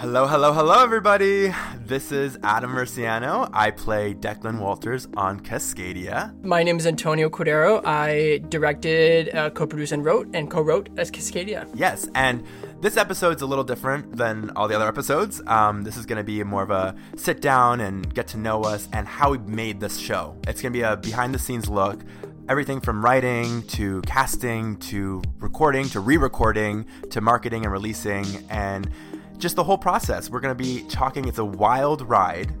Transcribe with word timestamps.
Hello, 0.00 0.26
hello, 0.26 0.54
hello, 0.54 0.82
everybody. 0.82 1.52
This 1.84 2.10
is 2.10 2.38
Adam 2.42 2.70
Murciano. 2.70 3.50
I 3.52 3.70
play 3.70 4.14
Declan 4.14 4.58
Walters 4.58 5.06
on 5.14 5.40
Cascadia. 5.40 6.32
My 6.42 6.62
name 6.62 6.78
is 6.78 6.86
Antonio 6.86 7.28
Cordero. 7.28 7.82
I 7.84 8.38
directed, 8.48 9.34
uh, 9.34 9.50
co-produced, 9.50 9.92
and 9.92 10.02
wrote, 10.02 10.26
and 10.32 10.50
co-wrote 10.50 10.88
as 10.96 11.10
Cascadia. 11.10 11.68
Yes, 11.74 12.08
and 12.14 12.42
this 12.80 12.96
episode's 12.96 13.42
a 13.42 13.46
little 13.46 13.62
different 13.62 14.16
than 14.16 14.48
all 14.56 14.68
the 14.68 14.74
other 14.74 14.88
episodes. 14.88 15.42
Um, 15.46 15.82
this 15.82 15.98
is 15.98 16.06
going 16.06 16.16
to 16.16 16.24
be 16.24 16.42
more 16.44 16.62
of 16.62 16.70
a 16.70 16.94
sit 17.16 17.42
down 17.42 17.82
and 17.82 18.14
get 18.14 18.26
to 18.28 18.38
know 18.38 18.62
us 18.62 18.88
and 18.94 19.06
how 19.06 19.32
we 19.32 19.38
made 19.40 19.80
this 19.80 19.98
show. 19.98 20.34
It's 20.48 20.62
going 20.62 20.72
to 20.72 20.78
be 20.78 20.82
a 20.82 20.96
behind 20.96 21.34
the 21.34 21.38
scenes 21.38 21.68
look. 21.68 22.00
Everything 22.48 22.80
from 22.80 23.04
writing 23.04 23.64
to 23.64 24.00
casting 24.06 24.76
to 24.78 25.22
recording 25.40 25.90
to 25.90 26.00
re 26.00 26.16
recording 26.16 26.86
to 27.10 27.20
marketing 27.20 27.64
and 27.64 27.72
releasing 27.72 28.24
and 28.48 28.90
just 29.40 29.56
the 29.56 29.64
whole 29.64 29.78
process. 29.78 30.30
We're 30.30 30.40
going 30.40 30.56
to 30.56 30.62
be 30.62 30.82
talking. 30.88 31.26
It's 31.26 31.38
a 31.38 31.44
wild 31.44 32.02
ride. 32.02 32.54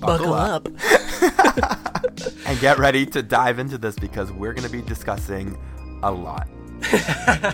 Buckle 0.00 0.32
up. 0.32 0.66
and 2.46 2.60
get 2.60 2.78
ready 2.78 3.04
to 3.06 3.22
dive 3.22 3.58
into 3.58 3.76
this 3.76 3.96
because 3.96 4.32
we're 4.32 4.52
going 4.52 4.66
to 4.66 4.72
be 4.72 4.82
discussing 4.82 5.58
a 6.02 6.10
lot. 6.10 6.48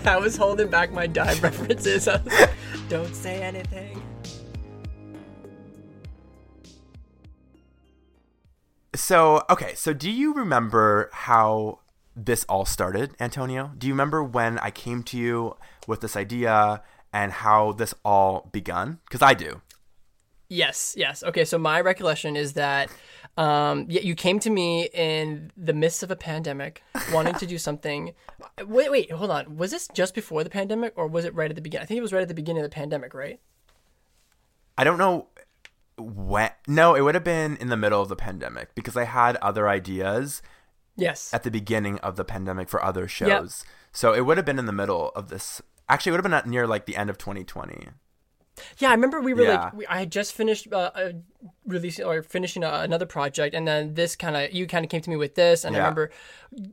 I 0.05 0.17
was 0.21 0.37
holding 0.37 0.69
back 0.69 0.91
my 0.91 1.07
dive 1.07 1.41
references. 1.43 2.07
Like, 2.07 2.21
Don't 2.89 3.15
say 3.15 3.41
anything. 3.41 4.01
So, 8.93 9.43
okay, 9.49 9.73
so 9.73 9.93
do 9.93 10.11
you 10.11 10.33
remember 10.33 11.09
how 11.13 11.79
this 12.13 12.43
all 12.49 12.65
started, 12.65 13.15
Antonio? 13.19 13.71
Do 13.77 13.87
you 13.87 13.93
remember 13.93 14.21
when 14.21 14.59
I 14.59 14.69
came 14.69 15.01
to 15.03 15.17
you 15.17 15.55
with 15.87 16.01
this 16.01 16.17
idea 16.17 16.83
and 17.13 17.31
how 17.31 17.71
this 17.73 17.93
all 18.03 18.49
begun? 18.51 18.99
Because 19.05 19.21
I 19.21 19.33
do. 19.33 19.61
Yes, 20.49 20.95
yes. 20.97 21.23
Okay, 21.23 21.45
so 21.45 21.57
my 21.57 21.79
recollection 21.79 22.35
is 22.35 22.53
that 22.53 22.89
um, 23.37 23.85
yeah, 23.89 24.01
you 24.01 24.15
came 24.15 24.39
to 24.41 24.49
me 24.49 24.89
in 24.93 25.51
the 25.55 25.73
midst 25.73 26.03
of 26.03 26.11
a 26.11 26.15
pandemic, 26.15 26.83
wanting 27.13 27.35
to 27.35 27.45
do 27.45 27.57
something. 27.57 28.13
Wait, 28.65 28.91
wait, 28.91 29.11
hold 29.11 29.31
on. 29.31 29.55
Was 29.55 29.71
this 29.71 29.87
just 29.93 30.13
before 30.13 30.43
the 30.43 30.49
pandemic, 30.49 30.93
or 30.97 31.07
was 31.07 31.23
it 31.23 31.33
right 31.33 31.49
at 31.49 31.55
the 31.55 31.61
beginning? 31.61 31.83
I 31.83 31.85
think 31.85 31.97
it 31.99 32.01
was 32.01 32.11
right 32.11 32.21
at 32.21 32.27
the 32.27 32.33
beginning 32.33 32.63
of 32.63 32.69
the 32.69 32.75
pandemic, 32.75 33.13
right? 33.13 33.39
I 34.77 34.83
don't 34.83 34.97
know 34.97 35.27
when. 35.97 36.51
No, 36.67 36.95
it 36.95 37.01
would 37.01 37.15
have 37.15 37.23
been 37.23 37.55
in 37.57 37.69
the 37.69 37.77
middle 37.77 38.01
of 38.01 38.09
the 38.09 38.15
pandemic 38.15 38.75
because 38.75 38.97
I 38.97 39.05
had 39.05 39.37
other 39.37 39.69
ideas 39.69 40.41
Yes. 40.97 41.33
at 41.33 41.43
the 41.43 41.51
beginning 41.51 41.97
of 41.99 42.15
the 42.17 42.25
pandemic 42.25 42.67
for 42.67 42.83
other 42.83 43.07
shows. 43.07 43.63
So 43.93 44.13
it 44.13 44.25
would 44.25 44.37
have 44.37 44.45
been 44.45 44.59
in 44.59 44.65
the 44.65 44.73
middle 44.73 45.09
of 45.15 45.29
this. 45.29 45.61
Actually, 45.91 46.11
it 46.11 46.13
would 46.13 46.25
have 46.25 46.43
been 46.43 46.51
near 46.51 46.65
like 46.65 46.85
the 46.85 46.95
end 46.95 47.09
of 47.09 47.17
2020. 47.17 47.89
Yeah, 48.77 48.89
I 48.89 48.93
remember 48.93 49.19
we 49.21 49.33
were 49.33 49.43
Yeah. 49.43 49.63
like, 49.63 49.73
we, 49.73 49.87
I 49.87 49.99
had 49.99 50.11
just 50.11 50.33
finished 50.33 50.67
uh, 50.71 50.91
uh, 50.93 51.11
releasing 51.65 52.05
or 52.05 52.21
finishing 52.21 52.63
uh, 52.63 52.81
another 52.83 53.05
project, 53.05 53.55
and 53.55 53.67
then 53.67 53.95
this 53.95 54.15
kind 54.15 54.35
of 54.37 54.51
you 54.53 54.67
kind 54.67 54.85
of 54.85 54.91
came 54.91 55.01
to 55.01 55.09
me 55.09 55.15
with 55.15 55.35
this, 55.35 55.65
and 55.65 55.75
I 55.75 55.79
remember 55.79 56.11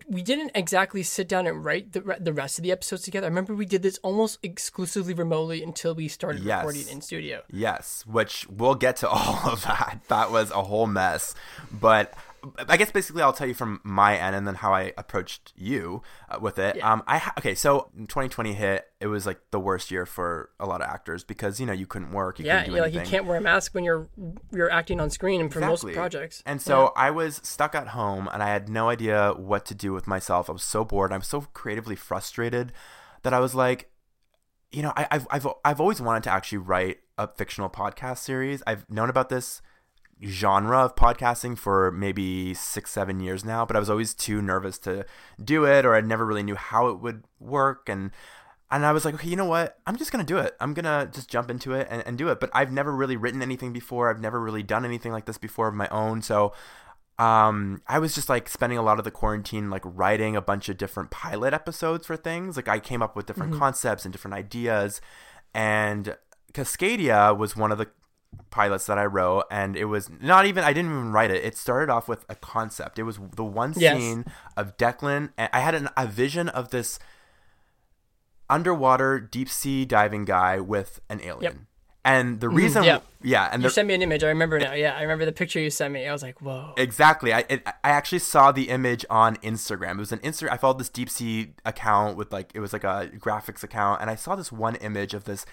we 0.07 0.23
didn't 0.23 0.51
exactly 0.55 1.03
sit 1.03 1.29
down 1.29 1.47
and 1.47 1.65
write 1.65 1.93
the 1.93 2.01
the 2.21 2.33
rest 2.33 2.59
of 2.59 2.63
the 2.63 2.73
episodes 2.73 3.03
together. 3.03 3.27
I 3.27 3.31
remember 3.31 3.55
we 3.55 3.65
did 3.65 3.83
this 3.83 3.99
almost 4.03 4.39
exclusively 4.43 5.15
remotely 5.15 5.63
until 5.63 5.95
we 5.95 6.09
started 6.09 6.43
Yes. 6.43 6.59
recording 6.65 6.89
in 6.89 7.01
studio. 7.01 7.43
Yes, 7.51 8.05
which 8.07 8.47
we'll 8.49 8.75
get 8.75 8.97
to 8.97 9.09
all 9.17 9.49
of 9.51 9.63
that. 9.63 10.01
That 10.09 10.31
was 10.31 10.51
a 10.51 10.63
whole 10.65 10.87
mess. 10.87 11.35
But 11.73 12.13
I 12.69 12.77
guess 12.77 12.91
basically 12.91 13.23
I'll 13.23 13.33
tell 13.33 13.47
you 13.47 13.55
from 13.55 13.81
my 13.85 14.17
end 14.17 14.35
and 14.35 14.47
then 14.47 14.57
how 14.57 14.73
I 14.73 14.93
approached 14.97 15.53
you 15.57 16.03
uh, 16.29 16.39
with 16.41 16.59
it. 16.59 16.77
Yeah. 16.77 16.93
Um, 16.93 17.03
I 17.07 17.19
ha- 17.19 17.35
okay, 17.39 17.55
so 17.55 17.91
2020 17.97 18.55
hit. 18.55 18.87
It 19.01 19.07
was 19.07 19.27
like 19.27 19.41
the 19.51 19.61
worst 19.61 19.91
year 19.91 20.07
for 20.07 20.51
a 20.59 20.67
lot 20.67 20.81
of 20.81 20.89
actors 20.89 21.25
because 21.25 21.61
you 21.61 21.67
know 21.67 21.73
you 21.73 21.87
couldn't 21.87 22.13
work. 22.13 22.39
You 22.39 22.47
Yeah, 22.47 22.65
couldn't 22.65 22.81
like 22.81 22.95
you 22.95 23.01
can't 23.01 23.27
wear 23.27 23.39
a 23.39 23.41
mask 23.41 23.75
when 23.75 23.85
you're 23.85 24.09
you're 24.53 24.71
acting 24.71 25.01
on 25.01 25.11
screen, 25.11 25.41
and 25.41 25.53
for 25.53 25.61
most 25.61 25.87
projects. 25.87 26.43
And 26.47 26.61
so 26.61 26.93
I 26.97 27.11
was 27.11 27.41
stuck 27.45 27.75
at 27.75 27.89
home 27.89 28.29
and 28.33 28.43
I 28.43 28.49
had 28.49 28.69
no 28.69 28.89
idea 28.89 29.33
what 29.37 29.65
to 29.67 29.75
do 29.75 29.93
with 29.93 30.07
myself. 30.07 30.49
I 30.49 30.53
was 30.53 30.63
so 30.65 30.85
bored. 30.85 31.13
I'm 31.13 31.23
so 31.23 31.43
creatively 31.53 31.97
frustrated 31.97 32.73
that 33.23 33.33
I 33.33 33.41
was 33.41 33.55
like, 33.55 33.91
you 34.71 34.83
know, 34.83 34.93
I, 34.97 35.07
I've, 35.11 35.27
I've, 35.31 35.47
I've 35.65 35.81
always 35.81 36.01
wanted 36.01 36.23
to 36.25 36.31
actually 36.31 36.59
write 36.59 36.99
a 37.17 37.27
fictional 37.29 37.69
podcast 37.71 38.19
series. 38.19 38.63
I've 38.67 38.89
known 38.91 39.11
about 39.11 39.29
this 39.29 39.61
genre 40.25 40.79
of 40.85 40.97
podcasting 40.97 41.57
for 41.57 41.91
maybe 41.93 42.55
six, 42.55 42.91
seven 42.91 43.21
years 43.21 43.45
now, 43.45 43.65
but 43.65 43.77
I 43.77 43.79
was 43.79 43.91
always 43.91 44.15
too 44.15 44.43
nervous 44.43 44.79
to 44.81 45.05
do 45.43 45.65
it 45.65 45.85
or 45.85 45.95
I 45.95 46.01
never 46.01 46.27
really 46.27 46.43
knew 46.43 46.57
how 46.57 46.89
it 46.89 47.01
would 47.01 47.25
work. 47.39 47.89
And 47.89 48.11
and 48.71 48.85
I 48.85 48.93
was 48.93 49.05
like, 49.05 49.15
okay, 49.15 49.29
you 49.29 49.37
know 49.37 49.47
what? 49.47 49.79
I'm 49.87 49.97
just 49.97 50.13
gonna 50.13 50.25
do 50.25 50.39
it. 50.39 50.57
I'm 50.61 50.75
gonna 50.75 51.09
just 51.13 51.31
jump 51.31 51.51
into 51.51 51.73
it 51.73 51.87
and, 51.91 52.03
and 52.07 52.19
do 52.19 52.29
it. 52.29 52.41
But 52.41 52.51
I've 52.53 52.73
never 52.73 52.95
really 52.95 53.17
written 53.17 53.43
anything 53.43 53.73
before. 53.73 54.11
I've 54.11 54.21
never 54.21 54.41
really 54.41 54.63
done 54.63 54.85
anything 54.85 55.13
like 55.13 55.27
this 55.27 55.39
before 55.39 55.69
of 55.69 55.75
my 55.75 55.89
own. 55.89 56.23
So 56.23 56.53
um 57.19 57.83
I 57.87 57.99
was 57.99 58.15
just 58.15 58.29
like 58.29 58.49
spending 58.49 58.79
a 58.79 58.83
lot 58.83 58.99
of 58.99 59.05
the 59.05 59.11
quarantine 59.11 59.71
like 59.71 59.83
writing 59.85 60.37
a 60.37 60.43
bunch 60.43 60.69
of 60.69 60.77
different 60.77 61.11
pilot 61.11 61.55
episodes 61.55 62.07
for 62.07 62.17
things. 62.17 62.57
Like 62.57 62.69
I 62.69 62.79
came 62.81 63.03
up 63.03 63.17
with 63.17 63.27
different 63.27 63.55
concepts 63.55 64.05
and 64.05 64.13
different 64.13 64.35
ideas. 64.35 65.01
And 65.55 66.17
Cascadia 66.53 67.37
was 67.37 67.57
one 67.57 67.73
of 67.73 67.79
the 67.79 67.89
pilots 68.51 68.87
that 68.87 68.99
I 68.99 69.07
wrote, 69.07 69.45
and 69.51 69.77
it 69.77 69.87
was 69.87 70.11
not 70.21 70.47
even 70.47 70.65
I 70.65 70.73
didn't 70.73 70.91
even 70.91 71.13
write 71.13 71.31
it. 71.31 71.45
It 71.45 71.57
started 71.57 71.91
off 71.91 72.09
with 72.09 72.25
a 72.29 72.35
concept. 72.35 72.99
It 72.99 73.05
was 73.05 73.19
the 73.37 73.45
one 73.45 73.75
Yes. 73.77 73.97
scene 73.97 74.25
of 74.57 74.77
Declan, 74.77 75.31
and 75.37 75.51
I 75.53 75.61
had 75.61 75.75
an, 75.75 75.89
a 75.97 76.07
vision 76.07 76.49
of 76.49 76.71
this 76.71 76.99
underwater 78.51 79.21
deep 79.21 79.49
sea 79.49 79.85
diving 79.85 80.25
guy 80.25 80.59
with 80.59 81.01
an 81.09 81.21
alien. 81.23 81.43
Yep. 81.43 81.55
And 82.05 82.41
the 82.41 82.47
mm-hmm. 82.47 82.57
reason, 82.57 82.85
yeah. 82.85 83.01
yeah, 83.23 83.51
and 83.53 83.63
You 83.63 83.69
the, 83.69 83.73
sent 83.75 83.87
me 83.87 83.93
an 83.93 84.01
image. 84.01 84.25
I 84.25 84.29
remember 84.29 84.59
now. 84.59 84.73
Yeah, 84.73 84.97
I 84.97 85.03
remember 85.03 85.27
the 85.27 85.33
picture 85.33 85.61
you 85.61 85.69
sent 85.69 85.93
me. 85.93 86.07
I 86.07 86.13
was 86.13 86.23
like, 86.23 86.41
whoa. 86.41 86.73
Exactly. 86.79 87.35
I 87.35 87.45
it, 87.51 87.67
I 87.67 87.91
actually 87.91 88.21
saw 88.21 88.51
the 88.51 88.71
image 88.71 89.05
on 89.11 89.37
Instagram. 89.37 89.93
It 89.93 89.99
was 89.99 90.13
an 90.13 90.21
Insta. 90.21 90.49
I 90.51 90.57
followed 90.57 90.79
this 90.79 90.89
deep 90.89 91.11
sea 91.11 91.53
account 91.67 92.17
with 92.17 92.33
like 92.33 92.53
it 92.55 92.61
was 92.61 92.73
like 92.73 92.85
a 92.85 93.11
graphics 93.19 93.63
account, 93.63 94.01
and 94.01 94.09
I 94.09 94.15
saw 94.15 94.37
this 94.37 94.51
one 94.51 94.77
image 94.77 95.13
of 95.13 95.25
this 95.25 95.45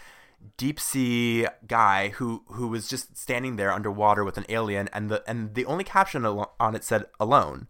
deep 0.58 0.80
sea 0.80 1.48
guy 1.68 2.10
who 2.10 2.44
who 2.48 2.68
was 2.68 2.88
just 2.88 3.18
standing 3.18 3.56
there 3.56 3.72
underwater 3.72 4.24
with 4.24 4.38
an 4.38 4.46
alien, 4.50 4.90
and 4.94 5.10
the 5.10 5.24
and 5.28 5.54
the 5.56 5.66
only 5.66 5.84
caption 5.84 6.26
al- 6.26 6.56
on 6.60 6.76
it 6.76 6.84
said 6.84 7.06
"alone." 7.20 7.68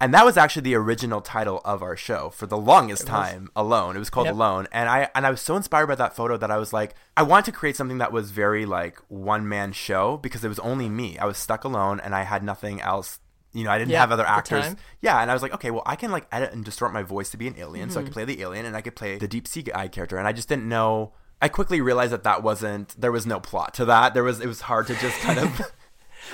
And 0.00 0.14
that 0.14 0.24
was 0.24 0.36
actually 0.36 0.62
the 0.62 0.76
original 0.76 1.20
title 1.20 1.60
of 1.64 1.82
our 1.82 1.96
show 1.96 2.30
for 2.30 2.46
the 2.46 2.56
longest 2.56 3.04
time. 3.04 3.50
Alone. 3.56 3.96
It 3.96 3.98
was 3.98 4.10
called 4.10 4.26
Yep. 4.26 4.34
Alone, 4.34 4.68
and 4.70 4.88
I 4.88 5.08
and 5.14 5.26
I 5.26 5.30
was 5.30 5.40
so 5.40 5.56
inspired 5.56 5.88
by 5.88 5.96
that 5.96 6.14
photo 6.14 6.36
that 6.36 6.50
I 6.52 6.56
was 6.56 6.72
like, 6.72 6.94
I 7.16 7.24
want 7.24 7.46
to 7.46 7.52
create 7.52 7.74
something 7.74 7.98
that 7.98 8.12
was 8.12 8.30
very 8.30 8.64
like 8.64 9.00
one 9.08 9.48
man 9.48 9.72
show 9.72 10.16
because 10.18 10.44
it 10.44 10.48
was 10.48 10.60
only 10.60 10.88
me. 10.88 11.18
I 11.18 11.24
was 11.24 11.36
stuck 11.36 11.64
alone, 11.64 11.98
and 11.98 12.14
I 12.14 12.22
had 12.22 12.44
nothing 12.44 12.80
else. 12.80 13.18
You 13.52 13.64
know, 13.64 13.70
I 13.70 13.78
didn't 13.78 13.90
Yeah, 13.90 14.00
have 14.00 14.12
other 14.12 14.26
actors. 14.26 14.76
Yeah, 15.00 15.20
and 15.20 15.30
I 15.30 15.34
was 15.34 15.42
like, 15.42 15.54
okay, 15.54 15.70
well, 15.72 15.82
I 15.86 15.96
can 15.96 16.12
like 16.12 16.28
edit 16.30 16.52
and 16.52 16.64
distort 16.64 16.92
my 16.92 17.02
voice 17.02 17.30
to 17.30 17.36
be 17.36 17.48
an 17.48 17.56
alien, 17.58 17.88
Mm-hmm. 17.88 17.94
so 17.94 18.00
I 18.00 18.04
could 18.04 18.12
play 18.12 18.24
the 18.24 18.40
alien 18.42 18.66
and 18.66 18.76
I 18.76 18.82
could 18.82 18.94
play 18.94 19.18
the 19.18 19.26
deep 19.26 19.48
sea 19.48 19.62
guy 19.62 19.88
character. 19.88 20.16
And 20.18 20.28
I 20.28 20.32
just 20.32 20.48
didn't 20.48 20.68
know. 20.68 21.12
I 21.40 21.48
quickly 21.48 21.80
realized 21.80 22.12
that 22.12 22.24
that 22.24 22.42
wasn't. 22.42 23.00
There 23.00 23.12
was 23.12 23.26
no 23.26 23.38
plot 23.40 23.74
to 23.74 23.84
that. 23.86 24.14
There 24.14 24.24
was. 24.24 24.40
It 24.40 24.46
was 24.48 24.62
hard 24.62 24.86
to 24.88 24.94
just 24.96 25.18
kind 25.20 25.38
of. 25.38 25.72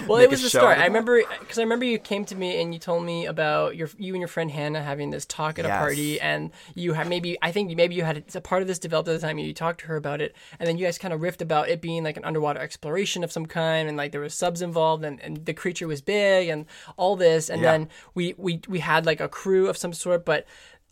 Well, 0.08 0.18
it 0.18 0.28
was 0.28 0.42
the 0.42 0.48
start. 0.48 0.78
I 0.78 0.86
remember 0.86 1.22
because 1.38 1.56
I 1.56 1.62
remember 1.62 1.84
you 1.84 2.00
came 2.00 2.24
to 2.24 2.34
me 2.34 2.60
and 2.60 2.74
you 2.74 2.80
told 2.80 3.04
me 3.04 3.26
about 3.26 3.76
your 3.76 3.88
you 3.96 4.12
and 4.14 4.20
your 4.20 4.26
friend 4.28 4.50
Hannah 4.50 4.82
having 4.82 5.10
this 5.10 5.24
talk 5.24 5.56
at 5.60 5.66
a 5.66 5.68
party, 5.68 6.20
and 6.20 6.50
you 6.74 6.94
had 6.94 7.06
maybe 7.08 7.38
I 7.42 7.52
think 7.52 7.76
maybe 7.76 7.94
you 7.94 8.02
had 8.02 8.24
a 8.34 8.40
part 8.40 8.62
of 8.62 8.66
this 8.66 8.80
developed 8.80 9.08
at 9.08 9.12
the 9.12 9.24
time. 9.24 9.38
and 9.38 9.46
You 9.46 9.54
talked 9.54 9.80
to 9.82 9.86
her 9.86 9.96
about 9.96 10.20
it, 10.20 10.34
and 10.58 10.66
then 10.66 10.78
you 10.78 10.84
guys 10.84 10.98
kind 10.98 11.14
of 11.14 11.20
riffed 11.20 11.42
about 11.42 11.68
it 11.68 11.80
being 11.80 12.02
like 12.02 12.16
an 12.16 12.24
underwater 12.24 12.58
exploration 12.58 13.22
of 13.22 13.30
some 13.30 13.46
kind, 13.46 13.86
and 13.88 13.96
like 13.96 14.10
there 14.10 14.20
was 14.22 14.34
subs 14.34 14.62
involved, 14.62 15.04
and, 15.04 15.20
and 15.20 15.46
the 15.46 15.54
creature 15.54 15.86
was 15.86 16.00
big, 16.02 16.48
and 16.48 16.66
all 16.96 17.14
this, 17.14 17.48
and 17.48 17.62
Yeah. 17.62 17.70
then 17.72 17.88
we 18.14 18.34
we 18.36 18.62
we 18.66 18.80
had 18.80 19.06
like 19.06 19.20
a 19.20 19.28
crew 19.28 19.68
of 19.68 19.76
some 19.76 19.92
sort, 19.92 20.24
but. 20.24 20.44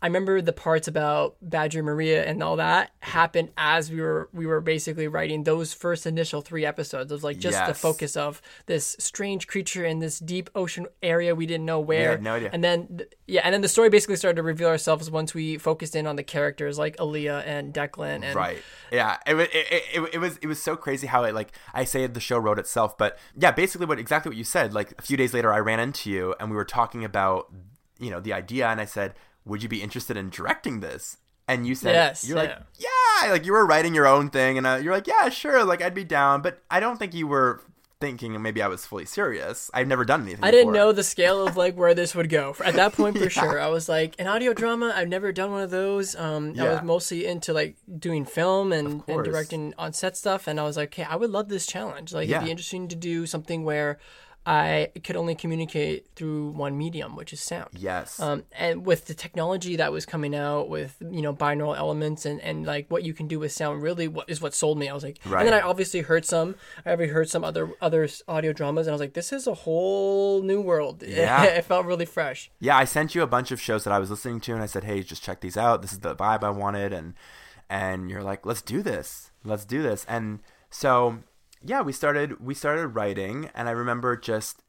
I 0.03 0.07
remember 0.07 0.41
the 0.41 0.51
parts 0.51 0.89
about 0.89 1.37
Badger 1.41 1.81
Maria 1.81 2.25
and 2.25 2.43
all 2.43 2.57
that 2.57 2.91
happened 2.99 3.51
as 3.55 3.89
we 3.89 4.01
were 4.01 4.27
we 4.33 4.45
were 4.45 4.59
basically 4.59 5.07
writing 5.07 5.45
those 5.45 5.73
first 5.73 6.05
initial 6.05 6.41
three 6.41 6.65
episodes 6.65 7.09
of 7.13 7.23
like 7.23 7.37
just 7.37 7.65
the 7.65 7.73
focus 7.73 8.17
of 8.17 8.41
this 8.65 8.97
strange 8.99 9.47
creature 9.47 9.85
in 9.85 9.99
this 9.99 10.19
deep 10.19 10.49
ocean 10.55 10.87
area 11.01 11.33
we 11.33 11.45
didn't 11.45 11.65
know 11.65 11.79
where. 11.79 12.11
had 12.11 12.21
no 12.21 12.33
idea. 12.33 12.49
And 12.51 12.61
then 12.61 13.03
yeah, 13.27 13.41
and 13.45 13.53
then 13.53 13.61
the 13.61 13.69
story 13.69 13.89
basically 13.89 14.17
started 14.17 14.35
to 14.35 14.43
reveal 14.43 14.67
ourselves 14.67 15.09
once 15.09 15.33
we 15.33 15.57
focused 15.57 15.95
in 15.95 16.05
on 16.05 16.17
the 16.17 16.23
characters 16.23 16.77
like 16.77 16.97
Aaliyah 16.97 17.47
and 17.47 17.73
Declan 17.73 18.23
and 18.23 18.35
right 18.35 18.61
yeah 18.91 19.17
it, 19.25 19.35
it, 19.35 19.49
it, 19.53 20.09
it 20.15 20.17
was 20.17 20.37
it 20.41 20.47
was 20.47 20.61
so 20.61 20.75
crazy 20.75 21.07
how 21.07 21.23
it 21.23 21.33
like 21.33 21.53
i 21.73 21.85
say 21.85 22.05
the 22.07 22.19
show 22.19 22.37
wrote 22.37 22.59
itself 22.59 22.97
but 22.97 23.17
yeah 23.37 23.51
basically 23.51 23.85
what 23.85 23.99
exactly 23.99 24.29
what 24.29 24.37
you 24.37 24.43
said 24.43 24.73
like 24.73 24.93
a 24.99 25.01
few 25.01 25.15
days 25.15 25.33
later 25.33 25.53
i 25.53 25.59
ran 25.59 25.79
into 25.79 26.09
you 26.09 26.35
and 26.39 26.49
we 26.49 26.55
were 26.55 26.65
talking 26.65 27.05
about 27.05 27.51
you 27.99 28.09
know 28.09 28.19
the 28.19 28.33
idea 28.33 28.67
and 28.67 28.81
i 28.81 28.85
said 28.85 29.13
would 29.45 29.61
you 29.63 29.69
be 29.69 29.81
interested 29.81 30.17
in 30.17 30.29
directing 30.29 30.79
this 30.79 31.17
and 31.47 31.67
you 31.67 31.75
said 31.75 31.93
Yes, 31.93 32.27
you're 32.27 32.37
like 32.37 32.49
yeah. 32.77 32.87
yeah 33.23 33.31
like 33.31 33.45
you 33.45 33.51
were 33.53 33.65
writing 33.65 33.93
your 33.93 34.07
own 34.07 34.29
thing 34.29 34.57
and 34.57 34.65
uh, 34.67 34.79
you're 34.81 34.93
like 34.93 35.07
yeah 35.07 35.29
sure 35.29 35.63
like 35.65 35.81
i'd 35.81 35.93
be 35.93 36.03
down 36.05 36.41
but 36.41 36.61
i 36.71 36.79
don't 36.79 36.97
think 36.97 37.13
you 37.13 37.27
were 37.27 37.61
thinking 37.99 38.41
maybe 38.41 38.61
i 38.61 38.67
was 38.67 38.85
fully 38.85 39.05
serious 39.05 39.71
i've 39.73 39.87
never 39.87 40.03
done 40.03 40.21
anything 40.23 40.43
I 40.43 40.51
didn't 40.51 40.73
before. 40.73 40.85
know 40.87 40.91
the 40.91 41.03
scale 41.03 41.45
of 41.47 41.55
like 41.55 41.75
where 41.77 41.93
this 41.93 42.13
would 42.15 42.27
go. 42.29 42.53
At 42.63 42.73
that 42.75 42.91
point, 42.93 43.17
for 43.17 43.29
sure, 43.39 43.61
I 43.61 43.67
was 43.69 43.87
like 43.87 44.15
an 44.19 44.27
audio 44.27 44.53
drama. 44.53 44.91
I've 44.93 45.07
never 45.07 45.31
done 45.31 45.51
one 45.51 45.61
of 45.61 45.69
those. 45.69 46.13
Um, 46.15 46.53
I 46.59 46.63
was 46.67 46.83
mostly 46.83 47.25
into 47.25 47.53
like 47.53 47.77
doing 47.99 48.25
film 48.25 48.73
and, 48.73 49.03
and 49.07 49.23
directing 49.23 49.73
on 49.77 49.93
set 49.93 50.17
stuff, 50.17 50.47
and 50.47 50.59
I 50.59 50.63
was 50.63 50.75
like, 50.75 50.89
okay, 50.89 51.03
I 51.03 51.15
would 51.15 51.29
love 51.29 51.47
this 51.47 51.65
challenge. 51.65 52.13
Like, 52.13 52.27
Yeah. 52.27 52.37
it'd 52.37 52.45
be 52.47 52.51
interesting 52.51 52.89
to 52.89 52.95
do 52.97 53.25
something 53.25 53.63
where 53.63 53.99
I 54.45 54.91
could 55.03 55.15
only 55.15 55.35
communicate 55.35 56.07
through 56.15 56.49
one 56.51 56.77
medium, 56.77 57.15
which 57.15 57.31
is 57.31 57.39
sound. 57.39 57.69
yes 57.73 58.19
Um, 58.19 58.43
and 58.51 58.85
with 58.85 59.05
the 59.05 59.13
technology 59.13 59.77
that 59.77 59.91
was 59.91 60.05
coming 60.05 60.35
out 60.35 60.67
with 60.69 60.97
you 60.99 61.21
know 61.21 61.33
binaural 61.33 61.77
elements 61.77 62.25
and, 62.25 62.41
and 62.41 62.65
like 62.65 62.87
what 62.89 63.03
you 63.03 63.13
can 63.13 63.27
do 63.27 63.39
with 63.39 63.51
sound 63.53 63.81
really 63.81 64.07
what 64.07 64.29
is 64.29 64.41
what 64.41 64.53
sold 64.53 64.77
me 64.77 64.89
i 64.89 64.93
was 64.93 65.03
like 65.03 65.19
and 65.25 65.47
then 65.47 65.53
i 65.53 65.61
obviously 65.61 66.01
heard 66.01 66.25
some 66.25 66.55
i 66.85 66.89
already 66.89 67.11
heard 67.11 67.29
some 67.29 67.43
other 67.43 67.71
other 67.81 68.07
audio 68.27 68.51
dramas 68.53 68.85
and 68.87 68.91
i 68.91 68.95
was 68.95 68.99
like 69.01 69.13
this 69.13 69.31
is 69.31 69.47
a 69.47 69.53
whole 69.53 70.41
new 70.41 70.59
world 70.61 71.03
Yeah. 71.07 71.43
it 71.43 71.63
felt 71.65 71.85
really 71.85 72.05
fresh 72.05 72.51
Yeah, 72.59 72.75
I 72.77 72.85
sent 72.85 73.15
you 73.15 73.21
a 73.21 73.27
bunch 73.27 73.51
of 73.51 73.61
shows 73.61 73.83
that 73.85 73.93
I 73.93 73.99
was 73.99 74.09
listening 74.09 74.39
to, 74.41 74.53
and 74.53 74.61
I 74.61 74.65
said, 74.67 74.83
"Hey, 74.83 75.03
just 75.03 75.23
check 75.23 75.39
these 75.41 75.57
out. 75.57 75.81
This 75.81 75.91
is 75.93 75.99
the 75.99 76.15
vibe 76.15 76.43
I 76.43 76.49
wanted." 76.49 76.91
And 76.93 77.13
and 77.69 78.09
you're 78.09 78.23
like, 78.23 78.45
"Let's 78.45 78.61
do 78.61 78.81
this. 78.81 79.31
Let's 79.43 79.65
do 79.65 79.81
this." 79.81 80.05
And 80.07 80.39
so 80.69 81.19
yeah, 81.63 81.81
we 81.81 81.93
started 81.93 82.39
we 82.39 82.53
started 82.53 82.89
writing, 82.89 83.49
and 83.55 83.67
I 83.67 83.71
remember 83.71 84.15
just 84.17 84.61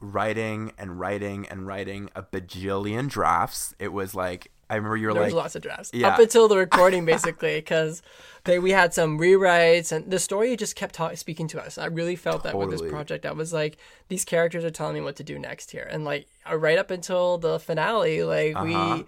writing 0.00 0.72
and 0.78 0.98
writing 0.98 1.46
and 1.48 1.66
writing 1.66 2.10
a 2.14 2.22
bajillion 2.22 3.08
drafts. 3.08 3.74
It 3.78 3.92
was 3.92 4.14
like 4.14 4.50
I 4.68 4.76
remember 4.76 4.96
you 4.96 5.08
were 5.08 5.12
there 5.12 5.22
like, 5.22 5.32
was 5.32 5.34
lots 5.34 5.54
of 5.54 5.62
drafts 5.62 5.90
yeah. 5.92 6.08
up 6.08 6.18
until 6.18 6.48
the 6.48 6.56
recording 6.56 7.04
basically 7.04 7.56
because 7.56 8.00
we 8.46 8.70
had 8.70 8.94
some 8.94 9.18
rewrites 9.18 9.92
and 9.92 10.10
the 10.10 10.18
story 10.18 10.56
just 10.56 10.76
kept 10.76 10.94
ta- 10.94 11.14
speaking 11.14 11.46
to 11.48 11.62
us 11.62 11.76
i 11.76 11.84
really 11.84 12.16
felt 12.16 12.42
that 12.42 12.56
with 12.56 12.70
this 12.70 12.80
project 12.90 13.26
i 13.26 13.32
was 13.32 13.52
like 13.52 13.76
these 14.08 14.24
characters 14.24 14.64
are 14.64 14.70
telling 14.70 14.94
me 14.94 15.00
what 15.02 15.14
to 15.16 15.22
do 15.22 15.38
next 15.38 15.70
here 15.72 15.86
and 15.90 16.04
like 16.04 16.26
uh, 16.50 16.56
right 16.56 16.78
up 16.78 16.90
until 16.90 17.36
the 17.36 17.60
finale 17.60 18.24
like 18.24 18.56
Uh-huh. 18.56 18.96
we 18.96 19.04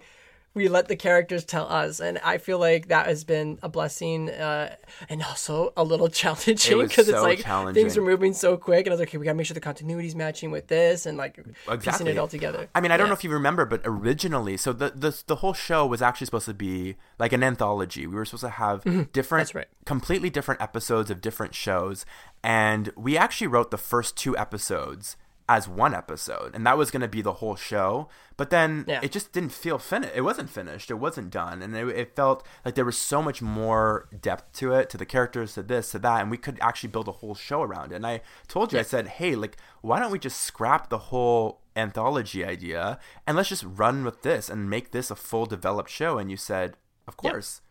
we 0.55 0.67
let 0.67 0.87
the 0.87 0.95
characters 0.95 1.43
tell 1.45 1.67
us 1.71 1.99
and 1.99 2.17
i 2.23 2.37
feel 2.39 2.57
like 2.57 2.87
that 2.87 3.05
has 3.05 3.23
been 3.23 3.59
a 3.61 3.69
blessing 3.69 4.29
uh, 4.29 4.73
and 5.09 5.21
also 5.21 5.71
a 5.77 5.83
little 5.83 6.07
challenging 6.21 6.79
because 6.79 7.07
it's 7.07 7.17
so 7.17 7.23
like 7.23 7.43
things 7.75 7.95
are 7.97 8.01
moving 8.01 8.33
so 8.33 8.57
quick 8.57 8.87
and 8.87 8.91
i 8.91 8.93
was 8.93 8.99
like 8.99 9.09
okay 9.09 9.17
we 9.17 9.25
gotta 9.25 9.35
make 9.35 9.45
sure 9.45 9.53
the 9.53 9.59
continuity's 9.59 10.15
matching 10.15 10.49
with 10.49 10.67
this 10.67 11.05
and 11.05 11.17
like 11.17 11.37
piecing 11.81 12.07
it 12.07 12.17
all 12.17 12.27
together 12.27 12.67
I 12.73 12.81
mean, 12.81 12.91
I 12.91 12.97
don't 12.97 13.05
Yeah. 13.05 13.09
know 13.09 13.13
if 13.15 13.23
you 13.23 13.29
remember, 13.29 13.65
but 13.65 13.81
originally, 13.85 14.57
so 14.57 14.73
the, 14.73 14.91
the 14.95 15.21
the 15.27 15.35
whole 15.37 15.53
show 15.53 15.85
was 15.85 16.01
actually 16.01 16.25
supposed 16.25 16.45
to 16.47 16.53
be 16.53 16.95
like 17.19 17.33
an 17.33 17.43
anthology. 17.43 18.07
We 18.07 18.15
were 18.15 18.25
supposed 18.25 18.41
to 18.43 18.49
have 18.49 18.83
different, 18.83 19.13
Mm-hmm. 19.13 19.37
That's 19.37 19.55
right. 19.55 19.67
completely 19.85 20.29
different 20.29 20.61
episodes 20.61 21.09
of 21.11 21.21
different 21.21 21.53
shows, 21.55 22.05
and 22.43 22.91
we 22.95 23.17
actually 23.17 23.47
wrote 23.47 23.71
the 23.71 23.77
first 23.77 24.15
two 24.17 24.37
episodes 24.37 25.17
as 25.47 25.67
one 25.67 25.93
episode, 25.93 26.55
and 26.55 26.65
that 26.65 26.75
was 26.77 26.89
going 26.89 27.01
to 27.03 27.07
be 27.07 27.21
the 27.21 27.33
whole 27.33 27.55
show. 27.55 28.09
But 28.35 28.49
then 28.49 28.83
Yeah. 28.87 28.99
it 29.03 29.11
just 29.11 29.31
didn't 29.31 29.51
feel 29.51 29.77
finished. 29.77 30.13
It 30.15 30.21
wasn't 30.21 30.49
finished. 30.49 30.89
It 30.89 30.95
wasn't 30.95 31.29
done, 31.29 31.61
and 31.61 31.75
it, 31.75 31.87
it 31.89 32.15
felt 32.15 32.45
like 32.65 32.73
there 32.75 32.83
was 32.85 32.97
so 32.97 33.21
much 33.21 33.41
more 33.43 34.07
depth 34.19 34.53
to 34.53 34.73
it, 34.73 34.89
to 34.89 34.97
the 34.97 35.05
characters, 35.05 35.53
to 35.53 35.61
this, 35.63 35.91
to 35.91 35.99
that, 35.99 36.21
and 36.21 36.31
we 36.31 36.37
could 36.37 36.57
actually 36.61 36.89
build 36.89 37.07
a 37.07 37.11
whole 37.13 37.35
show 37.35 37.61
around 37.61 37.91
it. 37.91 37.97
And 37.97 38.07
I 38.07 38.21
told 38.47 38.73
you, 38.73 38.79
I 38.79 38.83
said, 38.83 39.07
hey, 39.07 39.35
like, 39.35 39.55
why 39.81 39.99
don't 39.99 40.11
we 40.11 40.17
just 40.19 40.41
scrap 40.41 40.89
the 40.89 40.97
whole 40.97 41.61
anthology 41.77 42.43
idea 42.45 42.97
and 43.27 43.35
let's 43.35 43.49
just 43.49 43.65
run 43.65 44.05
with 44.05 44.21
this 44.21 44.49
and 44.49 44.69
make 44.69 44.91
this 44.91 45.11
a 45.11 45.15
full 45.15 45.45
developed 45.45 45.89
show? 45.91 46.17
And 46.17 46.31
you 46.31 46.37
said, 46.37 46.75
of 47.07 47.17
course. 47.17 47.61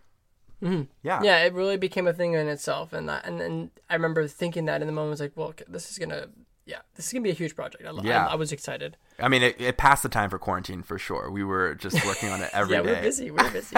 Mm-hmm. 0.62 0.82
Yeah. 1.02 1.20
yeah, 1.22 1.38
it 1.44 1.52
really 1.52 1.76
became 1.76 2.06
a 2.06 2.12
thing 2.12 2.32
in 2.34 2.48
itself, 2.48 2.92
and 2.92 3.08
that, 3.08 3.26
and 3.26 3.40
then 3.40 3.70
I 3.90 3.94
remember 3.94 4.26
thinking 4.28 4.64
that 4.66 4.80
in 4.80 4.86
the 4.86 4.92
moment, 4.92 5.08
I 5.08 5.10
was 5.10 5.20
like, 5.20 5.32
well, 5.36 5.52
this 5.68 5.90
is 5.90 5.98
gonna, 5.98 6.28
yeah, 6.66 6.78
this 6.94 7.06
is 7.06 7.12
gonna 7.12 7.22
be 7.22 7.30
a 7.30 7.34
huge 7.34 7.54
project. 7.54 7.84
I, 7.86 7.90
Yeah. 8.02 8.26
I, 8.26 8.32
I 8.32 8.34
was 8.36 8.52
excited. 8.52 8.96
I 9.18 9.28
mean, 9.28 9.42
it, 9.42 9.60
it 9.60 9.76
passed 9.76 10.02
the 10.02 10.08
time 10.08 10.30
for 10.30 10.38
quarantine 10.38 10.82
for 10.82 10.98
sure. 10.98 11.30
We 11.30 11.44
were 11.44 11.74
just 11.74 12.04
working 12.06 12.30
on 12.30 12.40
it 12.42 12.50
every 12.54 12.74
yeah, 12.76 12.82
day. 12.82 12.92
we're 12.94 13.02
busy. 13.02 13.30
We're 13.30 13.50
busy. 13.52 13.76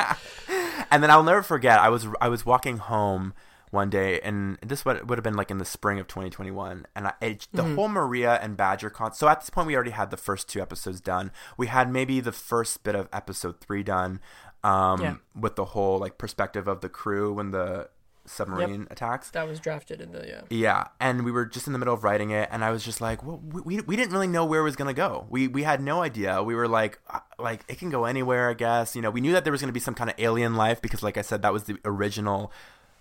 and 0.91 1.03
then 1.03 1.11
I'll 1.11 1.23
never 1.23 1.43
forget. 1.43 1.79
I 1.79 1.89
was 1.89 2.07
I 2.21 2.29
was 2.29 2.47
walking 2.47 2.79
home 2.79 3.35
one 3.71 3.91
day, 3.91 4.21
and 4.21 4.57
this 4.65 4.85
would 4.85 5.09
would 5.09 5.19
have 5.19 5.25
been 5.25 5.35
like 5.37 5.51
in 5.51 5.59
the 5.59 5.65
spring 5.65 5.99
of 5.99 6.07
2021, 6.07 6.87
and 6.95 7.09
I, 7.09 7.13
it, 7.21 7.49
the 7.53 7.65
whole 7.65 7.89
Maria 7.89 8.35
and 8.41 8.57
Badger 8.57 8.89
con. 8.91 9.13
So 9.13 9.29
at 9.29 9.41
this 9.41 9.51
point, 9.51 9.67
we 9.67 9.75
already 9.75 9.91
had 9.91 10.11
the 10.11 10.17
first 10.17 10.49
two 10.49 10.63
episodes 10.63 11.01
done. 11.01 11.33
We 11.57 11.67
had 11.67 11.91
maybe 11.93 12.21
the 12.21 12.33
first 12.33 12.85
bit 12.85 12.95
of 12.95 13.09
episode 13.13 13.61
three 13.61 13.83
done, 13.83 14.21
um, 14.63 15.01
Yeah. 15.03 15.15
with 15.39 15.57
the 15.57 15.65
whole 15.67 15.99
like 15.99 16.17
perspective 16.17 16.69
of 16.69 16.81
the 16.81 16.89
crew 16.89 17.35
when 17.35 17.51
the 17.51 17.89
submarine 18.27 18.87
attacks. 18.91 19.31
that 19.31 19.49
was 19.49 19.59
drafted 19.61 20.01
in 20.01 20.13
the 20.13 20.27
yeah. 20.27 20.41
Yeah, 20.51 20.85
and 21.01 21.25
we 21.25 21.31
were 21.33 21.47
just 21.47 21.67
in 21.67 21.73
the 21.73 21.79
middle 21.79 21.95
of 21.95 22.05
writing 22.05 22.31
it, 22.31 22.49
and 22.53 22.65
I 22.65 22.71
was 22.71 22.85
just 22.85 23.01
like, 23.01 23.25
well, 23.25 23.41
we, 23.53 23.61
we, 23.63 23.81
we 23.83 23.97
didn't 23.97 24.13
really 24.13 24.27
know 24.27 24.45
where 24.45 24.61
it 24.61 24.65
was 24.65 24.77
gonna 24.77 24.93
go. 24.95 25.27
We 25.31 25.49
we 25.49 25.63
had 25.63 25.81
no 25.81 26.03
idea. 26.03 26.43
We 26.43 26.55
were 26.55 26.69
like, 26.69 26.99
uh, 27.09 27.21
like 27.39 27.65
it 27.69 27.79
can 27.79 27.91
go 27.91 28.05
anywhere, 28.05 28.51
I 28.51 28.55
guess. 28.55 28.95
You 28.97 29.03
know, 29.03 29.11
we 29.11 29.21
knew 29.21 29.33
that 29.33 29.45
there 29.45 29.53
was 29.53 29.61
gonna 29.61 29.73
be 29.73 29.81
some 29.81 29.95
kind 29.95 30.11
of 30.11 30.17
alien 30.19 30.55
life 30.55 30.83
because, 30.83 31.03
like 31.03 31.17
I 31.17 31.23
said, 31.23 31.43
that 31.43 31.53
was 31.53 31.65
the 31.65 31.79
original 31.85 32.53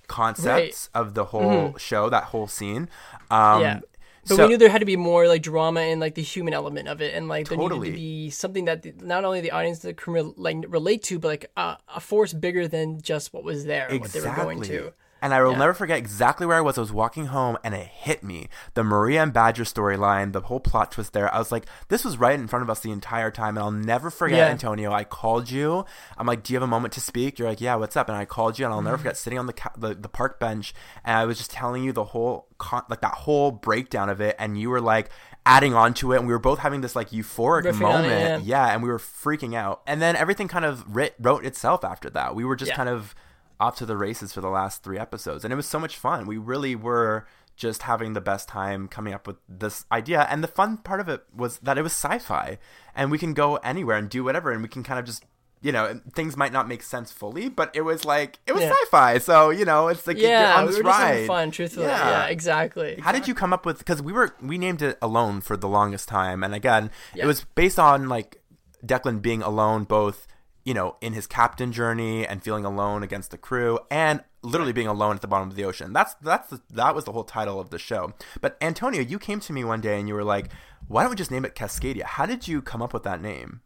concepts 0.07 0.89
of 0.93 1.13
the 1.13 1.25
whole 1.25 1.75
show, 1.77 2.09
that 2.09 2.25
whole 2.25 2.47
scene. 2.47 2.89
Um, 3.31 3.39
Mm-hmm. 3.39 3.61
Yeah. 3.61 3.79
But 4.27 4.37
so- 4.37 4.43
we 4.45 4.49
knew 4.49 4.57
there 4.57 4.69
had 4.69 4.79
to 4.79 4.85
be 4.85 4.95
more 4.95 5.27
like 5.27 5.43
drama 5.43 5.81
and 5.81 6.01
like 6.01 6.15
the 6.15 6.23
human 6.23 6.51
element 6.55 6.87
of 6.87 6.99
it, 6.99 7.13
and 7.13 7.27
like 7.27 7.47
there 7.47 7.57
Totally. 7.59 7.89
needed 7.89 7.95
to 7.95 8.01
be 8.01 8.29
something 8.31 8.65
that 8.65 8.81
the, 8.81 8.91
not 9.01 9.23
only 9.23 9.39
the 9.39 9.51
audience 9.51 9.79
that 9.79 9.97
can 9.97 10.33
like 10.35 10.65
relate 10.67 11.03
to, 11.03 11.19
but 11.19 11.27
like 11.27 11.51
uh, 11.55 11.75
a 11.93 11.99
force 11.99 12.33
bigger 12.33 12.67
than 12.67 12.99
just 13.01 13.33
what 13.33 13.43
was 13.43 13.65
there, 13.65 13.87
and 13.87 13.99
what 14.01 14.11
they 14.11 14.21
were 14.21 14.35
going 14.35 14.61
to. 14.63 14.93
And 15.21 15.33
I 15.33 15.41
will 15.41 15.55
never 15.55 15.73
forget 15.73 15.97
exactly 15.97 16.45
where 16.45 16.57
I 16.57 16.61
was. 16.61 16.77
I 16.77 16.81
was 16.81 16.91
walking 16.91 17.27
home 17.27 17.57
and 17.63 17.73
it 17.73 17.87
hit 17.87 18.21
me. 18.23 18.47
The 18.75 18.83
Maria 18.83 19.23
and 19.23 19.33
Badger 19.33 19.63
storyline, 19.63 20.33
the 20.33 20.41
whole 20.41 20.59
plot 20.59 20.91
twist 20.91 21.13
there. 21.13 21.33
I 21.33 21.39
was 21.39 21.51
like, 21.51 21.65
this 21.87 22.05
was 22.05 22.17
right 22.17 22.37
in 22.39 22.47
front 22.47 22.61
of 22.61 22.69
us 22.69 22.81
the 22.81 22.91
entire 22.91 23.31
time. 23.31 23.57
And 23.57 23.63
I'll 23.63 23.71
never 23.71 24.11
forget, 24.11 24.37
Yeah. 24.37 24.47
Antonio. 24.49 24.91
I 24.91 25.03
called 25.03 25.49
you. 25.49 25.85
I'm 26.17 26.27
like, 26.27 26.43
do 26.43 26.53
you 26.53 26.57
have 26.57 26.63
a 26.63 26.67
moment 26.67 26.93
to 26.93 27.01
speak? 27.01 27.39
You're 27.39 27.47
like, 27.49 27.61
yeah, 27.61 27.73
what's 27.75 27.95
up? 27.97 28.07
And 28.07 28.15
I 28.17 28.25
called 28.25 28.59
you 28.59 28.65
and 28.65 28.73
I'll 28.73 28.79
Mm-hmm. 28.81 28.85
never 28.85 28.97
forget 28.99 29.17
sitting 29.17 29.39
on 29.39 29.47
the, 29.47 29.53
ca- 29.53 29.71
the, 29.75 29.95
the 29.95 30.09
park 30.09 30.39
bench. 30.39 30.75
And 31.03 31.17
I 31.17 31.25
was 31.25 31.37
just 31.39 31.49
telling 31.49 31.83
you 31.83 31.91
the 31.91 32.03
whole, 32.03 32.47
con- 32.59 32.83
like 32.89 33.01
that 33.01 33.13
whole 33.15 33.49
breakdown 33.51 34.09
of 34.09 34.21
it. 34.21 34.35
And 34.37 34.59
you 34.59 34.69
were 34.69 34.81
like, 34.81 35.09
adding 35.47 35.73
on 35.75 35.93
to 35.93 36.11
it 36.11 36.17
and 36.17 36.25
we 36.27 36.33
were 36.33 36.39
both 36.39 36.57
having 36.59 36.81
this 36.81 36.95
like 36.95 37.11
euphoric 37.11 37.63
Riffing 37.65 37.85
on 37.87 38.03
it, 38.05 38.07
moment 38.09 38.45
yeah. 38.45 38.67
yeah 38.67 38.73
and 38.73 38.81
we 38.81 38.89
were 38.89 38.97
freaking 38.97 39.53
out 39.55 39.79
and 39.85 40.01
then 40.01 40.15
everything 40.15 40.47
kind 40.47 40.65
of 40.65 40.83
writ- 40.95 41.13
wrote 41.19 41.45
itself 41.45 41.83
after 41.83 42.09
that 42.09 42.33
we 42.33 42.43
were 42.43 42.55
just 42.55 42.69
Yeah. 42.71 42.75
kind 42.77 42.89
of 42.89 43.13
off 43.59 43.75
to 43.77 43.85
the 43.85 43.97
races 43.97 44.33
for 44.33 44.41
the 44.41 44.49
last 44.49 44.83
three 44.83 44.99
episodes, 44.99 45.43
and 45.43 45.51
it 45.53 45.55
was 45.55 45.67
so 45.67 45.79
much 45.79 45.97
fun. 45.97 46.25
We 46.27 46.37
really 46.37 46.75
were 46.75 47.25
just 47.55 47.83
having 47.83 48.13
the 48.13 48.21
best 48.21 48.49
time 48.49 48.87
coming 48.89 49.13
up 49.13 49.25
with 49.27 49.37
this 49.47 49.85
idea. 49.91 50.27
And 50.29 50.43
the 50.43 50.47
fun 50.47 50.77
part 50.77 50.99
of 50.99 51.07
it 51.07 51.23
was 51.33 51.57
that 51.59 51.77
it 51.77 51.83
was 51.83 51.93
sci-fi, 51.93 52.57
and 52.93 53.09
we 53.11 53.17
can 53.17 53.33
go 53.33 53.55
anywhere 53.57 53.97
and 53.97 54.09
do 54.09 54.23
whatever, 54.23 54.51
and 54.51 54.61
we 54.61 54.67
can 54.67 54.83
kind 54.83 54.99
of 54.99 55.05
just 55.05 55.23
you 55.61 55.71
know, 55.71 55.99
things 56.13 56.37
might 56.37 56.51
not 56.53 56.67
make 56.67 56.83
sense 56.83 57.11
fully, 57.11 57.49
but 57.49 57.71
it 57.75 57.81
was 57.81 58.05
like 58.05 58.37
it 58.45 58.51
was 58.53 58.61
Yeah. 58.61 58.69
sci-fi. 58.83 59.17
So 59.17 59.49
you 59.49 59.65
know, 59.65 59.87
it's 59.87 60.05
like 60.05 60.17
Yeah, 60.19 60.57
on 60.57 60.65
we 60.65 60.67
this 60.67 60.77
were 60.77 60.83
just 60.83 60.99
ride. 60.99 61.07
having 61.07 61.27
fun. 61.27 61.51
Truthfully, 61.51 61.85
Yeah. 61.87 62.09
yeah, 62.09 62.25
exactly. 62.27 62.99
How 63.01 63.11
did 63.11 63.27
you 63.27 63.33
come 63.33 63.51
up 63.51 63.65
with? 63.65 63.79
Because 63.79 63.99
we 64.01 64.13
were 64.13 64.35
we 64.43 64.59
named 64.59 64.83
it 64.83 64.97
alone 65.01 65.41
for 65.41 65.57
the 65.57 65.67
longest 65.69 66.07
time, 66.07 66.43
and 66.43 66.53
again, 66.53 66.91
Yeah. 67.15 67.23
it 67.23 67.27
was 67.27 67.45
based 67.55 67.79
on 67.79 68.07
like 68.09 68.43
Declan 68.85 69.21
being 69.23 69.41
alone, 69.41 69.85
both 69.85 70.27
you 70.65 70.73
know 70.73 70.97
in 70.99 71.13
his 71.13 71.27
captain 71.27 71.71
journey 71.71 72.27
and 72.27 72.43
feeling 72.43 72.65
alone 72.65 73.03
against 73.03 73.31
the 73.31 73.37
crew, 73.37 73.79
and 73.89 74.23
literally 74.41 74.73
being 74.73 74.87
alone 74.87 75.15
at 75.15 75.21
the 75.21 75.27
bottom 75.27 75.49
of 75.49 75.55
the 75.55 75.63
ocean. 75.63 75.93
That's 75.93 76.15
that's 76.15 76.49
the, 76.49 76.61
that 76.71 76.93
was 76.93 77.05
the 77.05 77.13
whole 77.13 77.23
title 77.23 77.59
of 77.59 77.69
the 77.69 77.79
show. 77.79 78.13
But 78.41 78.57
Antonio, 78.61 79.01
you 79.01 79.17
came 79.19 79.39
to 79.41 79.53
me 79.53 79.63
one 79.63 79.79
day 79.81 79.97
and 79.99 80.07
you 80.07 80.13
were 80.15 80.23
like, 80.23 80.49
"Why 80.87 81.03
don't 81.03 81.11
we 81.11 81.15
just 81.15 81.31
name 81.31 81.45
it 81.45 81.55
Cascadia?" 81.55 82.03
How 82.03 82.25
did 82.25 82.47
you 82.47 82.61
come 82.61 82.81
up 82.81 82.93
with 82.93 83.03
that 83.03 83.21
name? 83.21 83.61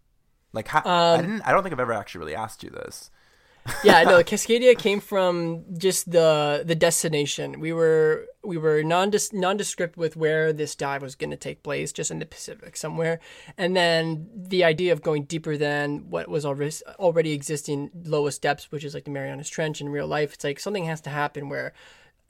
Like, 0.52 0.68
how, 0.68 0.82
I 0.86 1.16
Um, 1.16 1.22
didn't. 1.22 1.42
I 1.44 1.52
don't 1.52 1.64
think 1.64 1.74
I've 1.74 1.80
ever 1.80 1.94
actually 1.94 2.20
really 2.20 2.36
asked 2.36 2.64
you 2.64 2.70
this. 2.70 3.12
Yeah, 3.84 4.04
no, 4.04 4.24
Cascadia 4.24 4.78
came 4.78 5.00
from 5.00 5.66
just 5.78 6.12
the 6.12 6.64
the 6.66 6.76
destination. 6.76 7.60
We 7.60 7.74
were 7.74 8.26
we 8.44 8.58
were 8.58 8.82
nondis, 8.84 9.34
nondescript 9.34 9.98
with 9.98 10.16
where 10.16 10.54
this 10.54 10.76
dive 10.76 11.02
was 11.02 11.16
going 11.16 11.32
to 11.32 11.38
take 11.38 11.62
place, 11.64 11.92
just 11.92 12.12
in 12.12 12.20
the 12.20 12.26
Pacific 12.26 12.78
somewhere. 12.78 13.20
And 13.58 13.76
then 13.76 14.30
the 14.34 14.64
idea 14.64 14.94
of 14.94 15.02
going 15.02 15.24
deeper 15.24 15.58
than 15.58 16.10
what 16.10 16.28
was 16.30 16.46
already 16.46 16.76
already 16.98 17.32
existing 17.34 17.92
lowest 18.04 18.42
depths, 18.42 18.72
which 18.72 18.84
is 18.84 18.94
like 18.94 19.06
the 19.06 19.12
Marianas 19.12 19.50
Trench 19.50 19.82
in 19.82 19.90
real 19.90 20.08
life. 20.08 20.34
It's 20.34 20.44
like 20.44 20.60
something 20.60 20.86
has 20.86 21.02
to 21.02 21.10
happen 21.10 21.50
where 21.50 21.74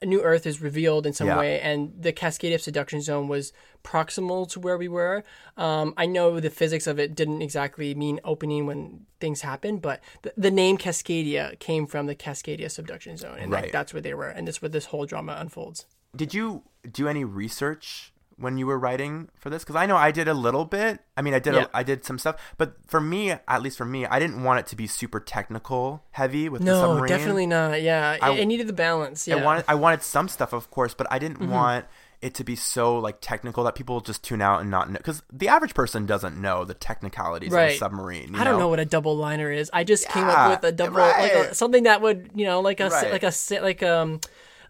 new 0.06 0.22
Earth 0.22 0.46
is 0.46 0.62
revealed 0.62 1.06
in 1.06 1.12
some 1.12 1.26
Yeah. 1.26 1.38
way, 1.38 1.60
and 1.60 1.92
the 1.98 2.12
Cascadia 2.12 2.58
subduction 2.60 3.02
zone 3.02 3.28
was 3.28 3.52
proximal 3.84 4.48
to 4.50 4.60
where 4.60 4.78
we 4.78 4.88
were. 4.88 5.24
Um, 5.56 5.92
I 5.96 6.06
know 6.06 6.40
the 6.40 6.50
physics 6.50 6.86
of 6.86 6.98
it 6.98 7.14
didn't 7.14 7.42
exactly 7.42 7.94
mean 7.94 8.20
opening 8.24 8.66
when 8.66 9.06
things 9.20 9.42
happened, 9.42 9.82
but 9.82 10.00
the, 10.22 10.32
the 10.36 10.50
name 10.50 10.78
Cascadia 10.78 11.58
came 11.58 11.86
from 11.86 12.06
the 12.06 12.14
Cascadia 12.14 12.70
subduction 12.70 13.16
zone, 13.16 13.38
and 13.38 13.50
like, 13.52 13.72
that's 13.72 13.92
where 13.92 14.00
they 14.02 14.14
were, 14.14 14.28
and 14.28 14.48
that's 14.48 14.62
where 14.62 14.68
this 14.68 14.86
whole 14.86 15.04
drama 15.06 15.36
unfolds. 15.38 15.86
Did 16.16 16.34
you 16.34 16.62
do 16.90 17.06
any 17.06 17.24
research 17.24 18.09
when 18.40 18.58
you 18.58 18.66
were 18.66 18.78
writing 18.78 19.28
for 19.34 19.50
this? 19.50 19.62
Because 19.62 19.76
I 19.76 19.86
know 19.86 19.96
I 19.96 20.10
did 20.10 20.26
a 20.28 20.34
little 20.34 20.64
bit. 20.64 21.00
I 21.16 21.22
mean, 21.22 21.34
I 21.34 21.38
did 21.38 21.54
Yeah. 21.54 21.64
a, 21.72 21.78
I 21.78 21.82
did 21.82 22.04
some 22.04 22.18
stuff, 22.18 22.36
but 22.58 22.74
for 22.86 23.00
me, 23.00 23.30
at 23.32 23.62
least 23.62 23.78
for 23.78 23.84
me, 23.84 24.06
I 24.06 24.18
didn't 24.18 24.42
want 24.42 24.60
it 24.60 24.66
to 24.68 24.76
be 24.76 24.86
super 24.86 25.20
technical 25.20 26.02
heavy 26.12 26.48
with 26.48 26.64
the 26.64 26.72
submarine. 26.80 27.02
No, 27.02 27.06
definitely 27.06 27.46
not. 27.46 27.82
Yeah, 27.82 28.16
I- 28.20 28.32
it, 28.32 28.46
needed 28.46 28.66
the 28.66 28.72
balance. 28.72 29.28
Yeah, 29.28 29.36
I 29.36 29.44
wanted 29.44 29.64
I 29.68 29.74
wanted 29.76 30.02
some 30.02 30.28
stuff, 30.28 30.52
of 30.52 30.70
course, 30.70 30.94
but 30.94 31.06
I 31.10 31.18
didn't 31.18 31.38
Mm-hmm. 31.40 31.50
want 31.52 31.84
it 32.22 32.34
to 32.34 32.44
be 32.44 32.54
so 32.54 32.98
like 32.98 33.16
technical 33.22 33.64
that 33.64 33.74
people 33.74 33.98
just 34.02 34.22
tune 34.22 34.42
out 34.42 34.60
and 34.60 34.70
not 34.70 34.90
know 34.90 34.98
because 34.98 35.22
the 35.32 35.48
average 35.48 35.72
person 35.72 36.04
doesn't 36.04 36.36
know 36.36 36.66
the 36.66 36.74
technicalities 36.74 37.50
of 37.50 37.58
a 37.58 37.76
submarine. 37.78 38.34
you 38.34 38.38
I 38.40 38.44
don't 38.44 38.58
know 38.58 38.68
what 38.68 38.78
a 38.78 38.84
double 38.84 39.16
liner 39.16 39.50
is. 39.50 39.70
I 39.72 39.84
just 39.84 40.06
came 40.08 40.24
up 40.24 40.50
with 40.50 40.64
a 40.70 40.72
double, 40.72 40.98
like 40.98 41.32
a, 41.32 41.54
something 41.54 41.84
that 41.84 42.02
would, 42.02 42.30
you 42.34 42.44
know, 42.44 42.60
like 42.60 42.80
a 42.80 42.88
Right. 42.90 43.10
like 43.10 43.22
a 43.22 43.32
like 43.62 43.82
um 43.82 44.20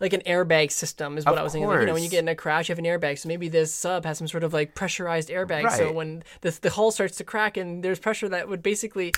like 0.00 0.12
an 0.12 0.22
airbag 0.26 0.70
system 0.72 1.18
is 1.18 1.24
what 1.24 1.34
Of 1.34 1.40
I 1.40 1.42
was 1.42 1.52
thinking. 1.52 1.68
Like, 1.68 1.80
you 1.80 1.86
know, 1.86 1.94
when 1.94 2.02
you 2.02 2.08
get 2.08 2.20
in 2.20 2.28
a 2.28 2.34
crash, 2.34 2.68
you 2.68 2.72
have 2.72 2.78
an 2.78 2.84
airbag. 2.86 3.18
So 3.18 3.28
maybe 3.28 3.48
this 3.48 3.72
sub 3.72 4.04
has 4.04 4.18
some 4.18 4.28
sort 4.28 4.44
of 4.44 4.52
like 4.52 4.74
pressurized 4.74 5.28
airbag. 5.28 5.70
So 5.70 5.92
when 5.92 6.22
the 6.40 6.58
the 6.60 6.70
hull 6.70 6.90
starts 6.90 7.16
to 7.18 7.24
crack 7.24 7.56
and 7.56 7.82
there's 7.82 7.98
pressure 7.98 8.28
that 8.28 8.48
would 8.48 8.62
basically. 8.62 9.12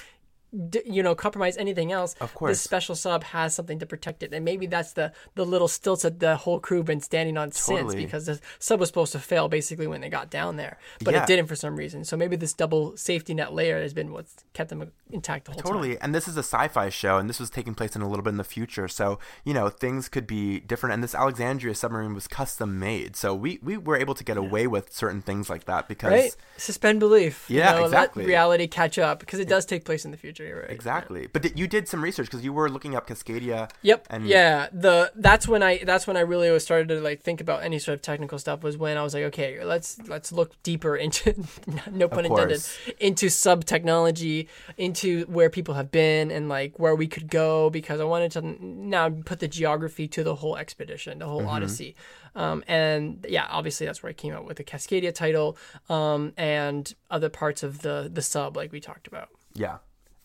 D- 0.69 0.83
you 0.85 1.03
know, 1.03 1.15
compromise 1.15 1.57
anything 1.57 1.93
else. 1.93 2.15
Of 2.21 2.35
course. 2.35 2.51
this 2.51 2.61
special 2.61 2.95
sub 2.95 3.25
has 3.25 3.55
something 3.55 3.79
to 3.79 3.87
protect 3.87 4.23
it, 4.23 4.35
and 4.35 4.45
maybe 4.45 4.67
that's 4.67 4.93
the 4.93 5.13
the 5.35 5.47
little 5.47 5.69
stilts 5.69 6.03
that 6.03 6.21
the 6.21 6.37
whole 6.37 6.61
crew 6.61 6.83
been 6.83 7.01
standing 7.01 7.39
on 7.39 7.53
since 7.53 7.95
because 7.95 8.27
the 8.27 8.39
sub 8.59 8.79
was 8.81 8.91
supposed 8.91 9.13
to 9.13 9.19
fail 9.19 9.49
basically 9.49 9.87
when 9.87 10.03
they 10.03 10.11
got 10.11 10.29
down 10.31 10.57
there, 10.57 10.79
but 11.03 11.15
Yeah. 11.15 11.23
it 11.23 11.27
didn't 11.27 11.47
for 11.47 11.57
some 11.57 11.77
reason. 11.77 12.05
So 12.05 12.17
maybe 12.19 12.37
this 12.37 12.53
double 12.53 12.97
safety 12.99 13.33
net 13.33 13.55
layer 13.55 13.81
has 13.81 13.95
been 13.95 14.13
what's 14.13 14.45
kept 14.53 14.69
them 14.69 14.93
intact 15.11 15.47
the 15.47 15.53
whole 15.53 15.63
time. 15.63 15.73
Totally. 15.73 15.99
And 16.01 16.15
this 16.15 16.29
is 16.29 16.37
a 16.37 16.41
sci-fi 16.43 16.91
show, 16.91 17.17
and 17.17 17.31
this 17.31 17.41
was 17.41 17.49
taking 17.49 17.75
place 17.75 17.97
in 17.97 18.03
a 18.03 18.09
little 18.09 18.23
bit 18.23 18.31
in 18.31 18.37
the 18.37 18.45
future. 18.45 18.89
So 18.89 19.19
you 19.45 19.55
know 19.55 19.71
things 19.71 20.11
could 20.11 20.27
be 20.27 20.61
different. 20.61 20.93
And 20.93 21.03
this 21.03 21.15
Alexandria 21.15 21.75
submarine 21.75 22.13
was 22.13 22.29
custom 22.29 22.79
made, 22.79 23.17
so 23.17 23.35
we 23.35 23.59
we 23.63 23.79
were 23.79 23.97
able 23.97 24.15
to 24.15 24.23
get 24.25 24.37
away 24.37 24.67
with 24.67 24.93
certain 24.93 25.23
things 25.23 25.49
like 25.49 25.65
that 25.65 25.89
because 25.89 26.11
right? 26.13 26.37
Suspend 26.59 27.01
belief. 27.01 27.49
you 27.49 27.59
Yeah, 27.61 27.73
know, 27.77 27.85
exactly. 27.87 28.25
Let 28.25 28.29
reality 28.29 28.67
catch 28.67 28.99
up 28.99 29.19
because 29.21 29.39
it 29.41 29.49
does 29.49 29.65
take 29.65 29.87
place 29.87 30.05
in 30.05 30.11
the 30.11 30.19
future. 30.19 30.42
You're 30.47 30.61
right. 30.61 30.71
exactly. 30.71 31.29
But 31.33 31.43
did- 31.43 31.59
you 31.59 31.67
did 31.67 31.89
some 31.89 32.03
research 32.03 32.27
because 32.27 32.45
you 32.45 32.53
were 32.53 32.69
looking 32.69 32.95
up 32.97 33.07
Cascadia. 33.07 33.71
Yep. 33.83 34.07
And 34.11 34.27
yeah. 34.27 34.69
The 34.73 35.13
that's 35.17 35.47
when 35.49 35.63
I 35.63 35.83
that's 35.85 36.07
when 36.07 36.17
I 36.17 36.21
really 36.21 36.59
started 36.61 36.89
to 36.89 37.01
like 37.01 37.23
think 37.23 37.41
about 37.41 37.63
any 37.63 37.79
sort 37.79 37.95
of 37.95 38.03
technical 38.03 38.39
stuff 38.39 38.63
was 38.63 38.77
when 38.77 38.97
I 38.97 39.03
was 39.03 39.15
like, 39.15 39.25
okay, 39.25 39.63
let's 39.65 39.99
let's 40.09 40.33
look 40.33 40.61
deeper 40.63 40.97
into 40.97 41.35
no 41.91 42.09
pun 42.09 42.27
intended 42.27 42.63
into 43.01 43.29
sub 43.29 43.65
technology, 43.65 44.49
into 44.77 45.25
where 45.27 45.51
people 45.51 45.75
have 45.75 45.91
been 45.91 46.31
and 46.31 46.49
like 46.49 46.79
where 46.79 46.95
we 46.95 47.07
could 47.07 47.29
go 47.29 47.71
because 47.71 48.01
I 48.01 48.05
wanted 48.05 48.33
to 48.33 48.43
now 48.65 49.11
put 49.11 49.41
the 49.41 49.49
geography 49.49 50.09
to 50.09 50.23
the 50.25 50.35
whole 50.37 50.57
expedition, 50.57 51.19
the 51.19 51.27
whole 51.27 51.41
Mm-hmm. 51.43 51.49
Odyssey. 51.51 51.97
Um, 52.35 52.63
and 52.67 53.27
yeah, 53.29 53.47
obviously 53.51 53.85
that's 53.85 54.03
where 54.03 54.11
I 54.11 54.15
came 54.15 54.33
up 54.35 54.45
with 54.47 54.57
the 54.57 54.65
Cascadia 54.65 55.13
title 55.15 55.57
um, 55.91 56.33
and 56.37 56.95
other 57.11 57.29
parts 57.29 57.63
of 57.63 57.83
the 57.83 58.09
the 58.13 58.23
sub 58.23 58.57
like 58.57 58.73
we 58.73 58.81
talked 58.81 59.07
about. 59.07 59.29
Yeah. 59.55 59.79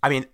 I 0.04 0.10
mean, 0.10 0.26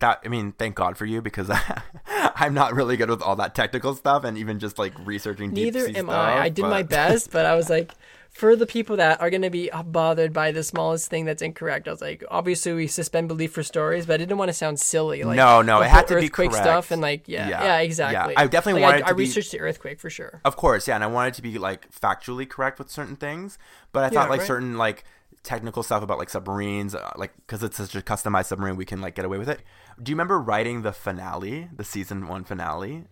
that 0.00 0.20
I 0.24 0.28
mean, 0.28 0.52
thank 0.52 0.74
God 0.74 0.96
for 0.96 1.04
you 1.06 1.22
because 1.22 1.50
I'm 2.06 2.54
not 2.54 2.74
really 2.74 2.96
good 2.96 3.10
with 3.10 3.22
all 3.22 3.36
that 3.36 3.54
technical 3.54 3.94
stuff 3.94 4.24
and 4.24 4.36
even 4.36 4.58
just 4.58 4.78
like 4.78 4.92
researching 5.04 5.52
deep 5.52 5.74
Neither 5.74 5.80
sea 5.86 5.94
am 5.96 6.06
stuff, 6.06 6.12
I. 6.12 6.44
I 6.44 6.48
did 6.48 6.62
my 6.64 6.82
best, 6.96 7.30
but 7.30 7.46
I 7.46 7.54
was 7.54 7.70
like, 7.70 7.92
for 8.30 8.56
the 8.56 8.66
people 8.66 8.96
that 8.96 9.20
are 9.20 9.30
going 9.30 9.42
to 9.42 9.50
be 9.50 9.70
bothered 9.86 10.32
by 10.32 10.50
the 10.50 10.64
smallest 10.64 11.08
thing 11.08 11.24
that's 11.24 11.40
incorrect, 11.42 11.86
I 11.86 11.92
was 11.92 12.00
like, 12.00 12.24
obviously 12.28 12.72
we 12.72 12.88
suspend 12.88 13.28
belief 13.28 13.52
for 13.52 13.62
stories, 13.62 14.06
but 14.06 14.14
I 14.14 14.16
didn't 14.18 14.38
want 14.38 14.48
to 14.48 14.52
sound 14.54 14.80
silly. 14.80 15.22
Like 15.22 15.36
No, 15.36 15.62
no, 15.62 15.80
it 15.82 15.90
had 15.90 16.08
to 16.08 16.16
be 16.18 16.28
correct. 16.28 16.56
stuff 16.56 16.90
and 16.90 17.00
like 17.00 17.28
yeah, 17.28 17.48
Yeah, 17.48 17.62
yeah, 17.62 17.76
yeah. 17.76 17.82
exactly. 17.84 18.36
I 18.36 18.46
definitely 18.48 18.82
like, 18.82 18.94
wanted 18.94 18.96
I, 18.98 19.00
to 19.02 19.06
I 19.10 19.12
be- 19.12 19.24
researched 19.26 19.52
the 19.52 19.60
earthquake 19.60 20.00
for 20.00 20.10
sure. 20.10 20.40
Of 20.44 20.56
course, 20.56 20.88
yeah, 20.88 20.96
and 20.96 21.04
I 21.04 21.06
wanted 21.06 21.34
to 21.34 21.42
be 21.42 21.58
like 21.58 21.90
factually 21.92 22.48
correct 22.48 22.80
with 22.80 22.90
certain 22.90 23.14
things, 23.16 23.58
but 23.92 24.02
I 24.02 24.08
Yeah, 24.10 24.18
thought 24.18 24.30
like 24.30 24.40
right. 24.40 24.46
certain 24.48 24.76
like 24.76 25.04
technical 25.44 25.82
stuff 25.82 26.02
about 26.02 26.18
like 26.18 26.30
submarines, 26.30 26.94
uh, 26.94 27.12
like 27.16 27.32
because 27.36 27.62
it's 27.62 27.76
such 27.76 27.94
a 27.94 28.00
customized 28.00 28.46
submarine, 28.46 28.76
we 28.76 28.84
can 28.84 29.00
like 29.00 29.14
get 29.14 29.24
away 29.24 29.38
with 29.38 29.48
it. 29.48 29.60
Do 30.02 30.10
you 30.10 30.16
remember 30.16 30.40
writing 30.40 30.82
the 30.82 30.92
finale, 30.92 31.68
the 31.74 31.84
season 31.84 32.26
one 32.26 32.42
finale? 32.44 33.04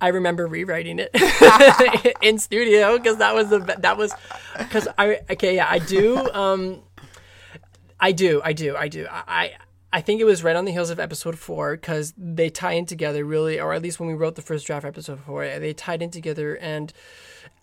I 0.00 0.08
remember 0.08 0.46
rewriting 0.46 0.98
it 0.98 1.10
in 2.22 2.38
studio 2.38 2.98
because 2.98 3.16
that 3.18 3.34
was 3.34 3.48
the 3.48 3.60
that 3.78 3.96
was 3.96 4.12
because 4.58 4.86
I 4.98 5.20
okay 5.30 5.54
yeah 5.54 5.66
I 5.70 5.78
do 5.78 6.18
um 6.32 6.82
I 7.98 8.12
do 8.12 8.42
I 8.44 8.52
do 8.52 8.76
I 8.76 8.88
do 8.88 9.06
I. 9.10 9.22
I 9.26 9.52
I 9.94 10.00
think 10.00 10.20
it 10.20 10.24
was 10.24 10.42
right 10.42 10.56
on 10.56 10.64
the 10.64 10.72
heels 10.72 10.90
of 10.90 10.98
episode 10.98 11.38
four 11.38 11.76
because 11.76 12.12
they 12.18 12.50
tie 12.50 12.72
in 12.72 12.84
together 12.84 13.24
really, 13.24 13.60
or 13.60 13.72
at 13.72 13.80
least 13.80 14.00
when 14.00 14.08
we 14.08 14.14
wrote 14.14 14.34
the 14.34 14.42
first 14.42 14.66
draft 14.66 14.84
episode 14.84 15.20
four, 15.20 15.46
they 15.46 15.72
tied 15.72 16.02
in 16.02 16.10
together. 16.10 16.56
And 16.56 16.92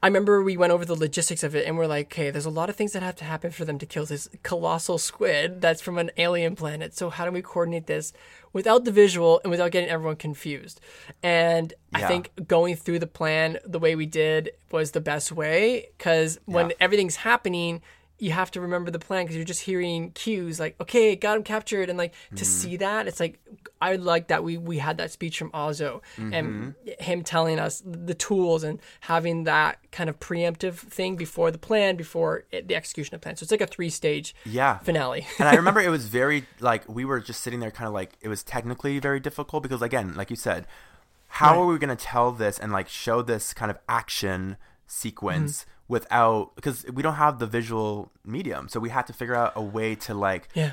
I 0.04 0.08
remember 0.08 0.42
we 0.42 0.58
went 0.58 0.74
over 0.74 0.84
the 0.84 0.96
logistics 0.96 1.44
of 1.44 1.56
it 1.56 1.68
and 1.68 1.78
we're 1.78 1.86
like, 1.86 2.08
okay, 2.08 2.32
there's 2.32 2.46
a 2.46 2.50
lot 2.50 2.70
of 2.70 2.76
things 2.76 2.94
that 2.94 3.04
have 3.04 3.16
to 3.18 3.24
happen 3.24 3.52
for 3.52 3.66
them 3.66 3.78
to 3.78 3.86
kill 3.86 4.06
this 4.06 4.28
colossal 4.42 4.98
squid 4.98 5.62
that's 5.62 5.82
from 5.82 6.00
an 6.00 6.10
alien 6.18 6.56
planet. 6.56 6.98
So 6.98 7.12
how 7.12 7.26
do 7.26 7.32
we 7.32 7.44
coordinate 7.44 7.86
this 7.86 8.12
without 8.52 8.84
the 8.84 8.92
visual 8.92 9.42
and 9.44 9.52
without 9.52 9.72
getting 9.72 9.90
everyone 9.90 10.16
confused? 10.16 10.82
And 11.22 11.74
I 11.94 12.02
think 12.08 12.32
going 12.48 12.78
through 12.78 13.00
the 13.00 13.08
plan 13.08 13.60
the 13.64 13.78
way 13.78 13.96
we 13.96 14.08
did 14.08 14.52
was 14.72 14.92
the 14.92 15.02
best 15.02 15.32
way 15.32 15.90
because 15.98 16.40
when 16.46 16.70
Yeah. 16.70 16.76
everything's 16.80 17.18
happening, 17.18 17.82
you 18.18 18.32
have 18.32 18.52
to 18.52 18.62
remember 18.62 18.92
the 18.92 19.00
plan 19.00 19.26
because 19.26 19.36
you're 19.36 19.46
just 19.46 19.62
hearing 19.62 20.12
cues 20.12 20.60
like, 20.60 20.76
okay, 20.80 21.16
got 21.16 21.38
him 21.38 21.44
captured. 21.44 21.90
And 21.90 21.98
like 21.98 22.14
to 22.30 22.36
mm-hmm. 22.36 22.44
see 22.44 22.78
that, 22.78 23.08
it's 23.08 23.20
like, 23.20 23.40
I 23.82 23.96
like 23.96 24.28
that 24.28 24.44
we, 24.44 24.58
we 24.58 24.78
had 24.78 24.98
that 25.00 25.12
speech 25.12 25.38
from 25.40 25.50
Ozo 25.52 26.02
and 26.18 26.76
him 27.00 27.24
telling 27.24 27.60
us 27.60 27.82
the 27.86 28.14
tools 28.14 28.64
and 28.64 28.80
having 29.02 29.46
that 29.46 29.80
kind 29.92 30.10
of 30.10 30.20
preemptive 30.20 30.76
thing 30.76 31.16
before 31.16 31.50
the 31.52 31.58
plan, 31.58 31.96
before 31.96 32.44
it, 32.52 32.68
the 32.68 32.76
execution 32.76 33.16
of 33.16 33.22
plan. 33.22 33.36
So 33.36 33.44
it's 33.44 33.52
like 33.52 33.62
a 33.62 33.68
three 33.68 33.90
stage 33.90 34.36
Yeah. 34.46 34.78
finale. 34.80 35.26
and 35.40 35.50
I 35.50 35.56
remember 35.56 35.80
it 35.90 35.90
was 35.90 36.06
very 36.08 36.46
like 36.60 36.88
we 36.88 37.06
were 37.06 37.20
just 37.20 37.42
sitting 37.42 37.60
there, 37.60 37.72
kind 37.72 37.88
of 37.88 37.94
like 37.94 38.12
it 38.22 38.28
was 38.28 38.44
technically 38.44 39.00
very 39.00 39.20
difficult 39.20 39.64
because 39.64 39.82
again, 39.82 40.14
like 40.16 40.30
you 40.30 40.36
said, 40.36 40.68
how 41.28 41.60
are 41.62 41.66
we 41.66 41.78
going 41.80 41.96
to 41.96 42.04
tell 42.06 42.32
this 42.32 42.60
and 42.60 42.72
like 42.72 42.88
show 42.90 43.22
this 43.22 43.54
kind 43.54 43.72
of 43.72 43.78
action 43.90 44.58
sequence 44.88 45.62
Mm-hmm. 45.62 45.94
without 45.94 46.56
because 46.56 46.86
we 46.94 47.02
don't 47.02 47.16
have 47.16 47.40
the 47.40 47.48
visual 47.48 48.12
medium, 48.26 48.68
so 48.70 48.80
we 48.80 48.90
had 48.90 49.08
to 49.08 49.14
figure 49.14 49.36
out 49.36 49.54
a 49.56 49.62
way 49.62 49.96
to 49.96 50.14
like 50.14 50.48
yeah. 50.54 50.72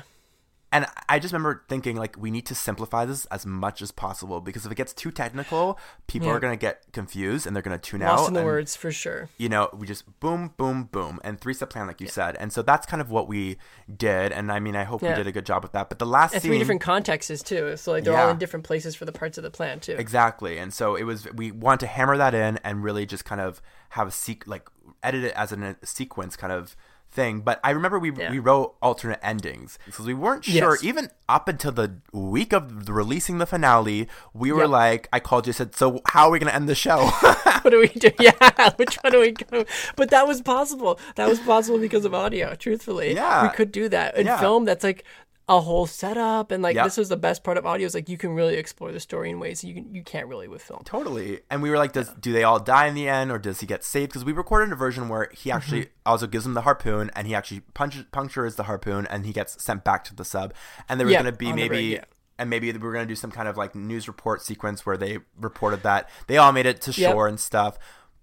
And 0.71 0.85
I 1.07 1.17
just 1.19 1.33
remember 1.33 1.63
thinking 1.67 1.95
like 1.95 2.15
we 2.17 2.29
need 2.29 2.45
to 2.45 2.55
simplify 2.55 3.03
this 3.05 3.25
as 3.27 3.45
much 3.45 3.81
as 3.81 3.91
possible 3.91 4.39
because 4.39 4.65
if 4.65 4.71
it 4.71 4.75
gets 4.75 4.93
too 4.93 5.09
technical, 5.11 5.79
people 6.07 6.27
Yeah. 6.27 6.35
are 6.35 6.39
gonna 6.39 6.57
get 6.57 6.83
confused 6.93 7.47
and 7.47 7.55
they're 7.55 7.63
gonna 7.63 7.79
tune 7.79 8.01
Lost 8.01 8.23
out. 8.23 8.27
in 8.27 8.33
the 8.35 8.41
and, 8.41 8.45
words 8.47 8.75
for 8.75 8.91
sure. 8.91 9.29
You 9.37 9.49
know, 9.49 9.69
we 9.73 9.87
just 9.87 10.19
boom, 10.19 10.53
boom, 10.57 10.83
boom, 10.83 11.19
and 11.23 11.39
three 11.41 11.53
step 11.55 11.71
plan 11.71 11.87
like 11.87 11.99
you 11.99 12.07
said, 12.07 12.35
and 12.35 12.53
so 12.53 12.61
that's 12.61 12.85
kind 12.85 13.01
of 13.01 13.09
what 13.09 13.27
we 13.27 13.57
did. 13.95 14.31
And 14.31 14.51
I 14.51 14.59
mean, 14.59 14.75
I 14.75 14.83
hope 14.83 15.01
Yeah. 15.01 15.09
we 15.09 15.15
did 15.15 15.27
a 15.27 15.31
good 15.31 15.45
job 15.45 15.63
with 15.63 15.71
that. 15.71 15.89
But 15.89 15.97
the 15.99 16.05
last 16.05 16.33
And 16.33 16.41
scene, 16.41 16.51
three 16.51 16.59
different 16.59 16.81
contexts 16.81 17.41
too. 17.41 17.75
So 17.77 17.91
like 17.91 18.03
they're 18.03 18.17
all 18.17 18.29
in 18.29 18.37
different 18.37 18.65
places 18.65 18.95
for 18.95 19.05
the 19.05 19.11
parts 19.11 19.37
of 19.37 19.43
the 19.43 19.51
plan 19.51 19.79
too. 19.79 19.93
Exactly. 19.97 20.57
And 20.59 20.73
so 20.73 20.95
it 20.95 21.03
was 21.03 21.27
we 21.33 21.51
want 21.51 21.79
to 21.79 21.87
hammer 21.87 22.15
that 22.17 22.33
in 22.35 22.57
and 22.63 22.83
really 22.83 23.05
just 23.05 23.25
kind 23.25 23.41
of 23.41 23.61
have 23.89 24.07
a 24.07 24.11
seq 24.11 24.43
like 24.45 24.69
edit 25.01 25.23
it 25.23 25.33
as 25.33 25.51
a 25.51 25.75
sequence 25.83 26.35
kind 26.35 26.53
of 26.53 26.75
thing. 27.11 27.41
But 27.41 27.59
I 27.63 27.71
remember 27.71 27.97
we 27.99 28.11
Yeah. 28.11 28.31
we 28.31 28.39
wrote 28.39 28.75
alternate 28.81 29.19
endings 29.23 29.77
because 29.85 30.05
we 30.05 30.13
weren't 30.13 30.45
sure 30.45 30.75
Yes. 30.75 30.83
even 30.83 31.09
up 31.27 31.47
until 31.47 31.71
the 31.71 31.95
week 32.13 32.53
of 32.53 32.85
the 32.85 32.93
releasing 32.93 33.37
the 33.39 33.45
finale, 33.45 34.07
we 34.33 34.51
were 34.51 34.61
Yep. 34.61 34.69
like 34.69 35.09
I 35.11 35.19
called 35.19 35.47
you 35.47 35.53
said, 35.53 35.75
"So 35.75 36.01
how 36.07 36.25
are 36.27 36.31
we 36.31 36.39
going 36.39 36.49
to 36.49 36.55
end 36.55 36.69
the 36.69 36.75
show?" 36.75 37.05
what 37.61 37.69
do 37.71 37.79
we 37.79 37.87
do? 37.87 38.11
Yeah, 38.19 38.69
which 38.77 38.95
one 38.97 39.11
do 39.13 39.19
we 39.19 39.31
go? 39.31 39.65
But 39.95 40.09
that 40.11 40.27
was 40.27 40.41
possible. 40.41 40.99
That 41.15 41.27
was 41.29 41.39
possible 41.39 41.79
because 41.79 42.05
of 42.05 42.13
audio. 42.13 42.55
Truthfully, 42.55 43.13
Yeah. 43.15 43.43
we 43.43 43.49
could 43.49 43.71
do 43.71 43.89
that 43.89 44.15
in 44.17 44.25
Yeah. 44.27 44.37
film. 44.39 44.65
That's 44.65 44.83
like 44.83 45.03
a 45.49 45.59
whole 45.59 45.87
setup, 45.87 46.51
and 46.51 46.61
like 46.63 46.75
Yep. 46.75 46.85
this 46.85 46.95
was 46.97 47.09
the 47.09 47.17
best 47.17 47.43
part 47.43 47.57
of 47.57 47.65
audio. 47.65 47.85
Is 47.87 47.93
like 47.95 48.07
you 48.07 48.17
can 48.17 48.31
really 48.35 48.55
explore 48.55 48.91
the 48.91 48.99
story 48.99 49.29
in 49.31 49.39
ways 49.39 49.63
you 49.63 49.73
can, 49.73 49.93
you 49.93 50.03
can't 50.03 50.27
really 50.27 50.47
with 50.47 50.61
film. 50.61 50.83
Totally. 50.85 51.39
And 51.49 51.61
we 51.63 51.69
were 51.71 51.77
like, 51.77 51.91
does 51.91 52.09
do 52.19 52.31
they 52.31 52.43
all 52.43 52.59
die 52.59 52.85
in 52.87 52.93
the 52.93 53.09
end, 53.09 53.31
or 53.31 53.39
does 53.39 53.59
he 53.59 53.65
get 53.65 53.83
saved? 53.83 54.11
Because 54.11 54.23
we 54.23 54.31
recorded 54.31 54.71
a 54.71 54.75
version 54.75 55.09
where 55.09 55.29
he 55.33 55.51
actually 55.51 55.81
Mm-hmm. 55.81 55.89
also 56.05 56.27
gives 56.27 56.45
him 56.45 56.53
the 56.53 56.61
harpoon, 56.61 57.09
and 57.15 57.27
he 57.27 57.33
actually 57.35 57.61
punches, 57.73 58.05
punctures 58.11 58.55
the 58.55 58.63
harpoon, 58.63 59.07
and 59.07 59.25
he 59.25 59.33
gets 59.33 59.61
sent 59.61 59.83
back 59.83 60.03
to 60.05 60.15
the 60.15 60.23
sub. 60.23 60.53
And 60.87 60.99
there 60.99 61.05
was 61.07 61.13
Yeah, 61.13 61.23
going 61.23 61.33
to 61.33 61.37
be 61.37 61.51
maybe. 61.51 61.75
rig, 61.75 61.91
yeah. 61.93 62.03
And 62.37 62.49
maybe 62.49 62.71
we 62.71 62.77
were 62.79 62.93
going 62.93 63.05
to 63.05 63.11
do 63.11 63.17
some 63.17 63.31
kind 63.31 63.49
of 63.49 63.57
like 63.57 63.75
news 63.75 64.07
report 64.07 64.41
sequence 64.41 64.85
where 64.85 64.95
they 64.95 65.17
reported 65.37 65.83
that 65.83 66.09
they 66.27 66.37
all 66.37 66.53
made 66.53 66.65
it 66.67 66.79
to 66.83 66.91
Yep. 66.91 67.11
shore 67.11 67.27
and 67.27 67.37
stuff. 67.37 67.77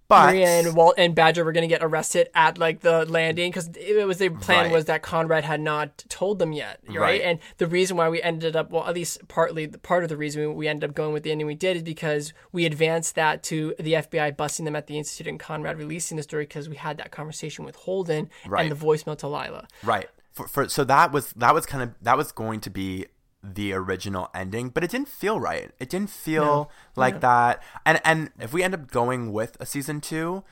But 0.09 0.27
Maria 0.27 0.47
and 0.47 0.73
Walt 0.75 0.95
and 0.97 1.13
Badger 1.13 1.43
were 1.43 1.51
gonna 1.51 1.67
get 1.67 1.83
arrested 1.83 2.29
at 2.33 2.57
like 2.57 2.79
the 2.79 3.05
landing 3.05 3.51
because 3.51 3.69
it 3.75 4.07
was 4.07 4.19
the 4.19 4.29
plan 4.29 4.65
Right. 4.65 4.71
was 4.71 4.85
that 4.85 5.01
Conrad 5.01 5.43
had 5.43 5.59
not 5.59 6.05
told 6.07 6.39
them 6.39 6.53
yet, 6.53 6.79
right? 6.87 6.97
Right. 6.97 7.21
And 7.21 7.39
the 7.57 7.67
reason 7.67 7.97
why 7.97 8.07
we 8.07 8.21
ended 8.21 8.55
up, 8.55 8.71
well, 8.71 8.87
at 8.87 8.95
least 8.95 9.27
partly 9.27 9.67
part 9.67 10.03
of 10.03 10.09
the 10.09 10.15
reason 10.15 10.55
we 10.55 10.67
ended 10.69 10.89
up 10.89 10.95
going 10.95 11.11
with 11.13 11.23
the 11.23 11.31
ending 11.31 11.45
we 11.45 11.55
did 11.55 11.75
is 11.77 11.83
because 11.83 12.31
we 12.53 12.65
advanced 12.65 13.15
that 13.15 13.43
to 13.43 13.75
the 13.79 13.93
FBI 13.95 14.31
busting 14.37 14.63
them 14.65 14.75
at 14.77 14.87
the 14.87 14.97
institute 14.97 15.27
and 15.27 15.39
Conrad 15.39 15.77
releasing 15.77 16.15
the 16.15 16.23
story 16.23 16.43
because 16.45 16.69
we 16.69 16.77
had 16.77 16.97
that 16.99 17.11
conversation 17.11 17.65
with 17.65 17.75
Holden 17.75 18.29
Right. 18.45 18.69
and 18.69 18.71
the 18.71 18.85
voicemail 18.85 19.17
to 19.17 19.27
Lila. 19.27 19.67
Right. 19.83 20.07
For, 20.31 20.47
for 20.47 20.69
so 20.69 20.83
that 20.85 21.11
was 21.11 21.33
that 21.33 21.53
was 21.53 21.65
kind 21.65 21.83
of 21.83 21.95
that 22.03 22.15
was 22.15 22.31
going 22.31 22.61
to 22.61 22.69
be 22.69 23.07
the 23.43 23.73
original 23.73 24.29
ending, 24.33 24.69
but 24.69 24.83
it 24.83 24.91
didn't 24.91 25.07
feel 25.07 25.39
right. 25.39 25.71
It 25.79 25.89
didn't 25.89 26.09
feel 26.09 26.71
like 26.95 27.21
that. 27.21 27.61
And 27.85 28.01
and 28.03 28.31
if 28.39 28.53
we 28.53 28.63
end 28.63 28.73
up 28.73 28.91
going 28.91 29.31
with 29.31 29.57
a 29.59 29.65
season 29.65 30.01
2, 30.01 30.43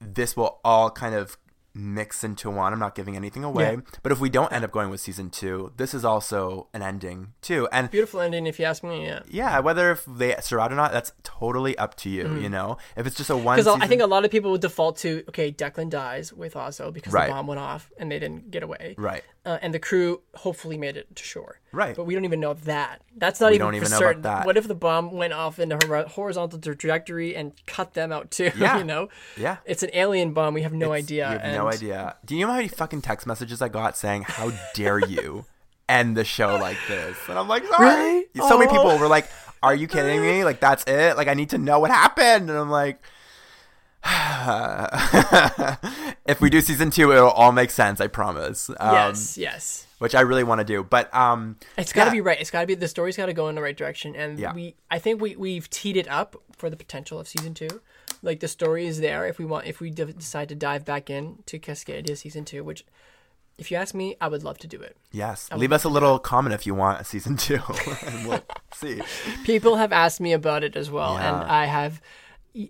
this 0.00 0.36
will 0.36 0.60
all 0.64 0.90
kind 0.90 1.14
of 1.14 1.36
mix 1.74 2.22
into 2.22 2.48
one. 2.50 2.72
I'm 2.72 2.78
not 2.78 2.94
giving 2.94 3.16
anything 3.16 3.42
away. 3.42 3.72
Yeah. 3.74 3.98
But 4.02 4.12
if 4.12 4.20
we 4.20 4.28
don't 4.30 4.52
end 4.52 4.64
up 4.64 4.70
going 4.70 4.90
with 4.90 5.00
season 5.00 5.30
2, 5.30 5.72
this 5.76 5.92
is 5.92 6.04
also 6.04 6.68
an 6.72 6.82
ending 6.82 7.32
too. 7.42 7.68
And 7.72 7.90
Beautiful 7.90 8.20
ending, 8.20 8.46
if 8.46 8.58
you 8.58 8.64
ask 8.64 8.84
me. 8.84 9.04
Yeah. 9.04 9.20
yeah, 9.28 9.58
whether 9.58 9.90
if 9.90 10.04
they 10.04 10.36
survive 10.40 10.70
or 10.70 10.76
not, 10.76 10.92
that's 10.92 11.12
totally 11.24 11.76
up 11.76 11.96
to 11.96 12.08
you, 12.08 12.24
mm-hmm. 12.24 12.42
you 12.42 12.48
know? 12.48 12.78
If 12.96 13.06
it's 13.06 13.16
just 13.16 13.30
a 13.30 13.36
one 13.36 13.56
Because 13.56 13.66
season 13.66 13.82
I 13.82 13.86
think 13.88 14.02
a 14.02 14.06
lot 14.06 14.24
of 14.24 14.30
people 14.30 14.52
would 14.52 14.60
default 14.60 14.98
to 14.98 15.24
okay, 15.28 15.50
Declan 15.50 15.90
dies 15.90 16.32
with 16.32 16.54
Ozzo 16.54 16.92
because 16.92 17.12
Right. 17.12 17.26
the 17.26 17.32
bomb 17.32 17.46
went 17.46 17.60
off 17.60 17.90
and 17.98 18.10
they 18.10 18.18
didn't 18.18 18.50
get 18.50 18.62
away. 18.62 18.94
Right. 18.96 19.24
Uh, 19.46 19.58
and 19.62 19.74
the 19.74 19.78
crew 19.78 20.22
hopefully 20.34 20.78
made 20.78 20.96
it 20.96 21.14
to 21.16 21.22
shore. 21.24 21.60
Right. 21.72 21.94
But 21.94 22.04
we 22.04 22.14
don't 22.14 22.24
even 22.24 22.40
know 22.40 22.54
that. 22.54 23.02
That's 23.16 23.40
not 23.40 23.50
We 23.50 23.56
even 23.56 23.66
don't 23.66 23.72
for 23.72 23.76
even 23.76 23.90
know 23.90 23.96
about 23.98 24.06
certain. 24.08 24.22
that. 24.22 24.46
What 24.46 24.56
if 24.56 24.66
the 24.68 24.74
bomb 24.74 25.12
went 25.12 25.32
off 25.32 25.58
in 25.58 25.70
a 25.72 26.08
horizontal 26.08 26.58
trajectory 26.58 27.34
and 27.36 27.52
cut 27.66 27.94
them 27.94 28.10
out 28.12 28.30
too? 28.30 28.50
Yeah. 28.56 28.78
you 28.78 28.84
know. 28.84 29.08
Yeah. 29.36 29.56
It's 29.64 29.82
an 29.82 29.90
alien 29.92 30.32
bomb. 30.32 30.54
We 30.54 30.62
have 30.62 30.72
no 30.72 30.92
It's- 30.92 31.04
idea. 31.04 31.32
You 31.32 31.38
have 31.38 31.54
no 31.54 31.68
idea. 31.68 32.16
Do 32.24 32.34
you 32.36 32.46
know 32.46 32.52
how 32.52 32.56
many 32.56 32.68
fucking 32.68 33.02
text 33.02 33.26
messages 33.26 33.60
I 33.60 33.68
got 33.68 33.96
saying, 33.96 34.22
"How 34.22 34.52
dare 34.74 35.00
you 35.00 35.44
end 35.88 36.16
the 36.16 36.24
show 36.24 36.56
like 36.56 36.78
this?" 36.88 37.16
And 37.28 37.38
I'm 37.38 37.48
like, 37.48 37.66
sorry. 37.66 37.86
Really? 37.86 38.26
So 38.48 38.58
many 38.58 38.70
people 38.70 38.96
were 38.98 39.08
like, 39.08 39.28
"Are 39.62 39.74
you 39.74 39.86
kidding 39.88 40.20
me? 40.22 40.44
Like 40.44 40.60
that's 40.60 40.84
it? 40.86 41.16
Like 41.16 41.28
I 41.28 41.34
need 41.34 41.50
to 41.50 41.58
know 41.58 41.80
what 41.80 41.90
happened." 41.90 42.48
And 42.50 42.58
I'm 42.58 42.70
like. 42.70 43.02
if 46.26 46.40
we 46.40 46.50
do 46.50 46.60
season 46.60 46.90
two, 46.90 47.12
it'll 47.12 47.30
all 47.30 47.52
make 47.52 47.70
sense. 47.70 48.00
I 48.00 48.06
promise. 48.06 48.70
Um, 48.78 48.94
Yes. 48.94 49.38
Yes. 49.38 49.86
which 49.98 50.14
I 50.14 50.20
really 50.20 50.44
want 50.44 50.60
to 50.60 50.64
do. 50.64 50.82
But 50.84 51.14
um, 51.14 51.56
It's 51.78 51.92
got 51.92 52.04
to 52.04 52.10
yeah. 52.10 52.14
be 52.14 52.20
right. 52.20 52.40
It's 52.40 52.50
got 52.50 52.60
to 52.62 52.66
be 52.66 52.74
the 52.74 52.88
story's 52.88 53.16
got 53.16 53.26
to 53.26 53.32
go 53.32 53.48
in 53.48 53.54
the 53.54 53.62
right 53.62 53.76
direction, 53.76 54.14
and 54.16 54.38
Yeah. 54.38 54.52
we. 54.52 54.74
I 54.90 54.98
think 54.98 55.20
we 55.20 55.36
we've 55.36 55.68
teed 55.70 55.96
it 55.96 56.08
up 56.08 56.36
for 56.56 56.68
the 56.70 56.76
potential 56.76 57.18
of 57.18 57.28
season 57.28 57.54
two. 57.54 57.68
Like 58.22 58.40
the 58.40 58.48
story 58.48 58.86
is 58.86 59.00
there 59.00 59.26
if 59.26 59.38
we 59.38 59.44
want. 59.44 59.66
If 59.66 59.80
we 59.80 59.90
d- 59.90 60.04
decide 60.04 60.48
to 60.50 60.54
dive 60.54 60.84
back 60.84 61.10
in 61.10 61.38
to 61.46 61.58
Cascadia 61.58 62.16
season 62.16 62.44
two, 62.44 62.64
which, 62.64 62.84
if 63.58 63.70
you 63.70 63.76
ask 63.76 63.94
me, 63.94 64.16
I 64.20 64.28
would 64.28 64.42
love 64.42 64.58
to 64.58 64.66
do 64.66 64.80
it. 64.80 64.96
Yes, 65.12 65.48
leave 65.54 65.72
us 65.72 65.84
a 65.84 65.88
little 65.88 66.18
comment 66.18 66.54
if 66.54 66.66
you 66.66 66.74
want 66.74 67.00
a 67.00 67.04
season 67.04 67.36
two, 67.36 67.60
and 68.06 68.28
we'll 68.28 68.42
see. 68.74 69.00
People 69.44 69.76
have 69.76 69.92
asked 69.92 70.20
me 70.20 70.32
about 70.32 70.64
it 70.64 70.76
as 70.76 70.90
well, 70.90 71.14
Yeah. 71.14 71.28
and 71.42 71.50
I 71.50 71.66
have, 71.66 72.00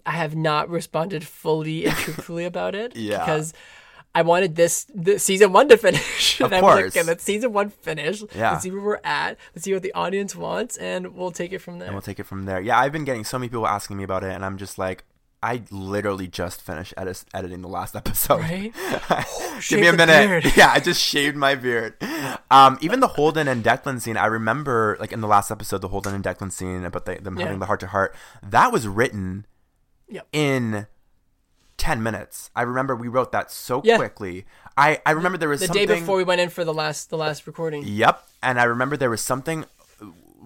I 0.07 0.13
have 0.13 0.35
not 0.35 0.69
responded 0.71 1.27
fully 1.27 1.87
and 1.87 1.95
truthfully 2.05 2.45
about 2.45 2.75
it 2.75 2.97
Yeah. 2.97 3.19
because 3.19 3.53
I 4.15 4.23
wanted 4.23 4.55
this, 4.55 4.87
this 4.95 5.23
season 5.25 5.53
one 5.53 5.69
to 5.69 5.77
finish. 5.77 6.41
Of 6.41 6.47
and 6.53 6.55
I'm 6.57 6.63
like, 6.63 6.75
course. 6.85 6.97
okay, 6.97 7.07
let's 7.07 7.23
season 7.25 7.53
one 7.53 7.71
finish. 7.71 8.23
Yeah. 8.35 8.53
Let's 8.53 8.63
see 8.63 8.71
where 8.71 8.81
we're 8.81 9.01
at. 9.05 9.37
Let's 9.55 9.65
see 9.65 9.73
what 9.75 9.83
the 9.83 9.93
audience 9.93 10.35
wants, 10.37 10.77
and 10.77 11.15
we'll 11.15 11.33
take 11.33 11.53
it 11.53 11.59
from 11.61 11.79
there. 11.79 11.87
and 11.89 11.95
we'll 11.95 12.03
take 12.03 12.19
it 12.21 12.25
from 12.25 12.45
there. 12.45 12.61
Yeah, 12.61 12.79
I've 12.79 12.93
been 12.93 13.05
getting 13.05 13.25
so 13.25 13.39
many 13.39 13.49
people 13.49 13.67
asking 13.67 13.97
me 13.97 14.05
about 14.05 14.23
it, 14.25 14.33
and 14.33 14.45
I'm 14.45 14.57
just 14.57 14.79
like, 14.79 15.05
I 15.43 15.63
literally 15.71 16.27
just 16.29 16.63
finished 16.63 16.95
edit- 16.97 17.25
editing 17.35 17.61
the 17.61 17.69
last 17.69 17.95
episode. 18.01 18.41
Right? 18.41 18.73
Give 19.69 19.81
me 19.81 19.89
a 19.89 19.93
minute. 19.93 20.57
Yeah, 20.57 20.71
I 20.73 20.81
just 20.81 21.03
shaved 21.03 21.37
my 21.37 21.55
beard. 21.55 21.95
Um, 22.51 22.79
even 22.81 23.01
the 23.01 23.09
Holden 23.09 23.49
and 23.49 23.63
Declan 23.65 24.01
scene, 24.01 24.17
I 24.17 24.27
remember, 24.27 24.97
like 25.01 25.13
in 25.13 25.21
the 25.21 25.29
last 25.29 25.51
episode, 25.51 25.83
the 25.83 25.89
Holden 25.89 26.15
and 26.15 26.25
Declan 26.25 26.51
scene 26.53 26.85
about 26.85 27.05
the, 27.07 27.17
them 27.17 27.37
Yeah. 27.37 27.45
having 27.47 27.59
the 27.59 27.67
heart 27.67 27.81
to 27.81 27.89
heart. 27.89 28.15
That 28.43 28.73
was 28.73 28.87
written 28.89 29.45
Yep. 30.09 30.27
in 30.33 30.87
ten 31.77 32.03
minutes. 32.03 32.51
I 32.55 32.63
remember 32.63 32.95
we 32.95 33.09
wrote 33.09 33.33
that 33.33 33.51
so 33.51 33.81
Yeah. 33.85 33.97
quickly. 33.97 34.47
I 34.77 35.01
I 35.07 35.11
remember 35.13 35.39
there 35.39 35.49
was 35.49 35.61
the 35.61 35.69
day 35.69 35.87
before 35.87 36.17
we 36.17 36.25
went 36.25 36.41
in 36.41 36.49
for 36.51 36.65
the 36.65 36.75
last 36.75 37.11
the 37.11 37.17
last 37.17 37.47
recording. 37.47 37.83
Yep. 37.85 38.23
And 38.43 38.61
I 38.61 38.65
remember 38.65 38.97
there 38.97 39.11
was 39.11 39.21
something 39.23 39.65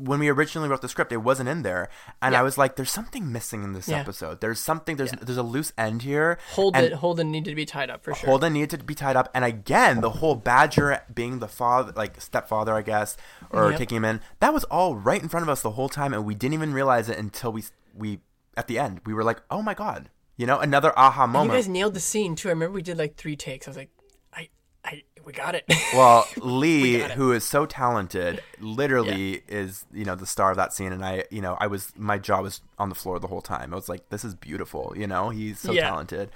when 0.01 0.21
we 0.21 0.29
originally 0.29 0.69
wrote 0.69 0.81
the 0.81 0.89
script, 0.89 1.11
it 1.11 1.17
wasn't 1.17 1.49
in 1.49 1.63
there, 1.63 1.89
and 2.23 2.37
I 2.37 2.43
was 2.43 2.57
like, 2.57 2.77
"There's 2.77 2.91
something 2.91 3.33
missing 3.33 3.65
in 3.65 3.73
this 3.73 3.89
Yeah. 3.89 3.97
episode. 3.99 4.41
There's 4.41 4.61
something. 4.61 4.95
There's 4.95 5.11
there's 5.11 5.37
a 5.39 5.43
loose 5.43 5.73
end 5.77 6.03
here." 6.03 6.39
Holden 6.53 6.85
And 6.85 6.95
Holden 6.95 7.33
needed 7.33 7.51
to 7.51 7.57
be 7.57 7.67
tied 7.67 7.91
up 7.91 8.05
for 8.05 8.15
sure. 8.15 8.29
Holden 8.29 8.53
needed 8.53 8.79
to 8.79 8.85
be 8.85 8.95
tied 8.95 9.17
up, 9.17 9.29
and 9.35 9.45
again, 9.45 10.01
the 10.01 10.11
whole 10.11 10.37
Badger 10.37 11.01
being 11.13 11.41
the 11.41 11.49
father, 11.49 11.93
like 11.97 12.21
stepfather, 12.21 12.75
I 12.75 12.83
guess, 12.83 13.17
or 13.51 13.71
Yep. 13.71 13.79
taking 13.81 13.97
him 13.97 14.05
in. 14.05 14.21
That 14.39 14.55
was 14.55 14.63
all 14.65 14.95
right 14.95 15.21
in 15.21 15.29
front 15.29 15.43
of 15.43 15.49
us 15.49 15.63
the 15.63 15.73
whole 15.73 15.89
time, 15.89 16.15
and 16.15 16.25
we 16.25 16.37
didn't 16.37 16.55
even 16.55 16.73
realize 16.73 17.09
it 17.09 17.19
until 17.19 17.51
we 17.53 17.65
we 17.93 18.21
at 18.59 18.67
the 18.67 18.79
end. 18.79 19.01
We 19.07 19.15
were 19.15 19.25
like, 19.25 19.41
"Oh 19.51 19.63
my 19.63 19.73
god!" 19.75 20.11
You 20.37 20.47
know, 20.47 20.59
another 20.59 20.93
aha 20.99 21.27
moment. 21.27 21.53
you 21.53 21.59
guys 21.59 21.69
nailed 21.69 21.95
the 21.95 22.01
scene 22.01 22.35
too. 22.37 22.49
I 22.49 22.53
remember 22.53 22.75
we 22.75 22.83
did 22.83 22.99
like 22.99 23.17
three 23.17 23.35
takes. 23.37 23.67
I 23.67 23.71
was 23.71 23.77
like, 23.77 23.91
I, 24.33 24.49
I, 24.85 25.03
we 25.25 25.33
got 25.33 25.55
it. 25.55 25.65
Well, 25.95 26.27
Lee, 26.43 26.97
it. 26.97 27.13
who 27.13 27.33
is 27.33 27.45
so 27.45 27.65
talented, 27.65 28.43
literally 28.61 29.43
is 29.49 29.87
you 29.93 30.05
know 30.05 30.15
the 30.15 30.27
star 30.27 30.51
of 30.51 30.57
that 30.59 30.73
scene, 30.75 30.93
and 30.93 31.03
I, 31.05 31.25
you 31.31 31.41
know, 31.41 31.57
I 31.59 31.67
was 31.67 31.93
my 31.97 32.19
jaw 32.19 32.43
was 32.43 32.61
on 32.79 32.89
the 32.91 32.95
floor 32.95 33.19
the 33.19 33.29
whole 33.29 33.41
time. 33.41 33.73
I 33.73 33.77
was 33.77 33.89
like, 33.89 34.09
this 34.11 34.25
is 34.25 34.35
beautiful. 34.35 34.93
You 34.97 35.07
know, 35.07 35.31
he's 35.31 35.59
so 35.61 35.73
Yeah. 35.73 35.89
talented. 35.89 36.31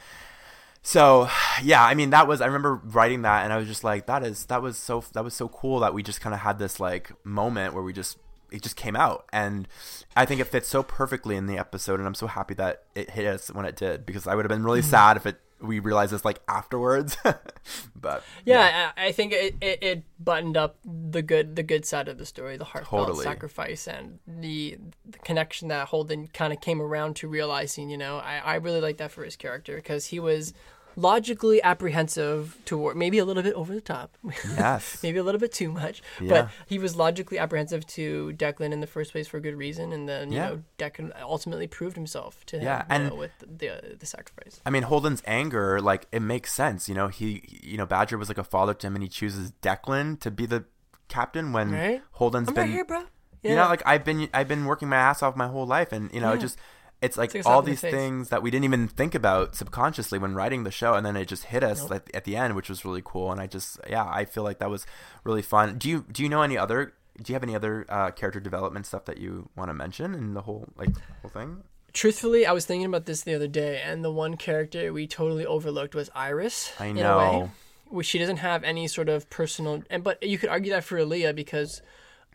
So 0.82 1.28
yeah, 1.62 1.84
I 1.84 1.94
mean 1.94 2.10
that 2.10 2.26
was 2.26 2.40
I 2.40 2.46
remember 2.46 2.80
writing 2.84 3.22
that, 3.22 3.44
and 3.44 3.52
I 3.52 3.56
was 3.58 3.68
just 3.68 3.84
like, 3.84 4.06
that 4.06 4.24
is 4.24 4.46
that 4.46 4.62
was 4.62 4.76
so 4.78 5.04
that 5.12 5.22
was 5.22 5.34
so 5.34 5.48
cool 5.48 5.80
that 5.80 5.94
we 5.94 6.02
just 6.02 6.20
kind 6.20 6.34
of 6.34 6.40
had 6.40 6.58
this 6.58 6.80
like 6.80 7.12
moment 7.24 7.74
where 7.74 7.82
we 7.84 7.92
just 7.92 8.18
it 8.52 8.62
just 8.62 8.76
came 8.76 8.94
out, 8.96 9.26
and 9.32 9.66
I 10.14 10.24
think 10.26 10.40
it 10.40 10.44
fits 10.46 10.68
so 10.68 10.82
perfectly 10.82 11.36
in 11.36 11.46
the 11.46 11.58
episode, 11.58 11.98
and 12.00 12.06
I'm 12.06 12.14
so 12.14 12.26
happy 12.26 12.54
that 12.54 12.84
it 12.94 13.10
hit 13.10 13.26
us 13.26 13.48
when 13.50 13.64
it 13.64 13.76
did 13.76 14.06
because 14.06 14.26
I 14.26 14.34
would 14.34 14.44
have 14.44 14.50
been 14.50 14.58
Mm-hmm. 14.58 14.66
really 14.66 14.82
sad 14.82 15.16
if 15.16 15.26
it 15.26 15.40
we 15.60 15.78
realized 15.78 16.12
this 16.12 16.24
like 16.24 16.40
afterwards, 16.48 17.16
but 17.96 18.24
yeah, 18.44 18.90
I, 18.96 19.06
I 19.06 19.12
think 19.12 19.32
it, 19.32 19.54
it, 19.60 19.78
it 19.82 20.02
buttoned 20.18 20.56
up 20.56 20.76
the 20.84 21.22
good 21.22 21.54
the 21.54 21.62
good 21.62 21.86
side 21.86 22.08
of 22.08 22.18
the 22.18 22.26
story, 22.26 22.56
the 22.56 22.64
heartfelt 22.64 23.06
Totally. 23.06 23.22
sacrifice, 23.24 23.86
and 23.86 24.18
the, 24.26 24.76
the 25.08 25.18
connection 25.18 25.68
that 25.68 25.86
Holden 25.88 26.26
kind 26.28 26.52
of 26.52 26.60
came 26.60 26.82
around 26.82 27.14
to 27.16 27.28
realizing. 27.28 27.90
You 27.90 27.98
know, 27.98 28.16
I, 28.18 28.38
I 28.38 28.54
really 28.56 28.80
like 28.80 28.96
that 28.96 29.12
for 29.12 29.24
his 29.24 29.36
character 29.36 29.76
because 29.76 30.06
he 30.06 30.18
was 30.18 30.52
logically 30.96 31.62
apprehensive 31.62 32.58
toward 32.64 32.96
maybe 32.96 33.18
a 33.18 33.24
little 33.24 33.42
bit 33.42 33.54
over 33.54 33.74
the 33.74 33.80
top. 33.80 34.16
yes. 34.56 34.98
maybe 35.02 35.18
a 35.18 35.22
little 35.22 35.40
bit 35.40 35.52
too 35.52 35.70
much. 35.70 36.02
Yeah. 36.20 36.28
But 36.28 36.48
he 36.66 36.78
was 36.78 36.96
logically 36.96 37.38
apprehensive 37.38 37.86
to 37.88 38.32
Declan 38.36 38.72
in 38.72 38.80
the 38.80 38.86
first 38.86 39.12
place 39.12 39.28
for 39.28 39.36
a 39.36 39.40
good 39.40 39.56
reason, 39.56 39.92
and 39.92 40.08
then 40.08 40.32
you 40.32 40.38
Yeah. 40.38 40.48
know 40.48 40.62
Declan 40.78 41.12
ultimately 41.20 41.66
proved 41.66 41.96
himself 41.96 42.44
to 42.46 42.56
him. 42.58 42.64
Yeah, 42.64 42.84
and- 42.88 43.08
know, 43.08 43.14
with 43.16 43.32
the 43.40 43.96
the 43.98 44.06
sacrifice. 44.06 44.60
I 44.66 44.70
mean, 44.70 44.84
Holden's 44.84 45.22
anger, 45.26 45.80
like, 45.80 46.06
it 46.12 46.20
makes 46.20 46.52
sense. 46.52 46.88
You 46.88 46.94
know, 46.94 47.08
he, 47.08 47.42
you 47.62 47.76
know, 47.76 47.86
Badger 47.86 48.18
was 48.18 48.28
like 48.28 48.38
a 48.38 48.44
father 48.44 48.74
to 48.74 48.86
him, 48.86 48.94
and 48.96 49.02
he 49.02 49.08
chooses 49.08 49.52
Declan 49.62 50.20
to 50.20 50.30
be 50.30 50.46
the 50.46 50.64
captain 51.08 51.52
when 51.52 51.72
Right? 51.72 52.02
Holden's 52.12 52.48
I'm 52.48 52.54
been 52.54 52.62
right 52.64 52.70
here, 52.70 52.84
bro. 52.84 53.04
Yeah. 53.42 53.50
you 53.50 53.56
know 53.56 53.64
like 53.68 53.82
I've 53.84 54.04
been 54.04 54.28
I've 54.32 54.46
been 54.46 54.66
working 54.66 54.88
my 54.88 54.96
ass 54.96 55.20
off 55.20 55.34
my 55.34 55.48
whole 55.48 55.66
life 55.66 55.90
and 55.90 56.10
you 56.14 56.20
know 56.20 56.32
Yeah. 56.32 56.38
just 56.38 56.56
it's 57.02 57.16
like 57.16 57.30
It's 57.30 57.34
like 57.34 57.40
a 57.40 57.42
slap 57.42 57.52
all 57.52 57.58
in 57.60 57.64
the 57.66 57.70
these 57.72 57.80
things 57.80 58.28
that 58.30 58.42
we 58.42 58.50
didn't 58.50 58.64
even 58.64 58.88
think 58.88 59.14
about 59.14 59.54
subconsciously 59.54 60.18
when 60.18 60.34
writing 60.34 60.64
the 60.64 60.70
show 60.70 60.94
and 60.94 61.04
then 61.04 61.16
it 61.16 61.26
just 61.26 61.44
hit 61.44 61.62
us 61.62 61.90
at, 61.90 62.08
at 62.14 62.24
the 62.24 62.36
end 62.36 62.54
which 62.54 62.68
was 62.68 62.84
really 62.84 63.02
cool 63.04 63.30
and 63.30 63.40
I 63.40 63.46
just 63.46 63.78
yeah 63.88 64.04
I 64.04 64.24
feel 64.24 64.44
like 64.44 64.58
that 64.58 64.70
was 64.70 64.86
really 65.24 65.42
fun. 65.42 65.78
Do 65.78 65.88
you 65.88 66.06
do 66.10 66.22
you 66.22 66.28
know 66.28 66.42
any 66.42 66.56
other 66.56 66.94
do 67.20 67.32
you 67.32 67.34
have 67.34 67.42
any 67.42 67.54
other 67.54 67.84
uh, 67.88 68.10
character 68.10 68.40
development 68.40 68.86
stuff 68.86 69.04
that 69.04 69.18
you 69.18 69.48
want 69.56 69.68
to 69.68 69.74
mention 69.74 70.14
in 70.14 70.34
the 70.34 70.42
whole 70.42 70.68
like 70.76 70.90
whole 71.20 71.30
thing? 71.30 71.62
Truthfully, 71.92 72.46
I 72.46 72.52
was 72.52 72.64
thinking 72.64 72.86
about 72.86 73.04
this 73.04 73.22
the 73.22 73.34
other 73.34 73.48
day, 73.48 73.82
and 73.84 74.02
the 74.02 74.10
one 74.10 74.38
character 74.38 74.92
we 74.92 75.06
totally 75.06 75.44
overlooked 75.44 75.94
was 75.94 76.08
Iris. 76.14 76.72
I 76.80 76.86
way. 76.86 76.92
know. 76.94 77.50
Where 77.88 78.02
she 78.02 78.18
doesn't 78.18 78.38
have 78.38 78.64
any 78.64 78.88
sort 78.88 79.10
of 79.10 79.28
personal, 79.28 79.82
and 79.90 80.02
but 80.02 80.22
you 80.22 80.38
could 80.38 80.48
argue 80.48 80.72
that 80.72 80.84
for 80.84 80.98
Aaliyah 80.98 81.34
because 81.34 81.82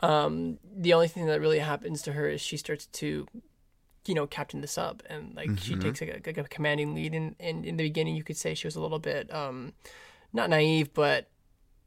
um, 0.03 0.59
the 0.75 0.93
only 0.93 1.07
thing 1.07 1.25
that 1.25 1.41
really 1.41 1.57
happens 1.57 2.03
to 2.03 2.13
her 2.13 2.29
is 2.29 2.39
she 2.39 2.57
starts 2.57 2.85
to, 2.85 3.25
you 4.07 4.15
know, 4.15 4.27
captain 4.27 4.61
the 4.61 4.67
sub, 4.67 5.03
and 5.09 5.35
like 5.35 5.57
she 5.59 5.73
Mm-hmm. 5.73 5.81
takes 5.81 6.01
like 6.01 6.09
a, 6.09 6.29
like 6.29 6.37
a 6.37 6.43
commanding 6.43 6.95
lead. 6.95 7.13
And, 7.13 7.35
and 7.39 7.65
in 7.65 7.77
the 7.77 7.83
beginning, 7.83 8.15
you 8.15 8.23
could 8.23 8.37
say 8.37 8.53
she 8.53 8.67
was 8.67 8.75
a 8.75 8.81
little 8.81 8.99
bit 8.99 9.33
um, 9.33 9.73
not 10.33 10.49
naive, 10.49 10.93
but 10.93 11.29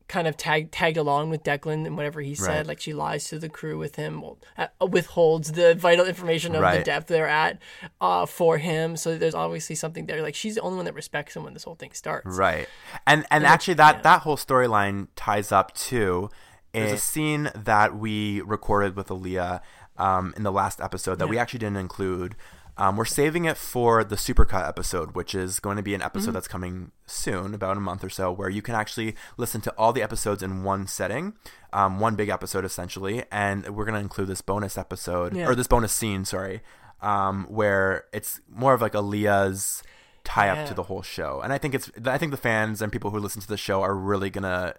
kind 0.08 0.26
of 0.26 0.36
tag, 0.36 0.72
tagged 0.72 0.96
along 0.96 1.30
with 1.30 1.44
Declan 1.44 1.86
and 1.86 1.96
whatever 1.96 2.20
he 2.20 2.34
said. 2.34 2.56
Right. 2.56 2.66
Like 2.66 2.80
she 2.80 2.92
lies 2.92 3.28
to 3.28 3.38
the 3.38 3.48
crew 3.48 3.78
with 3.78 3.94
him, 3.94 4.24
uh, 4.58 4.66
withholds 4.84 5.52
the 5.52 5.76
vital 5.76 6.04
information 6.04 6.56
of 6.56 6.62
the 6.62 6.82
depth 6.82 7.06
they're 7.06 7.28
at 7.28 7.60
uh, 8.00 8.26
for 8.26 8.58
him. 8.58 8.96
So 8.96 9.16
there's 9.16 9.36
obviously 9.36 9.76
something 9.76 10.06
there. 10.06 10.20
Like 10.20 10.34
she's 10.34 10.56
the 10.56 10.62
only 10.62 10.76
one 10.76 10.84
that 10.86 10.94
respects 10.94 11.36
him 11.36 11.44
when 11.44 11.54
this 11.54 11.62
whole 11.62 11.76
thing 11.76 11.92
starts. 11.92 12.36
Right. 12.36 12.68
And 13.06 13.24
and 13.30 13.44
like, 13.44 13.52
actually 13.52 13.74
that 13.74 13.96
yeah. 13.96 14.02
that 14.02 14.22
whole 14.22 14.36
storyline 14.36 15.06
ties 15.14 15.52
up 15.52 15.74
too. 15.74 16.28
there's 16.72 16.92
a 16.92 16.98
scene 16.98 17.50
that 17.54 17.96
we 17.96 18.40
recorded 18.40 18.96
with 18.96 19.08
Aaliyah 19.08 19.60
um, 20.00 20.34
in 20.36 20.42
the 20.42 20.52
last 20.52 20.80
episode 20.80 21.18
that 21.20 21.28
we 21.28 21.38
actually 21.38 21.58
didn't 21.60 21.76
include. 21.78 22.34
Um, 22.76 22.96
we're 22.96 23.04
saving 23.04 23.44
it 23.44 23.58
for 23.58 24.02
the 24.04 24.16
supercut 24.16 24.66
episode, 24.66 25.14
which 25.14 25.34
is 25.34 25.60
going 25.60 25.76
to 25.76 25.82
be 25.82 25.94
an 25.94 26.00
episode 26.00 26.28
Mm-hmm. 26.28 26.32
that's 26.34 26.48
coming 26.48 26.92
soon, 27.04 27.52
about 27.54 27.76
a 27.76 27.80
month 27.80 28.02
or 28.02 28.08
so, 28.08 28.32
where 28.32 28.48
you 28.48 28.62
can 28.62 28.74
actually 28.74 29.14
listen 29.36 29.60
to 29.62 29.70
all 29.76 29.92
the 29.92 30.02
episodes 30.02 30.42
in 30.42 30.62
one 30.64 30.86
setting, 30.86 31.34
um, 31.74 32.00
one 32.00 32.16
big 32.16 32.30
episode 32.30 32.64
essentially, 32.64 33.24
and 33.30 33.68
we're 33.76 33.84
going 33.84 33.96
to 33.96 34.00
include 34.00 34.28
this 34.28 34.40
bonus 34.40 34.78
episode 34.78 35.36
Yeah. 35.36 35.46
or 35.46 35.54
this 35.54 35.66
bonus 35.66 35.92
scene, 35.92 36.24
sorry, 36.24 36.62
um, 37.02 37.44
where 37.50 38.04
it's 38.14 38.40
more 38.48 38.72
of 38.72 38.80
like 38.80 38.92
Aaliyah's 38.94 39.82
tie 40.24 40.48
up 40.48 40.56
Yeah. 40.58 40.66
to 40.66 40.74
the 40.74 40.84
whole 40.84 41.02
show. 41.02 41.40
And 41.42 41.52
I 41.52 41.58
think 41.58 41.74
it's 41.74 41.90
I 42.06 42.16
think 42.16 42.30
the 42.30 42.38
fans 42.38 42.80
and 42.80 42.90
people 42.90 43.10
who 43.10 43.18
listen 43.18 43.42
to 43.42 43.48
the 43.48 43.56
show 43.58 43.82
are 43.82 43.94
really 43.94 44.30
gonna 44.30 44.74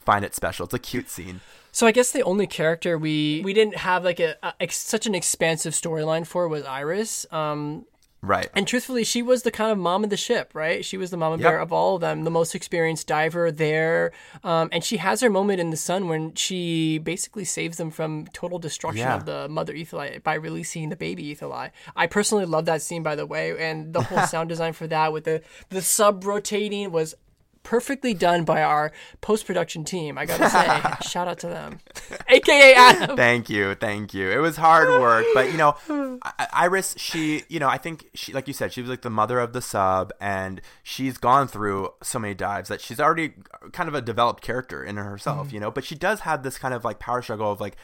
find 0.00 0.24
it 0.24 0.34
special. 0.34 0.64
It's 0.64 0.74
a 0.74 0.78
cute 0.78 1.08
scene. 1.10 1.40
So 1.72 1.86
I 1.86 1.92
guess 1.92 2.10
the 2.12 2.22
only 2.22 2.46
character 2.46 2.98
we 2.98 3.40
we 3.44 3.52
didn't 3.52 3.76
have 3.76 4.04
like 4.04 4.20
a, 4.20 4.36
a 4.42 4.54
ex, 4.60 4.76
such 4.78 5.06
an 5.06 5.14
expansive 5.14 5.72
storyline 5.74 6.26
for 6.26 6.48
was 6.48 6.64
Iris. 6.64 7.26
Um, 7.32 7.84
Right. 8.20 8.48
And 8.56 8.66
truthfully, 8.66 9.04
she 9.04 9.22
was 9.22 9.44
the 9.44 9.52
kind 9.52 9.70
of 9.70 9.78
mom 9.78 10.02
of 10.02 10.10
the 10.10 10.16
ship, 10.16 10.50
right? 10.52 10.84
She 10.84 10.96
was 10.96 11.12
the 11.12 11.16
mama 11.16 11.36
Yep. 11.36 11.42
bear 11.44 11.58
of 11.60 11.72
all 11.72 11.94
of 11.94 12.00
them, 12.00 12.24
the 12.24 12.32
most 12.32 12.52
experienced 12.52 13.06
diver 13.06 13.52
there. 13.52 14.10
Um, 14.42 14.68
and 14.72 14.82
she 14.82 14.96
has 14.96 15.20
her 15.20 15.30
moment 15.30 15.60
in 15.60 15.70
the 15.70 15.76
sun 15.76 16.08
when 16.08 16.34
she 16.34 16.98
basically 16.98 17.44
saves 17.44 17.76
them 17.76 17.92
from 17.92 18.26
total 18.32 18.58
destruction 18.58 19.06
Yeah. 19.06 19.14
of 19.14 19.24
the 19.24 19.48
mother 19.48 19.72
Etheli 19.72 20.20
by 20.24 20.34
releasing 20.34 20.88
the 20.88 20.96
baby 20.96 21.32
Etheli. 21.32 21.70
I 21.94 22.08
personally 22.08 22.44
love 22.44 22.64
that 22.64 22.82
scene, 22.82 23.04
by 23.04 23.14
the 23.14 23.24
way, 23.24 23.56
and 23.56 23.92
the 23.92 24.02
whole 24.02 24.26
sound 24.26 24.48
design 24.48 24.72
for 24.72 24.88
that 24.88 25.12
with 25.12 25.22
the 25.22 25.40
the 25.68 25.80
sub 25.80 26.24
rotating 26.24 26.90
was 26.90 27.14
perfectly 27.68 28.14
done 28.14 28.44
by 28.44 28.62
our 28.62 28.90
post 29.20 29.44
production 29.44 29.84
team. 29.84 30.16
I 30.16 30.24
gotta 30.24 30.48
say, 30.48 31.06
shout 31.06 31.28
out 31.28 31.38
to 31.40 31.48
them, 31.48 31.80
aka 32.26 32.72
Adam. 32.72 33.14
Thank 33.14 33.50
you, 33.50 33.74
thank 33.74 34.14
you. 34.14 34.30
It 34.30 34.38
was 34.38 34.56
hard 34.56 34.88
work, 34.88 35.26
but 35.34 35.52
you 35.52 35.58
know, 35.58 35.76
I- 36.22 36.48
Iris, 36.50 36.94
she, 36.96 37.42
you 37.50 37.60
know, 37.60 37.68
I 37.68 37.76
think 37.76 38.08
she, 38.14 38.32
like 38.32 38.48
you 38.48 38.54
said, 38.54 38.72
she 38.72 38.80
was 38.80 38.88
like 38.88 39.02
the 39.02 39.10
mother 39.10 39.38
of 39.38 39.52
the 39.52 39.60
sub, 39.60 40.14
and 40.18 40.62
she's 40.82 41.18
gone 41.18 41.46
through 41.46 41.90
so 42.02 42.18
many 42.18 42.32
dives 42.32 42.70
that 42.70 42.80
she's 42.80 42.98
already 42.98 43.34
kind 43.72 43.86
of 43.86 43.94
a 43.94 44.00
developed 44.00 44.42
character 44.42 44.82
in 44.82 44.96
herself, 44.96 45.48
mm-hmm. 45.48 45.54
you 45.54 45.60
know. 45.60 45.70
But 45.70 45.84
she 45.84 45.94
does 45.94 46.20
have 46.20 46.42
this 46.42 46.56
kind 46.56 46.72
of 46.72 46.86
like 46.86 46.98
power 46.98 47.20
struggle 47.20 47.52
of 47.52 47.60
like 47.60 47.76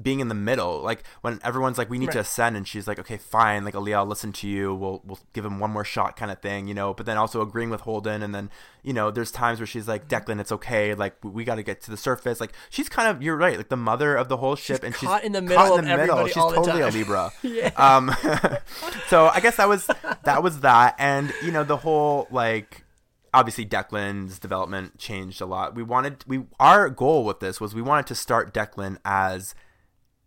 being 0.00 0.20
in 0.20 0.28
the 0.28 0.34
middle, 0.34 0.82
like 0.82 1.04
when 1.22 1.40
everyone's 1.42 1.78
like, 1.78 1.88
"We 1.88 1.98
need 1.98 2.12
to 2.12 2.20
ascend," 2.20 2.56
and 2.56 2.68
she's 2.68 2.86
like, 2.86 2.98
"Okay, 2.98 3.16
fine, 3.16 3.64
like 3.64 3.74
Aaliyah, 3.74 3.96
I'll 3.96 4.06
listen 4.06 4.32
to 4.34 4.48
you. 4.48 4.74
We'll 4.74 5.00
we'll 5.04 5.18
give 5.32 5.44
him 5.44 5.58
one 5.58 5.70
more 5.70 5.84
shot, 5.84 6.16
kind 6.16 6.30
of 6.30 6.40
thing, 6.40 6.68
you 6.68 6.74
know." 6.74 6.92
But 6.92 7.06
then 7.06 7.16
also 7.16 7.40
agreeing 7.40 7.70
with 7.70 7.82
Holden, 7.82 8.22
and 8.22 8.34
then 8.34 8.50
you 8.82 8.92
know, 8.92 9.10
there's 9.10 9.30
times 9.30 9.58
where 9.58 9.66
she's 9.66 9.88
like, 9.88 10.08
"Declan, 10.08 10.40
it's 10.40 10.52
okay. 10.52 10.94
Like 10.94 11.16
we 11.22 11.44
got 11.44 11.54
to 11.54 11.62
get 11.62 11.80
to 11.82 11.90
the 11.90 11.96
surface." 11.96 12.40
Like 12.40 12.52
she's 12.68 12.88
kind 12.88 13.08
of, 13.08 13.22
you're 13.22 13.36
right, 13.36 13.56
like 13.56 13.68
the 13.68 13.76
mother 13.76 14.16
of 14.16 14.28
the 14.28 14.36
whole 14.36 14.56
ship, 14.56 14.82
and 14.82 14.94
she's 14.94 15.08
caught 15.08 15.22
she's 15.22 15.26
in 15.26 15.32
the 15.32 15.40
caught 15.40 15.48
middle 15.48 15.74
in 15.74 15.78
of 15.80 15.84
the 15.84 15.96
middle. 15.96 16.18
everybody 16.18 16.32
She's 16.32 16.42
totally 16.42 16.82
a. 16.82 16.90
Libra. 16.90 17.32
Yeah. 17.42 17.70
Um, 17.76 18.14
so 19.08 19.28
I 19.28 19.40
guess 19.40 19.56
that 19.56 19.68
was 19.68 19.88
that 20.24 20.42
was 20.42 20.60
that, 20.60 20.94
and 20.98 21.32
you 21.42 21.52
know, 21.52 21.64
the 21.64 21.78
whole 21.78 22.26
like 22.30 22.84
obviously 23.32 23.66
Declan's 23.66 24.38
development 24.38 24.98
changed 24.98 25.40
a 25.40 25.46
lot. 25.46 25.74
We 25.74 25.82
wanted 25.82 26.24
we 26.26 26.44
our 26.58 26.88
goal 26.88 27.24
with 27.24 27.40
this 27.40 27.60
was 27.60 27.74
we 27.74 27.82
wanted 27.82 28.06
to 28.08 28.14
start 28.14 28.52
Declan 28.52 28.98
as 29.04 29.54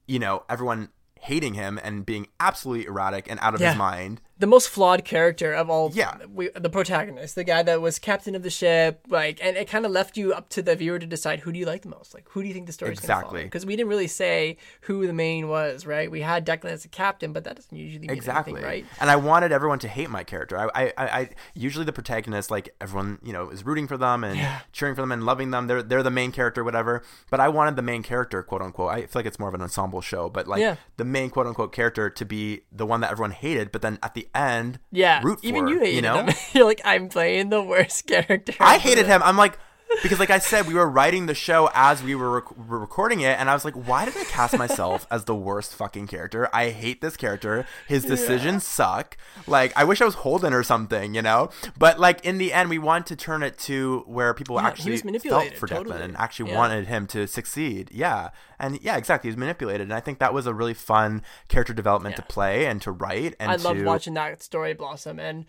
you 0.09 0.19
know 0.19 0.43
everyone 0.49 0.89
hating 1.21 1.53
him 1.53 1.79
and 1.83 2.05
being 2.05 2.27
absolutely 2.39 2.85
erratic 2.87 3.29
and 3.29 3.39
out 3.41 3.53
of 3.53 3.61
Yeah. 3.61 3.69
his 3.69 3.77
mind. 3.77 4.21
The 4.39 4.47
most 4.47 4.69
flawed 4.69 5.05
character 5.05 5.53
of 5.53 5.69
all 5.69 5.91
Yeah. 5.93 6.15
we, 6.33 6.49
the 6.49 6.69
protagonist 6.69 7.35
the 7.35 7.43
guy 7.43 7.61
that 7.63 7.81
was 7.81 7.99
captain 7.99 8.35
of 8.35 8.43
the 8.43 8.49
ship 8.49 9.05
like 9.09 9.39
and 9.43 9.57
it 9.57 9.67
kind 9.69 9.85
of 9.85 9.91
left 9.91 10.17
you 10.17 10.33
up 10.33 10.49
to 10.49 10.61
the 10.61 10.75
viewer 10.75 10.97
to 10.99 11.05
decide 11.05 11.41
who 11.41 11.51
do 11.51 11.59
you 11.59 11.65
like 11.65 11.81
the 11.83 11.89
most 11.89 12.13
like 12.13 12.25
who 12.29 12.41
do 12.41 12.47
you 12.47 12.53
think 12.53 12.65
the 12.67 12.73
story's 12.73 12.97
Exactly. 12.99 13.43
because 13.43 13.65
we 13.65 13.75
didn't 13.75 13.89
really 13.89 14.07
say 14.07 14.57
who 14.81 15.05
the 15.05 15.13
main 15.13 15.47
was 15.49 15.85
right 15.85 16.09
we 16.09 16.21
had 16.21 16.45
Declan 16.45 16.71
as 16.71 16.85
a 16.85 16.87
captain 16.89 17.33
but 17.33 17.43
that 17.43 17.55
doesn't 17.57 17.77
usually 17.77 17.99
mean 18.07 18.09
Exactly. 18.17 18.53
anything 18.53 18.65
right 18.67 18.85
And 19.01 19.09
I 19.09 19.15
wanted 19.17 19.51
everyone 19.51 19.79
to 19.79 19.87
hate 19.87 20.09
my 20.09 20.23
character. 20.23 20.57
I, 20.57 20.69
I, 20.75 20.93
I, 20.97 21.29
usually 21.53 21.85
the 21.85 21.91
protagonist, 21.93 22.49
like 22.49 22.73
everyone, 22.79 23.19
you 23.23 23.33
know, 23.33 23.49
is 23.49 23.65
rooting 23.65 23.87
for 23.87 23.97
them 23.97 24.23
and 24.23 24.39
cheering 24.71 24.95
for 24.95 25.01
them 25.01 25.11
and 25.11 25.23
loving 25.25 25.51
them. 25.51 25.67
They're 25.67 25.83
they're 25.83 26.03
the 26.03 26.11
main 26.11 26.31
character, 26.31 26.63
whatever. 26.63 27.03
But 27.29 27.39
I 27.39 27.47
wanted 27.49 27.75
the 27.75 27.81
main 27.81 28.03
character, 28.03 28.41
quote 28.43 28.61
unquote. 28.61 28.91
I 28.91 29.01
feel 29.01 29.09
like 29.15 29.25
it's 29.25 29.39
more 29.39 29.49
of 29.49 29.55
an 29.55 29.61
ensemble 29.61 30.01
show, 30.01 30.29
but 30.29 30.47
like 30.47 30.61
Yeah. 30.61 30.75
the 30.97 31.05
main 31.05 31.29
quote 31.29 31.47
unquote 31.47 31.71
character 31.73 32.09
to 32.09 32.25
be 32.25 32.61
the 32.71 32.85
one 32.85 33.01
that 33.01 33.11
everyone 33.11 33.31
hated, 33.31 33.71
but 33.71 33.81
then 33.81 33.99
at 34.03 34.13
the 34.13 34.27
end, 34.33 34.79
yeah 34.91 35.21
root 35.23 35.39
for. 35.41 35.45
even 35.45 35.67
you 35.67 35.79
hated 35.79 35.95
you 35.95 36.01
know? 36.01 36.23
him 36.25 36.35
you're 36.53 36.65
like 36.65 36.81
I'm 36.85 37.09
playing 37.09 37.49
the 37.49 37.61
worst 37.61 38.07
character 38.07 38.53
I 38.59 38.77
hated 38.77 39.07
him. 39.07 39.21
I'm 39.23 39.37
like, 39.37 39.57
because 40.03 40.19
like 40.19 40.29
I 40.29 40.39
said, 40.39 40.67
we 40.67 40.73
were 40.73 40.89
writing 40.89 41.25
the 41.25 41.33
show 41.33 41.69
as 41.73 42.03
we 42.03 42.15
were, 42.15 42.31
rec- 42.41 42.53
recording 42.57 43.21
it, 43.21 43.39
and 43.39 43.49
I 43.49 43.53
was 43.53 43.65
like, 43.65 43.73
why 43.73 44.05
did 44.05 44.15
I 44.17 44.23
cast 44.25 44.57
myself 44.57 45.05
as 45.11 45.25
the 45.25 45.35
worst 45.35 45.73
fucking 45.75 46.07
character? 46.07 46.49
I 46.53 46.69
hate 46.69 47.01
this 47.01 47.17
character. 47.17 47.65
His 47.87 48.05
decisions 48.05 48.63
suck. 48.65 49.17
Like, 49.47 49.73
I 49.75 49.83
wish 49.83 50.01
I 50.01 50.05
was 50.05 50.15
Holden 50.15 50.53
or 50.53 50.63
something, 50.63 51.13
you 51.15 51.21
know. 51.21 51.49
But 51.77 51.99
like 51.99 52.23
in 52.25 52.37
the 52.37 52.53
end, 52.53 52.69
we 52.69 52.77
wanted 52.77 53.07
to 53.07 53.15
turn 53.15 53.43
it 53.43 53.57
to 53.59 54.03
where 54.07 54.33
people 54.33 54.55
Yeah, 54.57 54.67
actually 54.67 54.97
felt 54.97 55.55
for 55.55 55.67
totally. 55.67 55.95
Declan 55.97 56.01
and 56.03 56.17
actually 56.17 56.51
Yeah. 56.51 56.57
wanted 56.57 56.87
him 56.87 57.07
to 57.07 57.27
succeed. 57.27 57.89
Yeah, 57.91 58.29
and 58.59 58.79
yeah, 58.81 58.97
exactly. 58.97 59.29
He 59.29 59.31
was 59.31 59.37
manipulated, 59.37 59.81
and 59.81 59.93
I 59.93 59.99
think 59.99 60.19
that 60.19 60.33
was 60.33 60.45
a 60.45 60.53
really 60.53 60.73
fun 60.73 61.23
character 61.47 61.73
development 61.73 62.15
to 62.15 62.21
play 62.21 62.65
and 62.65 62.81
to 62.83 62.91
write. 62.91 63.35
And 63.39 63.51
I 63.51 63.57
to, 63.57 63.63
loved 63.63 63.83
watching 63.83 64.13
that 64.15 64.41
story 64.43 64.73
blossom 64.73 65.19
and 65.19 65.45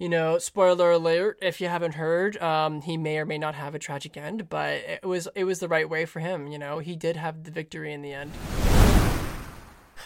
you 0.00 0.08
know 0.08 0.38
spoiler 0.38 0.90
alert 0.90 1.38
if 1.40 1.60
you 1.60 1.68
haven't 1.68 1.94
heard 1.94 2.36
um, 2.38 2.80
he 2.80 2.96
may 2.96 3.18
or 3.18 3.24
may 3.26 3.38
not 3.38 3.54
have 3.54 3.74
a 3.74 3.78
tragic 3.78 4.16
end 4.16 4.48
but 4.48 4.72
it 4.72 5.04
was 5.04 5.28
it 5.36 5.44
was 5.44 5.58
the 5.60 5.68
right 5.68 5.88
way 5.88 6.04
for 6.06 6.18
him 6.20 6.46
you 6.48 6.58
know 6.58 6.78
he 6.80 6.96
did 6.96 7.14
have 7.16 7.44
the 7.44 7.50
victory 7.52 7.92
in 7.92 8.00
the 8.02 8.12
end 8.12 8.32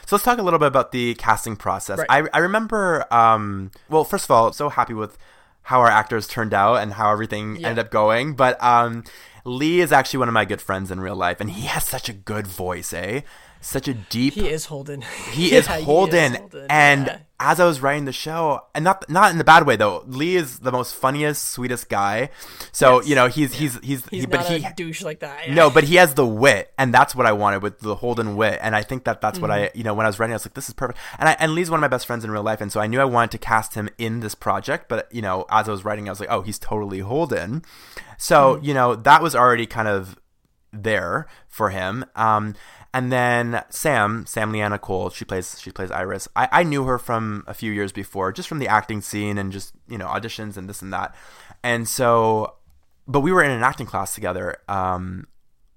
So 0.07 0.17
let's 0.17 0.25
talk 0.25 0.39
a 0.39 0.43
little 0.43 0.59
bit 0.59 0.67
about 0.69 0.93
the 0.93 1.15
casting 1.15 1.57
process. 1.57 1.99
Right. 1.99 2.07
I, 2.11 2.29
I 2.35 2.39
remember, 2.41 3.07
um, 3.11 3.71
well, 3.89 4.05
first 4.05 4.27
of 4.27 4.31
all, 4.33 4.53
so 4.53 4.69
happy 4.69 4.93
with 4.93 5.17
how 5.63 5.81
our 5.81 5.89
actors 5.89 6.27
turned 6.27 6.53
out 6.53 6.75
and 6.83 6.93
how 6.95 7.11
everything 7.11 7.57
Yeah. 7.57 7.69
ended 7.69 7.87
up 7.87 7.91
going. 7.91 8.35
But 8.35 8.63
um, 8.63 9.05
Lee 9.47 9.81
is 9.81 9.93
actually 9.93 10.19
one 10.19 10.29
of 10.29 10.35
my 10.35 10.45
good 10.45 10.61
friends 10.61 10.91
in 10.91 11.01
real 11.01 11.17
life, 11.17 11.41
and 11.41 11.49
he 11.51 11.67
has 11.69 11.85
such 11.85 12.11
a 12.11 12.13
good 12.13 12.47
voice, 12.47 12.93
eh? 12.93 13.23
Such 13.65 13.89
a 13.89 13.95
deep. 13.95 14.35
he 14.35 14.49
is 14.49 14.67
Holden 14.67 15.01
He 15.33 15.53
Yeah, 15.53 15.59
is 15.59 15.67
Holden, 15.67 16.37
and 16.69 17.07
yeah. 17.07 17.19
as 17.41 17.59
I 17.59 17.65
was 17.65 17.81
writing 17.81 18.05
the 18.05 18.13
show, 18.13 18.61
and 18.75 18.85
not 18.85 19.09
not 19.09 19.33
in 19.33 19.39
the 19.39 19.45
bad 19.45 19.67
way 19.67 19.77
though. 19.77 20.05
Lee 20.07 20.37
is 20.37 20.59
the 20.59 20.71
most 20.71 20.95
funniest, 20.95 21.51
sweetest 21.51 21.89
guy. 21.89 22.29
So 22.73 23.01
Yes. 23.01 23.09
you 23.09 23.15
know 23.15 23.27
he's 23.29 23.55
he's 23.55 23.75
he's, 23.81 24.07
he's 24.11 24.25
he, 24.25 24.27
not 24.27 24.31
but 24.31 24.47
he 24.47 24.67
douche 24.77 25.03
like 25.03 25.21
that 25.21 25.49
yeah. 25.49 25.55
no, 25.55 25.71
but 25.71 25.85
he 25.85 25.95
has 25.97 26.13
the 26.13 26.27
wit, 26.27 26.73
and 26.77 26.93
that's 26.93 27.15
what 27.15 27.25
I 27.25 27.33
wanted 27.33 27.63
with 27.63 27.81
the 27.81 27.95
Holden 27.95 28.37
wit. 28.37 28.59
And 28.63 28.77
I 28.77 28.83
think 28.83 29.05
that 29.05 29.23
that's 29.23 29.39
what 29.39 29.51
I, 29.51 29.61
Mm-hmm. 29.69 29.79
you 29.79 29.85
know, 29.85 29.95
when 29.95 30.05
I 30.05 30.11
was 30.11 30.19
writing, 30.19 30.35
I 30.35 30.37
was 30.37 30.45
like, 30.47 30.55
this 30.55 30.69
is 30.69 30.75
perfect. 30.75 30.99
And 31.19 31.29
I, 31.31 31.33
and 31.41 31.53
Lee's 31.55 31.71
one 31.71 31.79
of 31.79 31.83
my 31.83 31.89
best 31.89 32.07
friends 32.07 32.23
in 32.23 32.31
real 32.31 32.43
life, 32.43 32.61
and 32.61 32.71
so 32.71 32.81
I 32.81 32.87
knew 32.87 33.01
I 33.01 33.07
wanted 33.07 33.31
to 33.33 33.39
cast 33.39 33.75
him 33.75 33.89
in 33.97 34.21
this 34.21 34.35
project. 34.35 34.89
But 34.91 35.09
you 35.11 35.23
know, 35.23 35.47
as 35.51 35.69
I 35.69 35.73
was 35.73 35.87
writing, 35.87 36.07
I 36.09 36.13
was 36.13 36.21
like, 36.21 36.31
oh, 36.31 36.43
he's 36.43 36.59
totally 36.59 36.99
Holden. 37.01 37.63
So 38.19 38.57
Mm-hmm. 38.57 38.65
you 38.67 38.75
know, 38.75 38.95
that 38.95 39.23
was 39.23 39.35
already 39.35 39.65
kind 39.67 39.89
of 39.89 40.19
there 40.71 41.27
for 41.49 41.71
him. 41.71 42.05
Um, 42.15 42.55
and 42.95 43.11
then 43.11 43.65
Sam, 43.71 44.25
Sam 44.25 44.53
Leanna 44.53 44.79
Cole, 44.79 45.11
she 45.11 45.25
plays 45.25 45.61
she 45.61 45.73
plays 45.73 45.91
Iris. 45.91 46.29
I, 46.37 46.49
I 46.53 46.63
knew 46.63 46.85
her 46.85 46.97
from 46.97 47.43
a 47.49 47.53
few 47.53 47.73
years 47.73 47.91
before, 47.91 48.31
just 48.31 48.49
from 48.49 48.61
the 48.61 48.69
acting 48.69 49.01
scene 49.01 49.37
and 49.37 49.51
just 49.51 49.75
you 49.89 49.99
know 49.99 50.07
auditions 50.07 50.57
and 50.57 50.69
this 50.69 50.81
and 50.81 50.93
that. 50.93 51.13
And 51.65 51.89
so, 51.89 52.55
but 53.09 53.21
we 53.21 53.33
were 53.33 53.43
in 53.43 53.51
an 53.51 53.65
acting 53.65 53.87
class 53.87 54.15
together. 54.15 54.59
Um, 54.69 55.27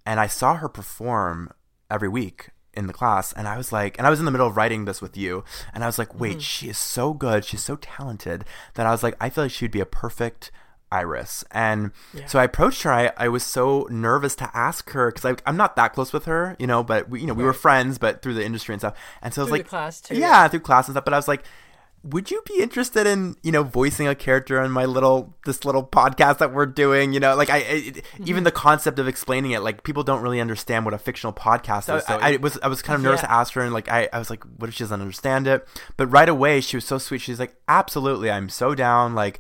and 0.06 0.19
I 0.19 0.27
saw 0.27 0.58
her 0.58 0.69
perform 0.69 1.51
every 1.89 2.08
week 2.08 2.51
in 2.75 2.86
the 2.86 2.93
class 2.93 3.34
and 3.34 3.47
I 3.47 3.58
was 3.58 3.73
like 3.73 3.97
and 3.97 4.06
I 4.06 4.12
was 4.12 4.19
in 4.19 4.25
the 4.25 4.32
middle 4.32 4.45
of 4.45 4.56
writing 4.56 4.86
this 4.86 5.01
with 5.01 5.17
you 5.17 5.43
and 5.73 5.84
I 5.84 5.88
was 5.88 5.97
like 5.97 6.19
wait 6.19 6.43
she 6.43 6.69
is 6.69 6.77
so 6.77 7.12
good 7.12 7.43
she's 7.43 7.63
so 7.63 7.77
talented 7.77 8.45
that 8.75 8.86
I 8.86 8.91
was 8.91 9.01
like 9.01 9.15
I 9.19 9.32
feel 9.32 9.45
like 9.45 9.51
she 9.51 9.65
would 9.65 9.71
be 9.71 9.80
a 9.80 9.86
perfect 9.86 10.51
Iris. 10.91 11.43
And 11.52 11.91
so 12.28 12.39
I 12.39 12.43
approached 12.45 12.84
her. 12.84 12.91
I, 12.91 13.12
I 13.17 13.28
was 13.28 13.43
so 13.43 13.88
nervous 13.89 14.36
to 14.36 14.50
ask 14.54 14.89
her 14.91 15.12
because 15.12 15.38
I'm 15.45 15.58
not 15.58 15.76
that 15.76 15.93
close 15.93 16.13
with 16.13 16.26
her 16.26 16.56
you 16.60 16.67
know 16.67 16.84
but 16.84 17.10
we, 17.10 17.21
you 17.21 17.28
know 17.28 17.34
we 17.34 17.43
were 17.43 17.54
friends 17.54 17.97
but 17.97 18.21
through 18.21 18.34
the 18.36 18.45
industry 18.45 18.73
and 18.73 18.82
stuff. 18.82 18.95
And 19.21 19.34
so 19.34 19.41
I 19.41 19.43
was 19.43 19.52
like 19.52 19.67
class, 19.67 20.00
too, 20.02 20.15
yeah, 20.15 20.43
yeah. 20.43 20.47
through 20.47 20.62
class 20.62 20.88
and 20.88 20.93
stuff. 20.93 21.04
But 21.06 21.13
I 21.13 21.17
was 21.17 21.28
like 21.28 21.43
would 22.04 22.32
you 22.32 22.41
be 22.45 22.62
interested 22.62 23.06
in 23.08 23.36
you 23.43 23.52
know 23.52 23.63
voicing 23.63 24.08
a 24.08 24.15
character 24.15 24.62
in 24.62 24.71
my 24.71 24.86
little 24.86 25.36
this 25.45 25.65
little 25.65 25.84
podcast 25.84 26.38
that 26.38 26.54
we're 26.54 26.65
doing? 26.67 27.12
You 27.12 27.19
know 27.19 27.36
like 27.36 27.50
i 27.50 27.58
it, 27.58 27.95
Mm-hmm. 27.95 28.23
even 28.30 28.43
the 28.45 28.52
concept 28.52 29.00
of 29.00 29.08
explaining 29.08 29.52
it 29.52 29.60
like 29.62 29.84
people 29.84 30.04
don't 30.04 30.21
really 30.21 30.39
understand 30.39 30.86
what 30.86 30.93
a 30.93 30.97
fictional 30.97 31.34
podcast 31.34 31.93
is. 31.97 32.06
So 32.06 32.15
I, 32.17 32.34
I 32.34 32.38
was 32.38 32.58
i 32.63 32.67
was 32.67 32.82
kind 32.82 32.95
of 32.95 33.02
nervous 33.04 33.21
Yeah. 33.23 33.28
to 33.28 33.34
ask 33.34 33.54
her 33.56 33.62
and 33.62 33.73
like 33.73 33.89
I, 33.89 34.08
I 34.13 34.19
was 34.19 34.30
like 34.30 34.43
what 34.58 34.69
if 34.69 34.76
she 34.76 34.84
doesn't 34.84 35.02
understand 35.02 35.47
it? 35.47 35.67
But 35.97 36.08
right 36.08 36.30
away 36.30 36.62
she 36.62 36.78
was 36.78 36.86
so 36.86 36.97
sweet. 36.97 37.19
She's 37.21 37.39
like 37.39 37.56
absolutely 37.67 38.32
i'm 38.32 38.47
so 38.47 38.73
down. 38.76 39.13
Like 39.15 39.39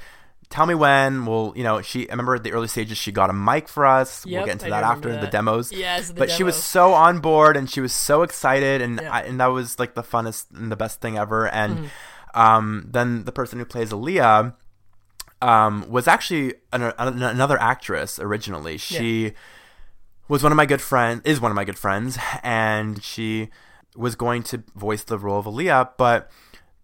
tell 0.49 0.65
me 0.65 0.73
when 0.75 1.25
we'll 1.25 1.51
you 1.55 1.63
know 1.63 1.81
she 1.81 2.07
i 2.09 2.13
remember 2.13 2.35
at 2.35 2.43
the 2.43 2.53
early 2.53 2.67
stages 2.67 2.97
she 2.97 3.11
got 3.11 3.29
a 3.29 3.33
mic 3.33 3.67
for 3.67 3.85
us 3.85 4.25
we'll 4.25 4.45
get 4.45 4.53
into 4.53 4.67
I 4.67 4.69
that 4.69 4.83
after 4.83 5.09
remember 5.09 5.25
the 5.27 5.31
demos 5.31 5.71
Yes, 5.71 6.07
the 6.09 6.13
but 6.13 6.31
she 6.31 6.43
was 6.43 6.55
so 6.61 6.93
on 6.93 7.19
board 7.19 7.57
and 7.57 7.69
she 7.69 7.81
was 7.81 7.93
so 7.93 8.23
excited 8.23 8.81
and 8.81 8.99
Yeah. 9.01 9.11
I, 9.13 9.21
and 9.23 9.39
that 9.39 9.47
was 9.47 9.77
like 9.77 9.93
the 9.95 10.03
funnest 10.03 10.45
and 10.55 10.71
the 10.71 10.77
best 10.77 11.01
thing 11.01 11.17
ever 11.17 11.47
and 11.49 11.77
Mm-hmm. 11.77 12.39
um, 12.39 12.87
then 12.89 13.25
the 13.25 13.31
person 13.31 13.59
who 13.59 13.65
plays 13.65 13.91
Aaliyah 13.91 14.53
um, 15.41 15.85
was 15.89 16.07
actually 16.07 16.55
an, 16.73 16.81
an, 16.97 17.21
another 17.21 17.59
actress 17.61 18.17
originally. 18.19 18.77
She 18.77 19.33
was 20.27 20.41
one 20.43 20.51
of 20.51 20.55
my 20.55 20.65
good 20.65 20.81
friends, 20.81 21.21
is 21.25 21.39
one 21.39 21.51
of 21.51 21.55
my 21.55 21.63
good 21.65 21.77
friends, 21.77 22.17
and 22.43 23.03
she 23.03 23.49
was 23.95 24.15
going 24.15 24.43
to 24.43 24.63
voice 24.75 25.03
the 25.03 25.17
role 25.17 25.39
of 25.39 25.45
Aaliyah, 25.45 25.91
but 25.97 26.29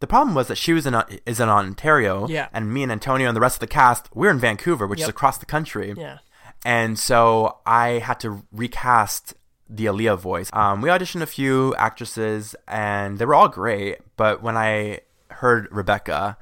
the 0.03 0.07
problem 0.15 0.35
was 0.35 0.47
that 0.49 0.57
she 0.57 0.73
was 0.73 0.85
in 0.85 0.93
is 1.25 1.39
in 1.39 1.47
Ontario, 1.47 2.27
Yeah. 2.27 2.49
and 2.53 2.73
me 2.73 2.83
and 2.83 2.91
Antonio 2.91 3.29
and 3.29 3.35
the 3.37 3.41
rest 3.41 3.55
of 3.55 3.59
the 3.61 3.67
cast 3.81 4.09
we're 4.13 4.29
in 4.31 4.37
Vancouver, 4.37 4.85
which 4.85 4.99
is 5.01 5.07
across 5.07 5.37
the 5.37 5.45
country. 5.45 5.93
Yeah. 5.95 6.17
And 6.65 6.99
so 6.99 7.57
I 7.65 7.87
had 8.07 8.19
to 8.19 8.43
recast 8.51 9.33
the 9.69 9.85
Aaliyah 9.85 10.19
voice. 10.19 10.49
Um, 10.51 10.81
we 10.81 10.89
auditioned 10.89 11.21
a 11.21 11.25
few 11.25 11.73
actresses, 11.75 12.53
and 12.67 13.17
they 13.17 13.25
were 13.25 13.33
all 13.35 13.47
great. 13.47 13.99
But 14.17 14.43
when 14.43 14.57
I 14.57 14.99
heard 15.31 15.67
Rebecca, 15.71 16.37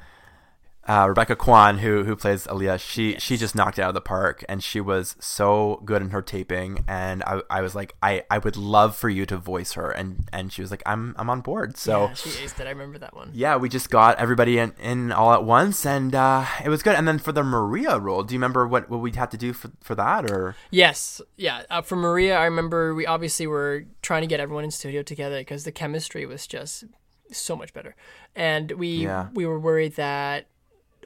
uh, 0.88 1.06
Rebecca 1.08 1.36
Kwan, 1.36 1.78
who 1.78 2.04
who 2.04 2.16
plays 2.16 2.48
Aaliyah, 2.48 2.80
she 2.80 3.16
she 3.20 3.38
just 3.38 3.54
knocked 3.56 3.78
it 3.78 3.84
out 3.84 3.90
of 3.90 3.94
the 3.94 4.02
park, 4.02 4.44
and 4.50 4.64
she 4.64 4.82
was 4.82 5.16
so 5.20 5.80
good 5.86 6.02
in 6.02 6.10
her 6.10 6.22
taping. 6.24 6.84
And 6.88 7.22
I, 7.24 7.42
I 7.52 7.62
was 7.62 7.76
like, 7.76 7.96
I, 8.02 8.24
I 8.32 8.40
would 8.40 8.58
love 8.58 8.96
for 8.96 9.08
you 9.08 9.26
to 9.28 9.38
voice 9.38 9.74
her, 9.74 9.92
and 9.92 10.28
and 10.34 10.52
she 10.52 10.62
was 10.62 10.72
like, 10.72 10.82
I'm 10.88 11.14
I'm 11.20 11.30
on 11.30 11.42
board. 11.42 11.78
So 11.78 12.06
yeah, 12.08 12.14
she 12.16 12.30
aced 12.30 12.60
it. 12.60 12.66
I 12.66 12.72
remember 12.72 12.98
that 12.98 13.16
one. 13.16 13.30
yeah, 13.34 13.58
we 13.58 13.70
just 13.70 13.92
got 13.92 14.18
everybody 14.18 14.58
in, 14.58 14.74
in 14.82 15.12
all 15.12 15.34
at 15.34 15.44
once, 15.44 15.86
and 15.86 16.16
uh, 16.16 16.46
it 16.66 16.70
was 16.70 16.82
good. 16.82 16.96
And 16.96 17.08
then 17.08 17.20
for 17.20 17.32
the 17.32 17.44
Maria 17.44 18.00
role, 18.00 18.24
do 18.24 18.34
you 18.34 18.40
remember 18.40 18.68
what, 18.68 18.90
what 18.90 19.02
we 19.02 19.12
had 19.12 19.30
to 19.32 19.38
do 19.38 19.54
for, 19.54 19.70
for 19.82 19.94
that? 19.96 20.32
Or 20.32 20.56
Yes, 20.72 21.22
yeah. 21.38 21.62
Uh, 21.70 21.82
for 21.84 21.96
Maria, 21.96 22.38
I 22.38 22.46
remember 22.46 22.96
we 22.96 23.06
obviously 23.06 23.46
were 23.46 23.86
trying 24.02 24.22
to 24.22 24.28
get 24.28 24.40
everyone 24.40 24.64
in 24.64 24.72
studio 24.72 25.04
together 25.04 25.40
because 25.42 25.64
the 25.64 25.72
chemistry 25.72 26.26
was 26.26 26.48
just 26.48 26.86
so 27.32 27.56
much 27.56 27.72
better, 27.72 27.96
and 28.36 28.72
we 28.72 28.88
Yeah. 29.04 29.28
we 29.34 29.46
were 29.46 29.60
worried 29.60 29.96
that 29.96 30.48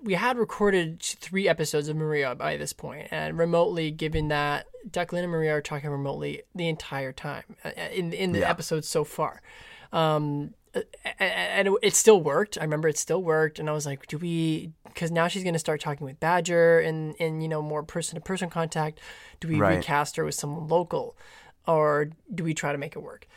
we 0.04 0.14
had 0.16 0.38
recorded 0.38 1.02
three 1.02 1.48
episodes 1.48 1.88
of 1.88 1.96
Maria 1.96 2.36
by 2.36 2.58
this 2.58 2.74
point, 2.74 3.08
and 3.12 3.38
remotely, 3.38 3.92
given 3.92 4.28
that 4.30 4.68
Declan 4.90 5.24
and 5.24 5.32
Maria 5.32 5.56
are 5.56 5.62
talking 5.62 5.90
remotely 5.90 6.44
the 6.54 6.68
entire 6.68 7.12
time 7.12 7.44
uh, 7.64 7.72
in 7.94 8.14
in 8.14 8.32
the 8.32 8.40
Yeah. 8.40 8.50
episodes 8.50 8.88
so 8.88 9.04
far. 9.04 9.42
Um, 9.92 10.54
a- 10.76 11.24
and 11.24 11.68
it, 11.70 11.74
it 11.82 11.96
still 11.96 12.20
worked. 12.22 12.58
I 12.60 12.64
remember 12.64 12.88
it 12.90 12.98
still 12.98 13.24
worked, 13.24 13.60
and 13.60 13.70
I 13.70 13.74
was 13.74 13.86
like, 13.86 14.08
"Do 14.08 14.18
we?" 14.18 14.72
Because 14.86 15.12
now 15.12 15.28
she's 15.28 15.44
going 15.44 15.54
to 15.54 15.60
start 15.60 15.82
talking 15.82 16.06
with 16.06 16.20
Badger 16.20 16.80
and 16.80 17.16
and 17.20 17.42
you 17.42 17.50
know 17.50 17.62
more 17.62 17.84
person 17.84 18.16
to 18.16 18.22
person 18.22 18.50
contact. 18.50 19.00
Do 19.40 19.48
we 19.48 19.60
Right. 19.60 19.78
recast 19.78 20.16
her 20.18 20.26
with 20.26 20.36
someone 20.36 20.68
local, 20.68 21.16
or 21.68 22.10
do 22.34 22.44
we 22.44 22.54
try 22.54 22.72
to 22.72 22.78
make 22.78 22.96
it 22.96 23.00
work? 23.00 23.28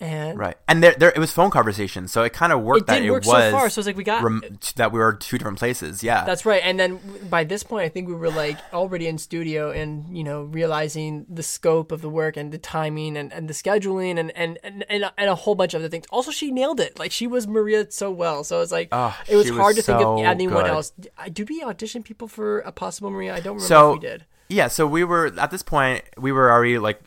And 0.00 0.38
right, 0.38 0.56
and 0.68 0.80
there, 0.80 0.94
there 0.96 1.10
it 1.10 1.18
was 1.18 1.32
phone 1.32 1.50
conversation, 1.50 2.06
so 2.06 2.22
it 2.22 2.32
kind 2.32 2.52
of 2.52 2.60
worked 2.62 2.82
It 2.82 2.86
that 2.86 2.98
did 3.00 3.06
it 3.06 3.10
work 3.10 3.24
so 3.24 3.32
was 3.32 3.52
far, 3.52 3.68
so 3.68 3.80
it's 3.80 3.86
like 3.88 3.96
we 3.96 4.04
got- 4.04 4.22
rem- 4.22 4.42
that 4.76 4.92
we 4.92 5.00
were 5.00 5.14
two 5.14 5.38
different 5.38 5.58
places. 5.58 6.04
Yeah, 6.04 6.24
That's 6.24 6.46
right. 6.46 6.62
And 6.64 6.78
then 6.78 7.00
by 7.28 7.42
this 7.42 7.64
point, 7.64 7.84
I 7.84 7.88
think 7.88 8.06
we 8.06 8.14
were 8.14 8.30
like 8.30 8.58
already 8.72 9.08
in 9.08 9.18
studio 9.18 9.72
and, 9.72 10.16
you 10.16 10.22
know, 10.22 10.42
realizing 10.42 11.26
the 11.28 11.42
scope 11.42 11.90
of 11.90 12.00
the 12.00 12.08
work 12.08 12.36
and 12.36 12.52
the 12.52 12.58
timing 12.58 13.16
and, 13.16 13.32
and 13.32 13.48
the 13.48 13.54
scheduling 13.54 14.18
and, 14.20 14.30
and, 14.36 14.56
and, 14.62 14.84
and, 14.88 15.02
a, 15.02 15.12
and 15.18 15.30
a 15.30 15.34
whole 15.34 15.56
bunch 15.56 15.74
of 15.74 15.80
other 15.80 15.88
things. 15.88 16.04
Also, 16.10 16.30
she 16.30 16.52
nailed 16.52 16.78
it. 16.78 16.96
Like, 16.96 17.10
she 17.10 17.26
was 17.26 17.48
Maria 17.48 17.90
so 17.90 18.08
well. 18.12 18.44
So 18.44 18.60
it's 18.60 18.70
like, 18.70 18.90
Oh, 18.92 19.18
it 19.28 19.34
was 19.34 19.46
she 19.46 19.50
was 19.50 19.60
hard 19.60 19.74
to 19.76 19.82
think 19.82 20.00
of 20.00 20.20
anyone 20.20 20.62
good. 20.62 20.70
else. 20.70 20.92
Did 21.32 21.48
we 21.48 21.64
audition 21.64 22.04
people 22.04 22.28
for 22.28 22.60
a 22.60 22.70
possible 22.70 23.10
Maria? 23.10 23.32
I 23.34 23.40
don't 23.40 23.56
remember 23.56 23.66
so 23.66 23.94
if 23.94 24.00
we 24.02 24.06
did. 24.06 24.26
yeah, 24.48 24.68
so 24.68 24.86
we 24.86 25.02
were 25.02 25.32
at 25.38 25.50
this 25.50 25.62
point 25.64 26.04
we 26.16 26.30
were 26.30 26.52
already 26.52 26.78
like 26.78 27.00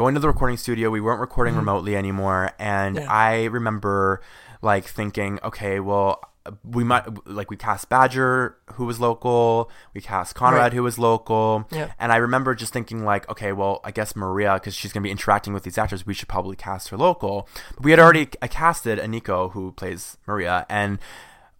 going 0.00 0.14
to 0.14 0.20
the 0.20 0.28
recording 0.28 0.56
studio. 0.56 0.88
We 0.88 1.00
weren't 1.02 1.20
recording 1.20 1.54
remotely 1.56 1.94
anymore, 1.94 2.52
and 2.58 2.96
Mm-hmm. 2.96 3.04
Yeah. 3.04 3.12
I 3.12 3.44
remember 3.44 4.22
like 4.62 4.84
thinking, 4.86 5.38
okay, 5.44 5.78
well. 5.80 6.20
We 6.64 6.84
might 6.84 7.04
like 7.28 7.50
we 7.50 7.56
cast 7.58 7.90
Badger, 7.90 8.56
who 8.72 8.86
was 8.86 8.98
local. 8.98 9.70
We 9.92 10.00
cast 10.00 10.34
Conrad, 10.34 10.62
Right. 10.62 10.72
who 10.72 10.82
was 10.82 10.98
local. 10.98 11.68
Yeah. 11.70 11.92
And 12.00 12.10
I 12.10 12.16
remember 12.16 12.54
just 12.54 12.72
thinking 12.72 13.04
like, 13.04 13.28
okay, 13.30 13.52
well, 13.52 13.82
I 13.84 13.90
guess 13.90 14.16
Maria, 14.16 14.54
because 14.54 14.74
she's 14.74 14.90
gonna 14.90 15.04
be 15.04 15.10
interacting 15.10 15.52
with 15.52 15.64
these 15.64 15.76
actors, 15.76 16.06
we 16.06 16.14
should 16.14 16.28
probably 16.28 16.56
cast 16.56 16.88
her 16.88 16.96
local. 16.96 17.46
But 17.74 17.84
we 17.84 17.90
had 17.90 18.00
already 18.00 18.24
Mm-hmm. 18.24 18.42
I 18.44 18.48
casted 18.48 18.98
Aniko, 18.98 19.52
who 19.52 19.72
plays 19.72 20.16
Maria, 20.26 20.64
and 20.70 20.98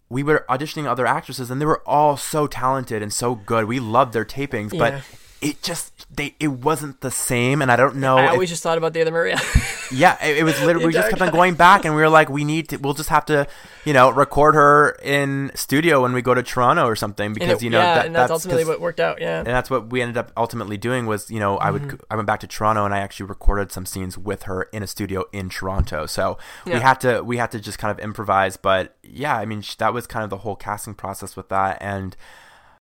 we 0.09 0.23
were 0.23 0.45
auditioning 0.49 0.87
other 0.87 1.05
actresses, 1.05 1.51
and 1.51 1.61
they 1.61 1.65
were 1.67 1.83
all 1.87 2.17
so 2.17 2.47
talented 2.47 3.03
and 3.03 3.13
so 3.13 3.35
good. 3.35 3.65
We 3.65 3.79
loved 3.79 4.13
their 4.13 4.25
tapings, 4.25 4.73
Yeah. 4.73 4.79
but 4.79 4.93
it 5.41 5.61
just 5.63 6.05
they 6.15 6.35
it 6.39 6.49
wasn't 6.49 7.01
the 7.01 7.11
same. 7.11 7.61
And 7.61 7.71
I 7.71 7.75
don't 7.75 7.95
know. 7.97 8.17
I 8.17 8.25
if- 8.25 8.31
always 8.31 8.49
just 8.49 8.61
thought 8.63 8.77
about 8.77 8.93
the 8.93 9.01
other 9.01 9.11
Maria. 9.11 9.39
yeah, 9.91 10.23
it, 10.23 10.37
it 10.37 10.43
was 10.43 10.59
literally 10.63 10.87
we 10.87 10.93
just 10.93 11.09
kept 11.09 11.21
on 11.21 11.31
going 11.31 11.55
back, 11.55 11.83
and 11.85 11.95
we 11.95 12.01
were 12.01 12.09
like, 12.09 12.29
we 12.29 12.43
need 12.43 12.69
to. 12.69 12.77
We'll 12.77 12.93
just 12.93 13.09
have 13.09 13.25
to, 13.25 13.47
you 13.85 13.93
know, 13.93 14.09
record 14.11 14.55
her 14.55 14.91
in 15.03 15.51
studio 15.55 16.01
when 16.03 16.13
we 16.13 16.21
go 16.21 16.33
to 16.33 16.43
Toronto 16.43 16.85
or 16.85 16.95
something 16.95 17.33
because 17.33 17.61
it- 17.61 17.63
you 17.63 17.69
know 17.69 17.79
yeah, 17.79 17.95
that, 17.95 18.05
and 18.05 18.15
that's, 18.15 18.31
ultimately 18.31 18.65
what 18.65 18.79
worked 18.79 18.99
out. 18.99 19.19
Yeah. 19.19 19.39
and 19.39 19.47
that's 19.47 19.69
what 19.69 19.89
we 19.91 20.01
ended 20.01 20.17
up 20.17 20.31
ultimately 20.37 20.77
doing 20.77 21.05
was 21.07 21.29
you 21.31 21.39
know 21.39 21.57
I 21.59 21.71
Mm-hmm. 21.71 21.87
would 21.87 22.01
I 22.11 22.15
went 22.15 22.27
back 22.27 22.39
to 22.41 22.47
Toronto 22.47 22.85
and 22.85 22.93
I 22.93 22.99
actually 22.99 23.25
recorded 23.27 23.71
some 23.71 23.85
scenes 23.85 24.17
with 24.17 24.43
her 24.43 24.63
in 24.71 24.83
a 24.83 24.87
studio 24.87 25.23
in 25.31 25.49
Toronto. 25.49 26.05
So 26.05 26.37
we 26.65 26.73
had 26.73 26.99
to 27.01 27.21
we 27.23 27.37
had 27.37 27.51
to 27.51 27.59
just 27.59 27.79
kind 27.79 27.91
of 27.91 27.99
improvise, 28.03 28.57
but 28.57 28.95
yeah, 29.03 29.35
I 29.37 29.45
mean 29.45 29.63
that 29.79 29.93
was 29.93 30.05
kind 30.07 30.23
of 30.23 30.29
the 30.29 30.37
whole 30.37 30.55
casting 30.55 30.93
process 30.93 31.35
with 31.35 31.49
that 31.49 31.77
and 31.81 32.15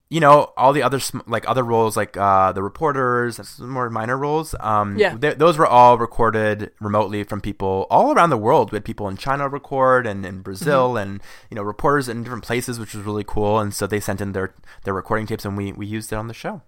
you 0.10 0.19
know 0.19 0.52
all 0.58 0.74
the 0.74 0.82
other 0.82 1.00
sm- 1.00 1.19
like 1.28 1.48
other 1.48 1.63
roles 1.63 1.95
like 1.95 2.17
uh 2.17 2.52
the 2.52 2.63
reporters 2.63 3.39
some 3.48 3.69
more 3.69 3.89
minor 3.89 4.17
roles 4.17 4.56
um 4.60 4.98
Yeah. 4.98 5.15
th- 5.15 5.38
those 5.38 5.58
were 5.58 5.67
all 5.67 5.98
recorded 6.00 6.72
remotely 6.80 7.24
from 7.24 7.41
people 7.41 7.86
all 7.91 8.12
around 8.13 8.32
the 8.32 8.38
world 8.38 8.72
we 8.72 8.78
had 8.78 8.86
people 8.86 9.08
in 9.08 9.17
china 9.17 9.48
record 9.48 10.08
and 10.08 10.26
in 10.26 10.41
brazil 10.41 10.89
Mm-hmm. 10.93 10.98
and 11.12 11.22
you 11.52 11.56
know 11.56 11.62
reporters 11.62 12.10
in 12.10 12.24
different 12.24 12.43
places 12.43 12.80
which 12.80 12.95
was 12.95 13.06
really 13.06 13.24
cool 13.24 13.60
and 13.60 13.74
so 13.74 13.86
they 13.86 14.00
sent 14.00 14.19
in 14.22 14.32
their 14.32 14.54
their 14.84 14.93
recording 14.95 15.28
tapes 15.28 15.45
and 15.45 15.56
we 15.56 15.72
we 15.74 15.86
used 15.86 16.12
it 16.12 16.15
on 16.15 16.28
the 16.28 16.34
show 16.34 16.62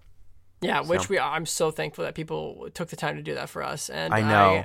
Yeah, 0.62 0.80
which 0.80 1.02
So- 1.02 1.06
we 1.10 1.18
I'm 1.18 1.46
so 1.46 1.72
thankful 1.72 2.04
that 2.04 2.14
people 2.14 2.68
took 2.74 2.88
the 2.90 2.96
time 2.96 3.16
to 3.16 3.22
do 3.22 3.34
that 3.34 3.48
for 3.50 3.62
us. 3.64 3.90
And 3.90 4.14
I 4.14 4.20
know. 4.20 4.64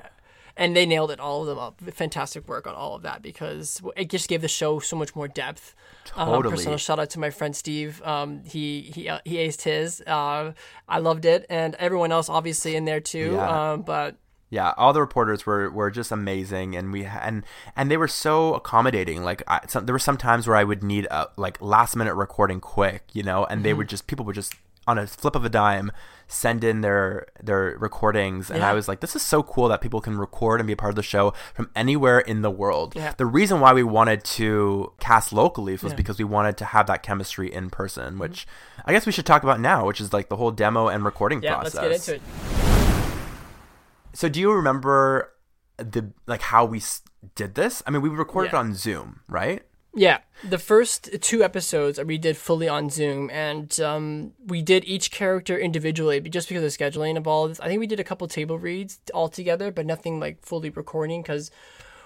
and 0.56 0.76
they 0.76 0.86
nailed 0.86 1.10
it, 1.10 1.20
all 1.20 1.42
of 1.42 1.48
them 1.48 1.58
up. 1.58 1.82
Fantastic 2.04 2.48
work 2.48 2.68
on 2.68 2.76
all 2.76 2.94
of 2.96 3.02
that 3.02 3.24
because 3.24 3.82
it 3.96 4.08
just 4.12 4.30
gave 4.30 4.42
the 4.44 4.48
show 4.48 4.78
so 4.80 4.96
much 4.96 5.16
more 5.16 5.28
depth. 5.28 5.74
Um, 6.16 6.30
Totally. 6.30 6.56
personal 6.56 6.78
shout 6.78 7.00
out 7.00 7.10
to 7.12 7.20
my 7.20 7.30
friend 7.30 7.56
Steve. 7.56 8.02
Um, 8.04 8.44
he 8.46 8.92
he 8.94 9.10
uh, 9.10 9.20
he 9.26 9.36
aced 9.38 9.62
his. 9.64 10.02
Uh, 10.08 10.54
I 10.88 11.00
loved 11.00 11.26
it, 11.26 11.46
and 11.50 11.76
everyone 11.76 12.12
else 12.12 12.30
obviously 12.30 12.76
in 12.76 12.86
there 12.86 13.00
too. 13.02 13.34
Yeah. 13.34 13.72
Um, 13.74 13.82
but 13.82 14.16
Yeah, 14.50 14.74
all 14.78 14.94
the 14.94 15.02
reporters 15.02 15.46
were, 15.46 15.70
were 15.70 15.92
just 15.92 16.12
amazing, 16.12 16.76
and 16.76 16.92
we 16.94 17.04
and 17.04 17.44
and 17.76 17.92
they 17.92 17.98
were 17.98 18.08
so 18.08 18.54
accommodating. 18.54 19.24
Like, 19.24 19.44
I, 19.48 19.60
some, 19.68 19.86
there 19.86 19.94
were 19.94 20.00
some 20.00 20.18
times 20.18 20.48
where 20.48 20.56
I 20.56 20.64
would 20.64 20.84
need 20.84 21.06
a 21.12 21.28
like 21.36 21.62
last 21.62 21.96
minute 21.98 22.16
recording 22.16 22.62
quick, 22.62 23.04
you 23.12 23.24
know, 23.24 23.44
and 23.46 23.66
they 23.66 23.74
would 23.74 23.90
just 23.90 24.08
people 24.08 24.24
would 24.26 24.36
just 24.36 24.54
on 24.88 24.98
a 24.98 25.06
flip 25.06 25.36
of 25.36 25.44
a 25.46 25.50
dime 25.50 25.92
send 26.30 26.64
in 26.64 26.82
their 26.82 27.28
their 27.42 27.76
recordings, 27.80 28.50
and 28.52 28.64
I 28.64 28.74
was 28.74 28.88
like, 28.88 29.00
this 29.00 29.16
is 29.16 29.22
so 29.22 29.44
cool 29.44 29.68
that 29.70 29.80
people 29.82 30.02
can 30.02 30.18
record 30.18 30.60
and 30.60 30.68
be 30.68 30.74
a 30.74 30.76
part 30.78 30.90
of 30.90 30.96
the 30.96 31.04
show 31.04 31.34
from 31.54 31.70
anywhere 31.76 32.20
in 32.20 32.42
the 32.42 32.50
world. 32.52 32.96
Yeah. 32.96 33.14
The 33.18 33.26
reason 33.26 33.60
why 33.60 33.74
we 33.74 33.84
wanted 33.84 34.24
to 34.26 34.92
cast 35.00 35.32
locally 35.32 35.74
was 35.74 35.84
Yeah. 35.84 35.90
Mm-hmm. 35.90 35.98
because 35.98 36.18
we 36.18 36.26
wanted 36.26 36.58
to 36.58 36.66
have 36.66 36.88
that 36.88 37.04
chemistry 37.04 37.54
in 37.54 37.70
person, 37.70 38.18
which 38.20 38.48
I 38.86 38.92
guess 38.94 39.06
we 39.06 39.12
should 39.12 39.26
talk 39.26 39.44
about 39.44 39.60
now, 39.60 39.86
which 39.86 40.02
is 40.02 40.12
like 40.14 40.30
the 40.30 40.36
whole 40.38 40.52
demo 40.52 40.88
and 40.88 41.06
recording 41.06 41.42
yeah, 41.44 41.56
process. 41.56 41.76
let's 41.76 42.06
get 42.08 42.16
into 42.16 42.26
it. 42.26 43.18
So 44.14 44.30
do 44.30 44.40
you 44.40 44.52
remember 44.52 45.34
the 45.78 46.12
like 46.26 46.42
how 46.42 46.66
we 46.66 46.78
s- 46.80 47.02
did 47.36 47.56
this? 47.56 47.84
I 47.86 47.92
mean, 47.92 48.02
we 48.02 48.10
recorded 48.10 48.52
Yeah. 48.54 48.60
on 48.60 48.74
Zoom, 48.74 49.22
right? 49.28 49.64
Yeah, 50.00 50.20
the 50.48 50.60
first 50.60 51.10
two 51.22 51.44
episodes 51.44 52.00
we 52.04 52.20
did 52.20 52.38
fully 52.38 52.70
on 52.70 52.92
Zoom, 52.92 53.32
and 53.32 53.78
um, 53.80 54.34
we 54.46 54.62
did 54.62 54.86
each 54.86 55.10
character 55.10 55.58
individually, 55.58 56.20
but 56.20 56.32
just 56.32 56.48
because 56.48 56.64
of 56.64 56.70
scheduling 56.80 57.16
involved. 57.18 57.60
I 57.62 57.68
think 57.68 57.80
we 57.80 57.88
did 57.88 58.00
a 58.00 58.04
couple 58.04 58.28
table 58.28 58.60
reads 58.60 59.00
all 59.12 59.28
together, 59.28 59.72
but 59.72 59.88
nothing 59.88 60.20
like 60.20 60.46
fully 60.46 60.70
recording 60.70 61.24
because 61.24 61.50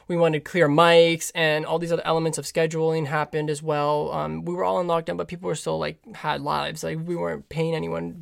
we 0.08 0.16
wanted 0.16 0.46
clear 0.46 0.70
mics 0.70 1.32
and 1.36 1.66
all 1.66 1.80
these 1.80 1.92
other 1.92 2.06
elements 2.06 2.38
of 2.38 2.46
scheduling 2.46 3.08
happened 3.08 3.50
as 3.50 3.62
well. 3.62 4.12
Um, 4.14 4.46
we 4.46 4.54
were 4.54 4.64
all 4.64 4.80
in 4.80 4.88
lockdown, 4.88 5.18
but 5.18 5.28
people 5.28 5.48
were 5.48 5.56
still 5.56 5.78
like 5.78 6.00
had 6.16 6.42
lives. 6.42 6.84
Like 6.86 6.98
we 7.06 7.18
weren't 7.18 7.50
paying 7.50 7.76
anyone 7.76 8.22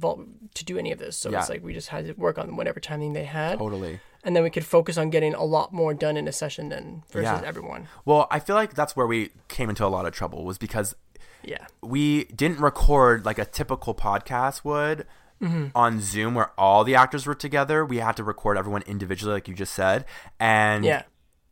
to 0.55 0.65
do 0.65 0.79
any 0.79 0.91
of 0.91 0.97
this, 0.97 1.15
so 1.15 1.29
Yeah. 1.29 1.39
it's 1.41 1.49
like 1.49 1.63
we 1.63 1.73
just 1.75 1.89
had 1.89 2.07
to 2.07 2.13
work 2.13 2.39
on 2.39 2.55
whatever 2.55 2.79
timing 2.79 3.13
they 3.13 3.25
had, 3.25 3.59
Totally. 3.59 3.99
And 4.23 4.35
then 4.35 4.43
we 4.43 4.49
could 4.49 4.65
focus 4.65 4.97
on 4.97 5.09
getting 5.09 5.33
a 5.33 5.43
lot 5.43 5.71
more 5.73 5.93
done 5.93 6.17
in 6.17 6.27
a 6.27 6.31
session 6.31 6.69
than 6.69 7.03
versus 7.11 7.23
Yeah. 7.41 7.41
everyone. 7.45 7.87
Well, 8.05 8.27
I 8.31 8.39
feel 8.39 8.55
like 8.55 8.73
that's 8.73 8.95
where 8.95 9.07
we 9.07 9.29
came 9.47 9.69
into 9.69 9.85
a 9.85 9.87
lot 9.87 10.05
of 10.05 10.13
trouble 10.13 10.43
was 10.45 10.57
because 10.57 10.95
Yeah. 11.43 11.65
we 11.81 12.25
didn't 12.25 12.59
record 12.59 13.25
like 13.25 13.39
a 13.39 13.45
typical 13.45 13.93
podcast 13.95 14.63
would 14.63 15.05
Mm-hmm. 15.41 15.67
on 15.73 16.01
Zoom 16.01 16.35
where 16.35 16.51
all 16.57 16.83
the 16.83 16.95
actors 16.95 17.25
were 17.25 17.33
together. 17.33 17.85
We 17.85 17.99
had 17.99 18.17
to 18.17 18.25
record 18.25 18.57
everyone 18.57 18.81
individually, 18.81 19.35
like 19.35 19.47
you 19.47 19.53
just 19.55 19.73
said, 19.73 20.03
and 20.37 20.83
Yeah. 20.83 21.03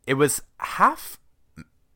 it 0.06 0.14
was 0.14 0.42
half. 0.58 1.18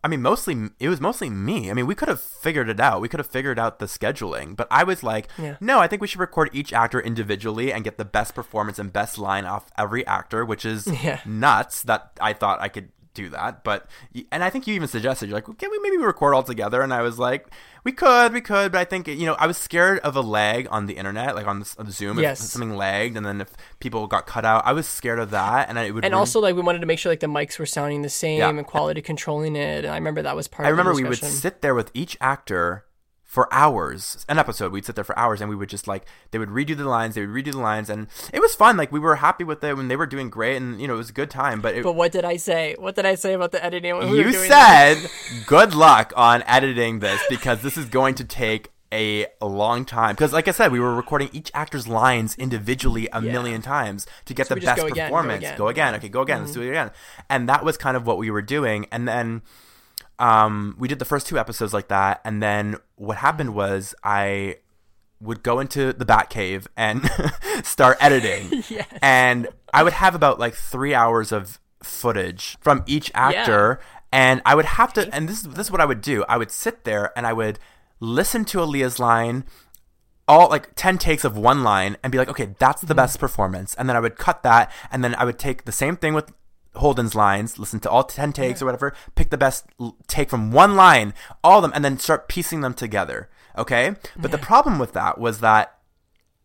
I 0.04 0.08
mean, 0.08 0.20
mostly 0.22 0.70
it 0.80 0.88
was 0.88 1.00
mostly 1.00 1.30
me. 1.30 1.70
I 1.70 1.74
mean, 1.74 1.86
we 1.86 1.94
could 1.94 2.08
have 2.08 2.20
figured 2.20 2.68
it 2.68 2.80
out. 2.80 3.00
We 3.00 3.08
could 3.08 3.20
have 3.20 3.26
figured 3.28 3.58
out 3.58 3.78
the 3.78 3.86
scheduling, 3.86 4.56
but 4.56 4.66
I 4.70 4.82
was 4.84 5.02
like, 5.02 5.28
Yeah. 5.38 5.56
no, 5.60 5.78
I 5.78 5.86
think 5.86 6.02
we 6.02 6.08
should 6.08 6.20
record 6.20 6.50
each 6.52 6.72
actor 6.72 7.00
individually 7.00 7.72
and 7.72 7.84
get 7.84 7.98
the 7.98 8.04
best 8.04 8.34
performance 8.34 8.78
and 8.80 8.92
best 8.92 9.16
line 9.16 9.44
off 9.44 9.70
every 9.78 10.04
actor, 10.06 10.44
which 10.44 10.64
is 10.64 10.86
Yeah. 11.04 11.20
nuts. 11.24 11.82
That 11.82 12.12
I 12.20 12.32
thought 12.32 12.60
I 12.60 12.68
could 12.68 12.88
do 13.14 13.28
that, 13.30 13.62
but 13.64 13.86
and 14.30 14.42
I 14.44 14.50
think 14.50 14.66
you 14.66 14.74
even 14.74 14.88
suggested 14.88 15.28
you're 15.28 15.36
like, 15.36 15.48
well, 15.48 15.54
can 15.56 15.70
we 15.70 15.78
maybe 15.80 15.96
record 15.98 16.34
all 16.34 16.42
together? 16.42 16.82
And 16.82 16.92
I 16.94 17.02
was 17.02 17.18
like, 17.18 17.48
we 17.84 17.92
could, 17.92 18.32
we 18.32 18.40
could, 18.40 18.72
but 18.72 18.78
I 18.78 18.84
think 18.84 19.06
you 19.08 19.26
know, 19.26 19.34
I 19.34 19.46
was 19.46 19.56
scared 19.58 19.98
of 20.00 20.16
a 20.16 20.20
lag 20.20 20.66
on 20.70 20.86
the 20.86 20.94
internet, 20.94 21.34
like 21.34 21.46
on, 21.46 21.60
the, 21.60 21.74
on 21.78 21.90
Zoom, 21.90 22.18
Yes. 22.18 22.40
if 22.44 22.50
something 22.50 22.76
lagged, 22.76 23.16
and 23.16 23.26
then 23.26 23.40
if 23.40 23.50
people 23.80 24.06
got 24.06 24.26
cut 24.26 24.44
out, 24.44 24.62
I 24.66 24.72
was 24.72 24.86
scared 24.88 25.18
of 25.18 25.30
that, 25.30 25.68
and 25.68 25.78
I, 25.78 25.84
it 25.84 25.90
would 25.94 26.04
And 26.04 26.12
ruin- 26.12 26.18
also, 26.20 26.40
like, 26.40 26.54
we 26.54 26.62
wanted 26.62 26.80
to 26.80 26.86
make 26.86 26.98
sure 26.98 27.12
like 27.12 27.20
the 27.20 27.26
mics 27.26 27.58
were 27.58 27.66
sounding 27.66 28.02
the 28.02 28.08
same 28.08 28.38
Yeah. 28.38 28.48
and 28.50 28.66
quality 28.66 29.02
controlling 29.02 29.56
it. 29.56 29.84
And 29.84 29.92
I 29.92 29.96
remember 29.96 30.22
that 30.22 30.36
was 30.36 30.48
part. 30.48 30.66
I 30.66 30.70
of 30.70 30.76
the 30.76 30.82
remember 30.82 30.96
we 31.02 31.08
would 31.08 31.18
sit 31.18 31.60
there 31.62 31.74
with 31.74 31.90
each 31.94 32.16
actor 32.20 32.84
for 33.32 33.48
hours, 33.50 34.26
an 34.28 34.38
episode. 34.38 34.72
We'd 34.72 34.84
sit 34.84 34.94
there 34.94 35.04
for 35.04 35.18
hours, 35.18 35.40
and 35.40 35.48
we 35.48 35.56
would 35.56 35.70
just 35.70 35.88
like 35.88 36.04
they 36.32 36.38
would 36.38 36.50
redo 36.50 36.76
the 36.76 36.84
lines, 36.84 37.14
they 37.14 37.24
would 37.24 37.34
redo 37.34 37.52
the 37.52 37.60
lines, 37.60 37.88
and 37.88 38.08
it 38.30 38.40
was 38.40 38.54
fun. 38.54 38.76
Like 38.76 38.92
we 38.92 39.00
were 39.00 39.16
happy 39.16 39.42
with 39.42 39.64
it 39.64 39.74
when 39.74 39.88
they 39.88 39.96
were 39.96 40.04
doing 40.04 40.28
great, 40.28 40.58
and 40.58 40.78
you 40.78 40.86
know 40.86 40.92
it 40.92 40.98
was 40.98 41.08
a 41.08 41.14
good 41.14 41.30
time. 41.30 41.62
But, 41.62 41.74
it, 41.76 41.82
But 41.82 41.94
what 41.94 42.12
did 42.12 42.26
I 42.26 42.36
say? 42.36 42.76
What 42.78 42.94
did 42.94 43.06
I 43.06 43.14
say 43.14 43.32
about 43.32 43.52
the 43.52 43.64
editing? 43.64 43.96
When 43.96 44.10
we 44.10 44.18
were 44.18 44.28
you 44.28 44.32
said 44.34 44.98
good 45.46 45.74
luck 45.74 46.12
on 46.14 46.42
editing 46.46 46.98
this 46.98 47.22
because 47.30 47.62
this 47.62 47.78
is 47.78 47.86
going 47.86 48.16
to 48.16 48.24
take 48.24 48.68
a 48.92 49.26
long 49.40 49.86
time. 49.86 50.14
Because 50.14 50.34
like 50.34 50.46
I 50.46 50.50
said, 50.50 50.70
we 50.70 50.78
were 50.78 50.94
recording 50.94 51.30
each 51.32 51.50
actor's 51.54 51.88
lines 51.88 52.36
individually 52.36 53.08
a 53.14 53.22
million 53.22 53.62
times 53.62 54.06
to 54.26 54.34
get 54.34 54.48
So 54.48 54.56
the 54.56 54.60
best 54.60 54.78
go 54.78 54.88
again, 54.88 55.08
go 55.08 55.16
performance. 55.16 55.38
again. 55.38 55.52
Mm-hmm. 55.52 55.58
Go 55.58 55.68
again. 55.68 55.94
Okay, 55.94 56.08
go 56.10 56.20
again. 56.20 56.40
Let's 56.42 56.52
do 56.52 56.60
it 56.60 56.68
again. 56.68 56.90
And 57.30 57.48
that 57.48 57.64
was 57.64 57.78
kind 57.78 57.96
of 57.96 58.06
what 58.06 58.18
we 58.18 58.30
were 58.30 58.42
doing. 58.42 58.88
And 58.92 59.08
then 59.08 59.40
um, 60.18 60.76
we 60.78 60.88
did 60.88 60.98
the 60.98 61.04
first 61.04 61.26
two 61.26 61.38
episodes 61.38 61.72
like 61.72 61.88
that. 61.88 62.20
And 62.24 62.42
then 62.42 62.76
what 63.02 63.16
happened 63.16 63.52
was 63.54 63.94
I 64.04 64.58
would 65.20 65.42
go 65.42 65.58
into 65.58 65.92
the 65.92 66.04
Batcave 66.04 66.66
and 66.76 67.08
start 67.64 67.96
editing. 68.00 68.62
Yes. 68.72 68.86
And 69.02 69.48
I 69.74 69.82
would 69.82 69.92
have 69.92 70.14
about 70.14 70.38
like 70.38 70.54
three 70.54 70.94
hours 70.94 71.32
of 71.32 71.60
footage 71.82 72.56
from 72.60 72.84
each 72.86 73.10
actor. 73.14 73.80
And 74.12 74.40
I 74.46 74.54
would 74.54 74.64
have 74.64 74.92
to, 74.94 75.12
and 75.14 75.28
this 75.28 75.38
is 75.38 75.48
this 75.54 75.66
is 75.66 75.70
what 75.70 75.80
I 75.80 75.84
would 75.84 76.00
do. 76.00 76.24
I 76.28 76.38
would 76.38 76.50
sit 76.50 76.84
there 76.84 77.12
and 77.16 77.26
I 77.26 77.32
would 77.32 77.58
listen 77.98 78.44
to 78.46 78.58
Aaliyah's 78.58 78.98
line, 79.00 79.44
all 80.28 80.48
like 80.48 80.74
ten 80.76 80.96
takes 80.96 81.24
of 81.24 81.36
one 81.36 81.64
line, 81.64 81.96
and 82.02 82.12
be 82.12 82.18
like, 82.18 82.28
okay, 82.28 82.54
that's 82.58 82.82
the 82.82 82.94
mm. 82.94 82.98
best 82.98 83.18
performance. 83.18 83.74
And 83.74 83.88
then 83.88 83.96
I 83.96 84.00
would 84.00 84.16
cut 84.16 84.42
that, 84.44 84.70
and 84.90 85.02
then 85.02 85.14
I 85.16 85.24
would 85.24 85.38
take 85.38 85.64
the 85.64 85.72
same 85.72 85.96
thing 85.96 86.14
with 86.14 86.32
Holden's 86.76 87.14
lines, 87.14 87.58
listen 87.58 87.80
to 87.80 87.90
all 87.90 88.04
ten 88.04 88.32
takes 88.32 88.62
or 88.62 88.66
whatever, 88.66 88.94
pick 89.14 89.30
the 89.30 89.36
best 89.38 89.66
l- 89.80 89.96
take 90.06 90.30
from 90.30 90.50
one 90.52 90.74
line, 90.74 91.12
all 91.44 91.58
of 91.58 91.62
them, 91.62 91.72
and 91.74 91.84
then 91.84 91.98
start 91.98 92.28
piecing 92.28 92.60
them 92.62 92.74
together. 92.74 93.28
Okay, 93.58 93.94
but 94.16 94.30
the 94.30 94.38
problem 94.38 94.78
with 94.78 94.92
that 94.94 95.18
was 95.18 95.40
that 95.40 95.76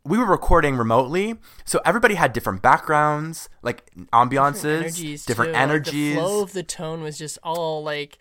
we 0.04 0.18
were 0.18 0.26
recording 0.26 0.76
remotely, 0.76 1.36
so 1.66 1.80
everybody 1.86 2.16
had 2.16 2.34
different 2.34 2.62
backgrounds, 2.62 3.48
like 3.62 3.90
ambiances, 4.13 4.80
energies, 4.82 5.26
different 5.26 5.50
too. 5.50 5.54
Like, 5.54 5.62
energies. 5.62 6.16
the 6.16 6.22
flow 6.22 6.42
of 6.44 6.54
the 6.54 6.63
tone 6.63 7.02
was 7.04 7.18
just 7.18 7.38
all 7.44 7.84
like. 7.84 8.18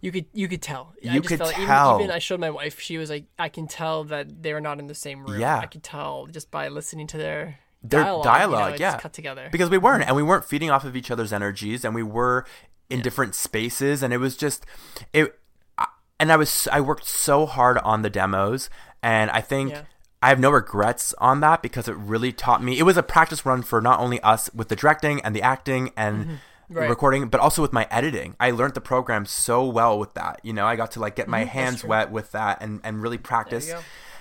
You 0.00 0.10
could 0.10 0.26
you 0.32 0.48
could 0.48 0.62
tell. 0.62 0.94
I 1.04 1.14
You 1.14 1.20
just 1.20 1.28
could 1.28 1.38
felt, 1.38 1.52
even- 1.52 1.66
tell. 1.66 1.98
Even, 2.00 2.10
I 2.10 2.18
showed 2.18 2.40
my 2.40 2.50
wife. 2.50 2.80
She 2.80 2.98
was 2.98 3.08
like, 3.08 3.26
I 3.38 3.48
can 3.48 3.68
tell 3.68 4.02
that 4.04 4.42
they 4.42 4.52
were 4.52 4.60
not 4.60 4.80
in 4.80 4.88
the 4.88 4.96
same 4.96 5.24
room. 5.24 5.40
Yeah. 5.40 5.58
I 5.58 5.66
could 5.66 5.84
tell 5.84 6.26
just 6.26 6.50
by 6.50 6.66
listening 6.66 7.06
to 7.08 7.18
their 7.18 7.60
their 7.82 8.02
dialogue. 8.04 8.24
dialogue, 8.24 8.72
you 8.74 8.78
know, 8.78 8.84
yeah, 8.92 8.98
cut 8.98 9.12
together. 9.12 9.48
because 9.50 9.70
we 9.70 9.78
weren't, 9.78 10.04
and 10.06 10.14
we 10.16 10.22
weren't 10.22 10.44
feeding 10.44 10.70
off 10.70 10.84
of 10.84 10.94
each 10.96 11.10
other's 11.10 11.32
energies, 11.32 11.84
and 11.84 11.94
we 11.94 12.02
were 12.02 12.44
in 12.88 13.00
different 13.02 13.34
spaces, 13.34 14.02
and 14.02 14.12
it 14.12 14.18
was 14.18 14.36
just 14.36 14.64
it. 15.12 15.38
I- 15.78 15.86
And 16.20 16.30
I 16.30 16.36
was 16.36 16.68
I 16.70 16.80
worked 16.80 17.06
so 17.06 17.46
hard 17.46 17.78
on 17.78 18.02
the 18.02 18.10
demos, 18.10 18.70
and 19.02 19.30
I 19.30 19.40
think. 19.40 19.70
Yeah. 19.72 19.82
I 20.24 20.28
have 20.28 20.38
no 20.38 20.50
regrets 20.52 21.12
on 21.18 21.40
that 21.40 21.62
because 21.62 21.88
it 21.88 21.96
really 21.96 22.30
taught 22.32 22.62
me. 22.62 22.78
It 22.78 22.84
was 22.84 22.96
a 22.96 23.02
practice 23.02 23.44
run 23.44 23.60
for 23.62 23.80
not 23.80 23.98
only 23.98 24.20
us 24.20 24.48
with 24.54 24.68
the 24.68 24.76
directing 24.76 25.20
and 25.22 25.34
the 25.34 25.42
acting 25.42 25.90
and 25.96 26.16
Mm-hmm. 26.26 26.34
Right. 26.78 26.88
recording, 26.88 27.26
but 27.26 27.40
also 27.40 27.60
with 27.60 27.72
my 27.72 27.88
editing. 27.90 28.36
I 28.38 28.52
learned 28.52 28.74
the 28.74 28.80
program 28.80 29.26
so 29.26 29.64
well 29.66 29.98
with 29.98 30.14
that. 30.14 30.38
You 30.44 30.52
know, 30.52 30.64
I 30.64 30.76
got 30.76 30.92
to 30.92 31.00
like 31.00 31.16
get 31.16 31.26
my 31.26 31.42
hands 31.42 31.82
wet 31.82 32.12
with 32.12 32.30
that 32.30 32.62
and, 32.62 32.80
and 32.84 33.02
really 33.02 33.18
practice. 33.18 33.72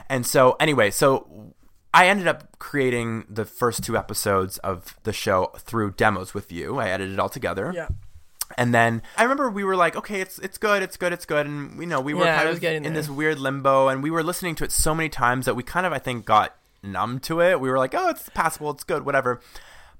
And 0.09 0.25
so, 0.25 0.57
anyway, 0.59 0.89
so 0.89 1.53
I 1.93 2.07
ended 2.07 2.27
up 2.27 2.57
creating 2.59 3.25
the 3.29 3.43
first 3.45 3.83
two 3.83 3.97
episodes 3.97 4.57
of 4.59 4.95
the 5.03 5.11
show 5.13 5.51
through 5.57 5.91
demos 5.91 6.33
with 6.33 6.51
you. 6.51 6.79
I 6.79 6.89
edited 6.89 7.13
it 7.13 7.19
all 7.19 7.29
together. 7.29 7.71
yeah. 7.75 7.87
And 8.57 8.73
then 8.73 9.01
I 9.17 9.23
remember 9.23 9.49
we 9.49 9.63
were 9.63 9.77
like, 9.77 9.95
okay, 9.95 10.19
it's 10.19 10.37
it's 10.39 10.57
good, 10.57 10.83
it's 10.83 10.97
good, 10.97 11.13
it's 11.13 11.25
good, 11.25 11.45
and 11.45 11.79
you 11.79 11.85
know 11.85 12.01
we 12.01 12.13
were 12.13 12.25
Yeah, 12.25 12.37
kind 12.43 12.49
of 12.49 12.61
in 12.63 12.83
there. 12.83 12.91
this 12.91 13.07
weird 13.09 13.39
limbo, 13.39 13.87
and 13.87 14.03
we 14.03 14.11
were 14.11 14.23
listening 14.23 14.55
to 14.55 14.65
it 14.65 14.73
so 14.73 14.93
many 14.93 15.07
times 15.07 15.45
that 15.45 15.55
we 15.55 15.63
kind 15.63 15.85
of 15.85 15.93
I 15.93 15.99
think 15.99 16.25
got 16.25 16.53
numb 16.83 17.19
to 17.21 17.39
it. 17.41 17.61
We 17.61 17.69
were 17.69 17.77
like, 17.77 17.93
oh, 17.95 18.09
it's 18.09 18.27
passable, 18.29 18.71
it's 18.71 18.83
good, 18.83 19.05
whatever. 19.05 19.39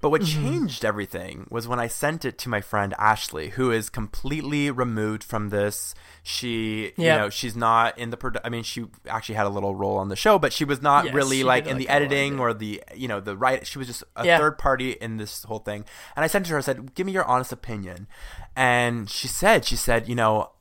But 0.01 0.09
what 0.09 0.21
Mm-hmm. 0.21 0.43
changed 0.43 0.83
everything 0.83 1.45
was 1.51 1.67
when 1.67 1.79
I 1.79 1.85
sent 1.87 2.25
it 2.25 2.37
to 2.39 2.49
my 2.49 2.59
friend 2.59 2.95
Ashley, 2.97 3.49
who 3.49 3.71
is 3.71 3.89
completely 3.89 4.71
removed 4.71 5.23
from 5.23 5.49
this. 5.49 5.93
She, 6.23 6.93
you 6.97 7.05
know, 7.07 7.29
she's 7.29 7.55
not 7.55 7.97
in 7.99 8.09
the. 8.09 8.17
Produ- 8.17 8.41
I 8.43 8.49
mean, 8.49 8.63
she 8.63 8.85
actually 9.07 9.35
had 9.35 9.45
a 9.45 9.49
little 9.49 9.75
role 9.75 9.97
on 9.97 10.09
the 10.09 10.15
show, 10.15 10.39
but 10.39 10.51
she 10.53 10.65
was 10.65 10.81
not 10.81 11.05
Yes, 11.05 11.13
really 11.13 11.43
like 11.43 11.65
in 11.67 11.77
like, 11.77 11.77
the 11.77 11.85
a 11.85 11.93
lot 11.93 12.01
of 12.01 12.05
editing 12.11 12.39
or 12.39 12.53
the, 12.53 12.83
you 12.95 13.07
know, 13.07 13.19
the 13.19 13.37
right. 13.37 13.65
She 13.65 13.77
was 13.77 13.87
just 13.87 14.03
a 14.15 14.25
Yeah. 14.25 14.37
third 14.39 14.57
party 14.57 14.91
in 14.91 15.17
this 15.17 15.43
whole 15.43 15.59
thing. 15.59 15.85
And 16.15 16.23
I 16.23 16.27
sent 16.27 16.45
it 16.45 16.49
to 16.49 16.53
her. 16.53 16.57
I 16.57 16.61
said, 16.61 16.95
"Give 16.95 17.05
me 17.05 17.11
your 17.11 17.25
honest 17.25 17.51
opinion." 17.51 18.07
And 18.55 19.09
she 19.09 19.27
said, 19.27 19.65
"She 19.65 19.75
said, 19.75 20.09
you 20.09 20.15
know, 20.15 20.51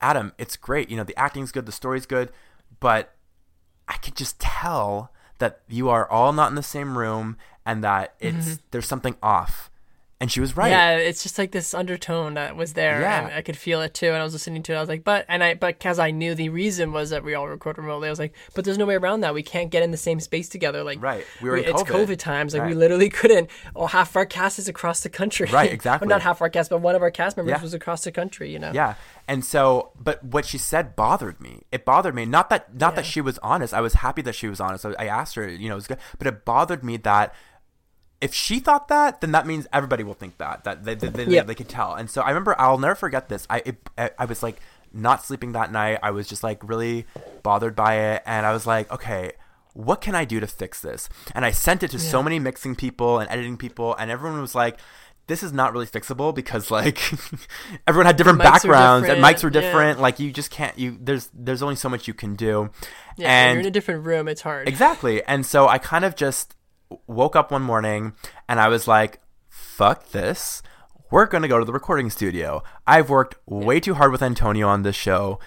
Adam, 0.00 0.32
it's 0.38 0.56
great. 0.56 0.90
You 0.90 0.96
know, 0.96 1.04
the 1.04 1.16
acting's 1.18 1.52
good, 1.52 1.66
the 1.66 1.72
story's 1.72 2.06
good, 2.06 2.32
but 2.80 3.14
I 3.86 3.94
could 3.98 4.16
just 4.16 4.40
tell 4.40 5.11
that 5.42 5.60
you 5.68 5.88
are 5.90 6.08
all 6.10 6.32
not 6.32 6.48
in 6.50 6.54
the 6.54 6.62
same 6.62 6.96
room 6.96 7.36
and 7.66 7.84
that 7.84 8.14
it's 8.20 8.58
there's 8.70 8.86
something 8.86 9.16
off." 9.22 9.68
And 10.20 10.30
she 10.30 10.38
was 10.38 10.56
right. 10.56 10.70
Mm-hmm. 10.70 11.00
Yeah, 11.00 11.08
it's 11.08 11.24
just 11.24 11.36
like 11.36 11.50
this 11.50 11.74
undertone 11.74 12.34
that 12.34 12.54
was 12.54 12.74
there, 12.74 13.00
Yeah. 13.00 13.32
I 13.34 13.42
could 13.42 13.56
feel 13.56 13.82
it 13.82 13.92
too. 13.92 14.06
And 14.06 14.18
I 14.18 14.22
was 14.22 14.32
listening 14.32 14.62
to 14.62 14.72
it, 14.72 14.76
I 14.76 14.78
was 14.78 14.88
like, 14.88 15.02
but 15.02 15.24
and 15.28 15.42
I, 15.42 15.54
but 15.54 15.80
because 15.80 15.98
I 15.98 16.12
knew 16.12 16.36
the 16.36 16.48
reason 16.48 16.92
was 16.92 17.10
that 17.10 17.24
we 17.24 17.34
all 17.34 17.48
record 17.48 17.76
remotely, 17.76 18.06
I 18.06 18.10
was 18.12 18.20
like, 18.20 18.32
but 18.54 18.64
there's 18.64 18.78
no 18.78 18.86
way 18.86 18.94
around 18.94 19.22
that. 19.22 19.34
We 19.34 19.42
can't 19.42 19.68
get 19.68 19.82
in 19.82 19.90
the 19.90 19.96
same 19.96 20.20
space 20.20 20.48
together. 20.48 20.84
Like, 20.84 21.02
Right. 21.02 21.24
We 21.42 21.50
were 21.50 21.56
in 21.56 21.64
it's 21.64 21.82
COVID. 21.82 22.06
COVID 22.06 22.18
times. 22.18 22.54
Like, 22.54 22.68
we 22.68 22.74
literally 22.74 23.08
couldn't. 23.08 23.50
Oh, 23.74 23.88
half 23.88 24.14
our 24.14 24.24
cast 24.24 24.60
is 24.60 24.68
across 24.68 25.00
the 25.00 25.08
country. 25.08 25.48
Right, 25.52 25.72
exactly. 25.72 26.06
Well, 26.08 26.14
not 26.18 26.22
half 26.22 26.40
our 26.40 26.48
cast, 26.50 26.70
but 26.70 26.78
one 26.80 26.94
of 26.94 27.02
our 27.02 27.10
cast 27.10 27.36
members 27.36 27.56
Yeah. 27.56 27.60
was 27.62 27.74
across 27.74 28.04
the 28.04 28.12
country. 28.12 28.52
You 28.52 28.60
know. 28.60 28.70
Yeah. 28.72 28.94
And 29.28 29.44
so, 29.44 29.92
but 29.98 30.22
what 30.24 30.44
she 30.44 30.58
said 30.58 30.96
bothered 30.96 31.40
me. 31.40 31.62
It 31.70 31.84
bothered 31.84 32.14
me. 32.14 32.24
Not 32.24 32.50
that, 32.50 32.74
not 32.74 32.96
that 32.96 33.06
she 33.06 33.20
was 33.20 33.38
honest. 33.38 33.72
I 33.72 33.80
was 33.80 33.94
happy 33.94 34.20
that 34.22 34.34
she 34.34 34.48
was 34.48 34.60
honest. 34.60 34.84
I, 34.84 34.94
I 34.98 35.06
asked 35.06 35.36
her, 35.36 35.48
you 35.48 35.68
know, 35.68 35.74
it 35.74 35.76
was 35.76 35.86
good. 35.86 35.98
But 36.18 36.26
it 36.26 36.44
bothered 36.44 36.82
me 36.84 36.96
that 36.98 37.34
if 38.20 38.34
she 38.34 38.58
thought 38.58 38.88
that, 38.88 39.20
then 39.20 39.32
that 39.32 39.46
means 39.46 39.66
everybody 39.72 40.04
will 40.04 40.14
think 40.14 40.38
that. 40.38 40.64
That 40.64 40.84
they, 40.84 40.94
they, 40.94 41.08
they, 41.08 41.24
Yep. 41.24 41.46
they 41.46 41.54
could 41.54 41.68
tell. 41.68 41.94
And 41.94 42.10
so 42.10 42.22
I 42.22 42.28
remember, 42.28 42.54
I'll 42.60 42.78
never 42.78 42.94
forget 42.94 43.28
this. 43.28 43.46
I, 43.48 43.62
it, 43.64 43.76
I, 43.96 44.10
I 44.18 44.24
was 44.26 44.42
like 44.42 44.60
not 44.92 45.24
sleeping 45.24 45.52
that 45.52 45.72
night. 45.72 45.98
I 46.02 46.10
was 46.10 46.26
just 46.28 46.42
like 46.42 46.66
really 46.68 47.06
bothered 47.42 47.74
by 47.74 47.94
it. 47.96 48.22
And 48.26 48.44
I 48.44 48.52
was 48.52 48.66
like, 48.66 48.90
okay, 48.92 49.32
what 49.74 50.00
can 50.00 50.14
I 50.14 50.24
do 50.24 50.38
to 50.40 50.46
fix 50.46 50.80
this? 50.80 51.08
And 51.34 51.44
I 51.44 51.50
sent 51.50 51.82
it 51.82 51.90
to 51.92 51.98
so 51.98 52.22
many 52.22 52.38
mixing 52.38 52.76
people 52.76 53.18
and 53.18 53.30
editing 53.30 53.56
people, 53.56 53.94
and 53.94 54.10
everyone 54.10 54.40
was 54.40 54.54
like, 54.54 54.78
this 55.32 55.42
is 55.42 55.50
not 55.50 55.72
really 55.72 55.86
fixable 55.86 56.34
because 56.34 56.70
like 56.70 57.00
everyone 57.86 58.04
had 58.04 58.16
different 58.18 58.38
backgrounds 58.38 59.08
and 59.08 59.24
mics 59.24 59.42
were 59.42 59.48
different, 59.48 59.96
yeah. 59.96 60.02
Like 60.02 60.20
you 60.20 60.30
just 60.30 60.50
can't 60.50 60.78
you 60.78 60.98
there's 61.00 61.30
there's 61.32 61.62
only 61.62 61.74
so 61.74 61.88
much 61.88 62.06
you 62.06 62.12
can 62.12 62.34
do. 62.34 62.68
Yeah, 63.16 63.30
and 63.30 63.54
you're 63.54 63.60
in 63.60 63.66
a 63.66 63.70
different 63.70 64.04
room. 64.04 64.28
It's 64.28 64.42
hard. 64.42 64.68
Exactly. 64.68 65.24
And 65.24 65.46
so 65.46 65.68
I 65.68 65.78
kind 65.78 66.04
of 66.04 66.16
just 66.16 66.54
woke 67.06 67.34
up 67.34 67.50
one 67.50 67.62
morning 67.62 68.12
and 68.46 68.60
I 68.60 68.68
was 68.68 68.86
like, 68.86 69.20
fuck 69.48 70.10
this. 70.10 70.62
we're 71.10 71.26
going 71.26 71.42
to 71.42 71.48
go 71.48 71.58
to 71.58 71.64
the 71.64 71.72
recording 71.72 72.10
studio. 72.10 72.62
I've 72.86 73.08
worked 73.08 73.36
way 73.46 73.80
too 73.80 73.94
hard 73.94 74.12
with 74.12 74.22
Antonio 74.22 74.68
on 74.68 74.82
this 74.82 74.96
show. 74.96 75.38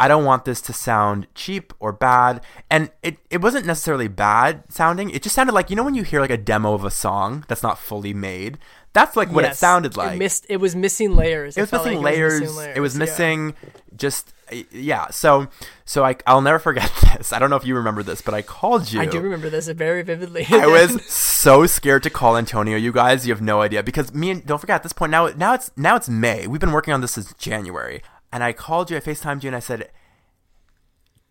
I 0.00 0.08
don't 0.08 0.24
want 0.24 0.44
this 0.44 0.60
to 0.62 0.72
sound 0.72 1.28
cheap 1.36 1.72
or 1.78 1.92
bad. 1.92 2.42
And 2.68 2.90
it, 3.04 3.18
it 3.30 3.40
wasn't 3.40 3.66
necessarily 3.66 4.08
bad 4.08 4.64
sounding. 4.68 5.10
It 5.10 5.22
just 5.22 5.36
sounded 5.36 5.52
like, 5.52 5.70
you 5.70 5.76
know, 5.76 5.84
when 5.84 5.94
you 5.94 6.02
hear 6.02 6.20
like 6.20 6.30
a 6.30 6.36
demo 6.36 6.74
of 6.74 6.84
a 6.84 6.90
song 6.90 7.44
that's 7.46 7.62
not 7.62 7.78
fully 7.78 8.12
made? 8.12 8.58
That's 8.92 9.16
like 9.16 9.30
what 9.30 9.44
it 9.44 9.56
sounded 9.56 9.96
like. 9.96 10.14
It, 10.14 10.18
missed, 10.18 10.46
it 10.50 10.58
was 10.58 10.76
missing 10.76 11.16
layers. 11.16 11.56
It 11.56 11.62
was 11.62 11.70
felt 11.70 11.84
missing 11.86 12.02
like 12.02 12.14
layers. 12.14 12.58
It 12.58 12.80
was 12.80 12.94
yeah. 12.94 12.98
missing 12.98 13.54
just 13.96 14.34
yeah. 14.70 15.08
So 15.10 15.48
so 15.86 16.04
I 16.04 16.16
I'll 16.26 16.42
never 16.42 16.58
forget 16.58 16.92
this. 17.16 17.32
I 17.32 17.38
don't 17.38 17.48
know 17.48 17.56
if 17.56 17.64
you 17.64 17.74
remember 17.74 18.02
this, 18.02 18.20
but 18.20 18.34
I 18.34 18.42
called 18.42 18.92
you. 18.92 19.00
I 19.00 19.06
do 19.06 19.20
remember 19.20 19.48
this 19.48 19.66
very 19.68 20.02
vividly. 20.02 20.46
I 20.50 20.66
was 20.66 21.04
so 21.06 21.66
scared 21.66 22.02
to 22.02 22.10
call 22.10 22.36
Antonio. 22.36 22.76
You 22.76 22.92
guys, 22.92 23.26
you 23.26 23.32
have 23.32 23.42
no 23.42 23.62
idea 23.62 23.82
because 23.82 24.12
me 24.12 24.30
and 24.30 24.44
don't 24.44 24.58
forget 24.58 24.76
at 24.76 24.82
this 24.82 24.92
point 24.92 25.10
now 25.10 25.28
now 25.28 25.54
it's 25.54 25.70
now 25.76 25.96
it's 25.96 26.08
May. 26.08 26.46
We've 26.46 26.60
been 26.60 26.72
working 26.72 26.92
on 26.92 27.00
this 27.00 27.12
since 27.12 27.32
January, 27.34 28.02
and 28.30 28.44
I 28.44 28.52
called 28.52 28.90
you. 28.90 28.98
I 28.98 29.00
Facetimed 29.00 29.42
you, 29.42 29.48
and 29.48 29.56
I 29.56 29.60
said, 29.60 29.90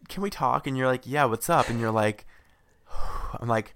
"Can 0.09 0.23
we 0.23 0.31
talk?" 0.31 0.65
And 0.65 0.75
you're 0.75 0.87
like, 0.87 1.05
"Yeah, 1.05 1.25
what's 1.25 1.49
up?" 1.49 1.69
And 1.69 1.79
you're 1.79 1.91
like, 1.91 2.25
"I'm 3.39 3.47
like, 3.47 3.75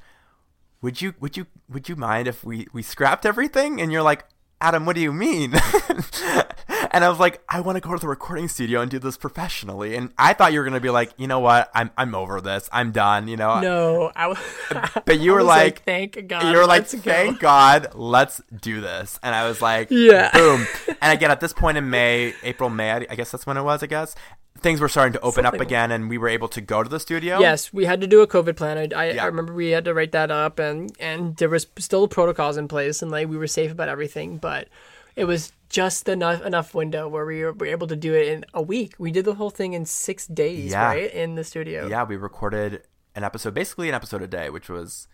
would 0.86 1.02
you 1.02 1.16
would 1.20 1.36
you 1.36 1.48
would 1.68 1.90
you 1.90 1.96
mind 1.96 2.28
if 2.28 2.44
we 2.44 2.68
we 2.72 2.82
scrapped 2.84 3.26
everything?" 3.26 3.82
And 3.82 3.92
you're 3.92 4.04
like, 4.04 4.24
"Adam, 4.62 4.86
what 4.86 4.96
do 4.96 5.02
you 5.02 5.12
mean?" 5.12 5.54
and 6.92 7.04
I 7.04 7.10
was 7.10 7.20
like, 7.20 7.42
"I 7.50 7.60
want 7.62 7.76
to 7.78 7.82
go 7.82 7.94
to 7.94 8.00
the 8.00 8.08
recording 8.08 8.48
studio 8.48 8.82
and 8.82 8.92
do 8.92 9.00
this 9.00 9.18
professionally." 9.18 9.96
And 9.96 10.12
I 10.18 10.34
thought 10.34 10.54
you 10.54 10.60
were 10.60 10.66
gonna 10.66 10.80
be 10.80 10.92
like, 10.92 11.12
"You 11.18 11.28
know 11.28 11.40
what? 11.40 11.72
I'm 11.74 11.90
I'm 11.98 12.14
over 12.14 12.40
this. 12.40 12.70
I'm 12.72 12.92
done." 12.92 13.28
You 13.28 13.36
know. 13.38 13.60
no, 13.62 14.12
I 14.16 14.28
was. 14.28 14.38
But 15.06 15.20
you 15.20 15.32
were 15.34 15.38
was 15.40 15.48
like, 15.48 15.84
thank 15.84 16.28
God. 16.28 16.44
you 16.52 16.58
were 16.58 16.66
like, 16.68 16.82
let's 16.82 16.94
go." 16.94 17.00
thank 17.02 17.40
God, 17.40 17.90
let's 17.96 18.42
do 18.62 18.82
this. 18.82 19.20
And 19.24 19.34
I 19.36 19.48
was 19.48 19.62
like, 19.62 19.88
Yeah. 19.92 20.32
boom. 20.34 20.66
And 21.02 21.12
again, 21.14 21.32
at 21.32 21.40
this 21.40 21.54
point 21.54 21.78
in 21.78 21.90
May, 21.90 22.34
April, 22.44 22.70
May, 22.70 22.92
I 22.92 23.16
guess 23.16 23.32
that's 23.32 23.46
when 23.46 23.58
it 23.58 23.64
was, 23.64 23.84
I 23.84 23.88
guess, 23.88 24.16
things 24.60 24.80
were 24.82 24.90
starting 24.90 25.14
to 25.14 25.20
open 25.22 25.46
up 25.46 25.56
again 25.60 25.92
and 25.92 26.10
we 26.10 26.18
were 26.18 26.28
able 26.30 26.48
to 26.50 26.62
go 26.62 26.82
to 26.82 26.90
the 26.90 27.00
studio. 27.00 27.40
Yes, 27.40 27.72
we 27.74 27.86
had 27.86 28.02
to 28.02 28.08
do 28.08 28.22
a 28.22 28.28
COVID 28.28 28.56
plan. 28.56 28.78
I, 28.78 28.82
I, 28.98 29.12
Yeah. 29.12 29.24
I 29.24 29.26
remember 29.28 29.54
we 29.54 29.70
had 29.70 29.86
to 29.86 29.94
write 29.94 30.12
that 30.14 30.32
up, 30.32 30.60
and 30.60 30.92
and 31.00 31.36
there 31.38 31.50
was 31.50 31.68
still 31.78 32.08
protocols 32.08 32.58
in 32.58 32.68
place, 32.68 33.02
and 33.02 33.12
like 33.12 33.28
we 33.28 33.38
were 33.38 33.48
safe 33.48 33.72
about 33.72 33.90
everything. 33.90 34.38
But 34.38 34.68
it 35.16 35.26
was 35.26 35.52
just 35.70 36.08
enough 36.10 36.42
enough 36.44 36.74
window 36.74 37.08
where 37.08 37.26
we 37.26 37.44
were, 37.44 37.54
were 37.54 37.66
able 37.68 37.88
to 37.88 37.96
do 37.96 38.14
it 38.14 38.28
in 38.30 38.46
a 38.54 38.62
week. 38.62 38.96
We 38.98 39.12
did 39.12 39.26
the 39.26 39.36
whole 39.36 39.50
thing 39.50 39.74
in 39.74 39.86
six 39.86 40.26
days, 40.28 40.72
Yeah. 40.72 40.86
right, 40.88 41.14
in 41.14 41.36
the 41.36 41.44
studio. 41.44 41.88
Yeah, 41.88 42.04
we 42.04 42.16
recorded 42.16 42.84
an 43.16 43.24
episode, 43.24 43.54
basically 43.54 43.90
an 43.90 43.96
episode 43.96 44.22
a 44.22 44.28
day, 44.28 44.50
which 44.50 44.70
was, 44.70 45.08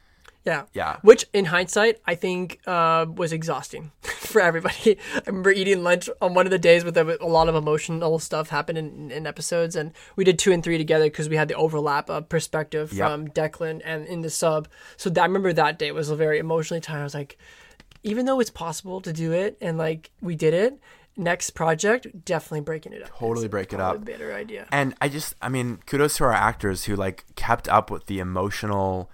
Yeah. 0.44 0.64
Yeah. 0.74 0.98
Which, 1.04 1.26
in 1.34 1.46
hindsight, 1.46 2.00
I 2.06 2.16
think 2.16 2.60
uh, 2.66 3.06
was 3.16 3.32
exhausting 3.32 3.92
for 4.02 4.42
everybody. 4.42 4.98
I 5.16 5.22
remember 5.28 5.52
eating 5.52 5.84
lunch 5.84 6.10
on 6.22 6.34
one 6.34 6.48
of 6.48 6.52
the 6.52 6.58
days 6.58 6.84
with 6.84 6.98
a, 6.98 7.24
a 7.24 7.28
lot 7.28 7.48
of 7.48 7.54
emotional 7.56 8.18
stuff 8.18 8.50
happened 8.50 8.78
in, 8.80 9.12
in 9.12 9.28
episodes, 9.28 9.76
and 9.76 9.94
we 10.16 10.24
did 10.24 10.40
two 10.40 10.52
and 10.52 10.64
three 10.64 10.78
together 10.80 11.06
because 11.06 11.30
we 11.30 11.36
had 11.36 11.48
the 11.48 11.54
overlap 11.56 12.10
of 12.10 12.28
perspective 12.28 12.92
Yep. 12.92 13.08
from 13.10 13.28
Declan 13.28 13.82
and 13.86 14.08
in 14.08 14.22
the 14.22 14.30
sub. 14.32 14.68
So 14.98 15.10
that, 15.12 15.22
I 15.22 15.26
remember 15.26 15.54
that 15.54 15.78
day 15.78 15.92
was 15.92 16.10
a 16.10 16.16
very 16.16 16.40
emotionally 16.40 16.82
tired. 16.82 17.02
I 17.02 17.04
was 17.04 17.14
like, 17.14 17.38
even 18.04 18.26
though 18.26 18.40
it's 18.40 18.50
possible 18.50 19.00
to 19.02 19.14
do 19.14 19.32
it, 19.32 19.58
and 19.62 19.78
like 19.78 20.10
we 20.22 20.36
did 20.36 20.56
it, 20.56 20.80
next 21.16 21.52
project 21.52 22.08
definitely 22.26 22.62
breaking 22.62 22.94
it 22.94 23.04
up. 23.04 23.10
Totally 23.20 23.46
It's 23.46 23.52
break 23.52 23.74
it 23.74 23.80
up. 23.80 24.04
better 24.06 24.34
idea. 24.34 24.66
and 24.72 24.96
I 25.00 25.08
just, 25.08 25.36
I 25.40 25.50
mean, 25.50 25.78
kudos 25.86 26.18
to 26.18 26.24
our 26.24 26.34
actors 26.34 26.86
who 26.86 26.96
like 26.96 27.26
kept 27.36 27.68
up 27.70 27.92
with 27.92 28.08
the 28.08 28.18
emotional 28.18 29.12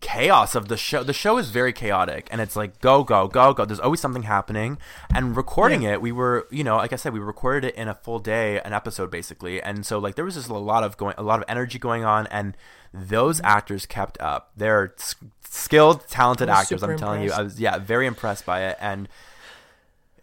chaos 0.00 0.54
of 0.54 0.68
the 0.68 0.76
show. 0.76 1.02
The 1.02 1.12
show 1.12 1.38
is 1.38 1.50
very 1.50 1.72
chaotic 1.72 2.28
and 2.30 2.40
it's 2.40 2.56
like 2.56 2.80
go 2.80 3.04
go 3.04 3.28
go 3.28 3.52
go. 3.52 3.64
There's 3.64 3.80
always 3.80 4.00
something 4.00 4.24
happening. 4.24 4.78
And 5.14 5.36
recording 5.36 5.82
it, 5.82 6.00
we 6.00 6.12
were, 6.12 6.46
you 6.50 6.64
know, 6.64 6.76
like 6.76 6.92
I 6.92 6.96
said, 6.96 7.12
we 7.12 7.20
recorded 7.20 7.68
it 7.68 7.74
in 7.74 7.88
a 7.88 7.94
full 7.94 8.18
day, 8.18 8.60
an 8.60 8.72
episode 8.72 9.10
basically. 9.10 9.62
And 9.62 9.84
so 9.84 9.98
like 9.98 10.14
there 10.14 10.24
was 10.24 10.34
just 10.34 10.48
a 10.48 10.54
lot 10.58 10.84
of 10.84 10.96
going 10.96 11.14
a 11.18 11.22
lot 11.22 11.38
of 11.40 11.44
energy 11.48 11.78
going 11.78 12.04
on 12.04 12.26
and 12.28 12.56
those 12.92 13.40
actors 13.42 13.86
kept 13.86 14.20
up. 14.20 14.50
They're 14.56 14.94
s- 14.98 15.14
skilled, 15.48 16.06
talented 16.08 16.48
actors, 16.48 16.82
I'm 16.82 16.96
telling 16.98 17.22
you. 17.22 17.32
I 17.32 17.42
was 17.42 17.60
yeah, 17.60 17.78
very 17.78 18.06
impressed 18.06 18.46
by 18.46 18.64
it 18.64 18.76
and 18.80 19.08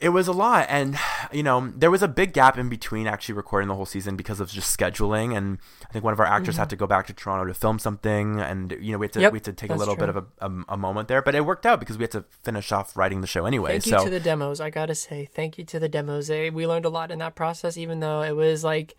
it 0.02 0.10
was 0.10 0.28
a 0.28 0.32
lot 0.34 0.66
and 0.70 0.98
you 1.32 1.42
know 1.44 1.72
there 1.76 1.90
was 1.90 2.04
a 2.04 2.08
big 2.08 2.34
gap 2.34 2.58
in 2.58 2.70
between 2.70 3.08
actually 3.08 3.34
recording 3.34 3.68
the 3.68 3.76
whole 3.76 3.86
season 3.86 4.16
because 4.16 4.40
of 4.40 4.50
just 4.50 4.78
scheduling 4.78 5.36
and 5.36 5.58
i 5.88 5.94
think 5.94 6.04
one 6.04 6.14
of 6.14 6.20
our 6.20 6.26
actors 6.26 6.58
had 6.58 6.70
to 6.70 6.76
go 6.76 6.86
back 6.86 7.08
to 7.08 7.14
toronto 7.14 7.46
to 7.46 7.54
film 7.54 7.80
something 7.80 8.40
and 8.40 8.76
you 8.82 8.92
know 8.92 8.98
we 8.98 9.06
had 9.06 9.14
to 9.14 9.20
Mm-hmm. 9.20 9.24
Yep, 9.24 9.32
we 9.34 9.38
had 9.38 9.44
to 9.46 9.54
take 9.54 9.72
a 9.72 9.76
little 9.76 9.96
bit 9.96 10.10
of 10.10 10.18
a, 10.18 10.26
a, 10.40 10.52
a 10.70 10.78
moment 10.78 11.08
there 11.08 11.22
but 11.22 11.36
it 11.36 11.46
worked 11.46 11.66
out 11.66 11.80
because 11.80 11.98
we 11.98 12.04
had 12.04 12.12
to 12.12 12.26
finish 12.44 12.72
off 12.72 12.96
writing 12.98 13.22
the 13.22 13.28
show 13.28 13.46
anyway 13.46 13.80
Thank 13.80 13.86
you 13.86 14.04
to 14.06 14.10
the 14.10 14.20
demos. 14.20 14.60
I 14.60 14.70
gotta 14.70 14.96
say, 14.96 15.30
thank 15.34 15.58
you 15.58 15.64
to 15.66 15.80
the 15.80 15.90
demos. 15.90 16.28
They, 16.28 16.50
we 16.50 16.68
learned 16.68 16.86
a 16.86 16.90
lot 16.90 17.12
in 17.12 17.20
that 17.20 17.36
process, 17.36 17.78
even 17.78 18.00
though 18.02 18.22
it 18.22 18.36
was 18.36 18.64
like 18.64 18.96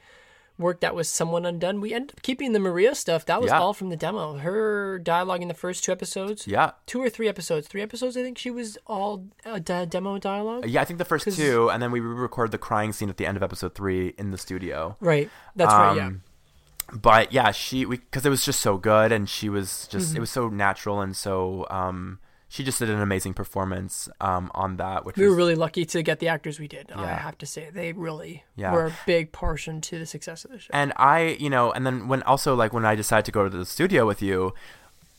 work 0.59 0.81
that 0.81 0.95
was 0.95 1.09
somewhat 1.09 1.45
undone. 1.45 1.81
We 1.81 1.93
ended 1.93 2.13
up 2.17 2.23
keeping 2.23 2.53
the 2.53 2.59
Maria 2.59 2.95
stuff. 2.95 3.27
That 3.27 3.41
was 3.43 3.51
Yeah. 3.51 3.59
all 3.61 3.75
from 3.75 3.91
the 3.91 3.97
demo. 3.97 4.39
Her 4.39 4.99
dialogue 4.99 5.43
in 5.43 5.49
the 5.49 5.55
first 5.55 5.85
two 5.85 5.93
episodes. 5.93 6.47
yeah 6.47 6.71
Two 6.87 7.03
or 7.03 7.11
three 7.11 7.29
episodes. 7.29 7.69
Three 7.69 7.83
episodes, 7.83 8.17
I 8.17 8.23
think 8.23 8.39
she 8.39 8.51
was 8.51 8.79
all 8.87 9.25
uh, 9.45 9.59
de- 9.59 9.87
demo 9.87 10.19
dialogue. 10.19 10.67
yeah 10.67 10.81
i 10.81 10.85
think 10.85 10.99
the 10.99 11.05
first 11.05 11.31
two 11.37 11.71
and 11.71 11.83
then 11.83 11.91
we 11.91 12.01
recorded 12.01 12.53
the 12.53 12.59
crying 12.59 12.93
scene 12.93 13.09
at 13.11 13.17
the 13.19 13.27
end 13.27 13.37
of 13.37 13.43
episode 13.43 13.75
three 13.75 14.15
in 14.19 14.31
the 14.31 14.39
studio 14.39 14.97
Right. 15.01 15.29
That's 15.55 15.73
right. 15.73 15.97
Yeah. 15.97 16.07
Um, 16.07 16.23
but 16.93 17.33
yeah 17.33 17.51
she 17.51 17.85
we 17.85 17.97
because 17.99 18.25
it 18.25 18.31
was 18.31 18.45
just 18.45 18.61
so 18.61 18.79
good 18.79 19.11
and 19.13 19.29
she 19.29 19.49
was 19.49 19.89
just 19.89 20.09
Mm-hmm. 20.09 20.17
it 20.19 20.21
was 20.21 20.31
so 20.31 20.49
natural 20.49 21.01
and 21.01 21.17
so 21.17 21.67
um 21.69 22.19
she 22.49 22.63
just 22.65 22.79
did 22.79 22.89
an 22.91 23.01
amazing 23.01 23.35
performance 23.35 24.09
um 24.21 24.51
on 24.55 24.77
that 24.77 25.05
which 25.05 25.17
We 25.17 25.25
was 25.25 25.31
were 25.31 25.37
really 25.37 25.55
lucky 25.57 25.85
to 25.87 26.03
get 26.03 26.19
the 26.21 26.29
actors 26.29 26.59
we 26.61 26.69
did. 26.69 26.93
I 26.93 27.07
have 27.07 27.37
to 27.39 27.47
say, 27.47 27.71
they 27.73 27.93
really 27.93 28.45
Yeah. 28.55 28.73
were 28.73 28.87
a 28.87 28.93
big 29.07 29.33
portion 29.33 29.81
to 29.83 29.99
the 29.99 30.07
success 30.07 30.45
of 30.45 30.51
the 30.53 30.59
show. 30.59 30.71
And 30.73 30.93
I, 30.97 31.37
you 31.41 31.51
know, 31.51 31.73
and 31.73 31.85
then 31.87 32.09
when 32.09 32.23
also 32.23 32.55
like 32.55 32.73
when 32.73 32.85
I 32.85 32.95
decided 32.95 33.25
to 33.27 33.33
go 33.33 33.49
to 33.49 33.51
the 33.57 33.67
studio 33.67 34.07
with 34.07 34.23
you, 34.23 34.55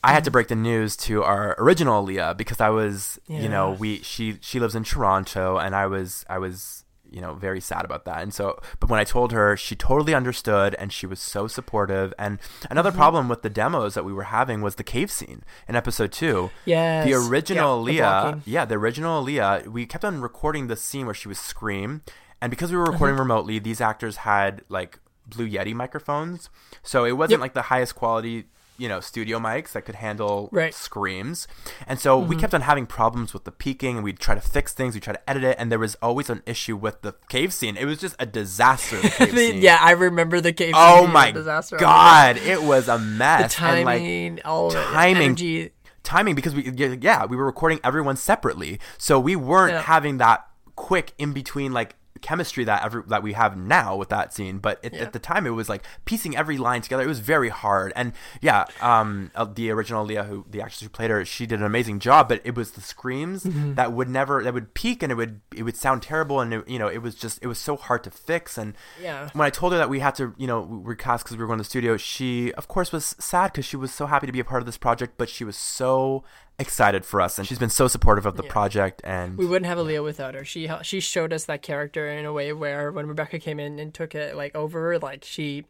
I 0.03 0.13
had 0.13 0.23
to 0.25 0.31
break 0.31 0.47
the 0.47 0.55
news 0.55 0.95
to 1.07 1.23
our 1.23 1.55
original 1.57 2.01
Leah 2.03 2.33
because 2.37 2.61
I 2.61 2.69
was, 2.69 3.19
you 3.27 3.49
know, 3.49 3.71
we 3.71 3.97
she 4.03 4.37
she 4.41 4.59
lives 4.59 4.75
in 4.75 4.83
Toronto 4.83 5.57
and 5.57 5.75
I 5.75 5.87
was 5.87 6.23
I 6.29 6.37
was 6.37 6.85
you 7.11 7.21
know 7.21 7.33
very 7.33 7.59
sad 7.61 7.85
about 7.85 8.05
that. 8.05 8.21
And 8.21 8.33
so 8.33 8.59
but 8.79 8.89
when 8.89 8.99
i 8.99 9.03
told 9.03 9.31
her 9.31 9.55
she 9.57 9.75
totally 9.75 10.13
understood 10.13 10.75
and 10.75 10.91
she 10.91 11.05
was 11.07 11.19
so 11.19 11.47
supportive. 11.47 12.13
And 12.19 12.39
another 12.69 12.89
Mm-hmm. 12.89 12.99
problem 12.99 13.29
with 13.29 13.41
the 13.41 13.49
demos 13.49 13.93
that 13.95 14.05
we 14.05 14.13
were 14.13 14.23
having 14.23 14.61
was 14.61 14.75
the 14.75 14.83
cave 14.83 15.09
scene 15.11 15.43
in 15.67 15.75
episode 15.75 16.11
two. 16.11 16.49
Yeah 16.65 17.03
the 17.05 17.13
original 17.13 17.89
Yeah, 17.89 18.31
the 18.43 18.49
yeah, 18.51 18.65
the 18.65 18.75
original 18.75 19.21
Leah, 19.21 19.63
we 19.67 19.85
kept 19.85 20.03
on 20.05 20.21
recording 20.21 20.67
the 20.67 20.75
scene 20.75 21.05
where 21.05 21.15
she 21.15 21.27
was 21.27 21.39
scream, 21.39 22.01
and 22.41 22.49
because 22.49 22.71
we 22.71 22.77
were 22.77 22.83
Uh-huh. 22.83 22.93
recording 22.93 23.17
remotely, 23.17 23.59
these 23.59 23.81
actors 23.81 24.17
had 24.17 24.61
like 24.69 24.99
Blue 25.25 25.49
Yeti 25.49 25.73
microphones, 25.73 26.49
so 26.83 27.03
it 27.05 27.13
wasn't 27.13 27.39
Yep. 27.39 27.41
like 27.41 27.53
the 27.53 27.63
highest 27.63 27.95
quality, 27.95 28.45
you 28.77 28.87
know, 28.87 28.99
studio 28.99 29.39
mics 29.39 29.71
that 29.73 29.83
could 29.85 29.95
handle 29.95 30.49
Right. 30.51 30.71
Mm-hmm. 30.71 30.83
screams, 30.83 31.47
and 31.87 31.99
so 31.99 32.17
we 32.19 32.35
kept 32.35 32.53
on 32.53 32.61
having 32.61 32.85
problems 32.85 33.33
with 33.33 33.43
the 33.43 33.51
peaking, 33.51 33.95
and 33.95 34.03
we'd 34.03 34.19
try 34.19 34.35
to 34.35 34.41
fix 34.41 34.73
things, 34.73 34.93
we 34.93 34.97
would 34.97 35.03
try 35.03 35.13
to 35.13 35.29
edit 35.29 35.43
it, 35.43 35.55
and 35.59 35.71
there 35.71 35.79
was 35.79 35.95
always 36.01 36.29
an 36.29 36.43
issue 36.45 36.75
with 36.75 37.01
the 37.01 37.13
cave 37.29 37.53
scene. 37.53 37.75
It 37.77 37.85
was 37.85 37.99
just 37.99 38.15
a 38.19 38.25
disaster. 38.25 39.01
The 39.01 39.09
cave 39.09 39.31
scene. 39.37 39.61
yeah, 39.61 39.79
I 39.81 39.91
remember 39.91 40.41
the 40.41 40.53
cave. 40.53 40.73
Oh 40.75 41.07
my 41.07 41.31
disaster. 41.31 41.77
god, 41.77 42.37
it 42.37 42.61
was 42.63 42.87
a 42.87 42.93
The 42.93 42.99
mess. 42.99 43.59
and, 43.59 43.85
like, 43.85 43.99
timing, 43.99 44.41
all 44.45 44.71
timing 44.71 45.23
energy. 45.23 45.71
timing 46.03 46.35
because 46.35 46.53
we 46.55 46.69
yeah, 46.71 46.95
yeah 47.01 47.25
we 47.25 47.35
were 47.35 47.45
recording 47.45 47.79
everyone 47.83 48.15
separately 48.15 48.79
so 48.97 49.19
we 49.19 49.35
weren't 49.35 49.73
Yeah. 49.73 49.81
having 49.81 50.17
that 50.19 50.45
quick 50.75 51.13
in 51.17 51.33
between 51.33 51.73
like 51.73 51.95
chemistry 52.21 52.63
that 52.63 52.83
every 52.83 53.03
that 53.07 53.21
we 53.23 53.33
have 53.33 53.55
now 53.57 53.95
with 53.95 54.09
that 54.09 54.33
scene 54.33 54.57
but 54.59 54.83
at, 54.83 54.93
Yeah. 54.93 55.01
at 55.01 55.13
the 55.13 55.19
time 55.19 55.45
it 55.45 55.51
was 55.51 55.69
like 55.69 55.83
piecing 56.05 56.35
every 56.35 56.57
line 56.57 56.81
together 56.81 57.03
it 57.03 57.07
was 57.07 57.19
very 57.19 57.49
hard 57.49 57.93
and 57.95 58.13
yeah 58.41 58.65
um 58.81 59.31
uh, 59.35 59.45
the 59.45 59.69
original 59.71 60.03
leah 60.05 60.23
who 60.23 60.45
the 60.49 60.61
actress 60.61 60.81
who 60.81 60.89
played 60.89 61.09
her 61.09 61.23
she 61.25 61.45
did 61.45 61.59
an 61.59 61.65
amazing 61.65 61.99
job 61.99 62.27
but 62.29 62.41
it 62.43 62.55
was 62.55 62.71
the 62.71 62.81
screams 62.81 63.43
Mm-hmm. 63.43 63.75
that 63.75 63.91
would 63.93 64.09
never 64.09 64.43
that 64.43 64.53
would 64.53 64.73
peak 64.73 65.01
and 65.03 65.11
it 65.11 65.15
would 65.15 65.41
it 65.55 65.63
would 65.63 65.75
sound 65.77 66.01
terrible 66.01 66.39
and 66.41 66.53
it, 66.53 66.67
you 66.67 66.79
know 66.79 66.87
it 66.87 66.99
was 66.99 67.15
just 67.15 67.39
it 67.41 67.47
was 67.47 67.59
so 67.59 67.75
hard 67.77 68.03
to 68.03 68.11
fix 68.11 68.57
and 68.57 68.73
Yeah. 69.01 69.29
when 69.33 69.45
I 69.45 69.49
told 69.49 69.71
her 69.73 69.77
that 69.77 69.89
we 69.89 69.99
had 69.99 70.15
to, 70.15 70.33
you 70.37 70.47
know, 70.47 70.61
recast 70.61 71.23
because 71.23 71.37
we 71.37 71.41
were 71.43 71.47
going 71.47 71.59
to 71.59 71.63
the 71.63 71.69
studio, 71.69 71.97
she, 71.97 72.51
of 72.53 72.67
course, 72.67 72.91
was 72.91 73.15
sad 73.19 73.51
because 73.51 73.65
she 73.65 73.77
was 73.77 73.93
so 73.93 74.05
happy 74.07 74.25
to 74.27 74.31
be 74.33 74.39
a 74.39 74.43
part 74.43 74.61
of 74.61 74.65
this 74.65 74.77
project, 74.77 75.13
but 75.17 75.29
she 75.29 75.43
was 75.43 75.55
so 75.55 76.23
excited 76.59 77.05
for 77.05 77.21
us, 77.21 77.37
and 77.37 77.47
she's 77.47 77.59
been 77.59 77.69
so 77.69 77.87
supportive 77.87 78.25
of 78.25 78.35
the 78.35 78.43
project. 78.43 79.01
And 79.03 79.37
We 79.37 79.45
wouldn't 79.45 79.67
have 79.67 79.77
Aaliyah 79.77 80.03
without 80.03 80.33
her. 80.33 80.43
She 80.43 80.69
she 80.81 80.99
showed 80.99 81.33
us 81.33 81.45
that 81.45 81.61
character 81.61 82.09
in 82.09 82.25
a 82.25 82.33
way 82.33 82.53
where 82.53 82.91
when 82.91 83.07
Rebecca 83.07 83.39
came 83.39 83.59
in 83.59 83.79
and 83.79 83.93
took 83.93 84.15
it 84.15 84.35
like 84.35 84.55
over, 84.55 84.97
like 84.99 85.23
she 85.23 85.65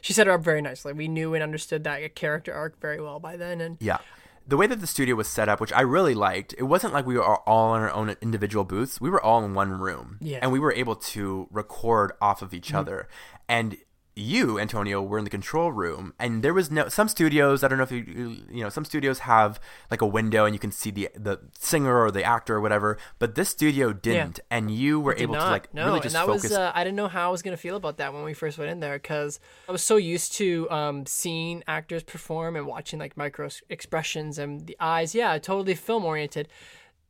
she 0.00 0.12
set 0.12 0.26
her 0.26 0.34
up 0.34 0.42
very 0.42 0.60
nicely. 0.60 0.92
We 0.92 1.08
knew 1.08 1.34
and 1.34 1.42
understood 1.42 1.84
that 1.84 2.14
character 2.14 2.52
arc 2.52 2.80
very 2.80 3.00
well 3.00 3.18
by 3.18 3.36
then, 3.36 3.60
and 3.60 3.76
yeah, 3.80 3.98
the 4.46 4.56
way 4.56 4.66
that 4.66 4.80
the 4.80 4.86
studio 4.86 5.16
was 5.16 5.28
set 5.28 5.48
up, 5.48 5.60
which 5.60 5.72
I 5.72 5.80
really 5.80 6.14
liked, 6.14 6.54
it 6.56 6.64
wasn't 6.64 6.92
like 6.92 7.06
we 7.06 7.16
were 7.16 7.24
all 7.48 7.74
in 7.74 7.82
our 7.82 7.90
own 7.90 8.14
individual 8.20 8.64
booths. 8.64 9.00
We 9.00 9.10
were 9.10 9.22
all 9.22 9.44
in 9.44 9.54
one 9.54 9.72
room, 9.72 10.18
Yeah. 10.20 10.38
and 10.42 10.52
we 10.52 10.60
were 10.60 10.72
able 10.72 10.96
to 10.96 11.48
record 11.50 12.12
off 12.20 12.42
of 12.42 12.54
each 12.54 12.68
mm-hmm. 12.68 12.76
other, 12.76 13.08
and 13.48 13.76
you, 14.18 14.58
Antonio, 14.58 15.02
were 15.02 15.18
in 15.18 15.24
the 15.24 15.30
control 15.30 15.70
room, 15.70 16.14
and 16.18 16.42
there 16.42 16.54
was 16.54 16.70
no. 16.70 16.88
Some 16.88 17.06
studios, 17.06 17.62
I 17.62 17.68
don't 17.68 17.76
know 17.76 17.84
if 17.84 17.92
you, 17.92 18.38
you, 18.50 18.62
know, 18.62 18.70
some 18.70 18.86
studios 18.86 19.20
have 19.20 19.60
like 19.90 20.00
a 20.00 20.06
window 20.06 20.46
and 20.46 20.54
you 20.54 20.58
can 20.58 20.72
see 20.72 20.90
the 20.90 21.10
the 21.14 21.38
singer 21.58 22.02
or 22.02 22.10
the 22.10 22.24
actor 22.24 22.56
or 22.56 22.62
whatever, 22.62 22.96
but 23.18 23.34
this 23.34 23.50
studio 23.50 23.92
didn't, 23.92 24.40
and 24.50 24.70
you 24.70 24.98
were 24.98 25.14
able 25.18 25.34
not. 25.34 25.44
to 25.44 25.50
like 25.50 25.74
no, 25.74 25.84
really 25.84 26.00
just 26.00 26.16
and 26.16 26.22
that 26.22 26.26
focus. 26.26 26.44
was 26.44 26.52
uh, 26.52 26.72
I 26.74 26.82
didn't 26.82 26.96
know 26.96 27.08
how 27.08 27.28
I 27.28 27.30
was 27.30 27.42
gonna 27.42 27.58
feel 27.58 27.76
about 27.76 27.98
that 27.98 28.14
when 28.14 28.24
we 28.24 28.32
first 28.32 28.56
went 28.56 28.70
in 28.70 28.80
there 28.80 28.98
because 28.98 29.38
I 29.68 29.72
was 29.72 29.82
so 29.82 29.96
used 29.96 30.32
to 30.34 30.68
um, 30.70 31.04
seeing 31.04 31.62
actors 31.68 32.02
perform 32.02 32.56
and 32.56 32.66
watching 32.66 32.98
like 32.98 33.18
micro 33.18 33.50
expressions 33.68 34.38
and 34.38 34.66
the 34.66 34.78
eyes. 34.80 35.14
Yeah, 35.14 35.36
totally 35.36 35.74
film 35.74 36.06
oriented. 36.06 36.48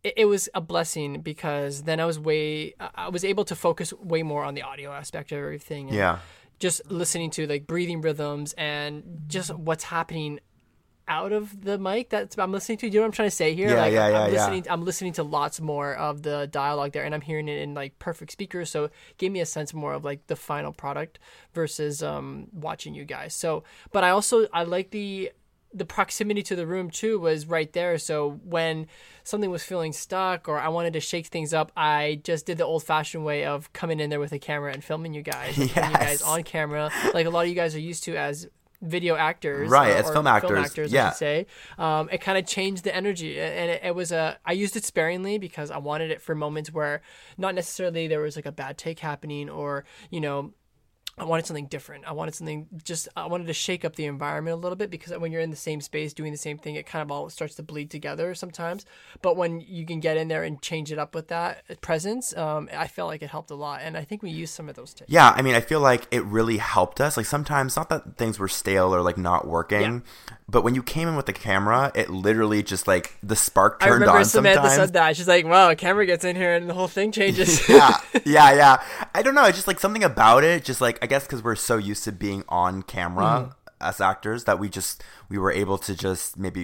It, 0.02 0.26
was 0.26 0.48
a 0.54 0.60
blessing 0.60 1.20
because 1.20 1.82
then 1.82 1.98
I 1.98 2.04
was 2.04 2.16
way 2.16 2.74
I 2.78 2.90
I 2.94 3.08
was 3.08 3.24
able 3.24 3.44
to 3.46 3.56
focus 3.56 3.92
way 3.92 4.22
more 4.22 4.44
on 4.44 4.54
the 4.54 4.62
audio 4.62 4.92
aspect 4.92 5.32
of 5.32 5.38
everything. 5.38 5.88
and 5.88 5.96
yeah, 5.96 6.18
just 6.58 6.90
listening 6.90 7.30
to 7.30 7.46
like 7.46 7.66
breathing 7.66 8.00
rhythms 8.00 8.54
and 8.54 9.24
just 9.26 9.54
what's 9.54 9.84
happening 9.84 10.40
out 11.08 11.32
of 11.32 11.64
the 11.64 11.78
mic 11.78 12.10
that's 12.10 12.36
I'm 12.36 12.52
listening 12.52 12.78
to. 12.78 12.90
Do 12.90 12.94
you 12.94 13.00
know 13.00 13.02
what 13.02 13.06
I'm 13.06 13.12
trying 13.12 13.30
to 13.30 13.36
say 13.36 13.54
here? 13.54 13.68
Yeah, 13.68 13.76
like, 13.76 13.92
yeah, 13.92 14.08
yeah, 14.08 14.20
I'm 14.20 14.32
yeah. 14.32 14.40
listening 14.40 14.66
I'm 14.68 14.84
listening 14.84 15.12
to 15.14 15.22
lots 15.22 15.60
more 15.60 15.94
of 15.94 16.22
the 16.22 16.48
dialogue 16.50 16.92
there 16.92 17.04
and 17.04 17.14
I'm 17.14 17.20
hearing 17.20 17.48
it 17.48 17.60
in 17.60 17.74
like 17.74 17.98
perfect 17.98 18.32
speakers. 18.32 18.70
So 18.70 18.84
it 18.84 18.92
gave 19.18 19.30
me 19.30 19.40
a 19.40 19.46
sense 19.46 19.72
more 19.72 19.92
of 19.92 20.04
like 20.04 20.26
the 20.26 20.36
final 20.36 20.72
product 20.72 21.18
versus 21.54 22.02
um 22.02 22.48
watching 22.52 22.94
you 22.94 23.04
guys. 23.04 23.34
So 23.34 23.62
but 23.92 24.02
I 24.02 24.10
also 24.10 24.48
I 24.52 24.64
like 24.64 24.90
the 24.90 25.30
the 25.76 25.84
proximity 25.84 26.42
to 26.42 26.56
the 26.56 26.66
room 26.66 26.90
too 26.90 27.18
was 27.20 27.46
right 27.46 27.72
there. 27.72 27.98
So 27.98 28.40
when 28.44 28.86
something 29.24 29.50
was 29.50 29.62
feeling 29.62 29.92
stuck 29.92 30.48
or 30.48 30.58
I 30.58 30.68
wanted 30.68 30.94
to 30.94 31.00
shake 31.00 31.26
things 31.26 31.52
up, 31.52 31.70
I 31.76 32.20
just 32.24 32.46
did 32.46 32.58
the 32.58 32.64
old 32.64 32.82
fashioned 32.82 33.24
way 33.24 33.44
of 33.44 33.72
coming 33.72 34.00
in 34.00 34.08
there 34.10 34.20
with 34.20 34.32
a 34.32 34.38
camera 34.38 34.72
and 34.72 34.82
filming 34.82 35.12
you 35.14 35.22
guys, 35.22 35.54
putting 35.56 35.68
you 35.90 35.96
guys 35.98 36.22
on 36.22 36.42
camera, 36.44 36.90
like 37.12 37.26
a 37.26 37.30
lot 37.30 37.42
of 37.42 37.48
you 37.48 37.54
guys 37.54 37.74
are 37.76 37.80
used 37.80 38.04
to 38.04 38.16
as 38.16 38.48
video 38.82 39.16
actors, 39.16 39.68
Right, 39.70 39.92
or- 39.92 39.96
as 39.96 40.10
film 40.10 40.26
actors, 40.26 40.76
I 40.78 40.82
yeah. 40.82 41.10
should 41.10 41.16
say. 41.18 41.46
Um, 41.78 42.08
it 42.12 42.20
kind 42.20 42.38
of 42.38 42.46
changed 42.46 42.84
the 42.84 42.94
energy, 42.94 43.40
and 43.40 43.70
it, 43.70 43.80
it 43.84 43.94
was 43.94 44.12
a. 44.12 44.38
I 44.44 44.52
used 44.52 44.76
it 44.76 44.84
sparingly 44.84 45.38
because 45.38 45.70
I 45.70 45.78
wanted 45.78 46.10
it 46.10 46.20
for 46.20 46.34
moments 46.34 46.72
where 46.72 47.00
not 47.38 47.54
necessarily 47.54 48.06
there 48.06 48.20
was 48.20 48.36
like 48.36 48.46
a 48.46 48.52
bad 48.52 48.76
take 48.78 49.00
happening, 49.00 49.48
or 49.50 49.84
you 50.10 50.20
know. 50.20 50.52
I 51.18 51.24
wanted 51.24 51.46
something 51.46 51.64
different. 51.66 52.04
I 52.06 52.12
wanted 52.12 52.34
something 52.34 52.66
just, 52.84 53.08
I 53.16 53.26
wanted 53.26 53.46
to 53.46 53.54
shake 53.54 53.86
up 53.86 53.96
the 53.96 54.04
environment 54.04 54.52
a 54.52 54.58
little 54.60 54.76
bit 54.76 54.90
because 54.90 55.16
when 55.18 55.32
you're 55.32 55.40
in 55.40 55.48
the 55.48 55.56
same 55.56 55.80
space 55.80 56.12
doing 56.12 56.30
the 56.30 56.36
same 56.36 56.58
thing, 56.58 56.74
it 56.74 56.84
kind 56.86 57.02
of 57.02 57.10
all 57.10 57.30
starts 57.30 57.54
to 57.54 57.62
bleed 57.62 57.90
together 57.90 58.34
sometimes. 58.34 58.84
But 59.22 59.34
when 59.34 59.60
you 59.62 59.86
can 59.86 60.00
get 60.00 60.18
in 60.18 60.28
there 60.28 60.42
and 60.44 60.60
change 60.60 60.92
it 60.92 60.98
up 60.98 61.14
with 61.14 61.28
that 61.28 61.80
presence, 61.80 62.36
um, 62.36 62.68
I 62.76 62.86
felt 62.86 63.08
like 63.08 63.22
it 63.22 63.30
helped 63.30 63.50
a 63.50 63.54
lot. 63.54 63.80
And 63.82 63.96
I 63.96 64.04
think 64.04 64.22
we 64.22 64.30
used 64.30 64.52
some 64.52 64.68
of 64.68 64.74
those 64.76 64.92
tips. 64.92 65.10
yeah. 65.10 65.32
I 65.34 65.40
mean, 65.40 65.54
I 65.54 65.60
feel 65.60 65.80
like 65.80 66.06
it 66.10 66.22
really 66.24 66.58
helped 66.58 67.00
us. 67.00 67.16
Like 67.16 67.24
sometimes, 67.24 67.76
not 67.76 67.88
that 67.88 68.18
things 68.18 68.38
were 68.38 68.48
stale 68.48 68.94
or 68.94 69.00
like 69.00 69.16
not 69.16 69.46
working, 69.48 69.80
Yeah. 70.28 70.36
but 70.50 70.64
when 70.64 70.74
you 70.74 70.82
came 70.82 71.08
in 71.08 71.16
with 71.16 71.24
the 71.24 71.32
camera, 71.32 71.92
it 71.94 72.10
literally 72.10 72.62
just 72.62 72.86
like 72.86 73.16
the 73.22 73.36
spark 73.36 73.80
turned 73.80 73.90
I 73.90 73.94
remember 73.94 74.18
on. 74.18 74.24
Samantha 74.26 74.56
sometimes. 74.68 74.76
said 74.76 74.92
that. 74.92 75.16
She's 75.16 75.28
like, 75.28 75.46
wow, 75.46 75.70
a 75.70 75.76
camera 75.76 76.04
gets 76.04 76.26
in 76.26 76.36
here 76.36 76.54
and 76.54 76.68
the 76.68 76.74
whole 76.74 76.88
thing 76.88 77.10
changes. 77.12 77.66
yeah, 77.70 77.96
yeah, 78.26 78.52
yeah. 78.52 78.82
I 79.14 79.22
don't 79.22 79.34
know. 79.34 79.44
It's 79.46 79.56
just 79.56 79.66
like 79.66 79.80
something 79.80 80.04
about 80.04 80.44
it. 80.44 80.62
Just 80.62 80.82
like 80.82 81.02
I 81.06 81.08
guess 81.08 81.24
because 81.26 81.42
we're 81.42 81.54
so 81.70 81.76
used 81.76 82.04
to 82.04 82.12
being 82.12 82.42
on 82.48 82.82
camera 82.82 83.24
Mm-hmm. 83.26 83.52
as 83.90 84.00
actors 84.00 84.44
that 84.48 84.58
we 84.58 84.68
just 84.78 85.04
we 85.28 85.36
were 85.42 85.52
able 85.62 85.76
to 85.86 85.92
just 86.06 86.38
maybe 86.44 86.62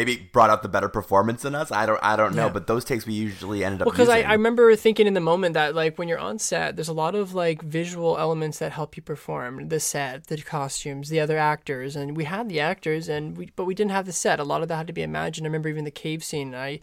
maybe 0.00 0.14
brought 0.32 0.48
out 0.52 0.62
the 0.62 0.68
better 0.76 0.88
performance 0.88 1.44
in 1.44 1.54
us. 1.54 1.68
I 1.70 1.84
don't 1.88 2.00
I 2.02 2.14
don't 2.16 2.34
know, 2.34 2.46
Yeah. 2.46 2.52
but 2.56 2.66
those 2.66 2.84
takes 2.90 3.04
we 3.06 3.12
usually 3.28 3.60
ended 3.66 3.82
up 3.82 3.86
because 3.92 4.08
I. 4.08 4.20
I 4.22 4.32
remember 4.40 4.74
thinking 4.86 5.06
in 5.06 5.12
the 5.20 5.26
moment 5.32 5.52
that 5.60 5.74
like 5.82 5.98
when 5.98 6.08
you're 6.08 6.24
on 6.30 6.38
set 6.38 6.68
there's 6.76 6.88
a 6.96 7.00
lot 7.04 7.14
of 7.14 7.34
like 7.44 7.60
visual 7.80 8.12
elements 8.24 8.56
that 8.60 8.72
help 8.72 8.96
you 8.96 9.02
perform 9.02 9.68
the 9.68 9.78
set 9.92 10.26
the 10.28 10.38
costumes 10.56 11.04
the 11.14 11.20
other 11.24 11.38
actors 11.54 11.96
and 11.96 12.16
we 12.16 12.24
had 12.24 12.48
the 12.48 12.60
actors 12.72 13.04
and 13.14 13.36
we 13.38 13.44
but 13.56 13.66
we 13.66 13.74
didn't 13.78 13.90
have 13.98 14.06
the 14.06 14.12
set 14.24 14.40
a 14.40 14.44
lot 14.52 14.62
of 14.62 14.68
that 14.68 14.76
had 14.82 14.86
to 14.92 14.92
be 15.00 15.02
imagined 15.12 15.44
i 15.46 15.48
remember 15.48 15.68
even 15.68 15.84
the 15.84 15.90
cave 16.04 16.24
scene 16.24 16.54
i 16.54 16.80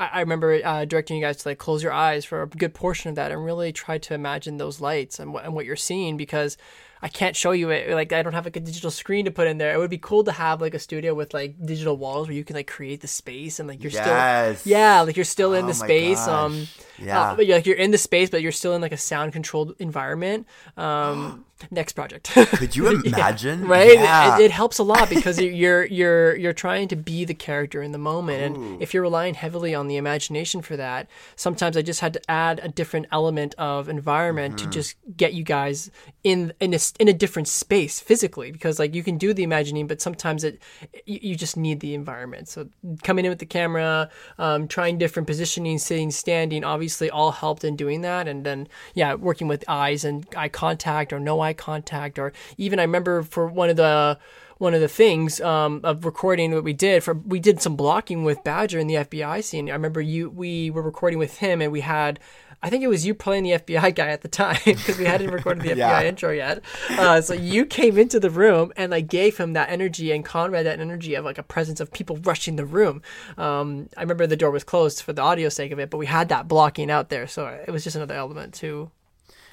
I 0.00 0.06
I 0.14 0.20
remember 0.20 0.58
uh, 0.64 0.84
directing 0.84 1.16
you 1.18 1.22
guys 1.22 1.36
to 1.38 1.48
like 1.50 1.58
close 1.58 1.82
your 1.82 1.92
eyes 1.92 2.24
for 2.24 2.42
a 2.42 2.46
good 2.48 2.74
portion 2.74 3.10
of 3.10 3.14
that 3.16 3.30
and 3.30 3.44
really 3.44 3.72
try 3.72 3.98
to 3.98 4.14
imagine 4.14 4.56
those 4.56 4.80
lights 4.80 5.20
and 5.20 5.32
what, 5.32 5.44
and 5.44 5.54
what 5.54 5.64
you're 5.66 5.76
seeing 5.76 6.16
because 6.16 6.56
I 7.02 7.08
can't 7.08 7.36
show 7.36 7.52
you 7.52 7.70
it. 7.70 7.88
Like 7.94 8.12
I 8.12 8.22
don't 8.22 8.32
have 8.34 8.44
like 8.44 8.56
a 8.56 8.60
digital 8.60 8.90
screen 8.90 9.24
to 9.26 9.30
put 9.30 9.46
in 9.46 9.58
there. 9.58 9.72
It 9.74 9.78
would 9.78 9.90
be 9.90 9.98
cool 9.98 10.24
to 10.24 10.32
have 10.32 10.60
like 10.60 10.74
a 10.74 10.78
studio 10.78 11.14
with 11.14 11.32
like 11.32 11.54
digital 11.64 11.96
walls 11.96 12.26
where 12.28 12.36
you 12.36 12.44
can 12.44 12.56
like 12.56 12.66
create 12.66 13.00
the 13.00 13.08
space 13.08 13.58
and 13.60 13.68
like 13.68 13.82
you're 13.82 13.92
Yes. 13.92 14.60
still 14.62 14.72
yeah, 14.72 15.00
like 15.02 15.16
you're 15.16 15.24
still 15.24 15.54
in 15.54 15.64
Oh 15.64 15.68
the 15.68 15.74
space. 15.74 16.26
gosh. 16.26 16.28
Um, 16.28 16.66
Yeah. 17.00 17.20
uh, 17.20 17.36
but 17.36 17.46
you're, 17.46 17.56
like 17.56 17.66
you're 17.66 17.76
in 17.76 17.90
the 17.90 17.98
space, 17.98 18.30
but 18.30 18.42
you're 18.42 18.52
still 18.52 18.74
in 18.74 18.80
like 18.82 18.92
a 18.92 18.96
sound 18.96 19.32
controlled 19.32 19.74
environment. 19.78 20.46
Um, 20.76 21.44
next 21.70 21.92
project. 21.92 22.30
Could 22.32 22.74
you 22.74 22.88
imagine? 23.04 23.66
right 23.66 23.92
Yeah. 23.94 24.38
it, 24.38 24.44
it 24.44 24.50
helps 24.50 24.78
a 24.78 24.82
lot 24.82 25.10
because 25.10 25.38
you're 25.38 25.84
you're 25.84 26.34
you're 26.36 26.54
trying 26.54 26.88
to 26.88 26.96
be 26.96 27.26
the 27.26 27.34
character 27.34 27.82
in 27.82 27.92
the 27.92 27.98
moment 27.98 28.56
and 28.56 28.80
if 28.82 28.94
you're 28.94 29.02
relying 29.02 29.34
heavily 29.34 29.74
on 29.74 29.86
the 29.86 29.96
imagination 29.98 30.62
for 30.62 30.76
that 30.78 31.06
sometimes 31.36 31.76
i 31.76 31.82
just 31.82 32.00
had 32.00 32.14
to 32.14 32.30
add 32.30 32.60
a 32.62 32.68
different 32.68 33.06
element 33.12 33.54
of 33.58 33.88
environment 33.90 34.56
Mm-hmm. 34.56 34.70
to 34.70 34.78
just 34.78 34.96
get 35.16 35.34
you 35.34 35.42
guys 35.44 35.90
in 36.24 36.52
in 36.60 36.72
a, 36.72 36.78
in 36.98 37.08
a 37.08 37.12
different 37.12 37.46
space 37.46 38.00
physically 38.00 38.50
because 38.50 38.78
like 38.78 38.94
you 38.94 39.02
can 39.02 39.18
do 39.18 39.34
the 39.34 39.42
imagining 39.42 39.86
but 39.86 40.00
sometimes 40.00 40.44
it 40.44 40.62
you, 41.04 41.18
you 41.22 41.34
just 41.36 41.56
need 41.58 41.80
the 41.80 41.92
environment 41.94 42.48
so 42.48 42.68
coming 43.02 43.24
in 43.26 43.30
with 43.30 43.38
the 43.38 43.46
camera 43.46 44.08
um, 44.38 44.66
trying 44.66 44.96
different 44.96 45.26
positioning 45.26 45.78
sitting 45.78 46.10
standing 46.10 46.64
obviously 46.64 46.89
all 47.10 47.30
helped 47.30 47.64
in 47.64 47.76
doing 47.76 48.00
that. 48.00 48.26
And 48.26 48.44
then 48.44 48.68
yeah 48.94 49.14
working 49.14 49.48
with 49.48 49.64
eyes 49.68 50.04
and 50.04 50.26
eye 50.36 50.48
contact 50.48 51.12
or 51.12 51.20
no 51.20 51.40
eye 51.40 51.52
contact 51.52 52.18
or 52.18 52.32
even 52.58 52.78
i 52.78 52.82
remember 52.82 53.22
for 53.22 53.46
one 53.46 53.70
of 53.70 53.76
the 53.76 54.18
one 54.58 54.74
of 54.74 54.82
the 54.82 54.88
things 54.88 55.40
um, 55.40 55.80
of 55.84 56.04
recording 56.04 56.52
what 56.52 56.64
we 56.64 56.74
did 56.74 57.02
for 57.02 57.14
we 57.14 57.40
did 57.40 57.62
some 57.62 57.76
blocking 57.76 58.24
with 58.24 58.44
badger 58.44 58.78
in 58.78 58.86
the 58.88 58.94
fbi 58.94 59.42
scene. 59.42 59.70
I 59.70 59.72
remember 59.72 60.02
you 60.02 60.28
we 60.28 60.70
were 60.70 60.82
recording 60.82 61.18
with 61.18 61.38
him 61.38 61.62
and 61.62 61.72
we 61.72 61.80
had 61.80 62.20
I 62.62 62.68
think 62.68 62.82
it 62.84 62.88
was 62.88 63.06
you 63.06 63.14
playing 63.14 63.44
the 63.44 63.52
FBI 63.52 63.94
guy 63.94 64.08
at 64.08 64.20
the 64.20 64.28
time 64.28 64.58
because 64.64 64.98
we 64.98 65.04
hadn't 65.06 65.30
recorded 65.30 65.62
the 65.64 65.70
FBI 65.70 65.76
Yeah. 65.78 66.02
intro 66.02 66.30
yet. 66.30 66.62
Uh, 66.90 67.20
so 67.22 67.32
you 67.32 67.64
came 67.64 67.96
into 67.98 68.20
the 68.20 68.28
room 68.30 68.70
and 68.76 68.90
like 68.90 69.08
gave 69.08 69.38
him 69.38 69.54
that 69.54 69.70
energy 69.70 70.12
and 70.12 70.24
Conrad 70.24 70.66
that 70.66 70.78
energy 70.78 71.14
of 71.14 71.24
like 71.24 71.38
a 71.38 71.42
presence 71.42 71.80
of 71.80 71.90
people 71.92 72.16
rushing 72.18 72.56
the 72.56 72.66
room. 72.66 73.00
Um, 73.38 73.88
I 73.96 74.02
remember 74.02 74.26
the 74.26 74.36
door 74.36 74.50
was 74.50 74.64
closed 74.64 75.02
for 75.02 75.12
the 75.14 75.22
audio 75.22 75.48
sake 75.48 75.72
of 75.72 75.78
it, 75.78 75.88
but 75.90 75.96
we 75.96 76.06
had 76.06 76.28
that 76.28 76.48
blocking 76.48 76.90
out 76.90 77.08
there, 77.08 77.26
so 77.26 77.46
it 77.46 77.70
was 77.70 77.82
just 77.84 77.96
another 77.96 78.14
element 78.14 78.52
to 78.54 78.90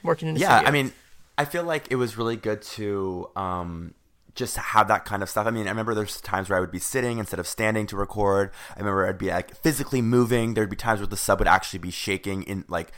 working 0.04 0.28
in 0.28 0.34
the 0.36 0.40
yeah 0.42 0.58
studio. 0.58 0.70
i 0.70 0.72
mean 0.72 0.92
i 1.38 1.44
feel 1.46 1.64
like 1.64 1.88
it 1.90 1.96
was 1.96 2.18
really 2.18 2.36
good 2.36 2.62
to 2.62 3.28
um 3.36 3.94
just 4.38 4.58
have 4.58 4.88
that 4.88 5.04
kind 5.04 5.22
of 5.22 5.30
stuff. 5.30 5.48
I 5.48 5.52
mean, 5.52 5.68
I 5.68 5.72
remember 5.72 5.94
there's 5.94 6.22
times 6.22 6.50
where 6.50 6.58
I 6.58 6.62
would 6.62 6.72
be 6.72 6.80
sitting 6.80 7.18
instead 7.18 7.40
of 7.40 7.48
standing 7.48 7.88
to 7.88 7.98
record. 7.98 8.52
I 8.76 8.80
remember 8.80 9.08
I'd 9.08 9.18
be 9.18 9.30
like 9.30 9.56
physically 9.56 10.02
moving. 10.02 10.54
There'd 10.54 10.70
be 10.70 10.76
times 10.76 11.00
where 11.00 11.08
the 11.08 11.18
sub 11.18 11.40
would 11.40 11.48
actually 11.48 11.80
be 11.80 11.92
shaking 11.92 12.44
in 12.44 12.64
like 12.68 12.92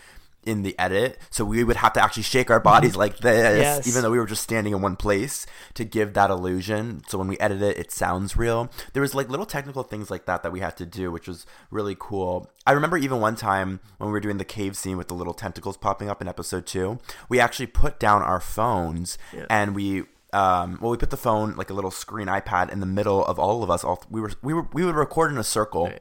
in 0.45 0.63
the 0.63 0.77
edit. 0.79 1.17
So 1.29 1.43
we 1.43 1.63
would 1.63 1.75
have 1.75 1.93
to 1.93 2.03
actually 2.03 2.23
shake 2.23 2.49
our 2.49 2.59
bodies 2.59 2.95
like 2.95 3.17
this. 3.17 3.59
Yes. 3.59 3.87
even 3.87 4.01
though 4.01 4.11
we 4.11 4.19
were 4.19 4.25
just 4.25 4.43
standing 4.43 4.73
in 4.73 4.81
one 4.81 4.95
place 4.95 5.45
to 5.73 5.83
give 5.83 6.13
that 6.13 6.29
illusion. 6.29 7.03
So 7.07 7.17
when 7.17 7.27
we 7.27 7.37
edit 7.39 7.61
it, 7.61 7.77
it 7.77 7.91
sounds 7.91 8.37
real. 8.37 8.69
There 8.93 9.01
was 9.01 9.13
like 9.13 9.29
little 9.29 9.45
technical 9.45 9.83
things 9.83 10.09
like 10.09 10.25
that 10.25 10.43
that 10.43 10.51
we 10.51 10.61
had 10.61 10.77
to 10.77 10.85
do, 10.85 11.11
which 11.11 11.27
was 11.27 11.45
really 11.71 11.95
cool. 11.99 12.49
I 12.65 12.71
remember 12.71 12.97
even 12.97 13.19
one 13.19 13.35
time 13.35 13.79
when 13.97 14.09
we 14.09 14.13
were 14.13 14.19
doing 14.19 14.37
the 14.37 14.45
cave 14.45 14.77
scene 14.77 14.97
with 14.97 15.07
the 15.07 15.13
little 15.13 15.33
tentacles 15.33 15.77
popping 15.77 16.09
up 16.09 16.21
in 16.21 16.27
episode 16.27 16.65
two, 16.65 16.99
we 17.27 17.39
actually 17.39 17.67
put 17.67 17.99
down 17.99 18.21
our 18.21 18.39
phones 18.39 19.17
and 19.49 19.75
we 19.75 20.03
um, 20.33 20.77
well, 20.81 20.91
we 20.91 20.97
put 20.97 21.09
the 21.09 21.17
phone 21.17 21.55
like 21.55 21.69
a 21.69 21.73
little 21.73 21.91
screen 21.91 22.27
iPad 22.27 22.71
in 22.71 22.79
the 22.79 22.85
middle 22.85 23.25
of 23.25 23.39
all 23.39 23.63
of 23.63 23.69
us. 23.71 23.83
All 23.83 24.03
we 24.09 24.21
were 24.21 24.31
we 24.41 24.53
were 24.53 24.67
we 24.73 24.85
would 24.85 24.95
record 24.95 25.31
in 25.31 25.37
a 25.37 25.43
circle. 25.43 25.91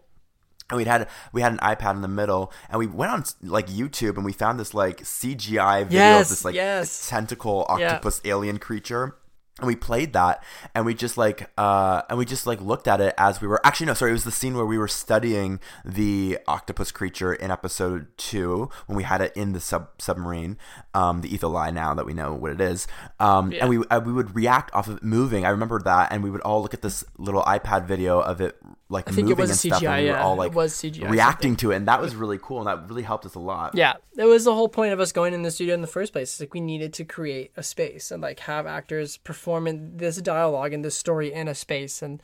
And 0.71 0.77
we'd 0.77 0.87
had 0.87 1.09
we 1.33 1.41
had 1.41 1.53
an 1.53 1.59
iPad 1.59 1.95
in 1.95 2.03
the 2.03 2.09
middle, 2.09 2.53
and 2.69 2.79
we 2.79 2.87
went 2.87 3.11
on 3.11 3.25
like 3.43 3.69
YouTube, 3.69 4.17
and 4.17 4.25
we 4.25 4.35
found 4.35 4.61
this 4.61 4.75
like 4.75 4.99
CGI 5.03 5.85
video 5.85 5.99
Yes, 6.03 6.27
of 6.27 6.29
this 6.29 6.45
like 6.45 6.55
yes. 6.55 7.09
tentacle 7.09 7.65
Yeah. 7.79 7.93
octopus 7.95 8.21
alien 8.27 8.59
creature, 8.59 9.17
and 9.59 9.67
we 9.67 9.77
played 9.77 10.13
that, 10.13 10.43
and 10.75 10.87
we 10.87 10.95
just 10.95 11.17
like 11.19 11.51
uh, 11.59 12.03
and 12.09 12.19
we 12.19 12.25
just 12.25 12.47
like 12.47 12.61
looked 12.61 12.89
at 12.89 13.01
it 13.01 13.15
as 13.19 13.41
we 13.41 13.49
were 13.49 13.61
actually 13.65 13.87
no, 13.87 13.95
sorry, 13.95 14.11
it 14.11 14.15
was 14.15 14.25
the 14.25 14.31
scene 14.31 14.57
where 14.57 14.67
we 14.67 14.79
were 14.79 14.89
studying 14.89 15.61
the 15.85 16.39
octopus 16.47 16.93
creature 16.93 17.33
in 17.33 17.51
episode 17.51 18.07
two 18.17 18.71
when 18.87 18.97
we 18.97 19.03
had 19.03 19.21
it 19.21 19.33
in 19.37 19.53
the 19.53 19.61
sub 19.61 19.89
submarine, 19.99 20.57
um, 20.95 21.21
the 21.21 21.29
Etholi 21.29 21.73
now 21.73 21.95
that 21.95 22.07
we 22.07 22.15
know 22.15 22.35
what 22.35 22.53
it 22.53 22.61
is, 22.61 22.87
um, 23.21 23.53
and 23.61 23.69
we 23.69 23.79
uh, 23.91 24.01
we 24.01 24.13
would 24.13 24.35
react 24.35 24.73
off 24.75 24.89
of 24.89 24.99
it 24.99 25.03
moving. 25.03 25.45
I 25.45 25.51
remember 25.51 25.81
that, 25.81 26.13
and 26.13 26.23
we 26.23 26.31
would 26.31 26.43
all 26.43 26.63
look 26.63 26.75
at 26.75 26.83
this 26.83 27.05
little 27.17 27.43
iPad 27.43 27.87
video 27.87 28.21
of 28.21 28.41
it 28.41 28.57
like 28.91 29.09
I 29.09 29.13
think 29.13 29.27
it 29.27 29.31
moving 29.31 29.43
was 29.43 29.51
and 29.51 29.59
stuff, 29.59 29.83
CGI, 29.83 29.87
and 29.89 30.05
we 30.05 30.11
were 30.11 30.17
yeah. 30.17 30.23
all 30.23 30.35
It 30.35 30.39
like 30.39 30.55
was 30.55 30.73
CGI 30.75 31.11
reacting 31.11 31.57
to 31.57 31.73
it, 31.73 31.77
and 31.77 31.89
that 31.89 32.01
was 32.01 32.15
really 32.15 32.39
cool, 32.41 32.59
and 32.59 32.67
that 32.67 32.89
really 32.89 33.03
helped 33.03 33.27
us 33.27 33.35
a 33.35 33.39
lot. 33.39 33.75
Yeah, 33.75 33.95
that 34.15 34.27
was 34.27 34.45
the 34.45 34.55
whole 34.55 34.69
point 34.69 34.93
of 34.93 35.01
us 35.01 35.13
going 35.13 35.35
in 35.35 35.43
the 35.43 35.51
studio 35.51 35.75
in 35.75 35.83
the 35.83 35.87
first 35.87 36.13
place. 36.13 36.33
It's 36.33 36.41
like 36.41 36.55
we 36.55 36.61
needed 36.61 36.95
to 36.95 37.05
create 37.05 37.53
a 37.57 37.63
space 37.63 38.11
and 38.11 38.23
like 38.23 38.41
have 38.41 38.67
actors 38.67 39.19
perform 39.19 39.67
in 39.67 39.99
this 39.99 40.17
dialogue 40.17 40.73
and 40.73 40.85
this 40.85 40.97
story 40.97 41.33
in 41.33 41.49
a 41.49 41.55
space, 41.55 42.01
and 42.01 42.23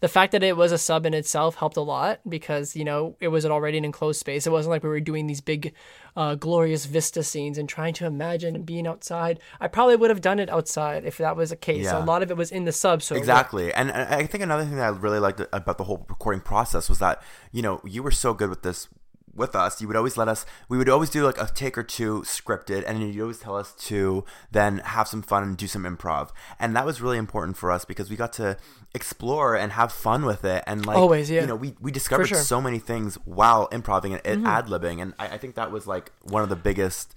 the 0.00 0.08
fact 0.08 0.32
that 0.32 0.42
it 0.42 0.56
was 0.56 0.72
a 0.72 0.78
sub 0.78 1.06
in 1.06 1.14
itself 1.14 1.56
helped 1.56 1.76
a 1.76 1.82
lot 1.82 2.20
because 2.28 2.76
you 2.76 2.84
know 2.84 3.16
it 3.20 3.28
was 3.28 3.44
already 3.46 3.78
an 3.78 3.84
enclosed 3.84 4.20
space. 4.20 4.46
It 4.46 4.50
wasn't 4.50 4.70
like 4.70 4.82
we 4.82 4.88
were 4.88 5.00
doing 5.00 5.26
these 5.26 5.40
big, 5.40 5.74
uh, 6.16 6.34
glorious 6.34 6.86
vista 6.86 7.22
scenes 7.22 7.58
and 7.58 7.68
trying 7.68 7.94
to 7.94 8.06
imagine 8.06 8.62
being 8.62 8.86
outside. 8.86 9.40
I 9.60 9.68
probably 9.68 9.96
would 9.96 10.10
have 10.10 10.20
done 10.20 10.38
it 10.38 10.50
outside 10.50 11.04
if 11.04 11.18
that 11.18 11.36
was 11.36 11.50
the 11.50 11.56
case. 11.56 11.84
Yeah. 11.84 12.02
A 12.02 12.04
lot 12.04 12.22
of 12.22 12.30
it 12.30 12.36
was 12.36 12.50
in 12.50 12.64
the 12.64 12.72
sub, 12.72 13.02
so 13.02 13.16
Exactly. 13.16 13.72
And 13.72 13.90
and 13.90 14.14
I 14.14 14.26
think 14.26 14.42
another 14.42 14.64
thing 14.64 14.76
that 14.76 14.84
I 14.84 14.88
really 14.88 15.20
liked 15.20 15.40
about 15.52 15.78
the 15.78 15.84
whole 15.84 16.04
recording 16.08 16.40
process 16.40 16.88
was 16.88 16.98
that, 16.98 17.22
you 17.52 17.62
know, 17.62 17.80
you 17.84 18.02
were 18.02 18.10
so 18.10 18.34
good 18.34 18.50
with 18.50 18.62
this 18.62 18.88
with 19.36 19.54
us. 19.54 19.80
You 19.80 19.88
would 19.88 19.96
always 19.96 20.16
let 20.16 20.28
us, 20.28 20.46
we 20.68 20.78
would 20.78 20.88
always 20.88 21.10
do 21.10 21.24
like 21.24 21.40
a 21.40 21.46
take 21.46 21.76
or 21.76 21.82
two 21.82 22.22
scripted, 22.22 22.84
and 22.86 23.00
you'd 23.00 23.20
always 23.20 23.38
tell 23.38 23.56
us 23.56 23.72
to 23.86 24.24
then 24.50 24.78
have 24.78 25.08
some 25.08 25.22
fun 25.22 25.42
and 25.42 25.56
do 25.56 25.66
some 25.66 25.84
improv. 25.84 26.30
And 26.58 26.74
that 26.76 26.86
was 26.86 27.00
really 27.00 27.18
important 27.18 27.56
for 27.56 27.70
us 27.70 27.84
because 27.84 28.10
we 28.10 28.16
got 28.16 28.32
to 28.34 28.56
explore 28.94 29.54
and 29.54 29.72
have 29.72 29.92
fun 29.92 30.24
with 30.24 30.44
it. 30.44 30.64
And 30.66 30.84
like, 30.86 30.96
Always, 30.96 31.30
yeah. 31.30 31.42
you 31.42 31.46
know, 31.46 31.56
we, 31.56 31.74
we 31.80 31.92
discovered 31.92 32.26
sure. 32.26 32.38
Mm-hmm. 32.38 32.44
so 32.44 32.60
many 32.60 32.78
things 32.78 33.16
while 33.24 33.68
improvising 33.72 34.14
and 34.14 34.46
ad 34.46 34.66
libbing. 34.66 35.00
And 35.00 35.14
I, 35.18 35.28
I 35.28 35.38
think 35.38 35.54
that 35.54 35.70
was 35.70 35.86
like 35.86 36.12
one 36.22 36.42
of 36.42 36.48
the 36.48 36.56
biggest. 36.56 37.14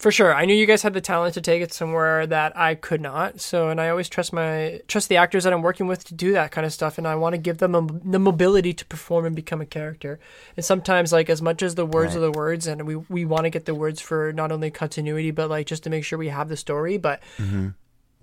For 0.00 0.10
sure. 0.10 0.34
I 0.34 0.46
knew 0.46 0.54
you 0.54 0.64
guys 0.64 0.80
had 0.80 0.94
the 0.94 1.02
talent 1.02 1.34
to 1.34 1.42
take 1.42 1.60
it 1.60 1.74
somewhere 1.74 2.26
that 2.26 2.56
I 2.56 2.74
could 2.74 3.02
not. 3.02 3.38
So, 3.38 3.68
and 3.68 3.78
I 3.78 3.90
always 3.90 4.08
trust 4.08 4.32
my 4.32 4.80
trust 4.88 5.10
the 5.10 5.18
actors 5.18 5.44
that 5.44 5.52
I'm 5.52 5.60
working 5.60 5.86
with 5.86 6.04
to 6.04 6.14
do 6.14 6.32
that 6.32 6.52
kind 6.52 6.64
of 6.64 6.72
stuff 6.72 6.96
and 6.96 7.06
I 7.06 7.16
want 7.16 7.34
to 7.34 7.38
give 7.38 7.58
them 7.58 7.74
a, 7.74 7.86
the 7.86 8.18
mobility 8.18 8.72
to 8.72 8.86
perform 8.86 9.26
and 9.26 9.36
become 9.36 9.60
a 9.60 9.66
character. 9.66 10.18
And 10.56 10.64
sometimes 10.64 11.12
like 11.12 11.28
as 11.28 11.42
much 11.42 11.62
as 11.62 11.74
the 11.74 11.84
words 11.84 12.16
are 12.16 12.20
the 12.20 12.32
words 12.32 12.66
and 12.66 12.86
we 12.86 12.96
we 12.96 13.26
want 13.26 13.44
to 13.44 13.50
get 13.50 13.66
the 13.66 13.74
words 13.74 14.00
for 14.00 14.32
not 14.32 14.50
only 14.50 14.70
continuity 14.70 15.32
but 15.32 15.50
like 15.50 15.66
just 15.66 15.82
to 15.82 15.90
make 15.90 16.04
sure 16.04 16.18
we 16.18 16.28
have 16.28 16.48
the 16.48 16.56
story, 16.56 16.96
but 16.96 17.20
mm-hmm. 17.36 17.68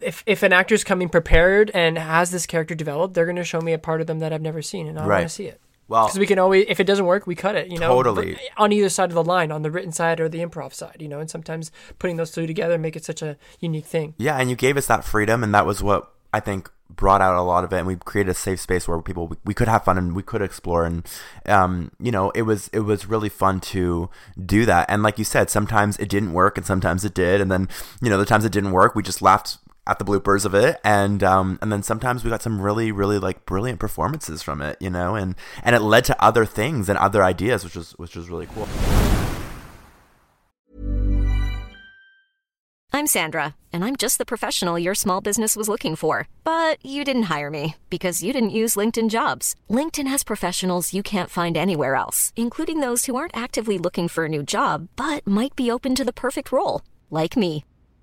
if 0.01 0.23
if 0.25 0.41
an 0.41 0.53
actor's 0.53 0.83
coming 0.83 1.09
prepared 1.09 1.69
and 1.75 1.99
has 1.99 2.31
this 2.31 2.47
character 2.47 2.73
developed, 2.73 3.13
they're 3.13 3.25
going 3.25 3.35
to 3.35 3.43
show 3.43 3.61
me 3.61 3.73
a 3.73 3.77
part 3.77 4.01
of 4.01 4.07
them 4.07 4.17
that 4.17 4.33
I've 4.33 4.41
never 4.41 4.63
seen 4.63 4.87
and 4.87 4.97
I 4.97 5.01
want 5.01 5.11
Right. 5.11 5.21
to 5.21 5.29
see 5.29 5.45
it. 5.45 5.61
Well, 5.87 6.07
Because 6.07 6.19
we 6.19 6.27
can 6.27 6.39
always, 6.39 6.65
if 6.67 6.79
it 6.79 6.83
doesn't 6.83 7.05
work, 7.05 7.27
we 7.27 7.35
cut 7.35 7.55
it. 7.55 7.71
You 7.71 7.79
know, 7.79 7.87
Totally. 7.87 8.33
but 8.33 8.41
on 8.57 8.71
either 8.71 8.89
side 8.89 9.09
of 9.09 9.15
the 9.15 9.23
line, 9.23 9.51
on 9.51 9.61
the 9.61 9.71
written 9.71 9.91
side 9.91 10.19
or 10.19 10.27
the 10.27 10.39
improv 10.39 10.73
side. 10.73 10.97
You 10.99 11.07
know, 11.07 11.19
and 11.19 11.29
sometimes 11.29 11.71
putting 11.99 12.17
those 12.17 12.31
two 12.31 12.45
together 12.47 12.77
make 12.77 12.95
it 12.95 13.05
such 13.05 13.21
a 13.21 13.37
unique 13.59 13.85
thing. 13.85 14.13
Yeah, 14.17 14.37
and 14.37 14.49
you 14.49 14.55
gave 14.55 14.77
us 14.77 14.87
that 14.87 15.03
freedom, 15.03 15.43
and 15.43 15.53
that 15.53 15.65
was 15.65 15.81
what 15.81 16.11
I 16.33 16.39
think 16.39 16.69
brought 16.89 17.21
out 17.21 17.35
a 17.35 17.41
lot 17.41 17.63
of 17.63 17.71
it. 17.73 17.77
And 17.77 17.87
we 17.87 17.95
created 17.95 18.31
a 18.31 18.33
safe 18.33 18.59
space 18.59 18.87
where 18.87 19.01
people 19.01 19.27
we, 19.27 19.37
we 19.45 19.53
could 19.53 19.67
have 19.67 19.83
fun 19.83 19.97
and 19.97 20.15
we 20.15 20.23
could 20.23 20.41
explore, 20.41 20.85
and 20.85 21.07
um, 21.45 21.91
you 21.99 22.11
know, 22.11 22.31
it 22.31 22.41
was 22.43 22.69
it 22.73 22.81
was 22.81 23.07
really 23.07 23.29
fun 23.29 23.59
to 23.61 24.09
do 24.43 24.65
that. 24.65 24.89
And 24.89 25.03
like 25.03 25.17
you 25.17 25.25
said, 25.25 25.49
sometimes 25.49 25.97
it 25.97 26.09
didn't 26.09 26.33
work, 26.33 26.57
and 26.57 26.65
sometimes 26.65 27.05
it 27.05 27.13
did, 27.13 27.39
and 27.39 27.49
then 27.51 27.69
you 28.01 28.09
know, 28.09 28.17
the 28.17 28.25
times 28.25 28.43
it 28.45 28.51
didn't 28.51 28.71
work, 28.71 28.95
we 28.95 29.03
just 29.03 29.21
laughed 29.21 29.57
at 29.87 29.99
the 29.99 30.05
bloopers 30.05 30.45
of 30.45 30.53
it 30.53 30.79
and 30.83 31.23
um 31.23 31.57
and 31.61 31.71
then 31.71 31.81
sometimes 31.81 32.23
we 32.23 32.29
got 32.29 32.41
some 32.41 32.61
really 32.61 32.91
really 32.91 33.17
like 33.19 33.45
brilliant 33.45 33.79
performances 33.79 34.43
from 34.43 34.61
it 34.61 34.77
you 34.79 34.89
know 34.89 35.15
and 35.15 35.35
and 35.63 35.75
it 35.75 35.81
led 35.81 36.03
to 36.03 36.23
other 36.23 36.45
things 36.45 36.89
and 36.89 36.97
other 36.97 37.23
ideas 37.23 37.63
which 37.63 37.75
was 37.75 37.91
which 37.93 38.15
was 38.15 38.29
really 38.29 38.47
cool 38.47 38.67
I'm 42.97 43.15
Sandra, 43.19 43.53
and 43.71 43.85
I'm 43.85 43.95
just 43.95 44.17
the 44.17 44.25
professional 44.25 44.79
your 44.79 44.95
small 44.95 45.21
business 45.21 45.55
was 45.55 45.69
looking 45.69 45.95
for. 45.95 46.27
But 46.43 46.83
you 46.83 47.03
didn't 47.03 47.29
hire 47.29 47.51
me 47.51 47.75
because 47.91 48.23
you 48.23 48.33
didn't 48.33 48.57
use 48.61 48.75
LinkedIn 48.75 49.09
jobs. 49.11 49.55
LinkedIn 49.69 50.07
has 50.07 50.23
professionals 50.23 50.95
you 50.95 51.03
can't 51.03 51.29
find 51.29 51.55
anywhere 51.55 51.93
else, 51.93 52.33
including 52.35 52.79
those 52.79 53.05
who 53.05 53.15
aren't 53.15 53.37
actively 53.37 53.77
looking 53.77 54.07
for 54.07 54.25
a 54.25 54.29
new 54.29 54.41
job 54.41 54.87
but 54.95 55.27
might 55.27 55.55
be 55.55 55.69
open 55.69 55.93
to 55.93 56.03
the 56.03 56.21
perfect 56.25 56.51
role, 56.51 56.81
like 57.11 57.37
me. 57.37 57.63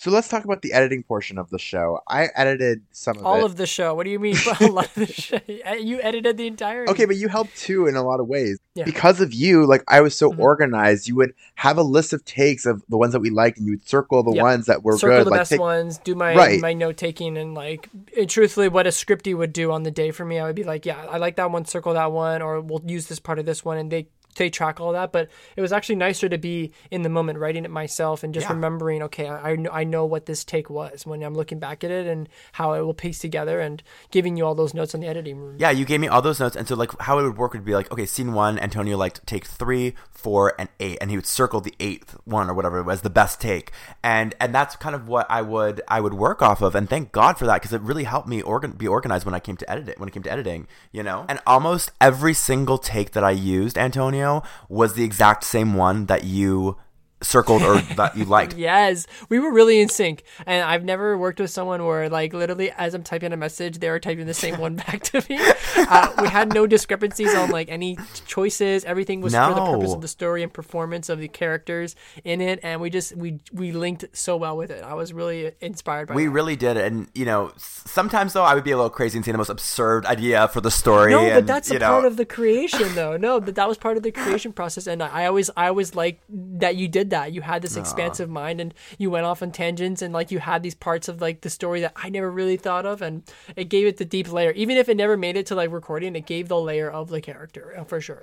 So 0.00 0.10
let's 0.10 0.28
talk 0.28 0.46
about 0.46 0.62
the 0.62 0.72
editing 0.72 1.02
portion 1.02 1.36
of 1.36 1.50
the 1.50 1.58
show. 1.58 2.00
I 2.08 2.28
edited 2.34 2.80
some 2.90 3.18
of 3.18 3.26
All 3.26 3.40
it. 3.40 3.44
of 3.44 3.56
the 3.56 3.66
show. 3.66 3.92
What 3.92 4.04
do 4.04 4.10
you 4.10 4.18
mean? 4.18 4.34
a 4.58 4.66
lot 4.68 4.86
of 4.86 4.94
the 4.94 5.04
show. 5.12 5.38
You 5.78 6.00
edited 6.00 6.38
the 6.38 6.46
entire. 6.46 6.88
Okay, 6.88 7.04
but 7.04 7.16
you 7.16 7.28
helped 7.28 7.54
too 7.54 7.86
in 7.86 7.96
a 7.96 8.02
lot 8.02 8.18
of 8.18 8.26
ways. 8.26 8.58
Yeah. 8.74 8.84
Because 8.84 9.20
of 9.20 9.34
you, 9.34 9.66
like 9.66 9.84
I 9.88 10.00
was 10.00 10.16
so 10.16 10.32
Mhm. 10.32 10.38
organized, 10.38 11.06
you 11.06 11.16
would 11.16 11.34
have 11.56 11.76
a 11.76 11.82
list 11.82 12.14
of 12.14 12.24
takes 12.24 12.64
of 12.64 12.82
the 12.88 12.96
ones 12.96 13.12
that 13.12 13.20
we 13.20 13.28
liked 13.28 13.58
and 13.58 13.66
you 13.66 13.74
would 13.74 13.86
circle 13.86 14.22
the 14.22 14.32
Yep. 14.32 14.42
ones 14.42 14.66
that 14.66 14.82
were 14.82 14.96
circle 14.96 15.18
good. 15.18 15.26
the 15.26 15.30
like 15.32 15.40
best 15.40 15.50
take- 15.50 15.60
ones, 15.60 15.98
do 15.98 16.14
my 16.14 16.34
Right. 16.34 16.60
my 16.62 16.72
note 16.72 16.96
taking, 16.96 17.36
and 17.36 17.54
like 17.54 17.90
it, 18.10 18.30
truthfully, 18.30 18.68
what 18.68 18.86
a 18.86 18.90
scripty 18.90 19.36
would 19.36 19.52
do 19.52 19.70
on 19.70 19.82
the 19.82 19.90
day 19.90 20.12
for 20.12 20.24
me, 20.24 20.38
I 20.38 20.44
would 20.46 20.56
be 20.56 20.64
like, 20.64 20.86
yeah, 20.86 21.04
I 21.10 21.18
like 21.18 21.36
that 21.36 21.50
one, 21.50 21.66
circle 21.66 21.92
that 21.92 22.10
one, 22.10 22.40
or 22.40 22.62
we'll 22.62 22.82
use 22.86 23.06
this 23.08 23.20
part 23.20 23.38
of 23.38 23.44
this 23.44 23.66
one, 23.66 23.76
and 23.76 23.90
they 23.92 24.08
they 24.36 24.50
track 24.50 24.80
all 24.80 24.92
that. 24.92 25.12
But 25.12 25.28
it 25.56 25.60
was 25.60 25.72
actually 25.72 25.96
nicer 25.96 26.28
to 26.28 26.38
be 26.38 26.72
in 26.90 27.02
the 27.02 27.08
moment, 27.08 27.38
writing 27.38 27.64
it 27.64 27.70
myself, 27.70 28.22
and 28.22 28.32
just 28.34 28.46
Yeah. 28.48 28.54
remembering, 28.54 29.02
okay, 29.04 29.28
I 29.28 29.56
I 29.72 29.84
know, 29.84 30.04
what 30.04 30.26
this 30.26 30.44
take 30.44 30.70
was 30.70 31.06
when 31.06 31.22
I'm 31.22 31.34
looking 31.34 31.58
back 31.58 31.84
at 31.84 31.90
it 31.90 32.06
and 32.06 32.28
how 32.52 32.72
it 32.74 32.80
will 32.80 32.94
piece 32.94 33.18
together, 33.18 33.60
and 33.60 33.82
giving 34.10 34.36
you 34.36 34.44
all 34.46 34.54
those 34.54 34.74
notes 34.74 34.94
in 34.94 35.00
the 35.00 35.06
editing 35.06 35.38
room. 35.38 35.56
Yeah, 35.58 35.70
you 35.70 35.84
gave 35.84 36.00
me 36.00 36.08
all 36.08 36.22
those 36.22 36.40
notes, 36.40 36.56
and 36.56 36.66
so 36.66 36.74
like 36.74 36.90
how 37.00 37.18
it 37.18 37.22
would 37.22 37.36
work 37.38 37.52
would 37.52 37.64
be 37.64 37.74
like, 37.74 37.90
okay, 37.92 38.06
scene 38.06 38.32
one, 38.32 38.58
Antonio 38.58 38.96
liked 38.96 39.26
take 39.26 39.44
three, 39.46 39.94
four, 40.10 40.54
and 40.58 40.68
eight, 40.80 40.98
and 41.00 41.10
he 41.10 41.16
would 41.16 41.26
circle 41.26 41.60
the 41.60 41.74
eighth 41.80 42.16
one 42.24 42.48
or 42.50 42.54
whatever 42.54 42.78
it 42.78 42.84
was 42.84 43.00
the 43.02 43.10
best 43.10 43.40
take, 43.40 43.72
and 44.02 44.34
and 44.40 44.54
that's 44.54 44.76
kind 44.76 44.94
of 44.94 45.08
what 45.08 45.26
I 45.30 45.42
would 45.42 45.80
I 45.88 46.00
would 46.00 46.14
work 46.14 46.42
off 46.42 46.62
of, 46.62 46.74
and 46.74 46.88
thank 46.88 47.12
God 47.12 47.38
for 47.38 47.46
that 47.46 47.60
because 47.60 47.72
it 47.72 47.80
really 47.82 48.04
helped 48.04 48.28
me 48.28 48.42
organ- 48.42 48.72
be 48.72 48.86
organized 48.88 49.24
when 49.26 49.34
I 49.34 49.40
came 49.40 49.56
to 49.56 49.70
edit 49.70 49.88
it 49.88 49.98
when 49.98 50.08
it 50.08 50.12
came 50.12 50.22
to 50.24 50.30
editing, 50.32 50.66
you 50.92 51.02
know. 51.02 51.24
And 51.28 51.40
almost 51.46 51.90
every 52.00 52.34
single 52.34 52.78
take 52.78 53.12
that 53.12 53.24
I 53.24 53.30
used, 53.32 53.76
Antonio, 53.78 54.19
was 54.68 54.94
the 54.94 55.04
exact 55.04 55.44
same 55.44 55.74
one 55.74 56.06
that 56.06 56.24
you 56.24 56.76
circled 57.22 57.62
or 57.62 57.80
that 57.96 58.16
you 58.16 58.24
liked. 58.24 58.56
Yes, 58.56 59.06
we 59.28 59.38
were 59.38 59.52
really 59.52 59.80
in 59.80 59.88
sync, 59.88 60.24
and 60.46 60.64
I've 60.64 60.84
never 60.84 61.16
worked 61.16 61.40
with 61.40 61.50
someone 61.50 61.84
where, 61.84 62.08
like, 62.08 62.32
literally 62.32 62.70
as 62.72 62.94
I'm 62.94 63.02
typing 63.02 63.32
a 63.32 63.36
message, 63.36 63.78
they 63.78 63.90
were 63.90 64.00
typing 64.00 64.26
the 64.26 64.34
same 64.34 64.58
one 64.58 64.76
back 64.76 65.02
to 65.04 65.24
me. 65.28 65.38
Uh, 65.76 66.12
we 66.20 66.28
had 66.28 66.52
no 66.52 66.66
discrepancies 66.66 67.34
on 67.34 67.50
like 67.50 67.68
any 67.70 67.98
choices. 68.26 68.84
Everything 68.84 69.20
was 69.20 69.34
for 69.34 69.54
the 69.54 69.64
purpose 69.64 69.92
of 69.92 70.00
the 70.00 70.08
story 70.08 70.42
and 70.42 70.52
performance 70.52 71.08
of 71.08 71.18
the 71.18 71.28
characters 71.28 71.96
in 72.24 72.40
it, 72.40 72.60
and 72.62 72.80
we 72.80 72.90
just 72.90 73.16
we 73.16 73.40
we 73.52 73.72
linked 73.72 74.04
so 74.12 74.36
well 74.36 74.56
with 74.56 74.70
it. 74.70 74.82
I 74.82 74.94
was 74.94 75.12
really 75.12 75.52
inspired 75.60 76.08
by. 76.08 76.14
It. 76.14 76.16
We 76.16 76.24
that. 76.26 76.30
really 76.30 76.56
did, 76.56 76.76
and 76.76 77.08
you 77.14 77.24
know, 77.24 77.52
sometimes 77.56 78.32
though 78.32 78.44
I 78.44 78.54
would 78.54 78.64
be 78.64 78.70
a 78.70 78.76
little 78.76 78.90
crazy 78.90 79.18
and 79.18 79.24
see 79.24 79.32
the 79.32 79.38
most 79.38 79.50
absurd 79.50 80.06
idea 80.06 80.48
for 80.48 80.60
the 80.60 80.70
story. 80.70 81.12
No, 81.12 81.28
but 81.30 81.46
that's 81.46 81.70
a 81.70 81.78
know, 81.78 81.88
part 81.88 82.04
of 82.04 82.16
the 82.16 82.24
creation, 82.24 82.94
though. 82.94 83.16
No, 83.16 83.40
but 83.40 83.54
that 83.56 83.68
was 83.68 83.78
part 83.78 83.96
of 83.96 84.02
the 84.02 84.12
creation 84.12 84.52
process, 84.52 84.86
and 84.86 85.02
I 85.02 85.26
always, 85.26 85.50
I 85.56 85.68
always 85.68 85.94
like 85.94 86.20
that 86.28 86.76
you 86.76 86.88
did 86.88 87.09
that. 87.10 87.32
You 87.32 87.42
had 87.42 87.62
this 87.62 87.76
expansive 87.76 88.28
mind, 88.30 88.60
and 88.60 88.74
you 88.98 89.10
went 89.10 89.26
off 89.26 89.42
on 89.42 89.52
tangents, 89.52 90.02
and 90.02 90.12
like 90.12 90.30
you 90.30 90.38
had 90.38 90.62
these 90.62 90.74
parts 90.74 91.08
of 91.08 91.20
like 91.20 91.42
the 91.42 91.50
story 91.50 91.80
that 91.82 91.92
I 91.96 92.08
never 92.08 92.30
really 92.30 92.56
thought 92.56 92.86
of, 92.86 93.02
and 93.02 93.22
it 93.56 93.64
gave 93.68 93.86
it 93.86 93.98
the 93.98 94.04
deep 94.04 94.32
layer. 94.32 94.52
Even 94.52 94.76
if 94.76 94.88
it 94.88 94.96
never 94.96 95.16
made 95.16 95.36
it 95.36 95.46
to 95.46 95.54
like 95.54 95.70
recording, 95.70 96.16
it 96.16 96.26
gave 96.26 96.48
the 96.48 96.58
layer 96.60 96.90
of 96.90 97.08
the 97.08 97.20
character 97.20 97.74
uh, 97.78 97.84
for 97.84 98.00
sure. 98.00 98.22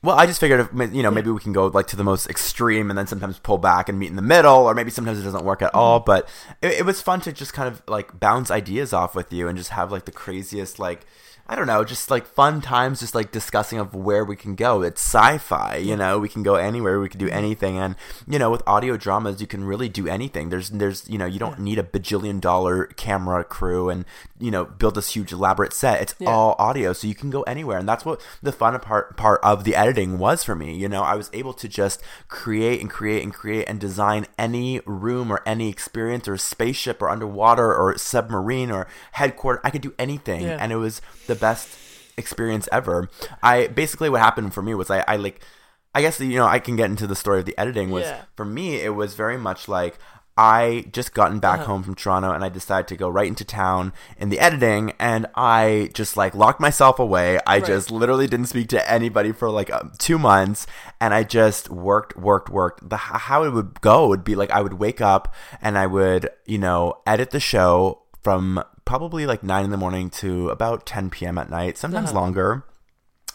Well, 0.00 0.16
I 0.16 0.26
just 0.26 0.38
figured, 0.38 0.60
if, 0.60 0.94
you 0.94 1.02
know, 1.02 1.10
maybe 1.10 1.30
we 1.30 1.40
can 1.40 1.52
go 1.52 1.66
like 1.66 1.88
to 1.88 1.96
the 1.96 2.04
most 2.04 2.30
extreme, 2.30 2.88
and 2.88 2.96
then 2.96 3.08
sometimes 3.08 3.38
pull 3.40 3.58
back 3.58 3.88
and 3.88 3.98
meet 3.98 4.10
in 4.10 4.16
the 4.16 4.22
middle, 4.22 4.54
or 4.54 4.72
maybe 4.74 4.90
sometimes 4.90 5.18
it 5.18 5.24
doesn't 5.24 5.44
work 5.44 5.60
at 5.60 5.72
Mm-hmm. 5.72 5.78
all. 5.78 6.00
But 6.00 6.28
it, 6.62 6.74
it 6.74 6.86
was 6.86 7.02
fun 7.02 7.20
to 7.22 7.32
just 7.32 7.52
kind 7.52 7.68
of 7.68 7.82
like 7.88 8.20
bounce 8.20 8.50
ideas 8.50 8.92
off 8.92 9.16
with 9.16 9.32
you 9.32 9.48
and 9.48 9.58
just 9.58 9.70
have 9.70 9.90
like 9.90 10.04
the 10.04 10.12
craziest 10.12 10.78
like. 10.78 11.04
I 11.48 11.54
don't 11.54 11.66
know, 11.66 11.84
just 11.84 12.10
like 12.10 12.26
fun 12.26 12.60
times, 12.60 13.00
just 13.00 13.14
like 13.14 13.32
discussing 13.32 13.78
of 13.78 13.94
where 13.94 14.24
we 14.24 14.36
can 14.36 14.54
go. 14.54 14.82
It's 14.82 15.00
sci-fi, 15.00 15.76
you 15.76 15.96
know. 15.96 16.18
We 16.18 16.28
can 16.28 16.42
go 16.42 16.54
anywhere. 16.56 17.00
We 17.00 17.08
can 17.08 17.18
do 17.18 17.26
mm-hmm. 17.26 17.36
anything, 17.36 17.78
and 17.78 17.96
you 18.26 18.38
know, 18.38 18.50
with 18.50 18.62
audio 18.66 18.96
dramas, 18.96 19.40
you 19.40 19.46
can 19.46 19.64
really 19.64 19.88
do 19.88 20.06
anything. 20.06 20.50
There's, 20.50 20.70
there's, 20.70 21.08
you 21.08 21.18
know, 21.18 21.26
you 21.26 21.38
don't 21.38 21.58
need 21.58 21.78
a 21.78 21.82
bajillion 21.82 22.40
dollar 22.40 22.86
camera 22.86 23.44
crew 23.44 23.90
and 23.90 24.04
you 24.38 24.50
know 24.50 24.64
build 24.64 24.94
this 24.94 25.14
huge 25.14 25.32
elaborate 25.32 25.72
set. 25.72 26.00
It's 26.00 26.14
all 26.26 26.54
audio, 26.58 26.92
so 26.92 27.06
you 27.06 27.14
can 27.14 27.30
go 27.30 27.42
anywhere, 27.42 27.78
and 27.78 27.88
that's 27.88 28.04
what 28.04 28.20
the 28.42 28.52
fun 28.52 28.78
part 28.80 29.16
part 29.16 29.40
of 29.42 29.64
the 29.64 29.74
editing 29.74 29.98
editing 29.98 30.18
was 30.18 30.44
for 30.44 30.54
me. 30.54 30.74
You 30.74 30.88
know, 30.88 31.02
I 31.02 31.14
was 31.14 31.30
able 31.32 31.52
to 31.54 31.68
just 31.68 32.00
create 32.28 32.80
and 32.80 32.90
create 32.90 33.22
and 33.22 33.32
create 33.32 33.68
and 33.68 33.80
design 33.80 34.26
any 34.38 34.80
room 34.84 35.30
or 35.30 35.42
any 35.46 35.68
experience 35.68 36.28
or 36.28 36.36
spaceship 36.36 37.02
or 37.02 37.08
underwater 37.08 37.74
or 37.74 37.96
submarine 37.98 38.70
or 38.70 38.86
headquarters. 39.12 39.60
I 39.64 39.70
could 39.70 39.82
do 39.82 39.94
anything, 39.98 40.42
Yeah. 40.42 40.58
and 40.60 40.72
it 40.72 40.76
was 40.76 41.00
the 41.26 41.34
best 41.38 41.68
experience 42.16 42.68
ever. 42.72 43.08
I 43.42 43.68
basically 43.68 44.08
what 44.10 44.20
happened 44.20 44.52
for 44.54 44.62
me 44.62 44.74
was 44.74 44.90
I, 44.90 45.04
I 45.06 45.16
like 45.16 45.40
I 45.94 46.00
guess 46.02 46.20
you 46.20 46.36
know 46.36 46.46
I 46.46 46.58
can 46.58 46.76
get 46.76 46.90
into 46.90 47.06
the 47.06 47.16
story 47.16 47.38
of 47.40 47.46
the 47.46 47.56
editing 47.58 47.90
was 47.90 48.04
Yeah. 48.04 48.22
for 48.36 48.44
me 48.44 48.80
it 48.80 48.94
was 48.94 49.14
very 49.14 49.38
much 49.38 49.68
like 49.68 49.98
I 50.40 50.84
just 50.92 51.14
gotten 51.14 51.40
back 51.40 51.60
Uh-huh. 51.60 51.66
home 51.72 51.82
from 51.82 51.96
Toronto 51.96 52.30
and 52.30 52.44
I 52.44 52.48
decided 52.48 52.86
to 52.88 52.96
go 52.96 53.08
right 53.08 53.26
into 53.26 53.44
town 53.44 53.92
in 54.18 54.28
the 54.28 54.38
editing 54.38 54.92
and 55.00 55.26
I 55.34 55.90
just 55.94 56.16
like 56.16 56.32
locked 56.32 56.60
myself 56.60 57.00
away. 57.00 57.40
I 57.44 57.56
Right. 57.56 57.64
just 57.66 57.90
literally 57.90 58.28
didn't 58.28 58.46
speak 58.46 58.68
to 58.68 58.90
anybody 58.90 59.32
for 59.32 59.50
like 59.50 59.72
um, 59.72 59.90
2 59.98 60.16
months 60.16 60.66
and 61.00 61.12
I 61.12 61.24
just 61.24 61.70
worked 61.70 62.16
worked 62.16 62.50
worked. 62.50 62.88
The 62.88 62.96
how 62.96 63.42
it 63.42 63.50
would 63.52 63.80
go 63.80 64.06
would 64.08 64.22
be 64.22 64.36
like 64.36 64.50
I 64.52 64.60
would 64.62 64.74
wake 64.74 65.00
up 65.00 65.34
and 65.60 65.76
I 65.76 65.86
would, 65.86 66.30
you 66.46 66.58
know, 66.58 66.98
edit 67.04 67.30
the 67.30 67.40
show 67.40 68.02
from 68.22 68.62
probably 68.88 69.26
like 69.26 69.42
9 69.42 69.64
in 69.64 69.70
the 69.70 69.76
morning 69.76 70.08
to 70.22 70.48
about 70.50 70.86
10 70.86 71.10
p.m. 71.10 71.36
at 71.38 71.48
night, 71.50 71.76
sometimes 71.78 72.10
Uh-huh. 72.10 72.20
longer 72.20 72.64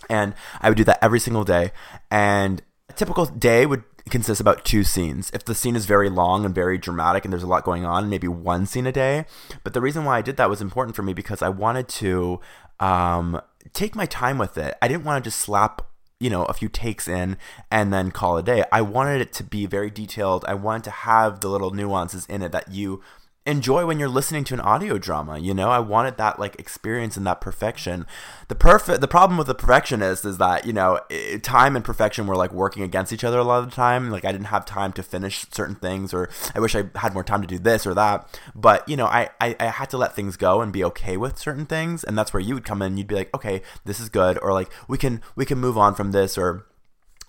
and 0.09 0.33
I 0.59 0.67
would 0.69 0.77
do 0.77 0.83
that 0.83 0.99
every 1.01 1.19
single 1.19 1.45
day. 1.45 1.71
And 2.11 2.61
a 2.89 2.93
typical 2.93 3.25
day 3.25 3.65
would 3.65 3.83
consist 4.09 4.41
about 4.41 4.65
two 4.65 4.83
scenes. 4.83 5.31
If 5.33 5.45
the 5.45 5.55
scene 5.55 5.77
is 5.77 5.85
very 5.85 6.09
long 6.09 6.43
and 6.43 6.53
very 6.53 6.77
dramatic 6.77 7.23
and 7.23 7.31
there's 7.31 7.43
a 7.43 7.47
lot 7.47 7.63
going 7.63 7.85
on, 7.85 8.09
maybe 8.09 8.27
one 8.27 8.65
scene 8.65 8.85
a 8.85 8.91
day. 8.91 9.25
But 9.63 9.73
the 9.73 9.79
reason 9.79 10.03
why 10.03 10.17
I 10.17 10.21
did 10.21 10.35
that 10.37 10.49
was 10.49 10.61
important 10.61 10.95
for 10.95 11.03
me 11.03 11.13
because 11.13 11.41
I 11.41 11.49
wanted 11.49 11.87
to 12.03 12.41
um, 12.81 13.39
take 13.71 13.95
my 13.95 14.05
time 14.05 14.37
with 14.37 14.57
it. 14.57 14.75
I 14.81 14.87
didn't 14.89 15.05
want 15.05 15.23
to 15.23 15.29
just 15.29 15.39
slap 15.39 15.81
you 16.19 16.29
know 16.29 16.45
a 16.45 16.53
few 16.53 16.69
takes 16.69 17.07
in 17.07 17.37
and 17.71 17.91
then 17.93 18.11
call 18.11 18.37
it 18.37 18.41
a 18.41 18.43
day. 18.43 18.63
I 18.71 18.81
wanted 18.81 19.21
it 19.21 19.33
to 19.33 19.43
be 19.43 19.65
very 19.65 19.89
detailed. 19.89 20.43
I 20.47 20.53
wanted 20.53 20.83
to 20.85 20.91
have 20.91 21.39
the 21.39 21.49
little 21.49 21.71
nuances 21.71 22.25
in 22.27 22.41
it 22.41 22.51
that 22.51 22.71
you 22.71 23.01
enjoy 23.45 23.85
when 23.85 23.99
you're 23.99 24.09
listening 24.09 24.43
to 24.45 24.53
an 24.53 24.59
audio 24.59 24.97
drama 24.97 25.37
you 25.37 25.53
know? 25.53 25.69
I 25.69 25.79
wanted 25.79 26.17
that 26.17 26.39
like 26.39 26.59
experience 26.59 27.17
and 27.17 27.25
that 27.27 27.41
perfection. 27.41 28.05
The 28.47 28.55
perfect 28.55 29.01
the 29.01 29.07
problem 29.07 29.37
with 29.37 29.47
the 29.47 29.55
perfectionist 29.55 30.25
is 30.25 30.37
that 30.37 30.65
you 30.65 30.73
know 30.73 30.99
time 31.41 31.75
and 31.75 31.83
perfection 31.83 32.27
were 32.27 32.35
like 32.35 32.53
working 32.53 32.83
against 32.83 33.11
each 33.11 33.23
other 33.23 33.39
a 33.39 33.43
lot 33.43 33.63
of 33.63 33.69
the 33.69 33.75
time. 33.75 34.09
Like 34.09 34.25
i 34.25 34.31
didn't 34.31 34.47
have 34.47 34.65
time 34.65 34.93
to 34.93 35.03
finish 35.03 35.45
certain 35.51 35.75
things 35.75 36.13
or 36.13 36.29
i 36.55 36.59
wish 36.59 36.75
i 36.75 36.83
had 36.95 37.13
more 37.13 37.23
time 37.23 37.41
to 37.41 37.47
do 37.47 37.59
this 37.59 37.85
or 37.85 37.93
that. 37.93 38.27
But 38.55 38.87
you 38.87 38.95
know 38.95 39.07
i 39.07 39.29
i, 39.41 39.55
I 39.59 39.65
had 39.65 39.89
to 39.91 39.97
let 39.97 40.15
things 40.15 40.37
go 40.37 40.61
and 40.61 40.71
be 40.71 40.83
okay 40.85 41.17
with 41.17 41.37
certain 41.37 41.65
things. 41.65 42.03
And 42.03 42.17
that's 42.17 42.33
where 42.33 42.41
you 42.41 42.53
would 42.53 42.65
come 42.65 42.81
in 42.81 42.97
you'd 42.97 43.07
be 43.07 43.15
like 43.15 43.33
okay 43.35 43.61
this 43.85 43.99
is 43.99 44.09
good 44.09 44.37
or 44.41 44.53
like 44.53 44.71
we 44.87 44.97
can 44.97 45.21
we 45.35 45.45
can 45.45 45.57
move 45.57 45.77
on 45.77 45.95
from 45.95 46.11
this 46.11 46.37
or 46.37 46.65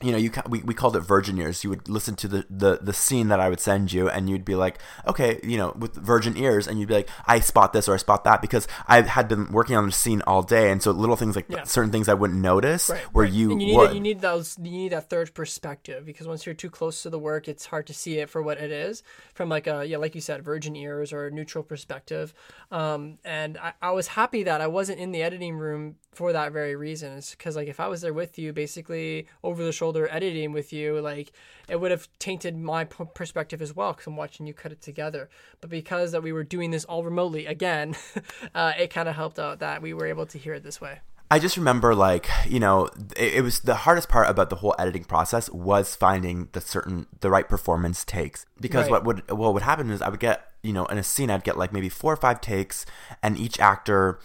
you 0.04 0.12
know, 0.12 0.18
you 0.18 0.30
ca- 0.30 0.42
we, 0.48 0.60
we 0.62 0.74
called 0.74 0.96
it 0.96 1.00
virgin 1.00 1.38
ears. 1.38 1.64
You 1.64 1.70
would 1.70 1.88
listen 1.88 2.14
to 2.16 2.28
the, 2.28 2.46
the 2.50 2.78
the 2.82 2.92
scene 2.92 3.28
that 3.28 3.40
I 3.40 3.48
would 3.48 3.60
send 3.60 3.92
you, 3.92 4.08
and 4.08 4.28
you'd 4.28 4.44
be 4.44 4.54
like, 4.54 4.78
okay, 5.06 5.40
you 5.42 5.56
know, 5.56 5.74
with 5.78 5.94
virgin 5.94 6.36
ears, 6.36 6.68
and 6.68 6.78
you'd 6.78 6.88
be 6.88 6.94
like, 6.94 7.08
I 7.26 7.40
spot 7.40 7.72
this 7.72 7.88
or 7.88 7.94
I 7.94 7.96
spot 7.96 8.24
that 8.24 8.42
because 8.42 8.68
I 8.86 9.00
had 9.02 9.26
been 9.28 9.50
working 9.50 9.76
on 9.76 9.86
the 9.86 9.92
scene 9.92 10.22
all 10.26 10.42
day, 10.42 10.70
and 10.70 10.82
so 10.82 10.90
little 10.90 11.16
things 11.16 11.36
like 11.36 11.46
Yeah. 11.48 11.64
certain 11.64 11.90
things 11.90 12.08
I 12.08 12.14
wouldn't 12.14 12.40
notice 12.40 12.90
Right, 12.90 13.02
where 13.14 13.24
right. 13.24 13.32
you 13.32 13.52
and 13.52 13.60
you 13.62 13.68
need 13.68 13.76
would. 13.76 13.94
you 13.94 14.00
need 14.00 14.20
those 14.20 14.56
you 14.58 14.70
need 14.70 14.92
that 14.92 15.08
third 15.08 15.32
perspective 15.34 16.04
because 16.04 16.26
once 16.26 16.44
you're 16.46 16.54
too 16.54 16.70
close 16.70 17.02
to 17.02 17.10
the 17.10 17.18
work, 17.18 17.48
it's 17.48 17.66
hard 17.66 17.86
to 17.86 17.94
see 17.94 18.18
it 18.18 18.28
for 18.28 18.42
what 18.42 18.58
it 18.58 18.70
is 18.70 19.02
from 19.34 19.48
like 19.48 19.66
a 19.66 19.84
yeah 19.86 19.96
like 19.96 20.14
you 20.14 20.20
said 20.20 20.44
virgin 20.44 20.76
ears 20.76 21.12
or 21.12 21.26
a 21.26 21.30
neutral 21.30 21.64
perspective. 21.64 22.34
Um, 22.70 23.18
and 23.24 23.56
I, 23.58 23.72
I 23.80 23.90
was 23.92 24.08
happy 24.08 24.42
that 24.44 24.60
I 24.60 24.66
wasn't 24.66 24.98
in 25.00 25.12
the 25.12 25.22
editing 25.22 25.56
room 25.56 25.96
for 26.16 26.32
that 26.32 26.52
very 26.52 26.76
reason. 26.76 27.12
It's 27.18 27.32
because 27.32 27.56
like 27.56 27.68
if 27.68 27.80
I 27.80 27.88
was 27.88 28.00
there 28.00 28.12
with 28.12 28.38
you, 28.38 28.52
basically 28.52 29.26
over 29.42 29.64
the 29.64 29.72
shoulder 29.72 30.08
editing 30.10 30.52
with 30.52 30.72
you, 30.72 31.00
like 31.00 31.32
it 31.68 31.80
would 31.80 31.90
have 31.90 32.08
tainted 32.18 32.56
my 32.56 32.84
p- 32.84 33.04
perspective 33.14 33.60
as 33.62 33.74
well 33.74 33.92
because 33.92 34.06
I'm 34.06 34.16
watching 34.16 34.46
you 34.46 34.54
cut 34.54 34.72
it 34.72 34.80
together. 34.80 35.28
But 35.60 35.70
because 35.70 36.12
that 36.12 36.22
we 36.22 36.32
were 36.32 36.44
doing 36.44 36.70
this 36.70 36.84
all 36.84 37.04
remotely 37.04 37.46
again, 37.46 37.96
uh, 38.54 38.72
it 38.78 38.90
kind 38.90 39.08
of 39.08 39.14
helped 39.16 39.38
out 39.38 39.58
that 39.60 39.82
we 39.82 39.92
were 39.94 40.06
able 40.06 40.26
to 40.26 40.38
hear 40.38 40.54
it 40.54 40.62
this 40.62 40.80
way. 40.80 41.00
I 41.30 41.38
just 41.38 41.56
remember 41.56 41.94
like 41.94 42.28
you 42.46 42.60
know 42.60 42.88
it, 43.16 43.34
it 43.36 43.40
was 43.42 43.60
the 43.60 43.74
hardest 43.74 44.08
part 44.08 44.28
about 44.28 44.50
the 44.50 44.56
whole 44.56 44.74
editing 44.78 45.04
process 45.04 45.48
was 45.50 45.96
finding 45.96 46.48
the 46.52 46.60
certain 46.60 47.06
the 47.20 47.30
right 47.30 47.48
performance 47.48 48.04
takes 48.04 48.44
because 48.60 48.84
Right. 48.84 48.90
what 48.90 49.04
would 49.04 49.30
what 49.32 49.54
would 49.54 49.62
happen 49.62 49.90
is 49.90 50.02
I 50.02 50.10
would 50.10 50.20
get 50.20 50.46
you 50.62 50.72
know 50.74 50.84
in 50.86 50.98
a 50.98 51.02
scene 51.02 51.30
I'd 51.30 51.42
get 51.42 51.56
like 51.56 51.72
maybe 51.72 51.88
four 51.88 52.12
or 52.12 52.16
five 52.16 52.40
takes 52.42 52.84
and 53.22 53.38
each 53.38 53.58
actor 53.58 54.20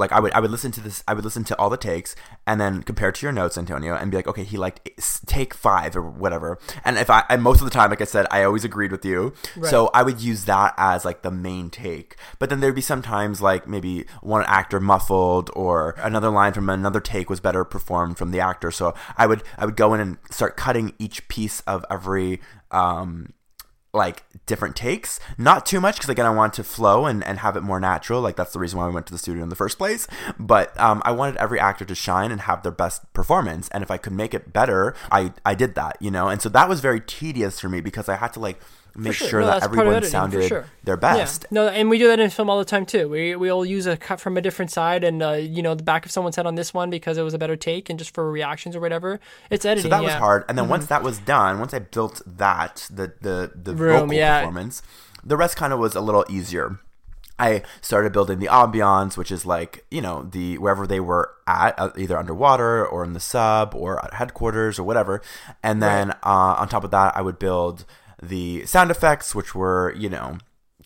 like 0.00 0.12
I 0.12 0.18
would 0.18 0.32
I 0.32 0.40
would 0.40 0.50
listen 0.50 0.72
to 0.72 0.80
this 0.80 1.04
I 1.06 1.14
would 1.14 1.24
listen 1.24 1.44
to 1.44 1.58
all 1.58 1.70
the 1.70 1.76
takes 1.76 2.16
and 2.46 2.60
then 2.60 2.82
compare 2.82 3.12
to 3.12 3.26
your 3.26 3.32
notes 3.32 3.56
Antonio 3.56 3.94
and 3.94 4.10
be 4.10 4.16
like 4.16 4.26
okay 4.26 4.44
he 4.44 4.56
liked 4.56 4.88
take 5.26 5.54
5 5.54 5.96
or 5.96 6.02
whatever. 6.02 6.58
And 6.84 6.98
if 6.98 7.10
I 7.10 7.24
and 7.28 7.42
most 7.42 7.60
of 7.60 7.66
the 7.66 7.70
time 7.70 7.90
like 7.90 8.00
I 8.00 8.04
said 8.04 8.26
I 8.30 8.42
always 8.42 8.64
agreed 8.64 8.90
with 8.90 9.04
you. 9.04 9.32
So 9.68 9.90
I 9.94 10.02
would 10.02 10.20
use 10.20 10.46
that 10.46 10.74
as 10.76 11.04
like 11.04 11.22
the 11.22 11.30
main 11.30 11.70
take. 11.70 12.16
But 12.38 12.50
then 12.50 12.60
there'd 12.60 12.74
be 12.74 12.80
sometimes 12.80 13.40
like 13.40 13.68
maybe 13.68 14.06
one 14.22 14.44
actor 14.46 14.80
muffled 14.80 15.50
or 15.54 15.94
another 15.98 16.30
line 16.30 16.52
from 16.52 16.68
another 16.68 17.00
take 17.00 17.30
was 17.30 17.40
better 17.40 17.64
performed 17.64 18.18
from 18.18 18.30
the 18.30 18.40
actor. 18.40 18.70
So 18.70 18.94
I 19.16 19.26
would 19.26 19.42
I 19.58 19.66
would 19.66 19.76
go 19.76 19.94
in 19.94 20.00
and 20.00 20.18
start 20.30 20.56
cutting 20.56 20.94
each 20.98 21.28
piece 21.28 21.60
of 21.60 21.84
every 21.90 22.40
um 22.70 23.34
like 23.92 24.24
different 24.46 24.76
takes. 24.76 25.18
Not 25.36 25.66
too 25.66 25.80
much 25.80 25.96
because 25.96 26.08
again 26.08 26.26
i 26.26 26.30
want 26.30 26.54
to 26.54 26.64
flow 26.64 27.06
and, 27.06 27.24
and 27.24 27.38
have 27.40 27.56
it 27.56 27.62
more 27.62 27.80
natural. 27.80 28.20
Like 28.20 28.36
that's 28.36 28.52
the 28.52 28.58
reason 28.58 28.78
why 28.78 28.86
we 28.86 28.94
went 28.94 29.06
to 29.06 29.12
the 29.12 29.18
studio 29.18 29.42
in 29.42 29.48
the 29.48 29.56
first 29.56 29.78
place. 29.78 30.06
But 30.38 30.78
um, 30.78 31.02
i 31.04 31.10
wanted 31.10 31.36
every 31.36 31.58
actor 31.58 31.84
to 31.84 31.94
shine 31.94 32.30
and 32.30 32.42
have 32.42 32.62
their 32.62 32.72
best 32.72 33.12
performance. 33.12 33.68
And 33.70 33.82
if 33.82 33.90
i 33.90 33.96
could 33.96 34.12
make 34.12 34.34
it 34.34 34.52
better 34.52 34.94
i 35.10 35.32
i 35.44 35.54
did 35.54 35.74
that 35.74 35.96
you 36.00 36.10
know? 36.10 36.28
And 36.28 36.40
so 36.40 36.48
that 36.50 36.68
was 36.68 36.80
very 36.80 37.00
tedious 37.00 37.60
for 37.60 37.68
me 37.68 37.80
because 37.80 38.08
i 38.08 38.16
had 38.16 38.32
to 38.34 38.40
like 38.40 38.60
make 38.94 39.12
sure. 39.12 39.28
sure, 39.28 39.40
No, 39.40 39.46
that 39.46 39.60
that's 39.60 39.66
part 39.66 39.72
of 39.72 39.78
everyone 39.78 39.96
editing, 39.96 40.10
sounded 40.10 40.48
sure. 40.48 40.66
their 40.84 40.96
best 40.96 41.42
Yeah. 41.44 41.48
No, 41.50 41.68
and 41.68 41.90
we 41.90 41.98
do 41.98 42.08
that 42.08 42.20
in 42.20 42.30
film 42.30 42.50
all 42.50 42.58
the 42.58 42.64
time 42.64 42.86
too. 42.86 43.08
We 43.08 43.36
we'll 43.36 43.64
use 43.64 43.86
a 43.86 43.96
cut 43.96 44.20
from 44.20 44.36
a 44.36 44.40
different 44.40 44.70
side, 44.70 45.04
and 45.04 45.22
uh, 45.22 45.32
you 45.32 45.62
know 45.62 45.74
the 45.74 45.82
back 45.82 46.04
of 46.04 46.10
someone's 46.10 46.36
head 46.36 46.46
on 46.46 46.54
this 46.54 46.74
one 46.74 46.90
because 46.90 47.18
it 47.18 47.22
was 47.22 47.34
a 47.34 47.38
better 47.38 47.56
take, 47.56 47.90
and 47.90 47.98
just 47.98 48.14
for 48.14 48.30
reactions 48.30 48.76
or 48.76 48.80
whatever. 48.80 49.20
It's 49.50 49.64
editing. 49.64 49.84
So 49.84 49.88
that 49.90 50.02
was 50.02 50.08
yeah. 50.08 50.14
Mm-hmm. 50.14 50.24
hard. 50.24 50.44
And 50.48 50.58
then 50.58 50.68
once 50.68 50.86
that 50.86 51.02
was 51.02 51.18
done, 51.18 51.58
once 51.58 51.74
I 51.74 51.80
built 51.80 52.22
that, 52.26 52.88
the 52.90 53.12
the 53.20 53.52
the 53.54 53.74
Room, 53.74 54.00
vocal 54.00 54.14
yeah. 54.14 54.40
performance, 54.40 54.82
the 55.24 55.36
rest 55.36 55.56
kind 55.56 55.72
of 55.72 55.78
was 55.78 55.94
a 55.94 56.00
little 56.00 56.24
easier. 56.28 56.80
I 57.40 57.62
started 57.80 58.12
building 58.12 58.38
the 58.38 58.48
ambiance, 58.48 59.16
which 59.16 59.32
is 59.32 59.46
like 59.46 59.86
you 59.90 60.02
know 60.02 60.28
the 60.30 60.58
wherever 60.58 60.86
they 60.86 61.00
were 61.00 61.32
at, 61.46 61.78
uh, 61.78 61.90
either 61.96 62.18
underwater 62.18 62.86
or 62.86 63.02
in 63.02 63.14
the 63.14 63.20
sub 63.20 63.74
or 63.74 64.04
at 64.04 64.14
headquarters 64.14 64.78
or 64.78 64.82
whatever. 64.82 65.22
And 65.62 65.82
then 65.82 66.10
uh, 66.22 66.56
on 66.58 66.68
top 66.68 66.84
of 66.84 66.90
that, 66.90 67.16
I 67.16 67.22
would 67.22 67.38
build 67.38 67.86
the 68.22 68.64
sound 68.66 68.90
effects, 68.90 69.34
which 69.34 69.54
were 69.54 69.94
you 69.96 70.08
know 70.08 70.38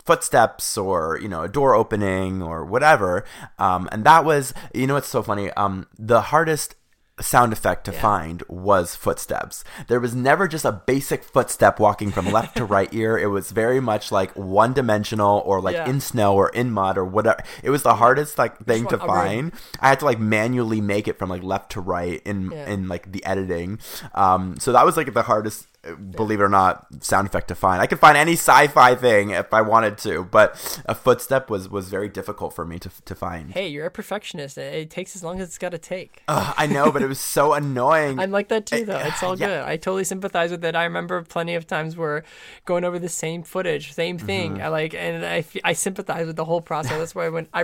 footsteps 0.03 0.77
or 0.77 1.19
you 1.21 1.27
know 1.27 1.41
a 1.43 1.49
door 1.49 1.73
opening 1.73 2.41
or 2.41 2.63
whatever. 2.65 3.23
Um, 3.59 3.89
and 3.91 4.03
that 4.05 4.23
was 4.25 4.53
you 4.73 4.87
know 4.87 4.93
what's 4.95 5.07
so 5.07 5.23
funny. 5.23 5.51
Um, 5.51 5.87
the 5.97 6.21
hardest 6.21 6.75
sound 7.21 7.53
effect 7.53 7.85
to 7.85 7.93
find 7.93 8.43
was 8.49 8.93
footsteps. 8.93 9.63
There 9.87 10.01
was 10.01 10.13
never 10.13 10.49
just 10.49 10.65
a 10.65 10.73
basic 10.73 11.23
footstep 11.23 11.79
walking 11.79 12.11
from 12.11 12.29
left 12.29 12.57
to 12.57 12.65
right 12.65 12.93
ear. 12.93 13.17
It 13.17 13.27
was 13.27 13.51
very 13.51 13.79
much 13.79 14.11
like 14.11 14.35
one 14.35 14.73
dimensional 14.73 15.41
or 15.45 15.61
like 15.61 15.75
Yeah. 15.77 15.87
in 15.89 16.01
snow 16.01 16.35
or 16.35 16.49
in 16.49 16.71
mud 16.71 16.97
or 16.97 17.05
whatever 17.05 17.41
it 17.63 17.69
was 17.69 17.83
the 17.83 17.95
hardest 17.95 18.37
like 18.37 18.57
thing 18.65 18.85
to 18.87 18.95
a 18.95 18.99
room. 18.99 19.07
find. 19.07 19.53
I 19.79 19.87
had 19.87 19.99
to 19.99 20.05
like 20.05 20.19
manually 20.19 20.81
make 20.81 21.07
it 21.07 21.17
from 21.17 21.29
like 21.29 21.41
left 21.41 21.71
to 21.71 21.79
right 21.79 22.21
in 22.25 22.51
Yeah. 22.51 22.67
in 22.69 22.89
like 22.89 23.09
the 23.13 23.23
editing. 23.25 23.79
Um 24.13 24.57
so 24.59 24.73
that 24.73 24.85
was 24.85 24.97
like 24.97 25.13
the 25.13 25.23
hardest 25.23 25.67
believe 25.93 26.39
it 26.39 26.43
or 26.43 26.49
not, 26.49 26.87
sound 27.03 27.27
effect 27.27 27.47
to 27.49 27.55
find. 27.55 27.81
I 27.81 27.87
could 27.87 27.99
find 27.99 28.17
any 28.17 28.33
sci-fi 28.33 28.95
thing 28.95 29.31
if 29.31 29.53
I 29.53 29.61
wanted 29.61 29.97
to, 29.99 30.23
but 30.25 30.81
a 30.85 30.95
footstep 30.95 31.49
was 31.49 31.69
was 31.69 31.89
very 31.89 32.09
difficult 32.09 32.53
for 32.53 32.65
me 32.65 32.79
to 32.79 32.89
to 33.05 33.15
find. 33.15 33.51
Hey, 33.51 33.67
you're 33.67 33.85
a 33.85 33.91
perfectionist. 33.91 34.57
It, 34.57 34.89
takes 34.89 35.15
as 35.15 35.23
long 35.23 35.41
as 35.41 35.47
it's 35.47 35.57
got 35.57 35.69
to 35.69 35.77
take. 35.77 36.23
Ugh, 36.27 36.53
I 36.57 36.67
know, 36.67 36.91
but 36.91 37.01
it 37.01 37.07
was 37.07 37.19
so 37.19 37.53
annoying. 37.53 38.19
I'm 38.19 38.31
like 38.31 38.47
that 38.49 38.65
too, 38.65 38.85
though. 38.85 38.99
It's 38.99 39.21
all 39.23 39.37
Yeah. 39.37 39.47
good. 39.47 39.61
I 39.63 39.77
totally 39.77 40.03
sympathize 40.03 40.51
with 40.51 40.63
it. 40.63 40.75
I 40.75 40.83
remember 40.83 41.21
plenty 41.23 41.55
of 41.55 41.67
times 41.67 41.97
where 41.97 42.23
going 42.65 42.83
over 42.83 42.99
the 42.99 43.09
same 43.09 43.43
footage, 43.43 43.93
same 43.93 44.17
thing. 44.17 44.53
Mm-hmm. 44.53 44.63
I 44.63 44.67
like, 44.69 44.93
and 44.93 45.25
I, 45.25 45.43
I 45.63 45.73
sympathize 45.73 46.27
with 46.27 46.35
the 46.35 46.45
whole 46.45 46.61
process. 46.61 46.97
That's 46.97 47.15
why 47.15 47.29
when 47.29 47.47
I 47.53 47.63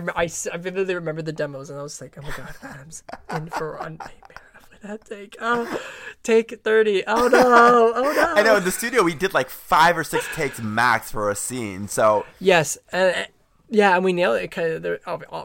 vividly 0.55 0.95
remember 0.95 1.21
the 1.21 1.31
demos, 1.33 1.69
and 1.69 1.79
I 1.79 1.83
was 1.83 2.01
like, 2.01 2.17
oh 2.17 2.21
my 2.21 2.31
god, 2.35 2.53
Adam's 2.63 3.03
in 3.33 3.47
for 3.49 3.75
a 3.75 3.89
nightmare 3.89 4.50
that 4.81 5.05
take. 5.05 5.35
Oh, 5.39 5.81
take 6.23 6.61
thirty. 6.63 7.03
Oh 7.07 7.27
no, 7.27 7.93
oh 7.95 8.13
no. 8.15 8.33
I 8.35 8.43
know 8.43 8.57
in 8.57 8.63
the 8.63 8.71
studio 8.71 9.03
we 9.03 9.13
did 9.15 9.33
like 9.33 9.49
five 9.49 9.97
or 9.97 10.03
six 10.03 10.27
takes 10.35 10.61
max 10.61 11.11
for 11.11 11.29
a 11.29 11.35
scene. 11.35 11.87
So 11.87 12.25
Yes, 12.39 12.77
and 12.91 13.27
Yeah, 13.73 13.95
and 13.95 14.03
we 14.03 14.11
nailed 14.11 14.35
it 14.41 14.51
the, 14.51 14.99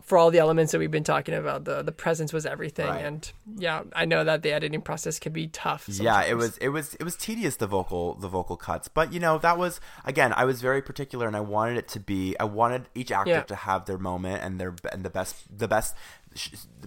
for 0.05 0.19
all 0.19 0.33
the 0.33 0.41
elements 0.41 0.73
that 0.73 0.81
we've 0.81 0.91
been 0.91 1.05
talking 1.05 1.33
about. 1.33 1.65
The 1.65 1.83
the 1.83 1.93
presence 1.93 2.33
was 2.33 2.45
everything, 2.45 2.89
Right. 2.89 3.05
and 3.05 3.31
yeah, 3.57 3.83
I 3.95 4.05
know 4.05 4.25
that 4.25 4.43
the 4.43 4.51
editing 4.53 4.83
process 4.83 5.21
can 5.21 5.33
be 5.33 5.47
tough. 5.47 5.85
Yeah, 5.89 6.25
it 6.25 6.35
was 6.35 6.59
it 6.59 6.71
was 6.71 6.95
it 6.97 7.05
was 7.05 7.15
tedious 7.15 7.55
the 7.57 7.69
vocal 7.69 8.15
the 8.15 8.27
vocal 8.29 8.57
cuts, 8.57 8.89
but 8.89 9.13
you 9.13 9.21
know 9.21 9.39
that 9.39 9.59
was 9.59 9.81
again 10.05 10.33
I 10.37 10.45
was 10.45 10.61
very 10.61 10.83
particular 10.83 11.29
and 11.29 11.37
I 11.37 11.41
wanted 11.41 11.77
it 11.79 11.87
to 11.95 12.01
be 12.01 12.35
I 12.41 12.45
wanted 12.45 12.89
each 12.97 13.13
actor 13.13 13.31
Yeah. 13.31 13.43
to 13.43 13.55
have 13.55 13.85
their 13.87 13.99
moment 13.99 14.43
and 14.43 14.59
their 14.61 14.75
and 14.93 15.05
the 15.05 15.11
best 15.11 15.37
the 15.57 15.69
best 15.69 15.95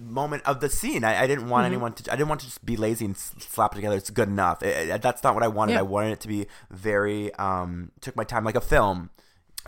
moment 0.02 0.42
of 0.46 0.60
the 0.60 0.68
scene. 0.68 1.04
I, 1.04 1.22
I 1.22 1.26
didn't 1.26 1.48
want 1.48 1.64
Mm-hmm. 1.64 1.72
anyone 1.74 1.92
to 1.94 2.12
I 2.12 2.16
didn't 2.16 2.28
want 2.28 2.40
to 2.40 2.46
just 2.46 2.64
be 2.64 2.76
lazy 2.76 3.04
and 3.04 3.16
slap 3.16 3.72
it 3.72 3.76
together. 3.76 3.96
It's 3.96 4.10
good 4.10 4.28
enough. 4.28 4.62
It- 4.62 4.88
it- 4.90 5.02
that's 5.02 5.22
not 5.22 5.34
what 5.34 5.42
I 5.42 5.48
wanted. 5.48 5.72
Yeah. 5.74 5.80
I 5.80 5.82
wanted 5.82 6.12
it 6.12 6.20
to 6.20 6.28
be 6.28 6.46
very 6.70 7.32
um 7.34 7.92
took 8.00 8.16
my 8.16 8.24
time 8.24 8.44
like 8.44 8.56
a 8.56 8.60
film. 8.60 9.10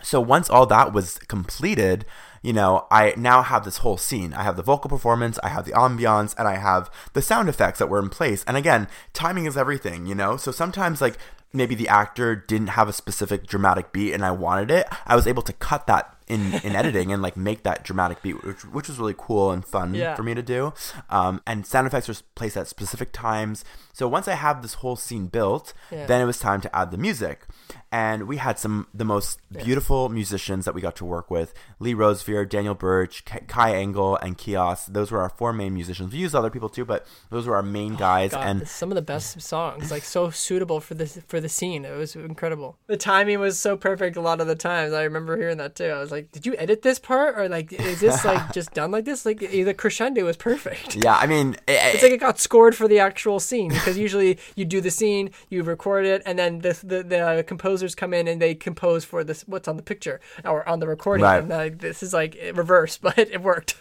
So 0.01 0.19
once 0.19 0.49
all 0.49 0.65
that 0.65 0.91
was 0.91 1.19
completed, 1.19 2.03
you 2.41 2.51
know, 2.51 2.87
I 2.89 3.13
now 3.15 3.41
have 3.43 3.63
this 3.63 3.77
whole 3.77 3.95
scene. 3.97 4.33
I 4.33 4.41
have 4.43 4.57
the 4.57 4.63
vocal 4.63 4.89
performance, 4.89 5.37
I 5.43 5.49
have 5.49 5.65
the 5.65 5.71
ambiance, 5.73 6.33
and 6.37 6.47
I 6.47 6.55
have 6.55 6.89
the 7.13 7.21
sound 7.21 7.47
effects 7.47 7.79
that 7.79 7.87
were 7.89 7.99
in 7.99 8.09
place. 8.09 8.43
And 8.47 8.57
again, 8.57 8.87
timing 9.13 9.45
is 9.45 9.55
everything, 9.55 10.05
you 10.07 10.15
know? 10.15 10.35
So 10.35 10.51
sometimes 10.51 10.99
like 10.99 11.17
maybe 11.53 11.75
the 11.75 11.87
actor 11.87 12.35
didn't 12.35 12.69
have 12.69 12.89
a 12.89 12.93
specific 12.93 13.45
dramatic 13.45 13.91
beat 13.93 14.13
and 14.13 14.25
I 14.25 14.31
wanted 14.31 14.71
it. 14.71 14.87
I 15.05 15.15
was 15.15 15.27
able 15.27 15.43
to 15.43 15.53
cut 15.53 15.85
that 15.87 16.12
in, 16.27 16.53
in 16.63 16.75
editing 16.75 17.11
and 17.11 17.21
like 17.21 17.35
make 17.37 17.63
that 17.63 17.83
dramatic 17.83 18.21
beat, 18.21 18.43
which, 18.43 18.65
which 18.65 18.87
was 18.87 18.97
really 18.99 19.15
cool 19.17 19.51
and 19.51 19.65
fun 19.65 19.93
Yeah. 19.93 20.15
for 20.15 20.23
me 20.23 20.33
to 20.33 20.41
do. 20.41 20.73
Um, 21.09 21.41
and 21.45 21.65
sound 21.65 21.87
effects 21.87 22.07
were 22.07 22.15
placed 22.35 22.57
at 22.57 22.67
specific 22.67 23.11
times. 23.11 23.63
So 23.93 24.07
once 24.07 24.27
I 24.27 24.33
have 24.35 24.61
this 24.61 24.75
whole 24.75 24.95
scene 24.95 25.27
built, 25.27 25.73
Yeah. 25.91 26.05
then 26.05 26.21
it 26.21 26.25
was 26.25 26.39
time 26.39 26.61
to 26.61 26.75
add 26.75 26.91
the 26.91 26.97
music. 26.97 27.45
And 27.91 28.27
we 28.27 28.37
had 28.37 28.57
some 28.57 28.87
the 28.91 29.05
most 29.05 29.39
beautiful 29.63 30.09
musicians 30.09 30.65
that 30.65 30.73
we 30.73 30.81
got 30.81 30.95
to 30.95 31.05
work 31.05 31.29
with: 31.29 31.53
Lee 31.77 31.93
Rosevear, 31.93 32.49
Daniel 32.49 32.73
Birch, 32.73 33.23
Kai 33.47 33.75
Engel, 33.75 34.15
and 34.17 34.35
Kios. 34.35 34.87
Those 34.87 35.11
were 35.11 35.21
our 35.21 35.29
four 35.29 35.53
main 35.53 35.75
musicians. 35.75 36.11
We 36.11 36.17
used 36.17 36.33
other 36.33 36.49
people 36.49 36.69
too, 36.69 36.85
but 36.85 37.05
those 37.29 37.45
were 37.45 37.55
our 37.55 37.61
main 37.61 37.93
guys. 37.93 38.33
Oh 38.33 38.37
God, 38.37 38.47
and 38.47 38.67
some 38.67 38.89
of 38.89 38.95
the 38.95 39.03
best 39.03 39.39
songs, 39.43 39.91
like 39.91 40.01
so 40.03 40.31
suitable 40.31 40.79
for 40.79 40.95
this 40.95 41.19
for 41.27 41.39
the 41.39 41.47
scene. 41.49 41.85
It 41.85 41.95
was 41.95 42.15
incredible. 42.15 42.79
The 42.87 42.97
timing 42.97 43.39
was 43.39 43.59
so 43.59 43.77
perfect 43.77 44.17
a 44.17 44.21
lot 44.21 44.41
of 44.41 44.47
the 44.47 44.55
times. 44.55 44.91
I 44.91 45.03
remember 45.03 45.37
hearing 45.37 45.57
that 45.57 45.75
too. 45.75 45.85
I 45.85 45.99
was 45.99 46.09
like, 46.09 46.22
"Did 46.31 46.45
you 46.45 46.55
edit 46.57 46.81
this 46.81 46.99
part, 46.99 47.37
or 47.37 47.49
like, 47.49 47.71
is 47.73 47.99
this 47.99 48.23
like 48.25 48.53
just 48.53 48.73
done 48.73 48.91
like 48.91 49.05
this?" 49.05 49.25
Like 49.25 49.39
the 49.39 49.73
crescendo 49.73 50.23
was 50.25 50.37
perfect. 50.37 50.95
yeah, 50.95 51.15
I 51.15 51.27
mean, 51.27 51.53
it, 51.53 51.61
eh, 51.71 51.91
It's 51.93 52.03
eh, 52.03 52.07
like 52.07 52.13
it 52.13 52.19
got 52.19 52.39
scored 52.39 52.75
for 52.75 52.87
the 52.87 52.99
actual 52.99 53.39
scene 53.39 53.69
because 53.73 53.97
usually 53.97 54.39
you 54.55 54.65
do 54.65 54.81
the 54.81 54.91
scene, 54.91 55.31
you 55.49 55.63
record 55.63 56.05
it, 56.05 56.21
and 56.25 56.37
then 56.39 56.59
the 56.59 56.73
the, 56.83 57.03
the 57.03 57.43
composers 57.45 57.95
come 57.95 58.13
in 58.13 58.27
and 58.27 58.41
they 58.41 58.55
compose 58.55 59.05
for 59.05 59.23
this 59.23 59.43
what's 59.47 59.67
on 59.67 59.77
the 59.77 59.83
picture 59.83 60.19
or 60.45 60.67
on 60.67 60.79
the 60.79 60.87
recording. 60.87 61.23
Right. 61.23 61.39
And 61.39 61.49
like, 61.49 61.79
this 61.79 62.03
is 62.03 62.13
like 62.13 62.37
reverse, 62.53 62.97
but 62.97 63.17
it 63.17 63.41
worked. 63.41 63.75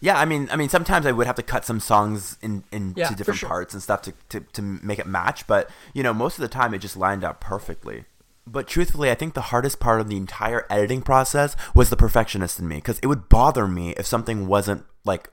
Yeah, 0.00 0.18
I 0.18 0.24
mean, 0.24 0.48
I 0.50 0.56
mean, 0.56 0.68
sometimes 0.68 1.06
I 1.06 1.12
would 1.12 1.26
have 1.26 1.36
to 1.36 1.42
cut 1.42 1.64
some 1.64 1.80
songs 1.80 2.38
in 2.40 2.64
into 2.72 3.00
Yeah, 3.00 3.14
different 3.14 3.40
sure. 3.40 3.48
parts 3.48 3.74
and 3.74 3.82
stuff 3.82 4.02
to, 4.02 4.12
to 4.30 4.40
to 4.40 4.62
make 4.62 4.98
it 4.98 5.06
match. 5.06 5.46
But 5.46 5.70
you 5.92 6.02
know, 6.02 6.14
most 6.14 6.38
of 6.38 6.42
the 6.42 6.48
time 6.48 6.72
it 6.72 6.78
just 6.78 6.96
lined 6.96 7.24
up 7.24 7.40
perfectly. 7.40 8.04
But 8.46 8.66
truthfully, 8.66 9.10
I 9.10 9.14
think 9.14 9.34
the 9.34 9.40
hardest 9.52 9.78
part 9.78 10.00
of 10.00 10.08
the 10.08 10.16
entire 10.16 10.66
editing 10.68 11.02
process 11.02 11.54
was 11.74 11.90
the 11.90 11.96
perfectionist 11.96 12.58
in 12.58 12.66
me 12.68 12.76
because 12.76 12.98
it 12.98 13.06
would 13.06 13.28
bother 13.28 13.68
me 13.68 13.90
if 13.92 14.04
something 14.06 14.46
wasn't 14.46 14.84
like 15.04 15.30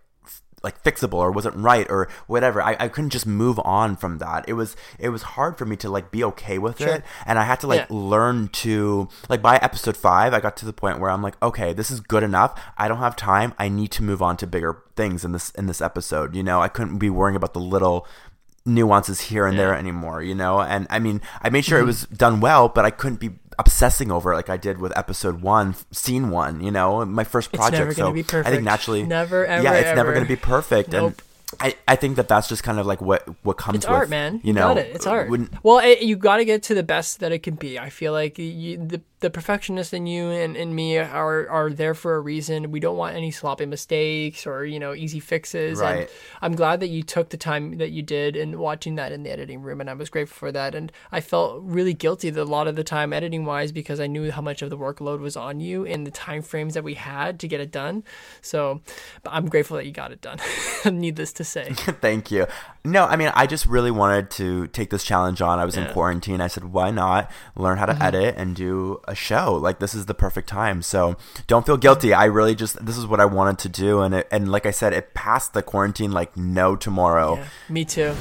like 0.62 0.84
fixable 0.84 1.14
or 1.14 1.32
wasn't 1.32 1.56
right 1.56 1.88
or 1.90 2.10
whatever. 2.28 2.62
I, 2.62 2.76
I 2.78 2.88
couldn't 2.90 3.12
just 3.12 3.26
move 3.26 3.60
on 3.64 3.96
from 3.96 4.18
that. 4.18 4.44
It 4.50 4.54
was 4.54 4.76
it 5.00 5.08
was 5.08 5.22
hard 5.22 5.58
for 5.58 5.66
me 5.66 5.78
to 5.78 5.90
like 5.90 6.12
be 6.12 6.22
okay 6.26 6.58
with 6.58 6.80
Sure. 6.80 6.96
it, 6.96 7.04
and 7.26 7.40
I 7.40 7.46
had 7.46 7.62
to 7.62 7.68
like 7.68 7.80
Yeah. 7.90 7.96
learn 7.96 8.50
to 8.50 9.08
like 9.30 9.42
by 9.42 9.56
episode 9.58 9.96
five 9.96 10.34
i 10.34 10.42
got 10.42 10.58
to 10.58 10.66
the 10.66 10.74
point 10.74 11.00
where 11.00 11.10
i'm 11.12 11.22
like 11.22 11.42
okay 11.42 11.72
this 11.72 11.90
is 11.90 12.02
good 12.02 12.24
enough 12.24 12.60
i 12.78 12.90
don't 12.90 12.98
have 12.98 13.16
time 13.16 13.54
i 13.58 13.70
need 13.70 13.90
to 13.92 14.04
move 14.04 14.22
on 14.22 14.36
to 14.36 14.46
bigger 14.46 14.84
things 14.98 15.24
in 15.24 15.32
this 15.32 15.50
in 15.52 15.68
this 15.68 15.80
episode 15.82 16.36
you 16.36 16.44
know 16.44 16.62
i 16.62 16.68
couldn't 16.68 16.98
be 16.98 17.10
worrying 17.10 17.38
about 17.38 17.54
the 17.54 17.60
little 17.62 18.06
nuances 18.70 19.20
here 19.22 19.46
and 19.46 19.58
there 19.60 19.74
anymore 19.76 20.22
you 20.24 20.36
know? 20.36 20.62
And 20.62 20.88
i 20.90 21.00
mean 21.00 21.22
i 21.42 21.50
made 21.50 21.66
sure 21.66 21.80
Mm-hmm. 21.80 21.84
it 21.84 21.88
was 21.88 22.04
done 22.04 22.40
well 22.40 22.70
but 22.70 22.86
i 22.86 22.92
couldn't 22.92 23.20
be 23.20 23.32
obsessing 23.58 24.10
over 24.12 24.32
it 24.32 24.36
like 24.36 24.50
i 24.50 24.56
did 24.58 24.80
with 24.80 24.98
episode 24.98 25.42
one 25.42 25.76
scene 25.92 26.30
one 26.30 26.62
you 26.62 26.72
know? 26.72 27.04
My 27.06 27.24
first 27.26 27.50
It's 27.54 27.58
project 27.60 27.96
so 27.98 28.08
i 28.16 28.44
think 28.44 28.64
naturally 28.64 29.04
Never, 29.04 29.46
ever, 29.46 29.64
yeah 29.64 29.74
it's 29.74 29.96
never 29.96 30.14
going 30.14 30.24
to 30.24 30.30
be 30.30 30.36
perfect 30.38 30.92
Nope. 30.94 31.08
and 31.14 31.22
I, 31.60 31.76
I 31.88 31.96
think 31.96 32.16
that 32.18 32.28
that's 32.28 32.48
just 32.48 32.62
kind 32.64 32.80
of 32.80 32.86
like 32.86 33.02
what 33.02 33.28
what 33.44 33.58
comes 33.58 33.78
It's 33.78 33.86
with 33.88 33.96
art, 33.96 34.10
man. 34.10 34.40
you 34.44 34.54
know 34.54 34.62
got 34.70 34.78
it. 34.78 34.96
It's 34.96 35.08
art. 35.08 35.30
when- 35.30 35.50
well, 35.64 35.80
it, 35.80 36.02
you 36.02 36.16
got 36.16 36.38
to 36.38 36.46
get 36.46 36.62
to 36.64 36.76
the 36.76 36.84
best 36.84 37.20
that 37.22 37.32
it 37.32 37.40
can 37.44 37.56
be. 37.56 37.80
I 37.80 37.90
feel 37.90 38.14
like 38.14 38.38
you, 38.38 38.78
the 38.78 39.02
the 39.22 39.30
perfectionist 39.30 39.94
in 39.94 40.08
you 40.08 40.30
and, 40.30 40.56
and 40.56 40.74
me 40.74 40.98
are 40.98 41.50
are 41.50 41.70
there 41.72 41.94
for 41.94 42.16
a 42.16 42.20
reason. 42.22 42.72
We 42.72 42.80
don't 42.80 42.96
want 42.96 43.16
any 43.18 43.32
sloppy 43.32 43.66
mistakes 43.66 44.46
or 44.48 44.64
you 44.66 44.80
know 44.80 44.94
easy 44.94 45.20
fixes. 45.20 45.80
And 45.82 45.90
Right. 46.00 46.10
I'm 46.42 46.56
glad 46.56 46.80
that 46.82 46.88
you 46.90 47.02
took 47.04 47.30
the 47.30 47.38
time 47.38 47.78
that 47.80 47.90
you 47.90 48.04
did 48.04 48.36
and 48.36 48.58
watching 48.58 48.96
that 48.96 49.12
in 49.12 49.24
the 49.24 49.32
editing 49.32 49.62
room, 49.64 49.82
and 49.82 49.90
I 49.90 49.94
was 49.94 50.10
grateful 50.10 50.36
for 50.38 50.52
that. 50.52 50.76
And 50.76 50.92
I 51.12 51.20
felt 51.20 51.62
really 51.64 51.94
guilty 51.96 52.30
that 52.30 52.42
a 52.42 52.46
lot 52.46 52.68
of 52.68 52.76
the 52.76 52.84
time 52.84 53.12
editing 53.12 53.44
wise 53.46 53.72
because 53.72 54.00
I 54.00 54.06
knew 54.08 54.32
how 54.32 54.42
much 54.42 54.62
of 54.62 54.70
the 54.70 54.78
workload 54.78 55.20
was 55.20 55.36
on 55.36 55.60
you 55.60 55.84
and 55.86 56.06
the 56.06 56.12
time 56.12 56.42
frames 56.44 56.76
that 56.76 56.84
we 56.84 56.94
had 56.94 57.40
to 57.40 57.48
get 57.48 57.60
it 57.60 57.72
done. 57.72 58.04
So, 58.42 58.82
but 59.24 59.32
I'm 59.34 59.48
grateful 59.48 59.76
that 59.78 59.86
you 59.88 59.92
got 59.92 60.12
it 60.12 60.22
done. 60.22 60.38
Needless 60.86 61.34
to 61.34 61.39
say. 61.44 61.70
Thank 61.74 62.32
you. 62.32 62.48
No, 62.86 63.06
I 63.06 63.16
mean, 63.16 63.32
I 63.36 63.46
just 63.48 63.66
really 63.66 63.92
wanted 63.92 64.30
to 64.32 64.68
take 64.68 64.90
this 64.90 65.04
challenge 65.04 65.42
on. 65.42 65.60
I 65.60 65.66
was 65.66 65.78
in 65.78 65.86
quarantine. 65.94 66.42
I 66.42 66.48
said, 66.48 66.66
why 66.66 66.92
not 66.92 67.30
learn 67.56 67.78
how 67.78 67.86
to 67.86 67.94
Mm-hmm. 67.94 68.02
edit 68.02 68.36
and 68.38 68.56
do 68.56 69.02
a 69.08 69.14
show? 69.16 69.54
Like, 69.56 69.80
this 69.80 69.94
is 69.94 70.06
the 70.06 70.14
perfect 70.14 70.48
time. 70.50 70.82
So 70.82 71.18
don't 71.48 71.66
feel 71.66 71.78
guilty. 71.78 72.14
I 72.14 72.26
really 72.26 72.56
just, 72.56 72.84
this 72.86 72.98
is 72.98 73.06
what 73.06 73.20
I 73.20 73.26
wanted 73.26 73.60
to 73.60 73.70
do. 73.70 74.02
And, 74.02 74.14
it, 74.16 74.28
and 74.32 74.52
like 74.52 74.66
I 74.66 74.72
said, 74.72 74.94
it 74.94 75.14
passed 75.14 75.54
the 75.54 75.62
quarantine 75.62 76.12
like 76.12 76.36
no 76.38 76.76
tomorrow. 76.76 77.36
Yeah, 77.36 77.46
me 77.70 77.86
too. 77.86 78.16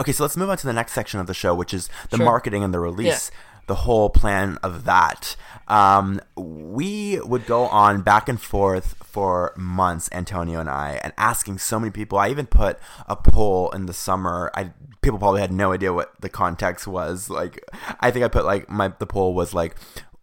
Okay, 0.00 0.12
so 0.12 0.24
let's 0.24 0.36
move 0.36 0.48
on 0.48 0.56
to 0.56 0.66
the 0.66 0.72
next 0.72 0.92
section 0.92 1.20
of 1.20 1.26
the 1.26 1.34
show, 1.34 1.54
which 1.54 1.74
is 1.74 1.90
the 2.10 2.16
Sure. 2.16 2.24
marketing 2.24 2.64
and 2.64 2.72
the 2.72 2.80
release. 2.80 3.30
The 3.70 3.86
whole 3.86 4.10
plan 4.10 4.58
of 4.64 4.84
that. 4.84 5.36
Um, 5.68 6.20
we 6.36 7.20
would 7.20 7.46
go 7.46 7.66
on 7.66 8.02
back 8.02 8.28
and 8.28 8.40
forth 8.40 8.96
for 9.04 9.54
months, 9.56 10.08
Antonio 10.10 10.58
and 10.58 10.68
I, 10.68 10.98
and 11.04 11.12
asking 11.16 11.58
so 11.58 11.78
many 11.78 11.92
people. 11.92 12.18
I 12.18 12.30
even 12.30 12.46
put 12.46 12.80
a 13.06 13.14
poll 13.14 13.70
in 13.70 13.86
the 13.86 13.92
summer. 13.92 14.50
I 14.56 14.72
people 15.02 15.20
probably 15.20 15.40
had 15.40 15.52
no 15.52 15.72
idea 15.72 15.92
what 15.92 16.20
the 16.20 16.28
context 16.28 16.88
was. 16.88 17.30
Like, 17.30 17.64
I 18.00 18.10
think 18.10 18.24
I 18.24 18.28
put 18.28 18.44
like 18.44 18.68
my 18.68 18.88
the 18.98 19.06
poll 19.06 19.34
was 19.34 19.54
like, 19.54 19.76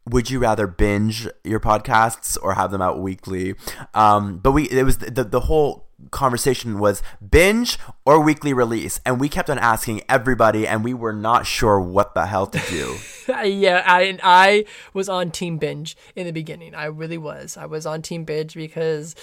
would 0.05 0.29
you 0.29 0.39
rather 0.39 0.67
binge 0.67 1.25
your 1.45 1.61
podcasts 1.61 2.37
or 2.41 2.55
have 2.55 2.71
them 2.71 2.81
out 2.81 2.99
weekly? 2.99 3.55
Um, 3.93 4.39
but 4.39 4.51
we 4.51 4.63
it 4.69 4.83
was 4.83 4.97
the 4.97 5.23
the 5.23 5.39
whole 5.39 5.86
conversation 6.11 6.79
was 6.79 7.01
binge 7.27 7.77
or 8.05 8.23
weekly 8.23 8.53
release, 8.53 8.99
and 9.05 9.19
we 9.19 9.29
kept 9.29 9.49
on 9.49 9.59
asking 9.59 10.01
everybody, 10.07 10.67
and 10.67 10.83
we 10.83 10.93
were 10.93 11.13
not 11.13 11.45
sure 11.45 11.79
what 11.79 12.13
the 12.13 12.25
hell 12.27 12.47
to 12.47 12.59
do. 12.69 12.97
yeah, 13.43 13.83
I 13.85 14.17
I 14.23 14.65
was 14.93 15.09
on 15.09 15.31
Team 15.31 15.57
Binge 15.57 15.97
in 16.15 16.25
the 16.25 16.31
beginning. 16.31 16.75
I 16.75 16.85
really 16.85 17.17
was. 17.17 17.57
I 17.57 17.65
was 17.65 17.85
on 17.85 18.01
Team 18.01 18.23
Binge 18.23 18.55
because 18.55 19.15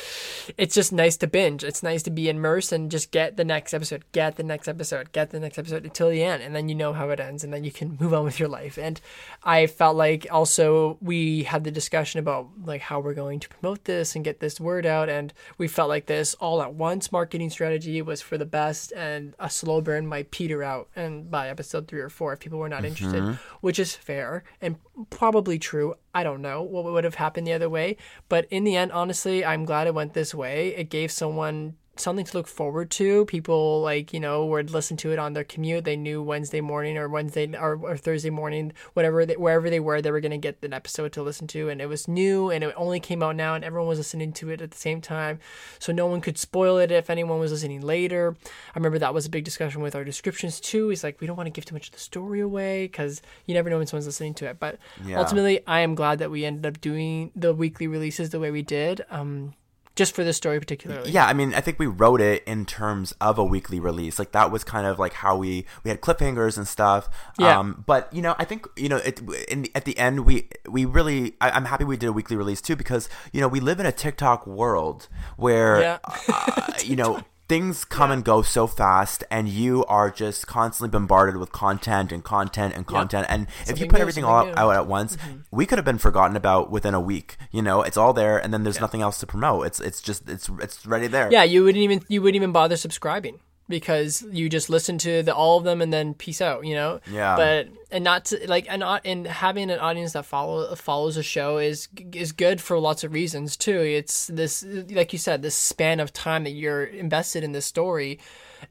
it's 0.58 0.74
just 0.74 0.92
nice 0.92 1.16
to 1.18 1.26
binge. 1.26 1.64
It's 1.64 1.82
nice 1.82 2.02
to 2.02 2.10
be 2.10 2.28
immersed 2.28 2.72
and 2.72 2.90
just 2.90 3.10
get 3.10 3.36
the 3.36 3.44
next 3.44 3.72
episode, 3.72 4.04
get 4.12 4.36
the 4.36 4.42
next 4.42 4.68
episode, 4.68 5.12
get 5.12 5.30
the 5.30 5.40
next 5.40 5.58
episode 5.58 5.84
until 5.84 6.10
the 6.10 6.22
end, 6.22 6.42
and 6.42 6.54
then 6.54 6.68
you 6.68 6.74
know 6.74 6.92
how 6.92 7.08
it 7.10 7.20
ends, 7.20 7.44
and 7.44 7.52
then 7.52 7.64
you 7.64 7.72
can 7.72 7.96
move 8.00 8.12
on 8.12 8.24
with 8.24 8.38
your 8.38 8.48
life. 8.48 8.78
And 8.78 9.00
I 9.42 9.66
felt 9.66 9.96
like 9.96 10.26
also 10.30 10.98
we 11.00 11.44
had 11.44 11.64
the 11.64 11.70
discussion 11.70 12.20
about 12.20 12.48
like 12.64 12.82
how 12.82 13.00
we're 13.00 13.14
going 13.14 13.40
to 13.40 13.48
promote 13.48 13.84
this 13.84 14.14
and 14.14 14.24
get 14.24 14.40
this 14.40 14.60
word 14.60 14.84
out, 14.84 15.08
and 15.08 15.32
we 15.56 15.68
felt 15.68 15.88
like 15.88 16.06
this 16.06 16.34
all 16.34 16.60
at 16.64 16.74
once 16.74 17.12
marketing 17.12 17.50
strategy 17.50 18.00
was 18.02 18.20
for 18.20 18.38
the 18.38 18.46
best, 18.46 18.92
and 18.92 19.34
a 19.38 19.48
slow 19.50 19.80
burn 19.80 20.06
might 20.06 20.30
peter 20.30 20.62
out, 20.62 20.88
and 20.96 21.30
by 21.30 21.48
episode 21.48 21.86
three 21.86 22.00
or 22.00 22.08
four, 22.08 22.32
if 22.32 22.40
people 22.40 22.58
were 22.58 22.68
not 22.68 22.84
interested, 22.84 23.22
mm-hmm. 23.22 23.56
which 23.60 23.78
is 23.78 23.94
fair 23.94 24.42
and 24.60 24.76
probably 25.10 25.58
true. 25.58 25.94
I 26.14 26.24
don't 26.24 26.42
know 26.42 26.62
what 26.62 26.84
would 26.84 27.04
have 27.04 27.16
happened 27.16 27.46
the 27.46 27.52
other 27.52 27.68
way, 27.68 27.96
but 28.28 28.46
in 28.50 28.64
the 28.64 28.76
end, 28.76 28.92
honestly, 28.92 29.44
I'm 29.44 29.64
glad 29.64 29.86
it 29.86 29.94
went 29.94 30.14
this 30.14 30.34
way. 30.34 30.68
It 30.68 30.90
gave 30.90 31.12
someone 31.12 31.76
something 31.96 32.24
to 32.24 32.36
look 32.36 32.46
forward 32.48 32.90
to. 32.92 33.24
People 33.26 33.80
like 33.82 34.12
you 34.12 34.20
know 34.20 34.44
would 34.46 34.70
listen 34.70 34.96
to 34.98 35.12
it 35.12 35.18
on 35.18 35.32
their 35.32 35.44
commute. 35.44 35.84
They 35.84 35.96
knew 35.96 36.22
Wednesday 36.22 36.60
morning 36.60 36.98
or 36.98 37.08
Wednesday 37.08 37.54
or, 37.56 37.76
or 37.82 37.96
Thursday 37.96 38.30
morning, 38.30 38.72
whatever 38.94 39.24
they, 39.26 39.36
wherever 39.36 39.70
they 39.70 39.80
were, 39.80 40.00
they 40.02 40.10
were 40.10 40.20
gonna 40.20 40.38
get 40.38 40.58
an 40.62 40.72
episode 40.72 41.12
to 41.12 41.22
listen 41.22 41.46
to, 41.48 41.68
and 41.68 41.80
it 41.80 41.86
was 41.86 42.08
new 42.08 42.50
and 42.50 42.64
it 42.64 42.74
only 42.76 43.00
came 43.00 43.22
out 43.22 43.36
now, 43.36 43.54
and 43.54 43.64
everyone 43.64 43.88
was 43.88 43.98
listening 43.98 44.32
to 44.34 44.50
it 44.50 44.60
at 44.60 44.70
the 44.70 44.76
same 44.78 45.00
time, 45.00 45.38
so 45.78 45.92
no 45.92 46.06
one 46.06 46.20
could 46.20 46.38
spoil 46.38 46.78
it 46.78 46.90
if 46.90 47.10
anyone 47.10 47.38
was 47.38 47.52
listening 47.52 47.80
later. 47.80 48.36
I 48.74 48.78
remember 48.78 48.98
that 48.98 49.14
was 49.14 49.26
a 49.26 49.30
big 49.30 49.44
discussion 49.44 49.80
with 49.82 49.94
our 49.94 50.04
descriptions 50.04 50.60
too. 50.60 50.90
It's 50.90 51.04
like 51.04 51.20
we 51.20 51.26
don't 51.26 51.36
want 51.36 51.46
to 51.46 51.50
give 51.52 51.64
too 51.64 51.74
much 51.74 51.88
of 51.88 51.92
the 51.92 52.00
story 52.00 52.40
away 52.40 52.84
because 52.86 53.22
you 53.46 53.54
never 53.54 53.70
know 53.70 53.78
when 53.78 53.86
someone's 53.86 54.06
listening 54.06 54.34
to 54.34 54.46
it. 54.46 54.58
But 54.58 54.78
Yeah. 55.04 55.18
ultimately, 55.20 55.60
I 55.66 55.80
am 55.80 55.94
glad 55.94 56.18
that 56.18 56.30
we 56.30 56.44
ended 56.44 56.66
up 56.66 56.80
doing 56.80 57.30
the 57.36 57.52
weekly 57.54 57.86
releases 57.86 58.30
the 58.30 58.40
way 58.40 58.50
we 58.50 58.62
did. 58.62 59.04
Um, 59.10 59.54
just 59.96 60.14
for 60.14 60.24
this 60.24 60.36
story 60.36 60.58
particularly. 60.58 61.10
Yeah, 61.10 61.26
I 61.26 61.32
mean, 61.32 61.54
I 61.54 61.60
think 61.60 61.78
we 61.78 61.86
wrote 61.86 62.20
it 62.20 62.42
in 62.46 62.66
terms 62.66 63.12
of 63.20 63.38
a 63.38 63.44
weekly 63.44 63.78
release. 63.80 64.18
Like 64.18 64.32
that 64.32 64.50
was 64.50 64.64
kind 64.64 64.86
of 64.86 64.98
like 64.98 65.12
how 65.14 65.36
we 65.36 65.66
we 65.84 65.90
had 65.90 66.00
cliffhangers 66.00 66.56
and 66.56 66.66
stuff. 66.66 67.08
Yeah. 67.38 67.58
Um, 67.58 67.84
but 67.86 68.12
you 68.12 68.22
know, 68.22 68.34
I 68.38 68.44
think 68.44 68.66
you 68.76 68.88
know, 68.88 68.96
it, 68.96 69.20
in 69.48 69.62
the, 69.62 69.72
at 69.74 69.84
the 69.84 69.96
end, 69.98 70.26
we 70.26 70.48
we 70.68 70.84
really, 70.84 71.34
I, 71.40 71.50
I'm 71.50 71.66
happy 71.66 71.84
we 71.84 71.96
did 71.96 72.08
a 72.08 72.12
weekly 72.12 72.36
release 72.36 72.60
too 72.60 72.76
because 72.76 73.08
you 73.32 73.40
know 73.40 73.48
we 73.48 73.60
live 73.60 73.80
in 73.80 73.86
a 73.86 73.92
TikTok 73.92 74.46
world 74.46 75.08
where 75.36 75.80
Yeah. 75.80 75.98
uh, 76.28 76.72
you 76.84 76.96
know. 76.96 77.22
Things 77.46 77.84
come 77.84 78.10
and 78.10 78.24
go 78.24 78.40
so 78.42 78.66
fast, 78.66 79.22
and 79.30 79.48
you 79.48 79.84
are 79.84 80.10
just 80.10 80.46
constantly 80.46 80.90
bombarded 80.90 81.36
with 81.36 81.52
content 81.52 82.10
and 82.10 82.24
content 82.24 82.74
and 82.74 82.86
content. 82.86 83.26
And 83.28 83.46
if 83.66 83.78
you 83.78 83.86
put 83.86 83.96
new, 83.96 84.00
everything 84.00 84.24
all 84.24 84.36
out, 84.36 84.46
new. 84.46 84.54
out 84.54 84.74
at 84.74 84.86
once, 84.86 85.16
mm-hmm. 85.16 85.40
we 85.50 85.66
could 85.66 85.76
have 85.76 85.84
been 85.84 85.98
forgotten 85.98 86.36
about 86.36 86.70
within 86.70 86.94
a 86.94 87.00
week. 87.00 87.36
You 87.50 87.60
know, 87.60 87.82
it's 87.82 87.96
all 87.96 88.14
there, 88.14 88.38
and 88.38 88.52
then 88.52 88.62
there's 88.62 88.80
nothing 88.80 89.02
else 89.02 89.18
to 89.20 89.26
promote. 89.26 89.66
It's 89.66 89.80
it's 89.80 90.00
just 90.00 90.28
it's 90.28 90.48
it's 90.60 90.86
ready 90.86 91.06
there. 91.06 91.28
Yeah, 91.30 91.44
you 91.44 91.64
wouldn't 91.64 91.82
even 91.82 92.00
you 92.08 92.22
wouldn't 92.22 92.36
even 92.36 92.52
bother 92.52 92.76
subscribing 92.76 93.40
because 93.68 94.22
you 94.30 94.48
just 94.48 94.68
listen 94.68 94.98
to 94.98 95.22
the 95.22 95.34
all 95.34 95.58
of 95.58 95.64
them 95.64 95.80
and 95.80 95.92
then 95.92 96.14
peace 96.14 96.40
out, 96.40 96.64
you 96.66 96.74
know. 96.74 97.00
Yeah. 97.10 97.36
But 97.36 97.68
and 97.90 98.04
not 98.04 98.26
to 98.26 98.48
like 98.48 98.66
and 98.68 98.82
and 99.04 99.26
having 99.26 99.70
an 99.70 99.78
audience 99.78 100.12
that 100.12 100.26
follow 100.26 100.74
follows 100.74 101.16
a 101.16 101.22
show 101.22 101.58
is 101.58 101.88
is 102.12 102.32
good 102.32 102.60
for 102.60 102.78
lots 102.78 103.04
of 103.04 103.12
reasons 103.12 103.56
too. 103.56 103.80
It's 103.80 104.26
this 104.28 104.64
like 104.90 105.12
you 105.12 105.18
said, 105.18 105.42
this 105.42 105.54
span 105.54 106.00
of 106.00 106.12
time 106.12 106.44
that 106.44 106.50
you're 106.50 106.84
invested 106.84 107.44
in 107.44 107.52
this 107.52 107.66
story. 107.66 108.18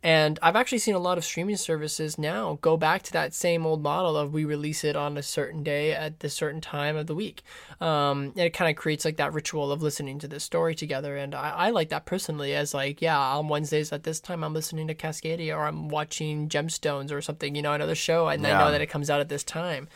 And 0.02 0.40
I've 0.42 0.56
actually 0.56 0.80
seen 0.80 0.96
a 0.96 1.00
lot 1.00 1.18
of 1.18 1.26
streaming 1.26 1.58
services 1.58 2.18
now 2.18 2.58
go 2.62 2.78
back 2.78 3.04
to 3.04 3.14
that 3.14 3.34
same 3.34 3.66
old 3.66 3.84
model 3.84 4.18
of 4.18 4.34
we 4.34 4.46
release 4.46 4.84
it 4.84 4.96
on 4.96 5.18
a 5.18 5.24
certain 5.24 5.64
day 5.64 5.94
at 5.94 6.20
the 6.22 6.30
certain 6.30 6.62
time 6.62 6.96
of 6.96 7.08
the 7.08 7.16
week. 7.16 7.44
Um, 7.80 8.32
and 8.36 8.40
it 8.40 8.54
kind 8.54 8.70
of 8.72 8.76
creates 8.82 9.06
like 9.06 9.18
that 9.18 9.34
ritual 9.34 9.72
of 9.72 9.82
listening 9.82 10.20
to 10.20 10.28
this 10.28 10.44
story 10.44 10.76
together. 10.76 11.18
And 11.18 11.36
I, 11.36 11.50
I 11.50 11.70
like 11.70 11.90
that 11.90 12.06
personally 12.06 12.56
as 12.56 12.74
like, 12.74 13.02
yeah, 13.02 13.20
on 13.20 13.50
Wednesdays 13.50 13.92
at 13.92 14.04
this 14.04 14.20
time, 14.20 14.44
I'm 14.44 14.54
listening 14.54 14.88
to 14.88 14.96
Cascadia 14.96 15.56
or 15.56 15.66
I'm 15.66 15.90
watching 15.90 16.50
Gemstones 16.50 17.12
or 17.12 17.22
something, 17.22 17.56
you 17.56 17.62
know, 17.62 17.74
another 17.74 17.96
show. 17.96 18.28
And 18.28 18.46
I 18.48 18.52
know 18.58 18.72
that 18.72 18.82
it 18.82 18.88
comes 18.88 19.10
out 19.10 19.20
at 19.20 19.30
this 19.30 19.44
time. 19.44 19.88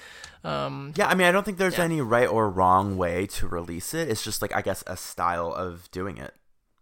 Um, 0.43 0.93
Yeah, 0.95 1.07
I 1.07 1.15
mean, 1.15 1.27
I 1.27 1.31
don't 1.31 1.43
think 1.43 1.57
there's 1.57 1.77
Yeah. 1.77 1.83
any 1.83 2.01
right 2.01 2.27
or 2.27 2.49
wrong 2.49 2.97
way 2.97 3.25
to 3.27 3.47
release 3.47 3.93
it. 3.93 4.09
It's 4.09 4.23
just 4.23 4.41
like 4.41 4.55
I 4.55 4.61
guess 4.61 4.83
a 4.87 4.95
style 4.95 5.51
of 5.53 5.89
doing 5.91 6.17
it. 6.17 6.33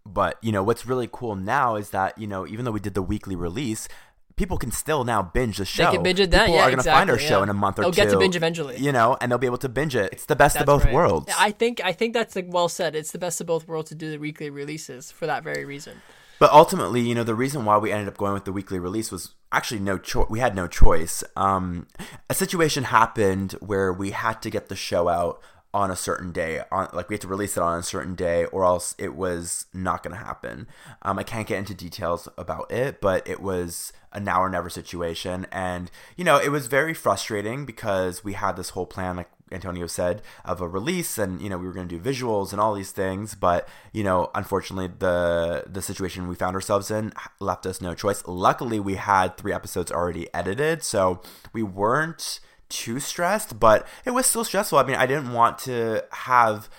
But 0.05 0.37
you 0.41 0.51
know, 0.51 0.63
what's 0.63 0.85
really 0.85 1.09
cool 1.11 1.35
now 1.35 1.75
is 1.75 1.89
that 1.89 2.17
you 2.17 2.27
know, 2.27 2.45
even 2.47 2.65
though 2.65 2.71
we 2.71 2.79
did 2.79 2.93
the 2.93 3.01
weekly 3.01 3.35
release, 3.35 3.87
people 4.35 4.57
can 4.57 4.71
still 4.71 5.03
now 5.03 5.21
binge 5.21 5.57
the 5.57 5.65
show. 5.65 5.85
They 5.85 5.91
can 5.93 6.03
binge 6.03 6.19
it 6.19 6.31
then, 6.31 6.47
People 6.47 6.55
yeah, 6.55 6.67
are 6.67 6.69
gonna 6.69 6.83
find 6.83 7.09
our 7.09 7.15
exactly, 7.15 7.27
show 7.27 7.43
in 7.43 7.49
a 7.49 7.53
month 7.53 7.79
or 7.79 7.83
They'll 7.83 7.91
two. 7.91 7.95
get 7.95 8.09
to 8.11 8.19
binge 8.19 8.35
eventually. 8.35 8.77
You 8.77 8.91
know, 8.91 9.17
and 9.19 9.31
they'll 9.31 9.39
be 9.39 9.47
able 9.47 9.57
to 9.59 9.69
binge 9.69 9.95
it. 9.95 10.13
It's 10.13 10.25
the 10.25 10.35
best 10.35 10.57
of 10.57 10.65
both 10.65 10.85
right. 10.85 10.93
worlds. 10.93 11.31
I 11.37 11.51
think 11.51 11.81
I 11.83 11.91
think 11.91 12.13
that's 12.13 12.35
like 12.35 12.45
well 12.47 12.69
said. 12.69 12.95
It's 12.95 13.11
the 13.11 13.19
best 13.19 13.41
of 13.41 13.47
both 13.47 13.67
worlds 13.67 13.89
to 13.89 13.95
do 13.95 14.11
the 14.11 14.17
weekly 14.17 14.49
releases 14.49 15.11
for 15.11 15.25
that 15.25 15.43
very 15.43 15.65
reason. 15.65 16.01
But 16.37 16.51
ultimately, 16.51 16.99
you 17.01 17.15
know, 17.15 17.23
the 17.23 17.35
reason 17.35 17.63
why 17.63 17.77
we 17.77 17.91
ended 17.91 18.09
up 18.09 18.17
going 18.17 18.33
with 18.33 18.43
the 18.43 18.51
weekly 18.51 18.77
release 18.77 19.09
was 19.09 19.35
actually 19.51 19.79
no 19.79 19.97
choice. 19.97 20.27
We 20.29 20.39
had 20.39 20.53
no 20.53 20.67
choice. 20.67 21.23
Um, 21.37 21.87
a 22.29 22.33
situation 22.33 22.85
happened 22.85 23.53
where 23.53 23.93
we 23.93 24.11
had 24.11 24.41
to 24.41 24.49
get 24.49 24.67
the 24.67 24.75
show 24.75 25.07
out 25.07 25.41
on 25.75 25.91
a 25.91 25.95
certain 25.95 26.31
day. 26.31 26.61
On 26.71 26.87
like 26.93 27.09
we 27.09 27.15
had 27.15 27.21
to 27.21 27.27
release 27.27 27.57
it 27.57 27.61
on 27.61 27.77
a 27.77 27.83
certain 27.83 28.15
day, 28.15 28.45
or 28.45 28.63
else 28.63 28.95
it 28.97 29.13
was 29.13 29.65
not 29.73 30.01
going 30.01 30.15
to 30.15 30.23
happen. 30.23 30.67
Um, 31.01 31.19
I 31.19 31.23
can't 31.23 31.45
get 31.45 31.59
into 31.59 31.73
details 31.73 32.29
about 32.37 32.71
it, 32.71 33.01
but 33.01 33.27
it 33.27 33.41
was 33.41 33.91
a 34.13 34.19
now 34.21 34.41
or 34.41 34.49
never 34.49 34.69
situation, 34.69 35.45
and 35.51 35.91
you 36.15 36.23
know, 36.23 36.37
it 36.37 36.49
was 36.49 36.67
very 36.67 36.93
frustrating 36.93 37.65
because 37.65 38.23
we 38.23 38.33
had 38.33 38.55
this 38.55 38.69
whole 38.69 38.85
plan, 38.85 39.17
like 39.17 39.29
Antonio 39.51 39.85
said, 39.85 40.21
of 40.45 40.61
a 40.61 40.67
release, 40.67 41.17
and 41.17 41.41
you 41.41 41.49
know, 41.49 41.57
we 41.57 41.67
were 41.67 41.73
going 41.73 41.89
to 41.89 41.99
do 41.99 42.01
visuals 42.01 42.53
and 42.53 42.61
all 42.61 42.73
these 42.73 42.91
things, 42.91 43.35
but 43.35 43.67
you 43.91 44.03
know, 44.03 44.31
unfortunately, 44.33 44.89
the 44.99 45.65
the 45.67 45.81
situation 45.81 46.29
we 46.29 46.35
found 46.35 46.55
ourselves 46.55 46.89
in 46.89 47.11
left 47.41 47.65
us 47.65 47.81
no 47.81 47.93
choice. 47.93 48.23
Luckily, 48.25 48.79
we 48.79 48.95
had 48.95 49.35
three 49.35 49.51
episodes 49.51 49.91
already 49.91 50.33
edited, 50.33 50.83
so 50.83 51.21
we 51.51 51.63
weren't 51.63 52.39
too 52.69 52.99
stressed, 52.99 53.59
but 53.59 53.87
it 54.05 54.11
was 54.11 54.25
still 54.25 54.43
stressful. 54.43 54.77
I 54.77 54.83
mean, 54.83 54.95
I 54.95 55.05
didn't 55.05 55.33
want 55.33 55.59
to 55.59 56.03
have 56.11 56.69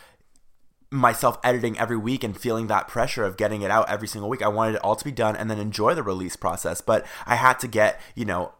myself 0.91 1.39
editing 1.43 1.78
every 1.78 1.97
week 1.97 2.22
and 2.22 2.37
feeling 2.37 2.68
that 2.68 2.89
pressure 2.89 3.24
of 3.24 3.37
getting 3.37 3.62
it 3.62 3.70
out 3.70 3.89
every 3.89 4.09
single 4.09 4.30
week. 4.30 4.43
I 4.43 4.49
wanted 4.49 4.76
it 4.76 4.84
all 4.84 4.97
to 4.97 5.05
be 5.05 5.12
done 5.12 5.37
and 5.37 5.51
then 5.51 5.59
enjoy 5.59 5.95
the 5.95 6.03
release 6.03 6.37
process. 6.37 6.80
But 6.80 7.07
I 7.26 7.34
had 7.34 7.59
to 7.61 7.68
get, 7.68 8.01
you 8.14 8.24
know, 8.24 8.53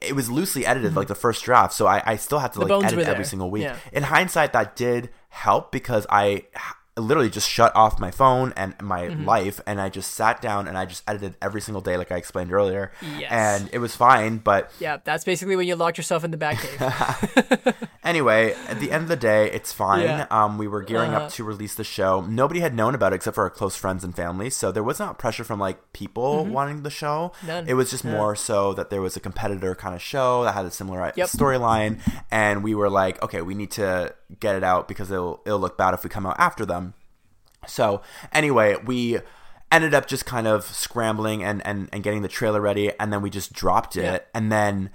it 0.00 0.14
was 0.14 0.30
loosely 0.30 0.64
edited, 0.64 0.94
like 0.94 1.08
the 1.08 1.14
first 1.14 1.44
draft. 1.44 1.72
So 1.72 1.86
I, 1.86 2.02
I 2.06 2.16
still 2.16 2.38
had 2.38 2.52
to 2.52 2.60
Mm-hmm. 2.60 2.68
The 2.68 2.76
like 2.76 2.92
edit 2.92 3.08
every 3.08 3.24
single 3.24 3.50
week. 3.50 3.64
Yeah. 3.64 3.76
In 3.92 4.04
hindsight, 4.04 4.52
that 4.52 4.76
did 4.76 5.10
help 5.28 5.72
because 5.72 6.06
I 6.08 6.44
literally 6.96 7.30
just 7.30 7.48
shut 7.48 7.74
off 7.74 7.98
my 7.98 8.10
phone 8.10 8.52
and 8.56 8.74
my 8.82 9.02
Mm-hmm. 9.08 9.24
life 9.24 9.60
and 9.66 9.80
I 9.80 9.88
just 9.88 10.12
sat 10.12 10.40
down 10.42 10.68
and 10.68 10.76
I 10.76 10.84
just 10.84 11.02
edited 11.08 11.36
every 11.40 11.60
single 11.60 11.80
day, 11.80 11.96
like 11.96 12.12
I 12.12 12.16
explained 12.16 12.52
earlier. 12.52 12.92
Yes. 13.18 13.30
And 13.32 13.70
it 13.72 13.78
was 13.78 13.96
fine. 13.96 14.38
But 14.38 14.70
Yeah, 14.78 14.98
that's 15.02 15.24
basically 15.24 15.56
when 15.56 15.66
you 15.66 15.74
locked 15.76 15.96
yourself 15.96 16.22
in 16.24 16.30
the 16.30 16.36
back 16.36 16.58
cave. 16.60 17.74
Anyway, 18.04 18.52
at 18.66 18.80
the 18.80 18.90
end 18.90 19.04
of 19.04 19.08
the 19.08 19.14
day, 19.16 19.48
it's 19.52 19.72
fine. 19.72 20.02
Yeah. 20.02 20.26
Um, 20.28 20.58
we 20.58 20.66
were 20.66 20.82
gearing 20.82 21.12
Uh-huh. 21.14 21.26
up 21.26 21.30
to 21.34 21.44
release 21.44 21.76
the 21.76 21.84
show. 21.84 22.20
Nobody 22.22 22.58
had 22.58 22.74
known 22.74 22.96
about 22.96 23.12
it 23.12 23.16
except 23.16 23.36
for 23.36 23.44
our 23.44 23.50
close 23.50 23.76
friends 23.76 24.02
and 24.02 24.14
family, 24.14 24.50
so 24.50 24.72
there 24.72 24.82
was 24.82 24.98
not 24.98 25.20
pressure 25.20 25.44
from 25.44 25.60
like 25.60 25.92
people 25.92 26.44
wanting 26.44 26.82
the 26.82 26.90
show. 26.90 27.30
Mm-hmm. 27.36 27.46
None. 27.46 27.68
It 27.68 27.74
was 27.74 27.90
just 27.92 28.04
more 28.04 28.34
so 28.34 28.74
that 28.74 28.90
there 28.90 29.00
was 29.00 29.16
a 29.16 29.20
competitor 29.20 29.76
kind 29.76 29.94
of 29.94 30.02
show 30.02 30.42
that 30.42 30.52
had 30.54 30.66
a 30.66 30.70
similar 30.72 31.12
Yep. 31.14 31.28
storyline, 31.28 32.00
and 32.32 32.64
we 32.64 32.74
were 32.74 32.90
like, 32.90 33.22
okay, 33.22 33.40
we 33.40 33.54
need 33.54 33.70
to 33.72 34.12
get 34.40 34.56
it 34.56 34.64
out 34.64 34.88
because 34.88 35.10
it'll 35.10 35.40
it'll 35.46 35.58
look 35.58 35.76
bad 35.78 35.94
if 35.94 36.04
we 36.04 36.10
come 36.10 36.26
out 36.26 36.36
after 36.38 36.64
them. 36.66 36.94
So 37.66 38.02
anyway, 38.32 38.76
we 38.84 39.20
ended 39.70 39.94
up 39.94 40.06
just 40.06 40.26
kind 40.26 40.46
of 40.46 40.64
scrambling 40.64 41.42
and, 41.42 41.64
and, 41.66 41.88
and 41.92 42.02
getting 42.02 42.22
the 42.22 42.28
trailer 42.28 42.60
ready, 42.60 42.92
and 43.00 43.12
then 43.12 43.22
we 43.22 43.30
just 43.30 43.52
dropped 43.52 43.96
it, 43.96 44.02
Yeah. 44.02 44.18
and 44.34 44.52
then 44.52 44.90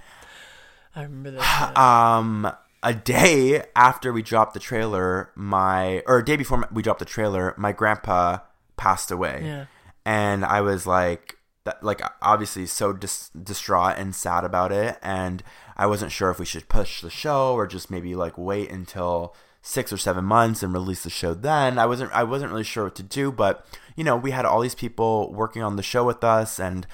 I 0.94 1.02
remember 1.02 1.32
that. 1.32 1.76
um 1.78 2.50
a 2.82 2.94
day 2.94 3.64
after 3.74 4.12
we 4.12 4.22
dropped 4.22 4.54
the 4.54 4.60
trailer 4.60 5.30
my 5.34 6.00
or 6.06 6.18
a 6.18 6.24
day 6.24 6.36
before 6.36 6.68
we 6.70 6.80
dropped 6.80 7.00
the 7.00 7.04
trailer 7.04 7.52
my 7.58 7.72
grandpa 7.72 8.38
passed 8.76 9.10
away 9.10 9.40
Yeah. 9.44 9.64
and 10.06 10.44
i 10.44 10.60
was 10.60 10.86
like 10.86 11.37
that 11.68 11.84
like 11.84 12.00
obviously 12.22 12.64
so 12.64 12.94
dis- 12.94 13.28
distraught 13.30 13.98
and 13.98 14.14
sad 14.14 14.42
about 14.42 14.72
it 14.72 14.96
and 15.02 15.42
i 15.76 15.84
wasn't 15.84 16.10
sure 16.10 16.30
if 16.30 16.38
we 16.38 16.46
should 16.46 16.68
push 16.68 17.02
the 17.02 17.10
show 17.10 17.52
or 17.52 17.66
just 17.66 17.90
maybe 17.90 18.14
like 18.14 18.38
wait 18.38 18.70
until 18.70 19.34
six 19.60 19.92
or 19.92 19.98
seven 19.98 20.24
months 20.24 20.62
and 20.62 20.72
release 20.72 21.02
the 21.02 21.10
show 21.10 21.34
then. 21.34 21.78
I 21.78 21.84
wasn't 21.84 22.12
i 22.12 22.24
wasn't 22.24 22.50
really 22.50 22.64
sure 22.64 22.84
what 22.84 22.94
to 22.96 23.02
do 23.02 23.30
but 23.30 23.66
you 23.96 24.04
know 24.04 24.16
we 24.16 24.30
had 24.30 24.46
all 24.46 24.60
these 24.60 24.74
people 24.74 25.32
working 25.32 25.62
on 25.62 25.76
the 25.76 25.82
show 25.82 26.04
with 26.04 26.24
us 26.24 26.58
and 26.58 26.86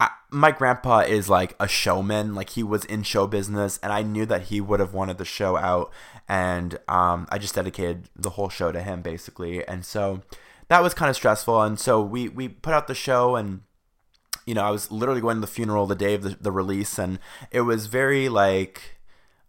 I, 0.00 0.10
my 0.30 0.50
grandpa 0.50 1.00
is 1.00 1.28
like 1.28 1.54
a 1.60 1.68
showman. 1.68 2.34
Like 2.34 2.50
he 2.50 2.64
was 2.64 2.84
in 2.86 3.04
show 3.04 3.28
business 3.28 3.78
and 3.84 3.92
i 3.92 4.02
knew 4.02 4.26
that 4.26 4.44
he 4.44 4.60
would 4.60 4.80
have 4.80 4.94
wanted 4.94 5.18
the 5.18 5.24
show 5.24 5.56
out 5.56 5.92
and 6.28 6.78
um, 6.88 7.28
i 7.30 7.38
just 7.38 7.54
dedicated 7.54 8.08
the 8.16 8.30
whole 8.30 8.48
show 8.48 8.72
to 8.72 8.82
him 8.82 9.02
basically. 9.02 9.64
And 9.68 9.84
so 9.84 10.22
that 10.68 10.82
was 10.82 10.94
kind 10.94 11.10
of 11.10 11.14
stressful 11.14 11.62
and 11.62 11.78
so 11.78 12.02
we 12.02 12.28
we 12.28 12.48
put 12.48 12.74
out 12.74 12.88
the 12.88 12.94
show 12.94 13.36
and 13.36 13.60
you 14.46 14.54
know 14.54 14.62
i 14.62 14.70
was 14.70 14.90
literally 14.90 15.20
going 15.20 15.36
to 15.36 15.40
the 15.40 15.46
funeral 15.46 15.86
the 15.86 15.94
day 15.94 16.14
of 16.14 16.22
the, 16.22 16.36
the 16.40 16.52
release 16.52 16.98
and 16.98 17.18
it 17.50 17.62
was 17.62 17.86
very 17.86 18.28
like 18.28 18.98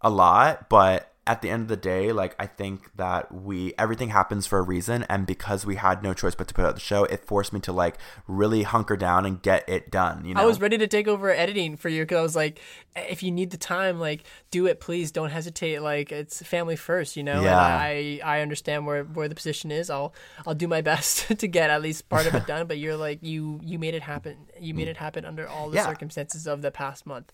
a 0.01 0.09
lot 0.09 0.69
but 0.69 1.12
at 1.25 1.41
the 1.41 1.49
end 1.49 1.61
of 1.61 1.67
the 1.69 1.77
day 1.77 2.11
like 2.11 2.35
i 2.37 2.45
think 2.45 2.91
that 2.95 3.31
we 3.33 3.73
everything 3.79 4.09
happens 4.09 4.45
for 4.45 4.59
a 4.59 4.61
reason 4.61 5.03
and 5.07 5.25
because 5.25 5.65
we 5.65 5.75
had 5.77 6.03
no 6.03 6.13
choice 6.13 6.35
but 6.35 6.47
to 6.49 6.53
put 6.53 6.65
out 6.65 6.73
the 6.75 6.81
show 6.81 7.05
it 7.05 7.23
forced 7.25 7.53
me 7.53 7.59
to 7.61 7.71
like 7.71 7.95
really 8.27 8.63
hunker 8.63 8.97
down 8.97 9.25
and 9.25 9.41
get 9.41 9.67
it 9.69 9.89
done 9.89 10.25
you 10.25 10.33
know 10.33 10.41
I 10.41 10.45
was 10.45 10.59
ready 10.59 10.77
to 10.79 10.87
take 10.87 11.07
over 11.07 11.31
editing 11.33 11.77
for 11.77 11.87
you 11.87 12.01
because 12.03 12.17
I 12.17 12.21
was 12.21 12.35
like, 12.35 12.59
if 12.95 13.23
you 13.23 13.31
need 13.31 13.51
the 13.51 13.57
time, 13.57 13.99
like 13.99 14.25
do 14.51 14.65
it, 14.67 14.79
please. 14.81 15.11
Don't 15.11 15.29
hesitate. 15.29 15.79
Like 15.81 16.11
it's 16.11 16.41
family 16.43 16.75
first, 16.75 17.15
you 17.15 17.23
know. 17.23 17.35
And 17.37 17.43
Yeah. 17.45 17.57
I 17.57 18.19
I 18.23 18.41
understand 18.41 18.85
where 18.85 19.03
where 19.03 19.27
the 19.29 19.35
position 19.35 19.71
is. 19.71 19.89
I'll 19.89 20.13
I'll 20.45 20.53
do 20.53 20.67
my 20.67 20.81
best 20.81 21.27
to 21.39 21.47
get 21.47 21.69
at 21.69 21.81
least 21.81 22.09
part 22.09 22.25
of 22.27 22.35
it 22.35 22.45
done. 22.53 22.67
But 22.67 22.77
you're 22.79 22.97
like 22.97 23.19
you 23.23 23.59
you 23.63 23.79
made 23.79 23.93
it 23.95 24.03
happen. 24.03 24.35
You 24.59 24.73
made 24.73 24.87
it 24.89 24.97
happen 24.97 25.23
under 25.25 25.47
all 25.47 25.69
the 25.69 25.77
Yeah. 25.77 25.85
circumstances 25.87 26.45
of 26.47 26.61
the 26.61 26.71
past 26.71 27.05
month. 27.05 27.31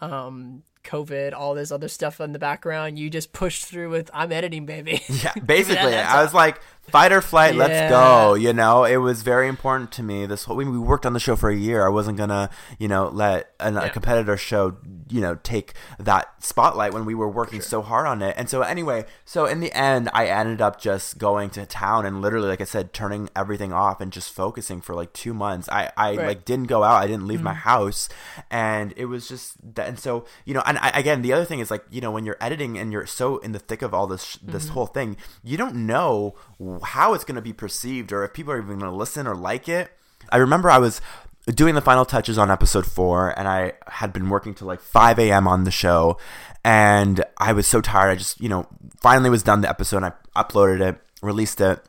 Um, 0.00 0.62
COVID, 0.84 1.32
all 1.32 1.54
this 1.54 1.70
other 1.70 1.88
stuff 1.88 2.20
in 2.20 2.32
the 2.32 2.38
background. 2.38 2.98
You 2.98 3.10
just 3.10 3.32
pushed 3.32 3.66
through 3.66 3.90
with 3.90 4.10
I'm 4.12 4.32
editing, 4.32 4.66
baby. 4.66 5.02
Yeah, 5.08 5.32
basically, 5.44 5.94
I 5.94 6.22
was 6.22 6.34
like, 6.34 6.60
fight 6.90 7.12
or 7.12 7.20
flight, 7.20 7.54
let's 7.54 7.90
go. 7.90 8.34
You 8.34 8.52
know, 8.52 8.84
it 8.84 8.98
was 8.98 9.22
very 9.22 9.48
important 9.48 9.92
to 9.92 10.02
me. 10.02 10.26
This 10.26 10.44
whole, 10.44 10.56
we 10.56 10.64
we 10.64 10.78
worked 10.78 11.04
on 11.06 11.12
the 11.12 11.20
show 11.20 11.36
for 11.36 11.50
a 11.50 11.56
year. 11.56 11.84
I 11.86 11.90
wasn't 11.90 12.18
gonna, 12.18 12.50
you 12.78 12.88
know, 12.88 13.08
let 13.08 13.52
an, 13.60 13.76
a 13.76 13.90
competitor 13.90 14.36
show, 14.36 14.76
you 15.08 15.20
know, 15.20 15.36
take 15.42 15.74
that 15.98 16.42
spotlight 16.42 16.92
when 16.92 17.04
we 17.04 17.14
were 17.14 17.28
working 17.28 17.60
so 17.60 17.82
hard 17.82 18.06
on 18.06 18.22
it. 18.22 18.34
And 18.38 18.48
so, 18.48 18.62
anyway, 18.62 19.04
so 19.24 19.46
in 19.46 19.60
the 19.60 19.72
end, 19.72 20.08
I 20.12 20.26
ended 20.26 20.60
up 20.60 20.80
just 20.80 21.18
going 21.18 21.50
to 21.50 21.66
town 21.66 22.06
and 22.06 22.20
literally, 22.22 22.48
like 22.48 22.60
I 22.60 22.64
said, 22.64 22.92
turning 22.92 23.28
everything 23.34 23.72
off 23.72 24.00
and 24.00 24.12
just 24.12 24.32
focusing 24.32 24.80
for 24.80 24.94
like 24.94 25.12
two 25.12 25.34
months. 25.34 25.68
I, 25.68 25.90
I 25.96 26.12
Right. 26.12 26.26
like 26.26 26.44
didn't 26.44 26.66
go 26.66 26.82
out. 26.82 27.02
I 27.02 27.06
didn't 27.06 27.26
leave 27.26 27.42
my 27.42 27.52
mm-hmm. 27.52 27.60
house, 27.60 28.08
and 28.50 28.92
it 28.96 29.06
was 29.06 29.28
just 29.28 29.56
that. 29.74 29.88
And 29.88 29.98
so, 29.98 30.26
you 30.44 30.54
know, 30.54 30.62
and 30.66 30.78
I, 30.78 30.90
again, 30.90 31.22
the 31.22 31.32
other 31.32 31.44
thing 31.44 31.60
is 31.60 31.70
like, 31.70 31.84
you 31.90 32.00
know, 32.00 32.10
when 32.10 32.26
you're 32.26 32.36
editing 32.40 32.78
and 32.78 32.92
you're 32.92 33.06
so 33.06 33.38
in 33.38 33.52
the 33.52 33.58
thick 33.58 33.82
of 33.82 33.94
all 33.94 34.06
this 34.06 34.38
this 34.42 34.64
mm-hmm. 34.64 34.74
whole 34.74 34.86
thing, 34.86 35.16
you 35.42 35.56
don't 35.56 35.74
know 35.74 36.34
how 36.80 37.14
it's 37.14 37.24
going 37.24 37.36
to 37.36 37.42
be 37.42 37.52
perceived 37.52 38.12
or 38.12 38.24
if 38.24 38.32
people 38.32 38.52
are 38.52 38.58
even 38.58 38.78
going 38.78 38.90
to 38.90 38.96
listen 38.96 39.26
or 39.26 39.34
like 39.34 39.68
it. 39.68 39.90
I 40.30 40.36
remember 40.36 40.70
I 40.70 40.78
was 40.78 41.00
doing 41.46 41.74
the 41.74 41.80
final 41.80 42.04
touches 42.04 42.38
on 42.38 42.50
episode 42.50 42.86
four, 42.86 43.36
and 43.38 43.48
I 43.48 43.72
had 43.88 44.12
been 44.12 44.28
working 44.28 44.54
till 44.54 44.68
like 44.68 44.80
5 44.80 45.18
a.m. 45.18 45.48
on 45.48 45.64
the 45.64 45.70
show, 45.70 46.18
and 46.64 47.24
I 47.38 47.52
was 47.52 47.66
so 47.66 47.80
tired. 47.80 48.10
I 48.10 48.14
just, 48.14 48.40
you 48.40 48.48
know, 48.48 48.66
finally 49.00 49.30
was 49.30 49.42
done 49.42 49.60
the 49.60 49.68
episode, 49.68 50.04
and 50.04 50.06
I 50.06 50.42
uploaded 50.42 50.80
it, 50.80 51.00
released 51.20 51.60
it, 51.60 51.84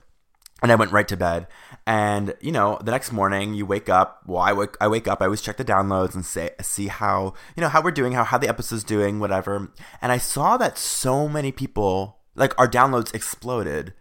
and 0.62 0.72
I 0.72 0.76
went 0.76 0.92
right 0.92 1.08
to 1.08 1.18
bed. 1.18 1.48
And 1.86 2.34
you 2.40 2.52
know, 2.52 2.80
the 2.82 2.92
next 2.92 3.12
morning 3.12 3.54
you 3.54 3.66
wake 3.66 3.90
up. 3.90 4.22
Well, 4.26 4.42
I 4.42 4.54
wake 4.54 4.76
I 4.80 4.88
wake 4.88 5.08
up. 5.08 5.22
I 5.22 5.26
always 5.26 5.42
check 5.42 5.58
the 5.58 5.66
downloads 5.66 6.16
and 6.16 6.26
say 6.26 6.52
see 6.62 6.88
how 6.88 7.34
you 7.58 7.62
know 7.62 7.68
how 7.68 7.82
we're 7.82 7.92
doing, 7.92 8.14
how 8.14 8.24
how 8.24 8.38
the 8.38 8.48
episode's 8.48 8.86
doing, 8.86 9.20
whatever. 9.20 9.70
And 10.02 10.12
I 10.12 10.18
saw 10.18 10.56
that 10.58 10.78
so 10.78 11.28
many 11.28 11.52
people 11.52 12.20
like 12.36 12.58
our 12.58 12.70
downloads 12.70 13.14
exploded, 13.14 13.94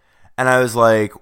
and 0.43 0.49
I 0.49 0.59
was 0.59 0.75
like, 0.75 1.13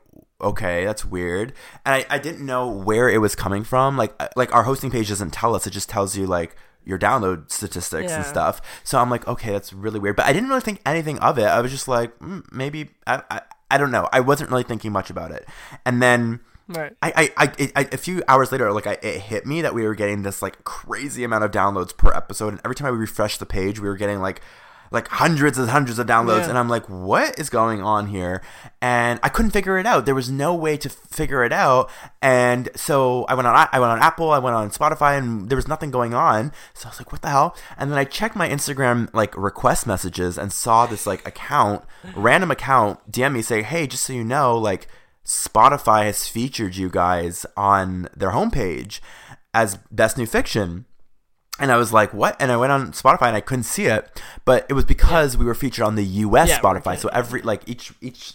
okay, 0.40 0.86
that's 0.86 1.04
weird. 1.04 1.52
And 1.84 1.94
I, 1.94 2.06
I 2.08 2.18
didn't 2.18 2.46
know 2.46 2.70
where 2.70 3.10
it 3.10 3.18
was 3.18 3.34
coming 3.34 3.64
from. 3.64 3.98
Like 3.98 4.14
like 4.34 4.54
our 4.54 4.62
hosting 4.62 4.90
page 4.90 5.10
doesn't 5.10 5.34
tell 5.34 5.54
us. 5.54 5.66
It 5.66 5.72
just 5.72 5.90
tells 5.90 6.16
you 6.16 6.26
like 6.26 6.56
your 6.86 6.98
download 6.98 7.50
statistics 7.50 8.12
and 8.12 8.24
stuff. 8.24 8.62
So 8.82 8.98
I'm 8.98 9.10
like, 9.10 9.28
okay, 9.28 9.52
that's 9.52 9.74
really 9.74 10.00
weird. 10.00 10.16
But 10.16 10.24
I 10.24 10.32
didn't 10.32 10.48
really 10.48 10.62
think 10.62 10.80
anything 10.86 11.18
of 11.18 11.36
it. 11.38 11.44
I 11.44 11.60
was 11.60 11.70
just 11.70 11.86
like, 11.86 12.18
mm, 12.18 12.50
maybe 12.50 12.92
I, 13.06 13.22
I 13.30 13.42
I 13.70 13.76
don't 13.76 13.90
know. 13.90 14.08
I 14.10 14.20
wasn't 14.20 14.48
really 14.48 14.62
thinking 14.62 14.90
much 14.90 15.10
about 15.10 15.32
it. 15.32 15.46
And 15.84 16.02
then 16.02 16.40
Right. 16.66 16.96
I, 17.02 17.12
I, 17.16 17.30
I, 17.36 17.52
it, 17.58 17.72
I, 17.74 17.80
a 17.92 17.96
few 17.98 18.22
hours 18.28 18.52
later, 18.52 18.72
like 18.72 18.86
I, 18.86 18.96
it 19.02 19.20
hit 19.22 19.44
me 19.44 19.60
that 19.60 19.74
we 19.74 19.82
were 19.82 19.96
getting 19.96 20.22
this 20.22 20.40
like 20.40 20.62
crazy 20.64 21.24
amount 21.24 21.44
of 21.44 21.50
downloads 21.50 21.94
per 21.94 22.12
episode, 22.12 22.48
and 22.54 22.60
every 22.64 22.76
time 22.76 22.86
I 22.86 22.90
refreshed 22.90 23.40
the 23.40 23.46
page, 23.46 23.80
we 23.80 23.88
were 23.88 23.96
getting 23.96 24.20
like, 24.20 24.40
like 24.90 25.06
hundreds 25.08 25.56
and 25.56 25.70
hundreds 25.70 25.98
of 25.98 26.06
downloads, 26.06 26.40
Yeah. 26.42 26.50
and 26.50 26.58
I'm 26.58 26.68
like, 26.68 26.84
what 26.86 27.38
is 27.38 27.48
going 27.48 27.80
on 27.82 28.08
here? 28.08 28.42
And 28.82 29.20
I 29.22 29.28
couldn't 29.28 29.52
figure 29.52 29.78
it 29.78 29.86
out. 29.86 30.04
There 30.06 30.14
was 30.14 30.30
no 30.30 30.54
way 30.54 30.76
to 30.78 30.88
figure 30.88 31.44
it 31.44 31.52
out, 31.52 31.88
and 32.20 32.68
so 32.74 33.24
I 33.28 33.34
went 33.34 33.46
on, 33.46 33.68
I 33.72 33.78
went 33.78 33.92
on 33.92 34.00
Apple, 34.00 34.30
I 34.30 34.38
went 34.38 34.56
on 34.56 34.70
Spotify, 34.70 35.16
and 35.18 35.48
there 35.48 35.56
was 35.56 35.68
nothing 35.68 35.90
going 35.90 36.12
on. 36.14 36.52
So 36.74 36.88
I 36.88 36.90
was 36.90 36.98
like, 37.00 37.12
what 37.12 37.22
the 37.22 37.28
hell? 37.28 37.56
And 37.78 37.90
then 37.90 37.98
I 37.98 38.04
checked 38.04 38.34
my 38.36 38.48
Instagram 38.48 39.08
like 39.14 39.36
request 39.36 39.86
messages 39.86 40.36
and 40.38 40.52
saw 40.52 40.86
this 40.86 41.06
like 41.06 41.26
account, 41.26 41.84
random 42.16 42.50
account, 42.50 42.98
DM 43.12 43.34
me 43.34 43.42
say, 43.42 43.62
hey, 43.62 43.86
just 43.86 44.04
so 44.04 44.12
you 44.12 44.24
know, 44.24 44.56
like. 44.56 44.86
Spotify 45.22 46.04
has 46.04 46.26
featured 46.26 46.74
you 46.76 46.88
guys 46.88 47.44
on 47.56 48.08
their 48.16 48.30
homepage 48.30 49.00
as 49.54 49.76
best 49.90 50.16
new 50.18 50.26
fiction. 50.26 50.86
And 51.60 51.70
I 51.70 51.76
was 51.76 51.92
like, 51.92 52.12
what? 52.14 52.36
And 52.40 52.50
I 52.50 52.56
went 52.56 52.72
on 52.72 52.92
Spotify 52.92 53.28
and 53.28 53.36
I 53.36 53.40
couldn't 53.40 53.64
see 53.64 53.86
it, 53.86 54.20
but 54.44 54.66
it 54.68 54.72
was 54.72 54.84
because 54.84 55.36
we 55.36 55.44
were 55.44 55.54
featured 55.54 55.84
on 55.84 55.94
the 55.94 56.04
US 56.04 56.48
Yeah, 56.48 56.58
Spotify. 56.60 56.98
So 56.98 57.08
every 57.12 57.42
like 57.42 57.62
each 57.68 57.92
each 58.00 58.32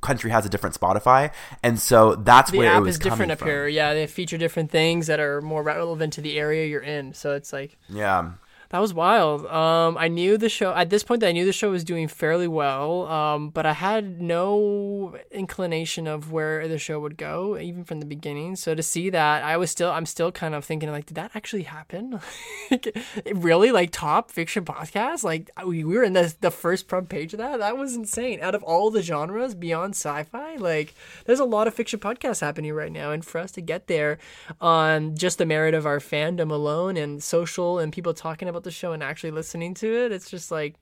country 0.00 0.30
has 0.30 0.46
a 0.46 0.48
different 0.48 0.78
Spotify, 0.78 1.32
and 1.62 1.78
so 1.80 2.14
that's 2.14 2.50
the 2.50 2.58
where 2.58 2.72
it 2.72 2.76
app 2.76 2.82
was 2.82 2.94
is 2.94 2.98
different 2.98 3.18
coming 3.18 3.30
up 3.32 3.38
from. 3.38 3.48
here. 3.48 3.68
Yeah, 3.68 3.94
they 3.94 4.06
feature 4.06 4.38
different 4.38 4.70
things 4.70 5.06
that 5.08 5.18
are 5.20 5.40
more 5.40 5.62
relevant 5.62 6.12
to 6.14 6.20
the 6.20 6.38
area 6.38 6.66
you're 6.66 6.80
in. 6.82 7.14
So 7.14 7.34
it's 7.34 7.52
like 7.52 7.76
Yeah. 7.88 8.32
That 8.72 8.80
was 8.80 8.94
wild. 8.94 9.44
Um, 9.46 9.98
I 9.98 10.08
knew 10.08 10.38
the 10.38 10.48
show 10.48 10.72
at 10.72 10.88
this 10.88 11.02
point. 11.02 11.22
I 11.22 11.32
knew 11.32 11.44
the 11.44 11.52
show 11.52 11.70
was 11.70 11.84
doing 11.84 12.08
fairly 12.08 12.48
well. 12.48 13.06
Um, 13.06 13.50
but 13.50 13.66
I 13.66 13.74
had 13.74 14.22
no 14.22 15.18
inclination 15.30 16.06
of 16.06 16.32
where 16.32 16.66
the 16.66 16.78
show 16.78 16.98
would 16.98 17.18
go, 17.18 17.58
even 17.58 17.84
from 17.84 18.00
the 18.00 18.06
beginning. 18.06 18.56
So 18.56 18.74
to 18.74 18.82
see 18.82 19.10
that, 19.10 19.44
I 19.44 19.58
was 19.58 19.70
still, 19.70 19.90
I'm 19.90 20.06
still 20.06 20.32
kind 20.32 20.54
of 20.54 20.64
thinking 20.64 20.90
like, 20.90 21.04
did 21.04 21.16
that 21.16 21.32
actually 21.34 21.64
happen? 21.64 22.20
Like, 22.70 22.96
really, 23.34 23.70
like 23.70 23.90
top 23.90 24.30
fiction 24.30 24.64
podcast? 24.64 25.24
Like 25.24 25.50
we, 25.66 25.84
we 25.84 25.94
were 25.98 26.04
in 26.04 26.14
the 26.14 26.34
the 26.40 26.50
first 26.50 26.88
front 26.88 27.10
page 27.10 27.34
of 27.34 27.38
that. 27.38 27.58
That 27.58 27.76
was 27.76 27.94
insane. 27.94 28.40
Out 28.40 28.54
of 28.54 28.62
all 28.62 28.90
the 28.90 29.02
genres 29.02 29.54
beyond 29.54 29.94
sci-fi, 29.94 30.56
like 30.56 30.94
there's 31.26 31.40
a 31.40 31.44
lot 31.44 31.66
of 31.66 31.74
fiction 31.74 32.00
podcasts 32.00 32.40
happening 32.40 32.72
right 32.72 32.92
now, 32.92 33.10
and 33.10 33.22
for 33.22 33.38
us 33.38 33.52
to 33.52 33.60
get 33.60 33.88
there 33.88 34.18
on 34.58 35.16
just 35.16 35.36
the 35.36 35.44
merit 35.44 35.74
of 35.74 35.84
our 35.84 35.98
fandom 35.98 36.50
alone 36.50 36.96
and 36.96 37.22
social 37.22 37.78
and 37.78 37.92
people 37.92 38.14
talking 38.14 38.48
about 38.48 38.61
the 38.64 38.70
show 38.70 38.92
and 38.92 39.02
actually 39.02 39.30
listening 39.30 39.74
to 39.74 39.86
it, 39.86 40.12
it's 40.12 40.30
just 40.30 40.50
like 40.50 40.74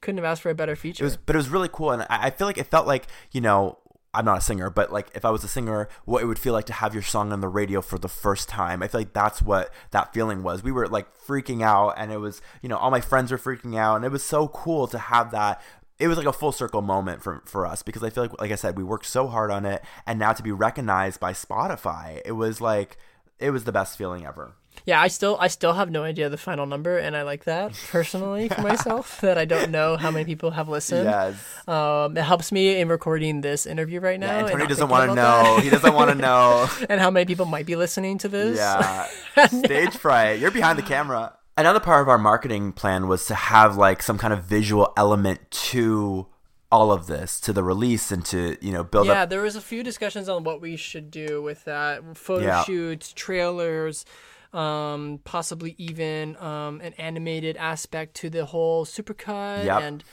couldn't 0.00 0.18
have 0.18 0.24
asked 0.24 0.42
for 0.42 0.50
a 0.50 0.54
better 0.54 0.76
feature. 0.76 1.04
It 1.04 1.06
was, 1.06 1.16
but 1.16 1.36
it 1.36 1.38
was 1.38 1.48
really 1.48 1.68
cool, 1.70 1.90
and 1.90 2.02
I, 2.02 2.26
I 2.26 2.30
feel 2.30 2.46
like 2.46 2.58
it 2.58 2.66
felt 2.66 2.86
like 2.86 3.06
you 3.32 3.40
know. 3.40 3.78
I'm 4.12 4.24
not 4.24 4.38
a 4.38 4.40
singer, 4.40 4.70
but 4.70 4.92
like 4.92 5.08
if 5.14 5.24
I 5.24 5.30
was 5.30 5.44
a 5.44 5.48
singer, 5.48 5.88
what 6.04 6.20
it 6.20 6.26
would 6.26 6.36
feel 6.36 6.52
like 6.52 6.64
to 6.64 6.72
have 6.72 6.94
your 6.94 7.02
song 7.04 7.32
on 7.32 7.40
the 7.40 7.46
radio 7.46 7.80
for 7.80 7.96
the 7.96 8.08
first 8.08 8.48
time. 8.48 8.82
I 8.82 8.88
feel 8.88 9.02
like 9.02 9.12
that's 9.12 9.40
what 9.40 9.72
that 9.92 10.12
feeling 10.12 10.42
was. 10.42 10.64
We 10.64 10.72
were 10.72 10.88
like 10.88 11.16
freaking 11.16 11.62
out, 11.62 11.94
and 11.96 12.10
it 12.10 12.16
was, 12.16 12.42
you 12.60 12.68
know, 12.68 12.76
all 12.76 12.90
my 12.90 13.00
friends 13.00 13.30
were 13.30 13.38
freaking 13.38 13.78
out, 13.78 13.94
and 13.94 14.04
it 14.04 14.10
was 14.10 14.24
so 14.24 14.48
cool 14.48 14.88
to 14.88 14.98
have 14.98 15.30
that. 15.30 15.62
It 16.00 16.08
was 16.08 16.18
like 16.18 16.26
a 16.26 16.32
full 16.32 16.50
circle 16.50 16.82
moment 16.82 17.22
for 17.22 17.44
for 17.46 17.64
us 17.64 17.84
because 17.84 18.02
I 18.02 18.10
feel 18.10 18.24
like, 18.24 18.40
like 18.40 18.50
I 18.50 18.56
said, 18.56 18.76
we 18.76 18.82
worked 18.82 19.06
so 19.06 19.28
hard 19.28 19.52
on 19.52 19.64
it, 19.64 19.80
and 20.08 20.18
now 20.18 20.32
to 20.32 20.42
be 20.42 20.50
recognized 20.50 21.20
by 21.20 21.32
Spotify, 21.32 22.20
it 22.24 22.32
was 22.32 22.60
like 22.60 22.96
it 23.38 23.50
was 23.50 23.62
the 23.62 23.70
best 23.70 23.96
feeling 23.96 24.26
ever. 24.26 24.56
Yeah, 24.86 25.00
I 25.00 25.08
still 25.08 25.36
I 25.40 25.48
still 25.48 25.72
have 25.74 25.90
no 25.90 26.02
idea 26.02 26.28
the 26.28 26.36
final 26.38 26.66
number, 26.66 26.98
and 26.98 27.16
I 27.16 27.22
like 27.22 27.44
that 27.44 27.72
personally 27.90 28.48
for 28.48 28.60
myself 28.72 29.20
that 29.20 29.38
I 29.38 29.44
don't 29.44 29.70
know 29.70 29.96
how 29.96 30.10
many 30.10 30.24
people 30.24 30.50
have 30.52 30.68
listened. 30.68 31.04
Yes. 31.04 31.68
Um, 31.68 32.16
it 32.16 32.22
helps 32.22 32.50
me 32.52 32.80
in 32.80 32.88
recording 32.88 33.40
this 33.42 33.66
interview 33.66 34.00
right 34.00 34.18
now. 34.18 34.26
Yeah, 34.26 34.32
and 34.38 34.46
Antonio 34.46 34.64
not 34.64 34.68
doesn't 34.68 34.88
want 34.88 35.10
to 35.10 35.14
know. 35.14 35.22
that. 35.56 35.62
He 35.64 35.70
doesn't 35.70 35.94
want 35.94 36.10
to 36.10 36.14
know. 36.26 36.68
and 36.88 37.00
how 37.00 37.10
many 37.10 37.26
people 37.26 37.46
might 37.46 37.66
be 37.66 37.76
listening 37.76 38.18
to 38.18 38.28
this. 38.28 38.58
Yeah. 38.58 39.06
Stage 39.46 39.96
fright. 39.96 40.38
You're 40.40 40.50
behind 40.50 40.78
the 40.78 40.82
camera. 40.82 41.36
Another 41.56 41.80
part 41.80 42.00
of 42.00 42.08
our 42.08 42.16
marketing 42.18 42.72
plan 42.72 43.06
was 43.06 43.26
to 43.26 43.34
have 43.34 43.76
like 43.76 44.02
some 44.02 44.16
kind 44.18 44.32
of 44.32 44.44
visual 44.44 44.92
element 44.96 45.50
to 45.50 46.26
all 46.72 46.92
of 46.92 47.06
this, 47.08 47.40
to 47.40 47.52
the 47.52 47.62
release 47.64 48.12
and 48.12 48.24
to, 48.24 48.56
you 48.64 48.72
know, 48.72 48.84
build 48.84 49.08
up. 49.08 49.14
yeah, 49.14 49.22
up 49.22 49.28
there 49.30 49.42
was 49.42 49.56
a 49.56 49.60
few 49.60 49.82
discussions 49.82 50.28
on 50.28 50.44
what 50.44 50.60
we 50.60 50.76
should 50.76 51.10
do 51.10 51.42
with 51.42 51.64
that 51.64 52.16
photo 52.16 52.46
Yeah. 52.46 52.62
shoots, 52.62 53.12
trailers, 53.12 54.04
um, 54.52 55.20
possibly 55.24 55.74
even 55.78 56.36
um, 56.36 56.80
an 56.80 56.92
animated 56.94 57.56
aspect 57.56 58.14
to 58.16 58.30
the 58.30 58.44
whole 58.46 58.84
supercut, 58.84 59.64
Yep. 59.64 59.82
and 59.82 60.04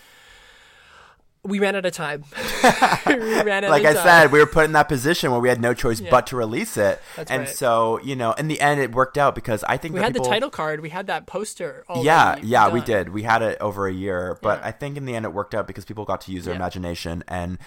we 1.47 1.59
ran 1.59 1.75
out 1.75 1.85
of 1.85 1.93
time. 1.93 2.23
ran 3.05 3.63
out 3.63 3.69
like 3.71 3.85
I 3.85 3.93
time. 3.93 4.03
said, 4.03 4.31
we 4.31 4.39
were 4.39 4.45
put 4.45 4.65
in 4.65 4.73
that 4.73 4.87
position 4.87 5.31
where 5.31 5.39
we 5.39 5.49
had 5.49 5.61
no 5.61 5.73
choice 5.73 5.99
Yeah. 6.01 6.09
but 6.11 6.27
to 6.27 6.35
release 6.35 6.77
it. 6.77 7.01
That's 7.15 7.31
and 7.31 7.41
right. 7.41 7.49
so, 7.49 7.99
you 8.01 8.15
know, 8.15 8.33
in 8.33 8.47
the 8.47 8.59
end 8.61 8.79
it 8.81 8.91
worked 8.91 9.17
out 9.17 9.35
because 9.35 9.63
I 9.63 9.77
think 9.77 9.93
we 9.95 10.01
had 10.01 10.13
the 10.13 10.19
title 10.19 10.49
card. 10.49 10.81
We 10.81 10.89
had 10.89 11.07
that 11.07 11.25
poster. 11.25 11.85
yeah, 12.01 12.37
yeah, 12.43 12.69
we 12.69 12.81
did. 12.81 13.09
We 13.09 13.23
had 13.23 13.41
it 13.41 13.57
over 13.61 13.87
a 13.87 13.93
year, 13.93 14.37
but 14.41 14.59
Yeah. 14.59 14.67
I 14.67 14.71
think 14.71 14.97
in 14.97 15.05
the 15.05 15.15
end 15.15 15.25
it 15.25 15.33
worked 15.33 15.55
out 15.55 15.67
because 15.67 15.85
people 15.85 16.05
got 16.05 16.21
to 16.21 16.31
use 16.31 16.45
their 16.45 16.53
Yeah. 16.53 16.59
imagination, 16.59 17.23
and 17.27 17.57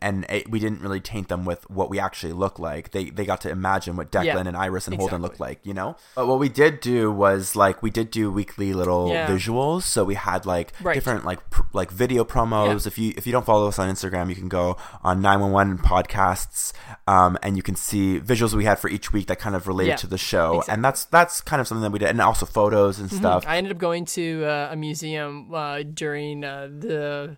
and 0.00 0.26
it, 0.28 0.50
we 0.50 0.58
didn't 0.58 0.80
really 0.80 1.00
taint 1.00 1.28
them 1.28 1.44
with 1.44 1.68
what 1.70 1.88
we 1.90 1.98
actually 1.98 2.32
look 2.32 2.58
like. 2.58 2.90
They 2.90 3.04
they 3.10 3.24
got 3.24 3.40
to 3.42 3.50
imagine 3.50 3.96
what 3.96 4.10
Declan 4.10 4.46
and 4.46 4.56
Iris 4.56 4.86
and 4.88 4.96
Holden 4.96 5.22
looked 5.22 5.40
like, 5.40 5.60
you 5.64 5.74
know. 5.74 5.96
But 6.14 6.26
what 6.26 6.38
we 6.38 6.48
did 6.48 6.80
do 6.80 7.10
was 7.10 7.56
like 7.56 7.82
we 7.82 7.90
did 7.90 8.10
do 8.10 8.30
weekly 8.30 8.72
little 8.72 9.08
visuals, 9.10 9.82
so 9.82 10.04
we 10.04 10.14
had 10.14 10.46
like 10.46 10.72
Right. 10.82 10.94
different 10.94 11.24
like 11.24 11.48
pr- 11.50 11.62
like 11.72 11.90
video 11.90 12.24
promos. 12.24 12.86
If 12.86 12.98
you 12.98 13.14
if 13.22 13.26
you 13.26 13.32
don't 13.32 13.46
follow 13.46 13.68
us 13.68 13.78
on 13.78 13.88
Instagram, 13.88 14.28
you 14.28 14.34
can 14.34 14.48
go 14.48 14.76
on 15.04 15.22
nine 15.22 15.38
one 15.40 15.52
one 15.52 15.78
podcasts, 15.78 16.72
um, 17.06 17.38
and 17.42 17.56
you 17.56 17.62
can 17.62 17.76
see 17.76 18.18
visuals 18.18 18.52
we 18.52 18.64
had 18.64 18.78
for 18.80 18.90
each 18.90 19.12
week 19.12 19.28
that 19.28 19.38
kind 19.38 19.54
of 19.54 19.68
related 19.68 19.90
Yeah, 19.90 19.96
to 19.96 20.06
the 20.08 20.18
show, 20.18 20.54
exactly. 20.58 20.72
and 20.74 20.84
that's 20.84 21.04
that's 21.06 21.40
kind 21.40 21.60
of 21.60 21.68
something 21.68 21.82
that 21.82 21.92
we 21.92 21.98
did, 22.00 22.08
and 22.08 22.20
also 22.20 22.46
photos 22.46 22.98
and 22.98 23.10
stuff. 23.10 23.44
I 23.46 23.56
ended 23.58 23.72
up 23.72 23.78
going 23.78 24.04
to 24.18 24.44
uh, 24.44 24.68
a 24.72 24.76
museum 24.76 25.54
uh, 25.54 25.82
during 25.84 26.42
uh, 26.44 26.68
the 26.70 27.36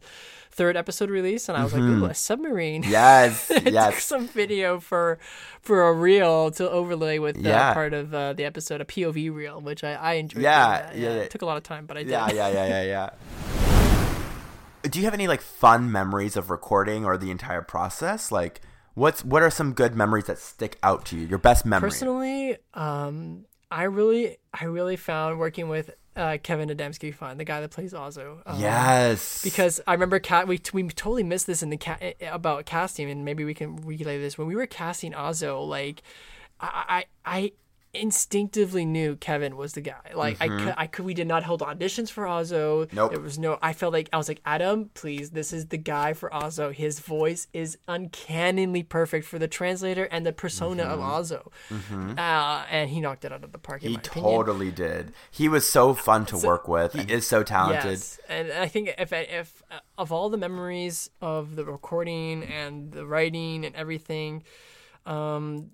third 0.52 0.76
episode 0.76 1.10
release, 1.10 1.48
and 1.48 1.58
I 1.58 1.64
was 1.64 1.72
like, 1.74 1.82
"Ooh, 1.82 2.04
a 2.06 2.14
submarine!" 2.14 2.82
Mm-hmm. 2.94 3.68
Yes, 3.74 3.90
took 3.94 4.00
some 4.00 4.28
video 4.28 4.80
for 4.80 5.18
for 5.60 5.88
a 5.88 5.92
reel 5.92 6.50
to 6.52 6.70
overlay 6.70 7.18
with 7.18 7.36
uh, 7.36 7.40
Yeah. 7.48 7.74
part 7.74 7.92
of 7.92 8.14
uh, 8.14 8.32
the 8.32 8.44
episode, 8.44 8.80
a 8.80 8.84
POV 8.84 9.34
reel, 9.34 9.60
which 9.60 9.82
I, 9.84 9.94
I 9.94 10.12
enjoyed. 10.14 10.42
Yeah, 10.42 10.92
yeah, 10.94 11.00
yeah. 11.00 11.08
It 11.26 11.30
took 11.30 11.42
a 11.42 11.46
lot 11.46 11.56
of 11.58 11.62
time, 11.62 11.84
but 11.86 11.96
I 11.96 12.02
did. 12.04 12.10
Yeah, 12.12 12.30
yeah, 12.32 12.48
yeah, 12.48 12.66
yeah, 12.74 12.82
yeah. 12.82 13.63
Do 14.84 14.98
you 14.98 15.04
have 15.06 15.14
any 15.14 15.28
like 15.28 15.40
fun 15.40 15.90
memories 15.90 16.36
of 16.36 16.50
recording 16.50 17.04
or 17.04 17.16
the 17.16 17.30
entire 17.30 17.62
process? 17.62 18.30
Like, 18.30 18.60
what's 18.94 19.24
what 19.24 19.42
are 19.42 19.50
some 19.50 19.72
good 19.72 19.94
memories 19.94 20.26
that 20.26 20.38
stick 20.38 20.78
out 20.82 21.04
to 21.06 21.16
you? 21.16 21.26
Your 21.26 21.38
best 21.38 21.66
memory? 21.66 21.90
Personally, 21.90 22.56
um, 22.74 23.46
I 23.70 23.84
really, 23.84 24.38
I 24.52 24.66
really 24.66 24.96
found 24.96 25.38
working 25.38 25.68
with 25.68 25.90
uh, 26.16 26.38
Kevin 26.42 26.68
Adamski 26.68 27.12
fun, 27.12 27.38
the 27.38 27.44
guy 27.44 27.60
that 27.60 27.70
plays 27.70 27.92
Ozo. 27.92 28.40
Um, 28.46 28.60
yes. 28.60 29.42
because 29.42 29.80
I 29.86 29.92
remember 29.92 30.18
cat 30.18 30.46
we 30.46 30.60
we 30.72 30.84
totally 30.88 31.24
missed 31.24 31.46
this 31.46 31.62
in 31.62 31.70
the 31.70 31.76
cat 31.76 32.16
about 32.22 32.66
casting, 32.66 33.10
and 33.10 33.24
maybe 33.24 33.44
we 33.44 33.54
can 33.54 33.76
relay 33.76 34.18
this 34.18 34.38
when 34.38 34.46
we 34.46 34.54
were 34.54 34.66
casting 34.66 35.12
Ozo. 35.12 35.66
Like, 35.66 36.02
I 36.60 37.04
I 37.24 37.40
I 37.40 37.52
instinctively 37.94 38.84
knew 38.84 39.16
Kevin 39.16 39.56
was 39.56 39.72
the 39.72 39.80
guy. 39.80 40.12
Like 40.14 40.36
I 40.40 40.48
could, 40.48 40.74
I 40.76 40.86
could. 40.86 41.04
We 41.04 41.14
did 41.14 41.26
not 41.26 41.42
hold 41.44 41.60
auditions 41.60 42.10
for 42.10 42.24
Ozzo. 42.24 42.92
Nope. 42.92 43.12
There 43.12 43.20
was 43.20 43.38
no. 43.38 43.58
I 43.62 43.72
felt 43.72 43.92
like 43.92 44.08
I 44.12 44.16
was 44.16 44.28
like 44.28 44.40
Adam, 44.44 44.90
please. 44.94 45.30
This 45.30 45.52
is 45.52 45.66
the 45.66 45.78
guy 45.78 46.12
for 46.12 46.30
Ozzo. 46.30 46.72
His 46.72 47.00
voice 47.00 47.46
is 47.52 47.78
uncannily 47.88 48.82
perfect 48.82 49.26
for 49.26 49.38
the 49.38 49.48
translator 49.48 50.04
and 50.04 50.26
the 50.26 50.32
persona 50.32 50.82
of 50.84 51.00
Ozzo. 51.00 51.50
Uh, 52.18 52.64
and 52.70 52.90
he 52.90 53.00
knocked 53.00 53.24
it 53.24 53.32
out 53.32 53.44
of 53.44 53.52
the 53.52 53.58
park. 53.58 53.82
In 53.82 53.90
He 53.90 53.96
opinion. 53.96 54.30
totally 54.32 54.70
did. 54.70 55.12
He 55.30 55.48
was 55.48 55.68
so 55.68 55.94
fun 55.94 56.26
to 56.26 56.38
work 56.38 56.68
with. 56.68 56.92
He 56.92 57.12
is 57.12 57.26
so 57.26 57.42
talented. 57.42 57.90
Yes, 57.92 58.18
and 58.28 58.52
I 58.52 58.68
think 58.68 58.94
if 58.98 59.12
if 59.12 59.62
uh, 59.70 59.78
of 59.98 60.12
all 60.12 60.28
the 60.30 60.36
memories 60.36 61.10
of 61.20 61.56
the 61.56 61.64
recording 61.64 62.44
and 62.44 62.92
the 62.92 63.06
writing 63.06 63.64
and 63.64 63.74
everything, 63.76 64.42
um, 65.06 65.70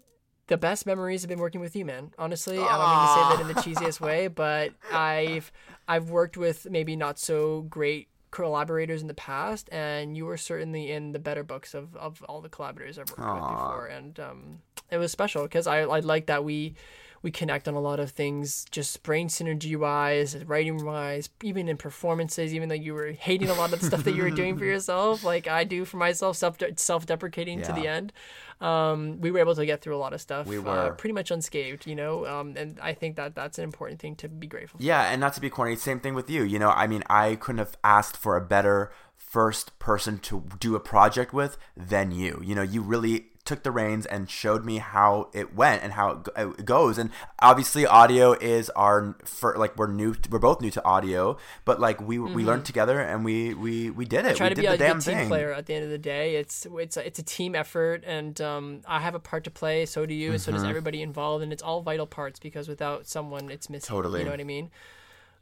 the 0.50 0.58
best 0.58 0.84
memories 0.84 1.22
have 1.22 1.28
been 1.28 1.38
working 1.38 1.60
with 1.60 1.76
you, 1.76 1.84
man. 1.84 2.12
Honestly, 2.18 2.58
I 2.58 2.76
don't 2.76 2.90
mean 2.90 3.06
to 3.06 3.14
say 3.14 3.54
that 3.54 3.66
in 3.70 3.74
the 3.74 3.80
cheesiest 3.86 4.00
way, 4.00 4.26
but 4.26 4.72
I've 4.92 5.50
I've 5.88 6.10
worked 6.10 6.36
with 6.36 6.68
maybe 6.68 6.96
not 6.96 7.18
so 7.20 7.62
great 7.62 8.08
collaborators 8.32 9.00
in 9.00 9.06
the 9.06 9.14
past, 9.14 9.68
and 9.72 10.16
you 10.16 10.26
were 10.26 10.36
certainly 10.36 10.90
in 10.90 11.12
the 11.12 11.20
better 11.20 11.44
books 11.44 11.72
of, 11.72 11.96
of 11.96 12.22
all 12.28 12.40
the 12.40 12.48
collaborators 12.48 12.98
I've 12.98 13.08
worked 13.10 13.20
with 13.20 13.28
before, 13.28 13.86
and 13.86 14.18
um, 14.18 14.58
it 14.90 14.98
was 14.98 15.12
special 15.12 15.44
because 15.44 15.68
I 15.68 15.82
I 15.82 16.00
like 16.00 16.26
that 16.26 16.44
we 16.44 16.74
we 17.22 17.30
connect 17.30 17.68
on 17.68 17.74
a 17.74 17.80
lot 17.80 18.00
of 18.00 18.10
things, 18.10 18.64
just 18.70 19.02
brain 19.02 19.28
synergy 19.28 19.76
wise, 19.76 20.42
writing 20.44 20.84
wise, 20.84 21.28
even 21.42 21.68
in 21.68 21.76
performances. 21.76 22.54
Even 22.54 22.68
though 22.68 22.74
you 22.74 22.94
were 22.94 23.12
hating 23.12 23.48
a 23.48 23.54
lot 23.54 23.72
of 23.72 23.80
the 23.80 23.86
stuff 23.86 24.04
that 24.04 24.14
you 24.14 24.22
were 24.22 24.30
doing 24.30 24.56
for 24.56 24.64
yourself, 24.74 25.22
like 25.22 25.46
I 25.46 25.64
do 25.64 25.84
for 25.84 25.98
myself, 25.98 26.36
self 26.36 26.56
self 26.76 27.06
deprecating 27.06 27.60
to 27.62 27.72
the 27.72 27.86
end. 27.86 28.12
Um, 28.60 29.20
we 29.20 29.30
were 29.30 29.38
able 29.38 29.54
to 29.54 29.64
get 29.64 29.80
through 29.80 29.96
a 29.96 29.98
lot 29.98 30.12
of 30.12 30.20
stuff. 30.20 30.46
We 30.46 30.58
uh, 30.58 30.62
were. 30.62 30.94
pretty 30.96 31.14
much 31.14 31.30
unscathed, 31.30 31.86
you 31.86 31.94
know. 31.94 32.26
Um, 32.26 32.54
and 32.56 32.78
I 32.80 32.92
think 32.92 33.16
that 33.16 33.34
that's 33.34 33.58
an 33.58 33.64
important 33.64 34.00
thing 34.00 34.16
to 34.16 34.28
be 34.28 34.46
grateful. 34.46 34.78
for. 34.78 34.84
Yeah, 34.84 35.10
and 35.10 35.20
not 35.20 35.34
to 35.34 35.40
be 35.40 35.50
corny, 35.50 35.76
same 35.76 36.00
thing 36.00 36.14
with 36.14 36.28
you. 36.30 36.42
You 36.42 36.58
know, 36.58 36.70
I 36.70 36.86
mean, 36.86 37.02
I 37.08 37.36
couldn't 37.36 37.58
have 37.58 37.76
asked 37.82 38.16
for 38.16 38.36
a 38.36 38.40
better 38.40 38.92
first 39.16 39.78
person 39.78 40.18
to 40.18 40.44
do 40.58 40.74
a 40.74 40.80
project 40.80 41.32
with 41.32 41.56
than 41.76 42.10
you. 42.10 42.40
You 42.44 42.54
know, 42.54 42.62
you 42.62 42.82
really 42.82 43.26
took 43.44 43.62
the 43.62 43.70
reins 43.70 44.04
and 44.06 44.28
showed 44.30 44.64
me 44.64 44.78
how 44.78 45.28
it 45.32 45.54
went 45.54 45.82
and 45.82 45.94
how 45.94 46.10
it 46.10 46.22
go- 46.24 46.50
it 46.58 46.64
goes. 46.64 46.98
And 46.98 47.10
obviously, 47.40 47.86
audio 47.86 48.32
is 48.32 48.68
our 48.70 49.16
for 49.24 49.56
like 49.56 49.76
we're 49.76 49.86
new. 49.86 50.14
We're 50.30 50.38
both 50.38 50.60
new 50.60 50.70
to 50.72 50.84
audio, 50.84 51.36
but 51.64 51.80
like 51.80 52.00
we 52.00 52.18
we 52.18 52.44
learned 52.44 52.64
together 52.64 53.00
and 53.00 53.24
we 53.24 53.54
we 53.54 53.90
we 53.90 54.04
did 54.04 54.26
it. 54.26 54.36
try 54.36 54.46
we 54.46 54.50
to 54.50 54.54
did 54.54 54.60
be 54.62 54.66
the 54.68 54.74
a 54.74 54.78
damn 54.78 54.96
good 54.98 55.04
team 55.04 55.14
thing. 55.16 55.28
player 55.28 55.52
at 55.52 55.66
the 55.66 55.74
end 55.74 55.84
of 55.84 55.90
the 55.90 55.98
day. 55.98 56.36
It's 56.36 56.66
it's 56.72 56.96
a, 56.96 57.06
it's 57.06 57.18
a 57.18 57.22
team 57.24 57.54
effort, 57.54 58.04
and 58.06 58.40
um, 58.40 58.82
I 58.86 59.00
have 59.00 59.14
a 59.14 59.20
part 59.20 59.44
to 59.44 59.50
play. 59.50 59.86
So 59.86 60.06
do 60.06 60.14
you, 60.14 60.32
and 60.32 60.40
so 60.40 60.52
does 60.52 60.60
Mm-hmm. 60.60 60.68
everybody 60.68 61.02
involved. 61.02 61.42
And 61.42 61.52
it's 61.52 61.62
all 61.62 61.80
vital 61.82 62.06
parts 62.06 62.38
because 62.38 62.68
without 62.68 63.06
someone, 63.06 63.50
it's 63.50 63.70
missing. 63.70 63.88
Totally. 63.88 64.18
You 64.20 64.24
know 64.26 64.32
what 64.32 64.40
I 64.40 64.44
mean? 64.44 64.70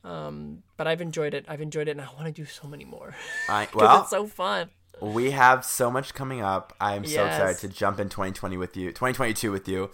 Um, 0.05 0.62
but 0.77 0.87
I've 0.87 1.01
enjoyed 1.01 1.35
it. 1.35 1.45
I've 1.49 1.61
enjoyed 1.61 1.89
it, 1.89 1.93
and 1.93 2.01
I 2.01 2.07
want 2.15 2.27
to 2.27 2.33
do 2.33 2.45
so 2.47 2.69
many 2.69 2.85
more 2.85 3.15
I, 3.49 3.66
well, 3.75 4.03
it's 4.03 4.11
so 4.11 4.27
fun. 4.29 4.70
We 5.01 5.31
have 5.31 5.65
so 5.65 5.91
much 5.91 6.15
coming 6.15 6.41
up. 6.43 6.73
I'm 6.81 7.05
so 7.05 7.25
Yes. 7.25 7.35
excited 7.35 7.59
to 7.61 7.69
jump 7.69 8.01
in 8.01 8.09
2020 8.09 8.57
with 8.57 8.77
you, 8.77 8.89
2022 8.89 9.53
with 9.53 9.69
you. 9.69 9.91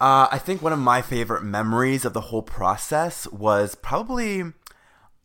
Uh, 0.00 0.26
I 0.32 0.38
think 0.38 0.62
one 0.62 0.72
of 0.72 0.78
my 0.78 1.00
favorite 1.02 1.42
memories 1.44 2.04
of 2.04 2.12
the 2.12 2.22
whole 2.22 2.42
process 2.42 3.26
was 3.28 3.74
probably 3.76 4.42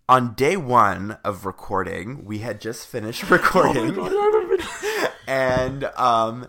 on 0.09 0.33
day 0.35 0.55
one 0.55 1.17
of 1.23 1.45
recording. 1.45 2.23
We 2.25 2.39
had 2.39 2.61
just 2.61 2.87
finished 2.87 3.23
recording, 3.31 3.97
and 5.27 5.85
um, 5.95 6.47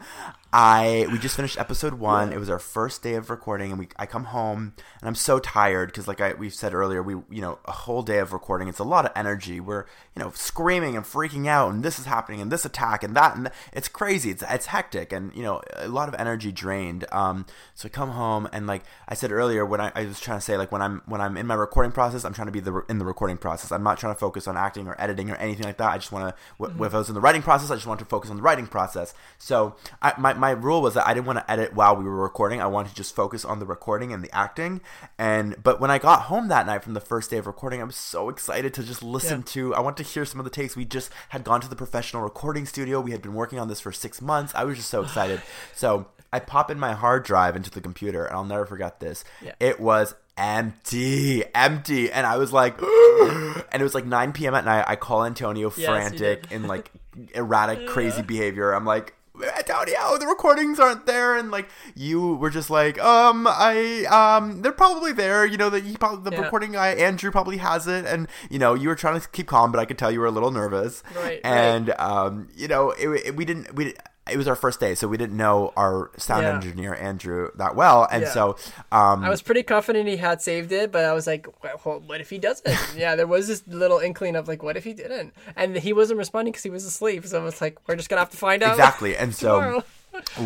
I 0.50 1.06
we 1.12 1.18
just 1.18 1.36
finished 1.36 1.58
episode 1.58 1.94
one. 1.94 2.32
It 2.32 2.38
was 2.40 2.48
our 2.48 2.58
first 2.58 3.02
day 3.02 3.14
of 3.16 3.28
recording, 3.28 3.70
and 3.70 3.78
we 3.78 3.88
I 3.98 4.06
come 4.06 4.24
home 4.24 4.72
and 5.00 5.06
I'm 5.08 5.14
so 5.14 5.38
tired 5.38 5.90
because, 5.90 6.08
like 6.08 6.22
I 6.22 6.32
we 6.32 6.48
said 6.48 6.72
earlier, 6.72 7.02
we 7.02 7.12
you 7.28 7.42
know 7.42 7.58
a 7.66 7.72
whole 7.72 8.02
day 8.02 8.18
of 8.18 8.32
recording. 8.32 8.66
It's 8.66 8.78
a 8.78 8.84
lot 8.84 9.04
of 9.04 9.12
energy. 9.14 9.60
We're 9.60 9.84
you 10.16 10.22
know 10.22 10.30
screaming 10.34 10.96
and 10.96 11.04
freaking 11.04 11.46
out, 11.48 11.70
and 11.74 11.82
this 11.82 11.98
is 11.98 12.06
happening, 12.06 12.40
and 12.40 12.50
this 12.50 12.64
attack, 12.64 13.02
and 13.02 13.14
that, 13.14 13.36
and 13.36 13.46
th- 13.46 13.54
it's 13.74 13.88
crazy. 13.88 14.30
It's 14.30 14.42
it's 14.48 14.66
hectic, 14.66 15.12
and 15.12 15.34
you 15.36 15.42
know 15.42 15.60
a 15.76 15.86
lot 15.88 16.08
of 16.08 16.14
energy 16.18 16.50
drained. 16.50 17.04
Um, 17.12 17.44
so 17.74 17.84
I 17.86 17.90
come 17.90 18.12
home 18.12 18.48
and 18.50 18.66
like 18.66 18.84
I 19.06 19.12
said 19.14 19.30
earlier, 19.32 19.66
when 19.66 19.82
I, 19.82 19.92
I 19.94 20.06
was 20.06 20.18
trying 20.18 20.38
to 20.38 20.42
say 20.42 20.56
like 20.56 20.72
when 20.72 20.80
I'm 20.80 21.02
when 21.04 21.20
I'm 21.20 21.36
in 21.36 21.46
my 21.46 21.54
recording 21.56 21.92
process, 21.92 22.24
I'm 22.24 22.32
trying 22.32 22.46
to 22.48 22.52
be 22.52 22.60
the 22.60 22.82
in 22.88 22.96
the 22.96 23.04
recording 23.04 23.36
process. 23.36 23.70
I'm 23.70 23.82
not 23.82 23.98
trying 23.98 24.14
to 24.14 24.18
focus 24.18 24.48
on 24.48 24.56
acting 24.56 24.88
or 24.88 24.98
editing 24.98 25.28
or 25.30 25.34
anything 25.36 25.66
like 25.66 25.76
that. 25.76 25.90
I 25.92 25.98
just 25.98 26.10
want 26.10 26.34
to. 26.34 26.42
W- 26.58 26.84
If 26.86 26.94
I 26.94 26.98
was 26.98 27.10
in 27.10 27.14
the 27.14 27.20
writing 27.20 27.42
process, 27.42 27.70
I 27.70 27.74
just 27.74 27.86
want 27.86 28.00
to 28.00 28.06
focus 28.06 28.30
on 28.30 28.36
the 28.36 28.42
writing 28.42 28.66
process. 28.66 29.12
So 29.36 29.76
I, 30.00 30.14
my 30.16 30.37
my 30.38 30.50
rule 30.50 30.80
was 30.82 30.94
that 30.94 31.06
I 31.06 31.14
didn't 31.14 31.26
want 31.26 31.38
to 31.38 31.50
edit 31.50 31.74
while 31.74 31.94
we 31.96 32.04
were 32.04 32.16
recording. 32.22 32.60
I 32.62 32.66
wanted 32.66 32.90
to 32.90 32.94
just 32.94 33.14
focus 33.14 33.44
on 33.44 33.58
the 33.58 33.66
recording 33.66 34.12
and 34.12 34.22
the 34.24 34.34
acting. 34.34 34.80
And 35.18 35.62
but 35.62 35.80
when 35.80 35.90
I 35.90 35.98
got 35.98 36.22
home 36.22 36.48
that 36.48 36.66
night 36.66 36.82
from 36.82 36.94
the 36.94 37.00
first 37.00 37.30
day 37.30 37.36
of 37.38 37.46
recording, 37.46 37.80
I 37.80 37.84
was 37.84 37.96
so 37.96 38.28
excited 38.28 38.74
to 38.74 38.82
just 38.82 39.02
listen 39.02 39.38
Yeah. 39.40 39.52
to. 39.52 39.74
I 39.74 39.80
want 39.80 39.96
to 39.98 40.02
hear 40.02 40.24
some 40.24 40.40
of 40.40 40.44
the 40.44 40.50
takes. 40.50 40.76
We 40.76 40.84
just 40.84 41.10
had 41.30 41.44
gone 41.44 41.60
to 41.60 41.68
the 41.68 41.76
professional 41.76 42.22
recording 42.22 42.66
studio. 42.66 43.00
We 43.00 43.10
had 43.12 43.22
been 43.22 43.34
working 43.34 43.58
on 43.58 43.68
this 43.68 43.80
for 43.80 43.92
six 43.92 44.22
months. 44.22 44.52
I 44.54 44.64
was 44.64 44.76
just 44.76 44.88
so 44.90 45.02
excited. 45.02 45.42
so 45.74 46.06
I 46.32 46.40
pop 46.40 46.70
in 46.70 46.78
my 46.78 46.92
hard 46.92 47.24
drive 47.24 47.56
into 47.56 47.70
the 47.70 47.80
computer, 47.80 48.24
and 48.24 48.34
I'll 48.36 48.44
never 48.44 48.66
forget 48.66 49.00
this. 49.00 49.24
Yeah. 49.42 49.52
It 49.60 49.80
was 49.80 50.14
empty, 50.36 51.42
empty, 51.54 52.10
and 52.12 52.26
I 52.26 52.36
was 52.36 52.52
like, 52.52 52.78
and 52.82 53.80
it 53.80 53.82
was 53.82 53.94
like 53.94 54.04
9 54.04 54.32
p.m. 54.32 54.54
at 54.54 54.64
night. 54.64 54.84
I 54.86 54.96
call 54.96 55.24
Antonio 55.24 55.70
you 55.74 55.84
frantic 55.84 56.50
in 56.52 56.66
like 56.66 56.90
erratic, 57.34 57.86
crazy 57.88 58.22
behavior. 58.22 58.72
I'm 58.72 58.84
like. 58.84 59.14
Antonio, 59.56 60.18
the 60.18 60.26
recordings 60.26 60.78
aren't 60.80 61.06
there, 61.06 61.36
and 61.36 61.50
like 61.50 61.68
you 61.94 62.34
were 62.36 62.50
just 62.50 62.70
like, 62.70 62.98
um, 63.02 63.46
I, 63.48 64.04
um, 64.06 64.62
they're 64.62 64.72
probably 64.72 65.12
there. 65.12 65.44
You 65.46 65.56
know 65.56 65.70
that 65.70 65.84
he 65.84 65.96
probably 65.96 66.28
the 66.30 66.36
Yeah. 66.36 66.42
recording 66.42 66.72
guy 66.72 66.88
Andrew 66.90 67.30
probably 67.30 67.58
has 67.58 67.86
it, 67.86 68.04
and 68.06 68.28
you 68.50 68.58
know 68.58 68.74
you 68.74 68.88
were 68.88 68.94
trying 68.96 69.20
to 69.20 69.28
keep 69.28 69.46
calm, 69.46 69.70
but 69.72 69.78
I 69.78 69.84
could 69.84 69.98
tell 69.98 70.10
you 70.10 70.20
were 70.20 70.26
a 70.26 70.30
little 70.30 70.50
nervous. 70.50 71.02
Right, 71.16 71.40
And 71.44 71.90
um, 71.98 72.48
you 72.54 72.68
know, 72.68 72.90
it, 72.92 73.08
it- 73.26 73.36
we 73.36 73.44
didn't 73.44 73.74
we. 73.74 73.94
It 74.30 74.36
was 74.36 74.46
our 74.48 74.54
first 74.56 74.80
day, 74.80 74.94
so 74.94 75.08
we 75.08 75.16
didn't 75.16 75.36
know 75.36 75.72
our 75.76 76.10
sound 76.16 76.42
Yeah. 76.44 76.54
engineer 76.54 76.94
Andrew 76.94 77.50
that 77.56 77.74
well, 77.74 78.06
and 78.10 78.22
Yeah. 78.22 78.30
so 78.30 78.56
um, 78.92 79.24
I 79.24 79.28
was 79.30 79.42
pretty 79.42 79.62
confident 79.62 80.08
he 80.08 80.16
had 80.16 80.40
saved 80.42 80.72
it, 80.72 80.90
but 80.92 81.04
I 81.04 81.12
was 81.12 81.26
like, 81.26 81.46
well, 81.62 82.02
what 82.06 82.20
if 82.20 82.30
he 82.30 82.38
doesn't? 82.38 82.76
yeah, 82.96 83.14
there 83.16 83.26
was 83.26 83.48
this 83.48 83.62
little 83.66 83.98
inkling 83.98 84.36
of 84.36 84.48
like, 84.48 84.62
what 84.62 84.76
if 84.76 84.84
he 84.84 84.92
didn't? 84.94 85.32
And 85.56 85.76
he 85.76 85.92
wasn't 85.92 86.18
responding 86.18 86.52
because 86.52 86.62
he 86.64 86.70
was 86.70 86.84
asleep. 86.84 87.26
So 87.26 87.40
I 87.40 87.44
was 87.44 87.60
like, 87.60 87.78
we're 87.88 87.96
just 87.96 88.08
gonna 88.08 88.20
have 88.20 88.30
to 88.30 88.36
find 88.36 88.62
out. 88.62 88.70
exactly 88.72 89.16
and 89.22 89.34
so. 89.34 89.82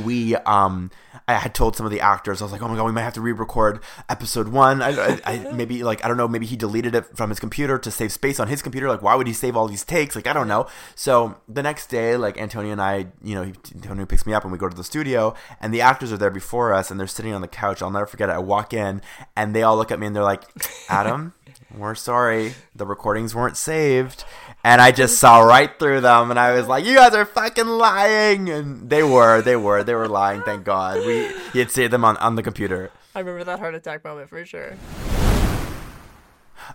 We 0.05 0.35
um 0.37 0.91
i 1.29 1.35
had 1.35 1.55
told 1.55 1.77
some 1.77 1.87
of 1.87 1.93
the 1.93 2.01
actors 2.01 2.41
i 2.41 2.45
was 2.45 2.53
like 2.53 2.63
oh 2.63 2.69
my 2.69 2.77
god 2.77 2.85
we 2.85 2.93
might 2.93 3.03
have 3.03 3.15
to 3.15 3.21
re-record 3.21 3.81
episode 4.09 4.49
one. 4.49 4.83
I, 4.83 4.91
I, 4.91 5.21
I 5.25 5.39
maybe 5.53 5.83
like 5.83 6.05
i 6.05 6.09
don't 6.09 6.17
know 6.17 6.29
maybe 6.29 6.47
he 6.47 6.57
deleted 6.57 6.95
it 6.95 7.17
from 7.17 7.31
his 7.31 7.41
computer 7.41 7.79
to 7.79 7.91
save 7.91 8.13
space 8.13 8.39
on 8.41 8.49
his 8.49 8.63
computer. 8.63 8.89
Like 8.89 9.03
why 9.03 9.15
would 9.15 9.27
he 9.27 9.33
save 9.33 9.57
all 9.57 9.69
these 9.69 9.85
takes? 9.85 10.17
Like 10.17 10.27
i 10.27 10.33
don't 10.33 10.49
know. 10.49 10.67
So 10.95 11.37
the 11.49 11.63
next 11.63 11.89
day 11.89 12.17
like 12.17 12.39
antonio 12.39 12.73
and 12.73 12.83
i 12.83 13.07
you 13.23 13.35
know 13.35 13.43
he, 13.43 13.53
antonio 13.75 14.07
picks 14.07 14.27
me 14.27 14.35
up 14.35 14.43
and 14.45 14.53
we 14.53 14.59
go 14.59 14.69
to 14.69 14.77
the 14.77 14.85
studio 14.85 15.35
and 15.61 15.73
the 15.73 15.81
actors 15.81 16.13
are 16.13 16.17
there 16.17 16.31
before 16.31 16.73
us 16.73 16.91
and 16.91 16.99
they're 16.99 17.07
sitting 17.07 17.33
on 17.33 17.41
the 17.41 17.49
couch. 17.49 17.83
I'll 17.83 17.91
never 17.91 18.07
forget 18.07 18.29
it. 18.29 18.33
I 18.33 18.39
walk 18.39 18.73
in 18.73 19.03
and 19.37 19.55
they 19.55 19.63
all 19.63 19.77
look 19.77 19.91
at 19.91 19.99
me 19.99 20.07
and 20.07 20.17
they're 20.17 20.23
like 20.23 20.45
adam 20.89 21.35
we're 21.77 21.95
sorry 21.95 22.55
the 22.75 22.87
recordings 22.87 23.35
weren't 23.35 23.57
saved 23.57 24.25
and 24.65 24.81
i 24.81 24.91
just 24.91 25.19
saw 25.19 25.41
right 25.41 25.79
through 25.79 26.01
them 26.01 26.31
and 26.31 26.39
i 26.39 26.53
was 26.53 26.67
like 26.69 26.85
you 26.85 26.95
guys 26.95 27.15
are 27.15 27.25
fucking 27.25 27.67
lying! 27.67 28.49
And 28.51 28.89
they 28.91 29.03
were 29.03 29.41
they 29.43 29.57
were 29.57 29.83
they 29.83 29.95
were 29.95 30.09
lying 30.09 30.43
thank 30.43 30.65
god. 30.65 31.05
We 31.07 31.29
he 31.53 31.59
had 31.59 31.71
saved 31.71 31.93
them 31.93 32.05
on, 32.05 32.17
on 32.19 32.37
the 32.37 32.43
computer. 32.43 32.91
I 33.15 33.21
remember 33.21 33.45
that 33.45 33.59
heart 33.59 33.75
attack 33.75 34.05
moment 34.05 34.29
for 34.29 34.45
sure. 34.45 34.75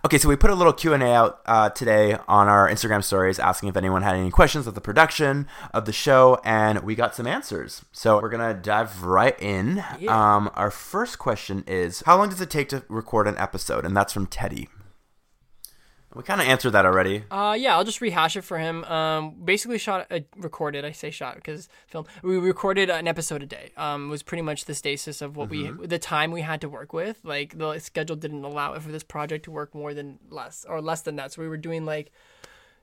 okay 0.05 0.17
so 0.17 0.27
we 0.29 0.35
put 0.35 0.49
a 0.49 0.55
little 0.55 0.73
q&a 0.73 0.97
out 1.13 1.41
uh, 1.45 1.69
today 1.69 2.17
on 2.27 2.47
our 2.47 2.69
instagram 2.69 3.03
stories 3.03 3.39
asking 3.39 3.69
if 3.69 3.77
anyone 3.77 4.01
had 4.01 4.15
any 4.15 4.29
questions 4.29 4.67
of 4.67 4.75
the 4.75 4.81
production 4.81 5.47
of 5.73 5.85
the 5.85 5.93
show 5.93 6.39
and 6.43 6.79
we 6.83 6.93
got 6.95 7.15
some 7.15 7.25
answers. 7.27 7.83
So 7.91 8.19
we're 8.21 8.29
gonna 8.29 8.53
dive 8.53 9.03
right 9.03 9.39
in. 9.41 9.83
Yeah. 9.99 10.35
um, 10.35 10.51
our 10.55 10.71
first 10.71 11.17
question 11.19 11.63
is 11.67 12.03
how 12.05 12.17
long 12.17 12.29
does 12.29 12.41
it 12.41 12.49
take 12.49 12.69
to 12.69 12.83
record 12.89 13.27
an 13.27 13.37
episode? 13.37 13.85
And 13.85 13.95
that's 13.95 14.13
from 14.13 14.27
teddy 14.27 14.69
we 16.17 16.23
kind 16.23 16.41
of 16.41 16.47
answered 16.47 16.71
that 16.71 16.85
already 16.85 17.23
Uh, 17.29 17.55
yeah, 17.57 17.75
I'll 17.75 17.83
just 17.83 18.01
rehash 18.01 18.35
it 18.35 18.41
for 18.41 18.57
him. 18.57 18.83
Um, 18.85 19.35
basically 19.43 19.77
shot, 19.77 20.07
uh, 20.11 20.19
recorded. 20.35 20.83
I 20.83 20.91
say 20.91 21.11
shot 21.11 21.35
because 21.35 21.69
film. 21.87 22.05
We 22.23 22.37
recorded 22.37 22.89
an 22.89 23.07
episode 23.07 23.43
a 23.43 23.45
day. 23.45 23.71
Um, 23.77 24.09
was 24.09 24.23
pretty 24.23 24.41
much 24.41 24.65
the 24.65 24.75
stasis 24.75 25.21
of 25.21 25.37
what 25.37 25.49
we, 25.49 25.69
the 25.69 25.99
time 25.99 26.31
we 26.31 26.41
had 26.41 26.59
to 26.61 26.69
work 26.69 26.91
with. 26.91 27.23
Like 27.23 27.57
the 27.57 27.79
schedule 27.79 28.15
didn't 28.15 28.43
allow 28.43 28.73
it 28.73 28.81
for 28.81 28.91
this 28.91 29.03
project 29.03 29.45
to 29.45 29.51
work 29.51 29.75
more 29.75 29.93
than 29.93 30.19
less 30.29 30.65
or 30.67 30.81
less 30.81 31.01
than 31.01 31.15
that. 31.17 31.33
So 31.33 31.41
we 31.41 31.47
were 31.47 31.57
doing 31.57 31.85
like, 31.85 32.11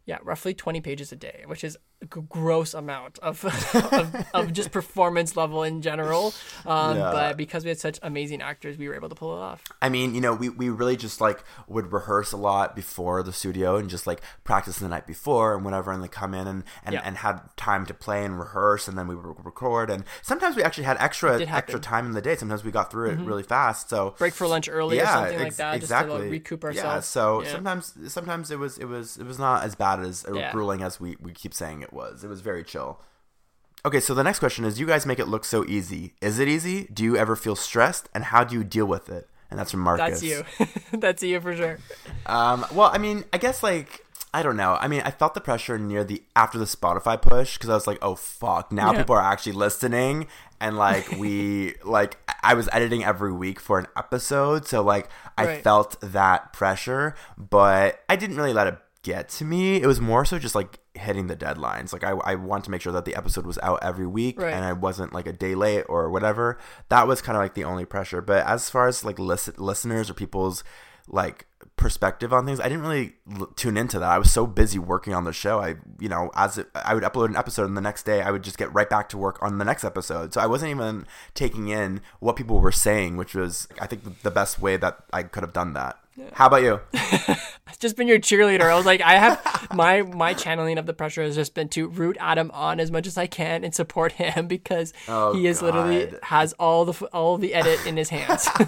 yeah, 0.07 0.19
roughly 0.23 0.55
twenty 0.55 0.81
pages 0.81 1.13
a 1.13 1.17
day, 1.17 1.45
which 1.47 1.65
is 1.65 1.77
g- 2.05 2.21
gross 2.29 2.75
amount 2.75 3.19
of 3.21 3.45
of, 3.75 4.27
of 4.35 4.53
just 4.53 4.71
performance 4.73 5.37
level 5.37 5.63
in 5.63 5.83
general. 5.83 6.33
Um, 6.67 6.97
Yeah. 6.97 7.11
But 7.13 7.37
because 7.37 7.65
we 7.65 7.69
had 7.71 7.79
such 7.79 7.99
amazing 8.03 8.43
actors, 8.43 8.77
we 8.79 8.89
were 8.89 8.95
able 8.95 9.09
to 9.09 9.15
pull 9.15 9.37
it 9.37 9.41
off. 9.41 9.63
I 9.83 9.89
mean, 9.89 10.15
you 10.15 10.21
know, 10.21 10.35
we, 10.35 10.49
we 10.49 10.69
really 10.71 10.97
just 10.97 11.21
like 11.21 11.43
would 11.69 11.93
rehearse 11.93 12.33
a 12.33 12.37
lot 12.37 12.75
before 12.77 13.23
the 13.23 13.33
studio 13.33 13.77
and 13.77 13.89
just 13.91 14.07
like 14.07 14.21
practice 14.45 14.79
the 14.79 14.89
night 14.89 15.07
before 15.07 15.55
and 15.55 15.65
whatever, 15.65 15.93
and 15.93 16.03
they 16.03 16.09
come 16.09 16.35
in 16.35 16.47
and, 16.47 16.65
and, 16.85 16.95
Yeah. 16.95 17.03
and 17.05 17.19
had 17.19 17.41
time 17.57 17.87
to 17.87 17.95
play 17.95 18.25
and 18.25 18.39
rehearse, 18.39 18.89
and 18.89 18.97
then 18.99 19.07
we 19.09 19.15
would 19.15 19.45
record. 19.45 19.91
And 19.91 20.05
sometimes 20.23 20.57
we 20.57 20.63
actually 20.63 20.85
had 20.85 20.97
extra 21.01 21.41
extra 21.47 21.79
time 21.81 22.07
in 22.07 22.13
the 22.13 22.23
day. 22.23 22.37
Sometimes 22.37 22.65
we 22.65 22.71
got 22.71 22.91
through 22.91 23.11
it 23.11 23.19
really 23.21 23.43
fast. 23.43 23.89
So 23.89 24.15
Break 24.19 24.35
for 24.35 24.47
lunch 24.47 24.69
early 24.69 25.01
or 25.01 25.07
something 25.07 25.39
like 25.39 25.57
that, 25.57 25.81
just 25.81 25.93
to, 25.93 26.05
like, 26.07 26.31
recoup 26.31 26.63
Yeah, 26.63 26.69
ourselves. 26.69 27.07
so 27.07 27.43
Yeah. 27.43 27.53
sometimes 27.53 27.95
sometimes 28.13 28.51
it 28.51 28.59
was 28.59 28.79
it 28.79 28.87
was 28.87 29.17
it 29.17 29.25
was 29.27 29.39
not 29.39 29.65
as 29.65 29.75
bad 29.75 30.01
as 30.01 30.25
Yeah. 30.33 30.53
grueling 30.53 30.83
as 30.83 31.01
we 31.01 31.17
we 31.21 31.33
keep 31.33 31.55
saying 31.55 31.83
it 31.83 31.93
was. 31.95 32.25
It 32.25 32.29
was 32.29 32.41
very 32.41 32.65
chill. 32.65 33.01
Okay, 33.87 34.01
so 34.01 34.15
the 34.15 34.25
next 34.25 34.39
question 34.39 34.65
is: 34.65 34.81
You 34.81 34.87
guys 34.87 35.05
make 35.07 35.19
it 35.19 35.29
look 35.29 35.45
so 35.45 35.65
easy. 35.67 36.15
Is 36.21 36.39
it 36.39 36.49
easy? 36.49 36.89
Do 36.93 37.05
you 37.05 37.17
ever 37.17 37.37
feel 37.37 37.57
stressed? 37.57 38.09
And 38.15 38.25
how 38.25 38.43
do 38.45 38.55
you 38.55 38.65
deal 38.65 38.87
with 38.87 39.09
it? 39.09 39.29
And 39.51 39.59
that's 39.59 39.71
from 39.71 39.81
Marcus. 39.81 40.21
That's 40.21 40.23
you. 40.23 40.43
That's 40.99 41.23
you 41.23 41.41
for 41.41 41.55
sure. 41.55 41.79
Um, 42.27 42.67
well, 42.73 42.91
I 42.93 42.99
mean, 42.99 43.25
I 43.33 43.39
guess 43.39 43.63
like 43.63 44.05
I 44.33 44.43
don't 44.43 44.57
know. 44.57 44.77
I 44.81 44.89
mean, 44.89 45.03
I 45.05 45.11
felt 45.13 45.35
the 45.35 45.41
pressure 45.41 45.79
near 45.79 46.03
the 46.03 46.23
after 46.35 46.59
the 46.59 46.65
Spotify 46.65 47.21
push 47.21 47.57
because 47.57 47.71
I 47.71 47.75
was 47.75 47.87
like, 47.87 47.99
oh 48.03 48.15
fuck, 48.17 48.73
now 48.73 48.91
Yeah. 48.93 48.99
people 48.99 49.15
are 49.15 49.21
actually 49.23 49.53
listening, 49.53 50.27
and 50.61 50.77
like 50.77 51.09
we 51.13 51.75
like 51.85 52.17
I 52.43 52.55
was 52.55 52.69
editing 52.73 53.05
every 53.05 53.33
week 53.33 53.61
for 53.61 53.79
an 53.79 53.87
episode, 53.97 54.67
so 54.67 54.83
like 54.83 55.09
I 55.39 55.45
Right. 55.47 55.63
felt 55.63 56.01
that 56.01 56.53
pressure, 56.53 57.15
but 57.39 58.01
I 58.09 58.17
didn't 58.17 58.37
really 58.37 58.55
let 58.55 58.67
it 58.67 58.79
get 59.05 59.29
to 59.29 59.45
me. 59.45 59.77
It 59.81 59.87
was 59.87 60.01
more 60.01 60.25
so 60.25 60.41
just 60.41 60.57
like 60.57 60.81
hitting 60.95 61.29
the 61.29 61.37
deadlines. 61.37 61.93
Like 61.93 62.03
I, 62.03 62.11
I 62.11 62.35
want 62.35 62.65
to 62.65 62.71
make 62.73 62.81
sure 62.81 62.93
that 62.93 63.05
the 63.05 63.15
episode 63.15 63.47
was 63.47 63.59
out 63.63 63.79
every 63.83 64.07
week 64.07 64.41
Right. 64.41 64.53
and 64.53 64.65
I 64.65 64.73
wasn't 64.73 65.13
like 65.13 65.29
a 65.29 65.33
day 65.33 65.55
late 65.55 65.85
or 65.89 66.11
whatever. 66.11 66.59
That 66.89 67.07
was 67.07 67.23
kind 67.23 67.37
of 67.37 67.43
like 67.43 67.55
the 67.55 67.63
only 67.65 67.85
pressure. 67.85 68.21
But 68.21 68.45
as 68.47 68.69
far 68.69 68.89
as 68.89 69.05
like 69.05 69.21
listen- 69.21 69.55
listeners 69.59 70.11
or 70.11 70.15
people's 70.15 70.65
like 71.07 71.47
perspective 71.77 72.33
on 72.33 72.47
things, 72.47 72.61
I 72.61 72.65
didn't 72.71 72.83
really 72.83 73.15
l- 73.39 73.47
tune 73.57 73.77
into 73.77 73.99
that. 73.99 74.09
I 74.11 74.17
was 74.19 74.33
so 74.33 74.47
busy 74.47 74.79
working 74.79 75.13
on 75.13 75.25
the 75.25 75.33
show. 75.35 75.61
I, 75.61 75.75
you 76.01 76.09
know, 76.09 76.31
as 76.35 76.57
it, 76.57 76.69
I 76.75 76.95
would 76.95 77.03
upload 77.03 77.27
an 77.27 77.37
episode 77.37 77.67
and 77.67 77.77
the 77.77 77.81
next 77.83 78.05
day 78.05 78.23
I 78.23 78.31
would 78.31 78.43
just 78.43 78.57
get 78.57 78.73
right 78.73 78.89
back 78.89 79.09
to 79.11 79.19
work 79.19 79.39
on 79.43 79.59
the 79.59 79.65
next 79.67 79.85
episode. 79.85 80.33
So 80.33 80.41
I 80.41 80.47
wasn't 80.47 80.71
even 80.71 81.07
taking 81.35 81.69
in 81.69 82.01
what 82.21 82.37
people 82.37 82.59
were 82.61 82.73
saying, 82.73 83.17
which 83.19 83.35
was 83.35 83.69
I 83.81 83.87
think 83.87 84.05
the- 84.05 84.15
the 84.23 84.31
best 84.31 84.61
way 84.61 84.77
that 84.79 84.99
I 85.13 85.25
could 85.25 85.43
have 85.43 85.53
done 85.53 85.75
that. 85.75 85.99
How 86.33 86.47
about 86.47 86.63
you? 86.63 86.81
I've 86.95 87.79
just 87.79 87.97
been 87.97 88.09
your 88.09 88.19
cheerleader. 88.19 88.71
I 88.71 88.77
was 88.77 88.87
like, 88.87 89.01
I 89.01 89.15
have 89.15 89.69
my 89.75 90.03
my 90.03 90.35
channeling 90.35 90.79
of 90.79 90.87
the 90.87 90.95
pressure 90.95 91.23
has 91.23 91.35
just 91.35 91.55
been 91.55 91.69
to 91.71 91.89
root 91.89 92.17
Adam 92.21 92.51
on 92.53 92.81
as 92.81 92.91
much 92.91 93.07
as 93.07 93.19
I 93.19 93.27
can 93.27 93.65
and 93.65 93.75
support 93.75 94.13
him 94.13 94.47
because 94.47 94.93
Oh, 95.09 95.35
he 95.35 95.47
is 95.47 95.63
literally 95.63 96.13
has 96.23 96.53
all 96.55 96.85
the 96.85 97.07
all 97.07 97.39
the 97.39 97.55
edit 97.55 97.85
in 97.87 97.97
his 97.97 98.11
hands. 98.11 98.49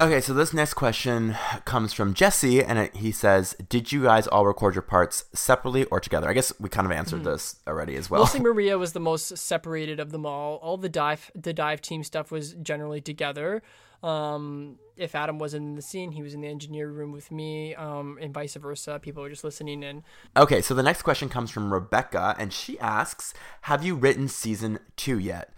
Okay, 0.00 0.20
so 0.20 0.34
this 0.34 0.52
next 0.52 0.74
question 0.74 1.36
comes 1.64 1.92
from 1.92 2.14
Jesse, 2.14 2.60
and 2.62 2.80
it, 2.80 2.96
he 2.96 3.12
says, 3.12 3.54
"Did 3.68 3.92
you 3.92 4.02
guys 4.02 4.26
all 4.26 4.44
record 4.44 4.74
your 4.74 4.82
parts 4.82 5.26
separately 5.32 5.84
or 5.84 6.00
together?" 6.00 6.28
I 6.28 6.32
guess 6.32 6.52
we 6.58 6.68
kind 6.68 6.84
of 6.84 6.90
answered 6.90 7.20
hmm. 7.20 7.26
this 7.26 7.60
already 7.68 7.94
as 7.94 8.10
well. 8.10 8.22
Mostly 8.22 8.40
Maria 8.40 8.76
was 8.76 8.92
the 8.92 8.98
most 8.98 9.38
separated 9.38 10.00
of 10.00 10.10
them 10.10 10.26
all. 10.26 10.56
All 10.56 10.76
the 10.76 10.88
dive 10.88 11.30
the 11.36 11.52
dive 11.52 11.80
team 11.80 12.02
stuff 12.02 12.32
was 12.32 12.54
generally 12.54 13.00
together. 13.00 13.62
Um, 14.04 14.78
if 14.96 15.14
Adam 15.14 15.38
wasn't 15.38 15.64
in 15.64 15.74
the 15.76 15.82
scene, 15.82 16.12
he 16.12 16.22
was 16.22 16.34
in 16.34 16.42
the 16.42 16.48
engineer 16.48 16.90
room 16.90 17.10
with 17.10 17.32
me, 17.32 17.74
um, 17.74 18.18
and 18.20 18.34
vice 18.34 18.54
versa. 18.54 19.00
People 19.02 19.22
were 19.22 19.30
just 19.30 19.44
listening 19.44 19.82
in. 19.82 20.04
Okay, 20.36 20.60
so 20.60 20.74
the 20.74 20.82
next 20.82 21.02
question 21.02 21.30
comes 21.30 21.50
from 21.50 21.72
Rebecca, 21.72 22.36
and 22.38 22.52
she 22.52 22.78
asks, 22.78 23.32
"Have 23.62 23.82
you 23.82 23.94
written 23.94 24.28
season 24.28 24.78
two 24.96 25.18
yet?" 25.18 25.54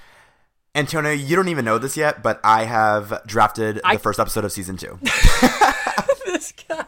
Antonio, 0.76 1.10
you 1.10 1.34
don't 1.34 1.48
even 1.48 1.64
know 1.64 1.78
this 1.78 1.96
yet, 1.96 2.22
but 2.22 2.38
I 2.44 2.64
have 2.64 3.22
drafted 3.26 3.80
the 3.90 3.98
first 3.98 4.20
episode 4.20 4.44
of 4.44 4.52
season 4.52 4.76
two. 4.76 4.98
this 6.26 6.52
guy. 6.52 6.84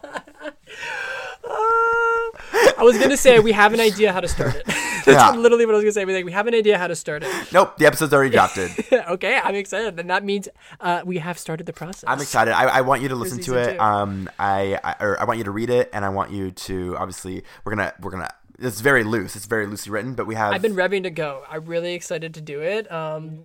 I 2.79 2.83
was 2.83 2.99
gonna 2.99 3.17
say 3.17 3.41
we 3.41 3.53
have 3.53 3.75
an 3.75 3.81
idea 3.81 4.13
how 4.13 4.21
to 4.21 4.29
start 4.29 4.55
it. 4.55 4.65
That's 5.09 5.35
Yeah. 5.35 5.41
literally 5.41 5.67
what 5.67 5.75
I 5.75 5.79
was 5.79 5.85
gonna 5.85 5.93
say. 5.93 6.05
We 6.05 6.15
like 6.15 6.25
we 6.25 6.33
have 6.33 6.47
an 6.47 6.55
idea 6.55 6.79
how 6.79 6.87
to 6.87 6.95
start 6.97 7.23
it. 7.25 7.31
nope, 7.53 7.77
the 7.79 7.87
episode's 7.87 8.13
already 8.13 8.31
drafted. 8.31 8.71
okay, 8.93 9.41
I'm 9.43 9.55
excited, 9.55 9.99
and 9.99 10.11
that 10.11 10.25
means 10.25 10.49
uh, 10.81 11.03
we 11.05 11.19
have 11.19 11.39
started 11.39 11.67
the 11.67 11.73
process. 11.73 12.05
I'm 12.07 12.21
excited. 12.21 12.53
I, 12.53 12.65
I 12.65 12.81
want 12.83 13.03
you 13.03 13.09
to 13.09 13.15
listen 13.15 13.41
to 13.43 13.57
it. 13.57 13.75
two. 13.75 13.81
Um, 13.81 14.29
I, 14.39 14.79
I 14.85 14.97
or 15.01 15.21
I 15.21 15.25
want 15.25 15.39
you 15.39 15.45
to 15.45 15.51
read 15.51 15.71
it, 15.71 15.91
and 15.93 16.05
I 16.05 16.09
want 16.11 16.31
you 16.31 16.51
to 16.51 16.97
obviously 16.99 17.43
we're 17.65 17.75
gonna 17.75 17.93
we're 18.01 18.11
gonna. 18.11 18.29
It's 18.59 18.81
very 18.81 19.05
loose. 19.05 19.37
It's 19.37 19.47
very 19.47 19.67
loosely 19.67 19.93
written, 19.93 20.15
but 20.15 20.27
we 20.27 20.35
have. 20.35 20.53
I've 20.53 20.63
been 20.63 20.75
revving 20.75 21.05
to 21.05 21.11
go. 21.11 21.45
I'm 21.49 21.65
really 21.65 21.95
excited 21.95 22.35
to 22.35 22.41
do 22.41 22.61
it. 22.61 22.91
Um, 22.91 23.45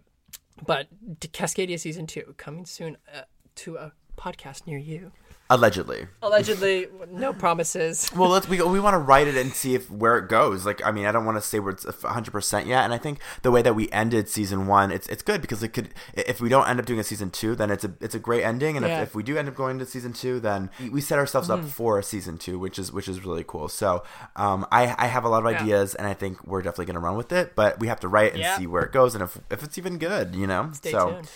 but 0.65 0.88
Cascadia 1.19 1.80
season 1.80 2.07
two 2.07 2.34
coming 2.38 2.65
soon 2.65 2.98
uh, 3.14 3.22
to 3.56 3.77
a 3.77 3.91
podcast 4.18 4.65
near 4.68 4.77
you. 4.77 5.11
Allegedly. 5.49 6.07
Allegedly, 6.22 6.88
no 7.10 7.34
promises. 7.34 8.10
Well, 8.15 8.30
let's 8.30 8.48
we 8.48 8.61
we 8.61 8.80
want 8.80 8.94
to 8.94 8.99
write 8.99 9.28
it 9.28 9.36
and 9.36 9.53
see 9.53 9.76
if 9.76 9.90
where 9.91 10.18
it 10.18 10.30
goes. 10.30 10.65
Like, 10.65 10.86
I 10.86 10.91
mean, 10.91 11.06
I 11.06 11.11
don't 11.11 11.26
want 11.26 11.38
to 11.38 11.41
say 11.41 11.60
where 11.60 11.72
it's 11.74 11.86
hundred 12.03 12.32
percent 12.32 12.68
yet. 12.68 12.84
And 12.86 12.94
I 12.94 12.98
think 12.98 13.20
the 13.41 13.52
way 13.52 13.61
that 13.61 13.76
we 13.76 13.90
ended 13.91 14.30
season 14.30 14.68
one, 14.68 14.91
it's 14.91 15.07
it's 15.07 15.24
good 15.24 15.41
because 15.41 15.61
it 15.64 15.70
could. 15.70 15.90
If 16.14 16.40
we 16.41 16.49
don't 16.49 16.68
end 16.68 16.80
up 16.80 16.86
doing 16.86 16.99
a 16.99 17.03
season 17.03 17.30
two, 17.32 17.56
then 17.56 17.70
it's 17.72 17.84
a 17.84 17.94
it's 18.02 18.15
a 18.15 18.20
great 18.20 18.44
ending. 18.44 18.78
And 18.78 18.86
Yeah. 18.86 19.02
if, 19.02 19.10
if 19.10 19.15
we 19.15 19.24
do 19.24 19.38
end 19.38 19.48
up 19.49 19.56
going 19.56 19.80
to 19.80 19.86
season 19.86 20.14
two, 20.14 20.40
then 20.40 20.70
we 20.91 21.02
set 21.02 21.20
ourselves 21.20 21.49
Mm-hmm. 21.49 21.65
up 21.65 21.70
for 21.72 21.99
a 21.99 22.03
season 22.03 22.38
two, 22.38 22.57
which 22.60 22.78
is 22.80 22.91
which 22.91 23.07
is 23.07 23.26
really 23.26 23.44
cool. 23.45 23.68
So, 23.68 24.03
um, 24.36 24.65
I 24.72 24.95
I 24.98 25.07
have 25.07 25.26
a 25.26 25.30
lot 25.30 25.45
of 25.45 25.52
Yeah. 25.52 25.61
ideas, 25.61 25.95
and 25.95 26.07
I 26.07 26.14
think 26.14 26.45
we're 26.45 26.61
definitely 26.61 26.86
gonna 26.86 26.99
run 26.99 27.18
with 27.18 27.32
it. 27.32 27.56
But 27.56 27.80
we 27.80 27.88
have 27.88 27.99
to 28.02 28.07
write 28.07 28.32
and 28.34 28.41
Yeah. 28.41 28.57
see 28.57 28.68
where 28.68 28.84
it 28.84 28.91
goes, 28.91 29.15
and 29.15 29.24
if 29.24 29.38
if 29.52 29.64
it's 29.64 29.78
even 29.78 29.98
good, 29.98 30.36
you 30.36 30.48
know. 30.48 30.70
Stay 30.74 30.91
so. 30.91 31.11
tuned. 31.14 31.30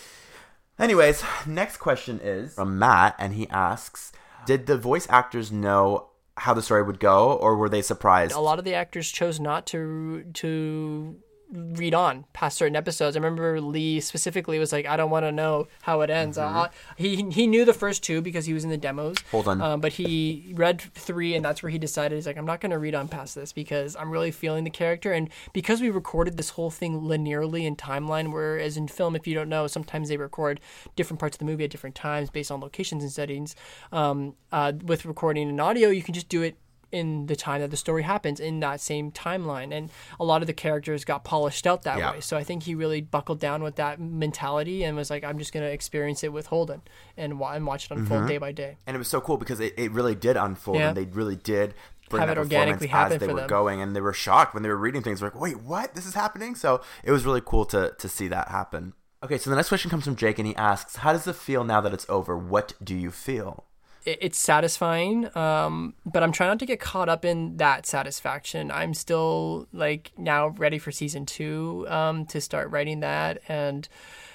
Anyways, 0.78 1.24
next 1.46 1.78
question 1.78 2.20
is 2.22 2.54
from 2.54 2.78
Matt, 2.78 3.16
and 3.18 3.34
he 3.34 3.48
asks 3.48 4.12
Did 4.46 4.66
the 4.66 4.78
voice 4.78 5.06
actors 5.10 5.50
know 5.50 6.08
how 6.36 6.54
the 6.54 6.62
story 6.62 6.84
would 6.84 7.00
go, 7.00 7.32
or 7.32 7.56
were 7.56 7.68
they 7.68 7.82
surprised? 7.82 8.32
a 8.34 8.40
lot 8.40 8.58
of 8.60 8.64
the 8.64 8.74
actors 8.74 9.10
chose 9.10 9.40
not 9.40 9.66
to 9.66 10.24
to 10.34 11.16
read 11.50 11.94
on 11.94 12.24
past 12.32 12.58
certain 12.58 12.76
episodes. 12.76 13.16
I 13.16 13.20
remember 13.20 13.60
Lee 13.60 14.00
specifically 14.00 14.58
was 14.58 14.72
like, 14.72 14.86
"I 14.86 14.96
don't 14.96 15.10
want 15.10 15.24
to 15.24 15.32
know 15.32 15.68
how 15.82 16.02
it 16.02 16.10
ends." 16.10 16.36
Uh, 16.36 16.68
he 16.96 17.16
he 17.30 17.46
knew 17.46 17.64
the 17.64 17.72
first 17.72 18.02
two 18.02 18.20
because 18.20 18.46
he 18.46 18.52
was 18.52 18.64
in 18.64 18.70
the 18.70 18.76
demos. 18.76 19.16
Mm-hmm. 19.16 19.30
Hold 19.30 19.48
on. 19.48 19.60
um, 19.60 19.80
but 19.80 19.92
he 19.92 20.52
read 20.54 20.80
three, 20.80 21.34
and 21.34 21.44
that's 21.44 21.62
where 21.62 21.70
he 21.70 21.78
decided 21.78 22.16
he's 22.16 22.26
like, 22.26 22.36
"I'm 22.36 22.46
not 22.46 22.60
going 22.60 22.70
to 22.70 22.78
read 22.78 22.94
on 22.94 23.08
past 23.08 23.34
this 23.34 23.52
because 23.52 23.96
I'm 23.96 24.10
really 24.10 24.30
feeling 24.30 24.64
the 24.64 24.70
character." 24.70 25.12
And 25.12 25.30
because 25.52 25.80
we 25.80 25.90
recorded 25.90 26.36
this 26.36 26.50
whole 26.50 26.70
thing 26.70 27.00
linearly 27.00 27.64
in 27.64 27.76
timeline, 27.76 28.32
whereas 28.32 28.76
in 28.76 28.88
film, 28.88 29.16
if 29.16 29.26
you 29.26 29.34
don't 29.34 29.48
know, 29.48 29.66
sometimes 29.66 30.08
they 30.08 30.16
record 30.16 30.60
different 30.96 31.20
parts 31.20 31.36
of 31.36 31.38
the 31.38 31.44
movie 31.44 31.64
at 31.64 31.70
different 31.70 31.94
times 31.94 32.30
based 32.30 32.50
on 32.50 32.60
locations 32.60 33.02
and 33.02 33.12
settings. 33.12 33.56
Um, 33.92 34.34
uh, 34.52 34.72
with 34.84 35.04
recording 35.04 35.48
in 35.48 35.60
audio, 35.60 35.88
you 35.88 36.02
can 36.02 36.14
just 36.14 36.28
do 36.28 36.42
it 36.42 36.56
in 36.92 37.26
the 37.26 37.36
time 37.36 37.60
that 37.60 37.70
the 37.70 37.76
story 37.76 38.02
happens 38.02 38.40
in 38.40 38.60
that 38.60 38.80
same 38.80 39.10
timeline 39.12 39.72
and 39.72 39.90
a 40.18 40.24
lot 40.24 40.42
of 40.42 40.46
the 40.46 40.52
characters 40.52 41.04
got 41.04 41.24
polished 41.24 41.66
out 41.66 41.82
that 41.82 41.98
Yeah. 41.98 42.12
way 42.12 42.20
so 42.20 42.36
i 42.36 42.44
think 42.44 42.62
he 42.62 42.74
really 42.74 43.00
buckled 43.00 43.40
down 43.40 43.62
with 43.62 43.76
that 43.76 44.00
mentality 44.00 44.84
and 44.84 44.96
was 44.96 45.10
like 45.10 45.24
i'm 45.24 45.38
just 45.38 45.52
going 45.52 45.64
to 45.64 45.70
experience 45.72 46.24
it 46.24 46.32
with 46.32 46.46
holden 46.46 46.82
and, 47.16 47.32
and 47.40 47.66
watch 47.66 47.86
it 47.86 47.90
unfold 47.92 48.20
mm-hmm. 48.20 48.28
day 48.28 48.38
by 48.38 48.52
day 48.52 48.76
and 48.86 48.94
it 48.94 48.98
was 48.98 49.08
so 49.08 49.20
cool 49.20 49.36
because 49.36 49.60
it, 49.60 49.74
it 49.76 49.90
really 49.92 50.14
did 50.14 50.36
unfold, 50.36 50.78
Yeah. 50.78 50.88
and 50.88 50.96
they 50.96 51.04
really 51.04 51.36
did 51.36 51.74
bring 52.08 52.20
Have 52.20 52.28
that 52.28 52.38
it 52.38 52.40
organically 52.40 52.86
happen 52.86 53.14
as 53.14 53.20
they 53.20 53.26
were 53.26 53.40
them. 53.40 53.48
going, 53.48 53.82
and 53.82 53.94
they 53.94 54.00
were 54.00 54.14
shocked 54.14 54.54
when 54.54 54.62
they 54.62 54.68
were 54.70 54.76
reading 54.78 55.02
things. 55.02 55.20
Like, 55.20 55.38
wait, 55.38 55.60
what? 55.60 55.94
This 55.94 56.06
is 56.06 56.14
happening? 56.14 56.54
So 56.54 56.80
it 57.04 57.10
was 57.12 57.26
really 57.26 57.42
cool 57.44 57.64
to 57.66 57.94
to 57.98 58.08
see 58.08 58.28
that 58.28 58.48
happen. 58.48 58.94
Okay, 59.22 59.36
so 59.36 59.50
the 59.50 59.56
next 59.56 59.68
question 59.68 59.90
comes 59.90 60.04
from 60.04 60.16
Jake, 60.16 60.38
and 60.38 60.46
he 60.46 60.56
asks, 60.56 60.96
"How 60.96 61.12
does 61.12 61.26
it 61.26 61.36
feel 61.36 61.64
now 61.64 61.80
that 61.82 61.92
it's 61.92 62.06
over? 62.08 62.36
What 62.38 62.72
do 62.82 62.94
you 62.94 63.10
feel?" 63.10 63.64
It, 64.08 64.18
it's 64.22 64.38
satisfying 64.38 65.36
um, 65.36 65.94
but 66.06 66.22
i'm 66.22 66.32
trying 66.32 66.48
not 66.48 66.58
to 66.58 66.66
get 66.66 66.80
caught 66.80 67.08
up 67.08 67.24
in 67.24 67.56
that 67.58 67.86
satisfaction. 67.86 68.70
I'm 68.70 68.94
still 68.94 69.68
like 69.72 70.12
now 70.16 70.48
ready 70.48 70.78
for 70.78 70.90
season 70.92 71.26
two 71.26 71.86
um, 71.88 72.26
to 72.26 72.40
start 72.40 72.70
writing 72.70 73.00
that 73.00 73.42
and 73.48 73.88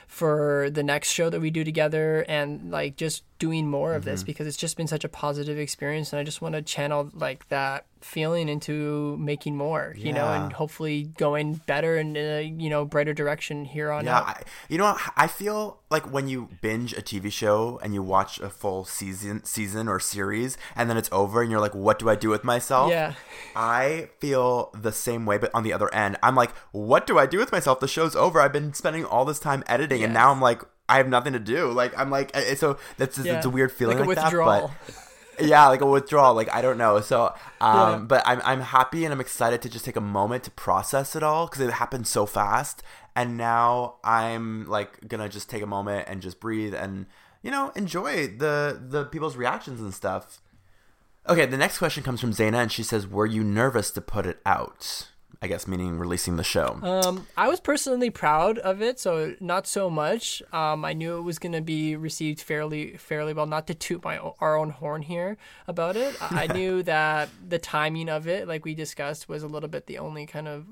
for 0.08 0.70
the 0.72 0.84
next 0.84 1.12
show 1.12 1.30
that 1.30 1.40
we 1.40 1.50
do 1.50 1.64
together 1.64 2.26
and 2.28 2.70
like 2.72 2.96
just 2.98 3.24
doing 3.44 3.68
more 3.68 3.94
of 3.94 4.06
this 4.06 4.24
because 4.24 4.48
it's 4.48 4.56
just 4.56 4.78
been 4.78 4.88
such 4.88 5.04
a 5.04 5.10
positive 5.10 5.58
experience 5.58 6.14
and 6.14 6.20
i 6.22 6.24
just 6.24 6.42
want 6.42 6.56
to 6.56 6.62
channel 6.62 7.10
like 7.14 7.46
that 7.50 7.86
feeling 8.00 8.50
into 8.50 9.18
making 9.18 9.56
more 9.56 9.94
you 9.98 10.12
know 10.12 10.28
and 10.28 10.54
hopefully 10.54 11.04
going 11.18 11.54
better 11.66 11.98
and 11.98 12.18
uh, 12.18 12.42
you 12.62 12.70
know 12.70 12.86
brighter 12.86 13.14
direction 13.14 13.66
here 13.66 13.92
on 13.92 14.06
Yeah, 14.06 14.18
out 14.18 14.28
I, 14.28 14.44
you 14.68 14.78
know, 14.78 14.86
what? 14.86 15.02
I 15.16 15.28
feel 15.28 15.80
like 15.90 16.12
when 16.12 16.28
you 16.28 16.50
binge 16.62 16.94
a 16.94 17.02
TV 17.02 17.32
show 17.32 17.80
and 17.82 17.94
you 17.94 18.04
watch 18.04 18.40
a 18.40 18.50
full 18.50 18.84
season, 18.84 19.44
season 19.46 19.88
or 19.88 20.00
series, 20.00 20.58
and 20.76 20.90
then 20.90 20.98
it's 20.98 21.10
over, 21.12 21.42
and 21.42 21.50
you're 21.50 21.62
like, 21.62 21.76
"What 21.76 22.00
do 22.00 22.10
I 22.10 22.16
do 22.16 22.30
with 22.30 22.44
myself?" 22.44 22.90
Yeah. 22.90 23.14
I 23.56 24.10
feel 24.20 24.72
the 24.74 24.92
same 24.92 25.26
way, 25.26 25.38
but 25.38 25.52
on 25.54 25.64
the 25.64 25.72
other 25.72 25.94
end, 25.94 26.18
I'm 26.22 26.36
like, 26.36 26.52
"What 26.72 27.08
do 27.08 27.18
I 27.18 27.26
do 27.26 27.38
with 27.38 27.52
myself? 27.52 27.80
The 27.80 27.88
show's 27.88 28.16
over. 28.16 28.42
I've 28.42 28.54
been 28.54 28.74
spending 28.74 29.06
all 29.06 29.26
this 29.26 29.40
time 29.40 29.64
editing, 29.68 30.04
and 30.04 30.14
now 30.14 30.32
I'm 30.32 30.42
like, 30.42 30.62
I 30.90 30.98
have 30.98 31.08
nothing 31.08 31.34
to 31.34 31.40
do. 31.40 31.72
Like, 31.72 31.98
I'm 31.98 32.10
like, 32.10 32.36
so 32.58 32.78
that's 32.98 33.18
Yeah. 33.18 33.38
it's 33.38 33.46
a 33.46 33.50
weird 33.50 33.72
feeling 33.72 33.98
Like 34.00 34.08
like, 34.08 34.18
a 34.18 34.22
that, 34.22 34.34
but. 34.34 34.72
yeah, 35.40 35.68
like 35.68 35.82
a 35.82 35.86
withdrawal. 35.86 36.34
Like 36.36 36.54
I 36.54 36.62
don't 36.62 36.78
know. 36.78 37.00
So, 37.02 37.34
um, 37.62 37.76
Yeah. 37.92 37.98
but 38.08 38.24
I'm 38.26 38.42
I'm 38.44 38.62
happy 38.62 39.06
and 39.06 39.14
I'm 39.14 39.22
excited 39.22 39.62
to 39.64 39.70
just 39.70 39.86
take 39.86 39.96
a 39.96 40.02
moment 40.02 40.44
to 40.44 40.52
process 40.52 41.16
it 41.16 41.24
all 41.24 41.48
because 41.48 41.62
it 41.62 41.72
happened 41.72 42.06
so 42.08 42.26
fast. 42.26 42.84
And 43.16 43.38
now 43.38 43.96
I'm 44.04 44.66
like 44.68 45.08
gonna 45.08 45.30
just 45.30 45.50
take 45.50 45.62
a 45.64 45.68
moment 45.68 46.08
and 46.08 46.22
just 46.22 46.40
breathe 46.40 46.74
and 46.74 47.06
you 47.42 47.52
know 47.52 47.72
enjoy 47.76 48.28
the 48.28 48.80
the 48.90 49.06
people's 49.06 49.36
reactions 49.36 49.80
and 49.82 49.94
stuff. 49.94 50.40
Okay, 51.30 51.46
the 51.46 51.58
next 51.58 51.78
question 51.78 52.04
comes 52.04 52.20
from 52.20 52.32
Zaina, 52.32 52.56
and 52.56 52.72
she 52.72 52.84
says, 52.84 53.08
"Were 53.08 53.26
you 53.26 53.44
nervous 53.46 53.92
to 53.92 54.02
put 54.02 54.26
it 54.26 54.40
out?" 54.46 55.08
I 55.44 55.48
guess 55.48 55.68
meaning 55.68 56.00
releasing 56.00 56.38
the 56.38 56.44
show. 56.44 56.80
Um, 56.82 57.28
I 57.36 57.50
was 57.50 57.60
personally 57.60 58.10
proud 58.10 58.58
of 58.60 58.82
it, 58.82 58.98
so 58.98 59.36
not 59.42 59.68
so 59.68 59.90
much. 59.90 60.42
Um, 60.54 60.86
I 60.86 60.94
knew 60.94 61.18
it 61.18 61.24
was 61.24 61.38
going 61.38 61.52
to 61.52 61.60
be 61.62 61.98
received 61.98 62.40
fairly, 62.40 62.96
fairly 62.96 63.34
well. 63.34 63.46
Not 63.46 63.68
to 63.68 63.74
toot 63.74 64.06
my 64.06 64.18
our 64.18 64.56
own 64.58 64.70
horn 64.70 65.02
here 65.02 65.36
about 65.68 65.98
it. 65.98 66.16
I 66.22 66.48
knew 66.48 66.82
that 66.94 67.28
the 67.46 67.60
timing 67.60 68.08
of 68.08 68.26
it, 68.26 68.48
like 68.48 68.64
we 68.64 68.74
discussed, 68.74 69.28
was 69.28 69.44
a 69.44 69.48
little 69.50 69.68
bit 69.68 69.86
the 69.86 69.98
only 69.98 70.26
kind 70.26 70.48
of 70.48 70.66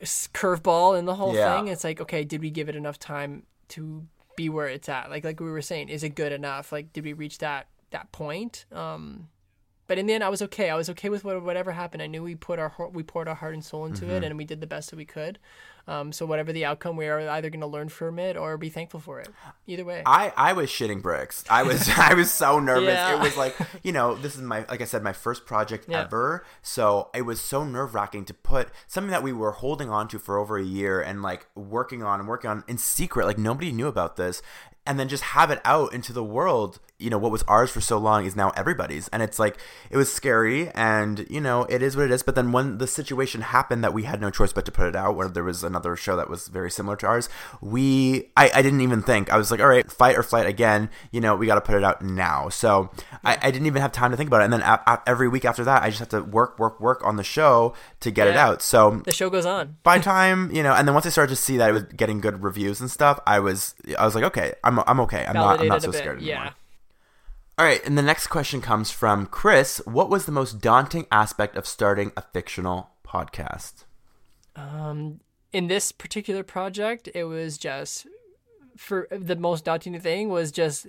curveball 0.00 0.96
in 0.96 1.04
the 1.06 1.16
whole 1.16 1.34
Yeah. 1.34 1.56
thing. 1.56 1.66
It's 1.66 1.82
like, 1.82 2.00
okay, 2.00 2.22
did 2.22 2.40
we 2.40 2.50
give 2.50 2.68
it 2.68 2.76
enough 2.76 3.00
time 3.00 3.46
to 3.70 4.06
be 4.36 4.48
where 4.48 4.68
it's 4.68 4.88
at? 4.88 5.10
Like, 5.10 5.24
like 5.24 5.40
we 5.40 5.50
were 5.50 5.60
saying, 5.62 5.88
is 5.88 6.04
it 6.04 6.10
good 6.14 6.30
enough? 6.30 6.70
Like, 6.70 6.92
did 6.92 7.04
we 7.04 7.12
reach 7.14 7.38
that 7.38 7.66
that 7.90 8.12
point? 8.12 8.64
Um, 8.70 9.28
but 9.90 9.98
in 9.98 10.06
the 10.06 10.12
end, 10.14 10.22
I 10.22 10.28
was 10.28 10.40
okay. 10.42 10.70
I 10.70 10.76
was 10.76 10.88
okay 10.90 11.08
with 11.08 11.24
whatever 11.24 11.72
happened. 11.72 12.00
I 12.00 12.06
knew 12.06 12.22
we 12.22 12.36
put 12.36 12.60
our 12.60 12.68
heart- 12.68 12.92
we 12.92 13.02
poured 13.02 13.26
our 13.26 13.34
heart 13.34 13.54
and 13.54 13.64
soul 13.64 13.86
into 13.86 14.04
Mm-hmm. 14.04 14.12
it, 14.14 14.22
and 14.22 14.38
we 14.38 14.44
did 14.44 14.60
the 14.60 14.66
best 14.68 14.90
that 14.90 14.96
we 14.96 15.04
could. 15.04 15.40
Um, 15.88 16.12
so 16.12 16.26
whatever 16.26 16.52
the 16.52 16.64
outcome, 16.64 16.96
we 16.96 17.08
are 17.08 17.28
either 17.28 17.50
going 17.50 17.62
to 17.62 17.66
learn 17.66 17.88
from 17.88 18.20
it 18.20 18.36
or 18.36 18.56
be 18.56 18.68
thankful 18.68 19.00
for 19.00 19.18
it. 19.18 19.28
Either 19.66 19.84
way. 19.84 20.04
I, 20.06 20.32
I 20.36 20.52
was 20.52 20.70
shitting 20.70 21.02
bricks. 21.02 21.42
I 21.50 21.64
was 21.64 21.88
I 21.96 22.14
was 22.14 22.30
so 22.30 22.60
nervous. 22.60 22.94
Yeah. 22.94 23.16
It 23.16 23.20
was 23.20 23.36
like 23.36 23.56
you 23.82 23.90
know 23.90 24.14
this 24.14 24.36
is 24.36 24.42
my 24.42 24.64
like 24.68 24.80
I 24.80 24.84
said 24.84 25.02
my 25.02 25.12
first 25.12 25.44
project 25.44 25.86
Yeah. 25.88 26.02
ever. 26.02 26.44
So 26.62 27.10
it 27.12 27.22
was 27.22 27.40
so 27.40 27.64
nerve 27.64 27.92
wracking 27.96 28.24
to 28.26 28.34
put 28.34 28.68
something 28.86 29.10
that 29.10 29.24
we 29.24 29.32
were 29.32 29.50
holding 29.52 29.90
on 29.90 30.06
to 30.08 30.20
for 30.20 30.38
over 30.38 30.56
a 30.56 30.62
year 30.64 31.00
and 31.00 31.20
like 31.22 31.48
working 31.56 32.04
on 32.04 32.20
and 32.20 32.28
working 32.28 32.48
on 32.50 32.62
in 32.68 32.78
secret. 32.78 33.26
Like 33.26 33.38
nobody 33.38 33.72
knew 33.72 33.88
about 33.88 34.14
this, 34.14 34.42
and 34.90 34.98
then 34.98 35.08
just 35.08 35.22
have 35.22 35.52
it 35.52 35.60
out 35.64 35.94
into 35.94 36.12
the 36.12 36.24
world. 36.24 36.80
You 36.98 37.08
know 37.08 37.16
what 37.16 37.30
was 37.32 37.42
ours 37.44 37.70
for 37.70 37.80
so 37.80 37.96
long 37.96 38.26
is 38.26 38.36
now 38.36 38.50
everybody's, 38.56 39.08
and 39.08 39.22
it's 39.22 39.38
like 39.38 39.56
it 39.88 39.96
was 39.96 40.12
scary, 40.12 40.68
and 40.74 41.24
you 41.30 41.40
know 41.40 41.62
it 41.64 41.80
is 41.80 41.96
what 41.96 42.04
it 42.04 42.10
is. 42.10 42.22
But 42.22 42.34
then 42.34 42.52
when 42.52 42.76
the 42.76 42.86
situation 42.86 43.40
happened 43.40 43.82
that 43.84 43.94
we 43.94 44.02
had 44.02 44.20
no 44.20 44.28
choice 44.28 44.52
but 44.52 44.66
to 44.66 44.72
put 44.72 44.86
it 44.86 44.94
out, 44.96 45.16
where 45.16 45.28
there 45.28 45.44
was 45.44 45.64
another 45.64 45.96
show 45.96 46.14
that 46.16 46.28
was 46.28 46.48
very 46.48 46.70
similar 46.70 46.96
to 46.96 47.06
ours, 47.06 47.30
we 47.62 48.30
I, 48.36 48.50
I 48.54 48.60
didn't 48.62 48.80
even 48.82 49.00
think. 49.02 49.32
I 49.32 49.38
was 49.38 49.50
like, 49.50 49.60
all 49.60 49.68
right, 49.68 49.90
fight 49.90 50.16
or 50.18 50.22
flight 50.22 50.46
again. 50.46 50.90
You 51.10 51.20
know 51.22 51.36
we 51.36 51.46
got 51.46 51.54
to 51.54 51.60
put 51.62 51.74
it 51.76 51.84
out 51.84 52.02
now. 52.02 52.48
So 52.50 52.90
I, 53.24 53.38
I 53.40 53.50
didn't 53.50 53.66
even 53.66 53.80
have 53.80 53.92
time 53.92 54.10
to 54.10 54.16
think 54.18 54.28
about 54.28 54.42
it. 54.42 54.44
And 54.44 54.52
then 54.52 54.62
a, 54.62 54.80
a- 54.86 55.02
every 55.06 55.28
week 55.28 55.44
after 55.46 55.64
that, 55.64 55.82
I 55.82 55.88
just 55.88 56.00
have 56.00 56.08
to 56.10 56.22
work, 56.22 56.58
work, 56.58 56.80
work 56.80 57.00
on 57.06 57.16
the 57.16 57.24
show 57.24 57.72
to 58.00 58.10
get 58.10 58.26
it 58.28 58.36
out. 58.36 58.60
So 58.62 59.00
the 59.06 59.12
show 59.12 59.30
goes 59.30 59.46
on. 59.46 59.76
by 59.82 59.98
time 60.00 60.50
you 60.54 60.62
know, 60.62 60.74
and 60.74 60.86
then 60.86 60.92
once 60.94 61.06
I 61.06 61.10
started 61.10 61.34
to 61.34 61.40
see 61.40 61.56
that 61.58 61.70
it 61.70 61.72
was 61.72 61.84
getting 61.84 62.20
good 62.20 62.42
reviews 62.42 62.80
and 62.82 62.90
stuff, 62.90 63.20
I 63.26 63.38
was 63.40 63.74
I 63.98 64.04
was 64.04 64.14
like, 64.14 64.24
okay, 64.24 64.52
I'm 64.64 64.79
I'm 64.86 65.00
okay. 65.00 65.24
I'm 65.26 65.34
not 65.34 65.60
I'm 65.60 65.68
not 65.68 65.82
so 65.82 65.90
bit. 65.92 65.98
scared 65.98 66.18
anymore. 66.18 66.44
Yeah. 66.44 66.52
All 67.58 67.66
right, 67.66 67.84
and 67.84 67.98
the 67.98 68.02
next 68.02 68.28
question 68.28 68.62
comes 68.62 68.90
from 68.90 69.26
Chris. 69.26 69.82
What 69.84 70.08
was 70.08 70.24
the 70.24 70.32
most 70.32 70.62
daunting 70.62 71.06
aspect 71.12 71.56
of 71.56 71.66
starting 71.66 72.10
a 72.16 72.22
fictional 72.22 72.90
podcast? 73.06 73.84
Um, 74.56 75.20
in 75.52 75.66
this 75.66 75.92
particular 75.92 76.42
project, 76.42 77.08
it 77.14 77.24
was 77.24 77.58
just 77.58 78.06
for 78.76 79.06
the 79.10 79.36
most 79.36 79.66
daunting 79.66 80.00
thing 80.00 80.30
was 80.30 80.50
just 80.50 80.86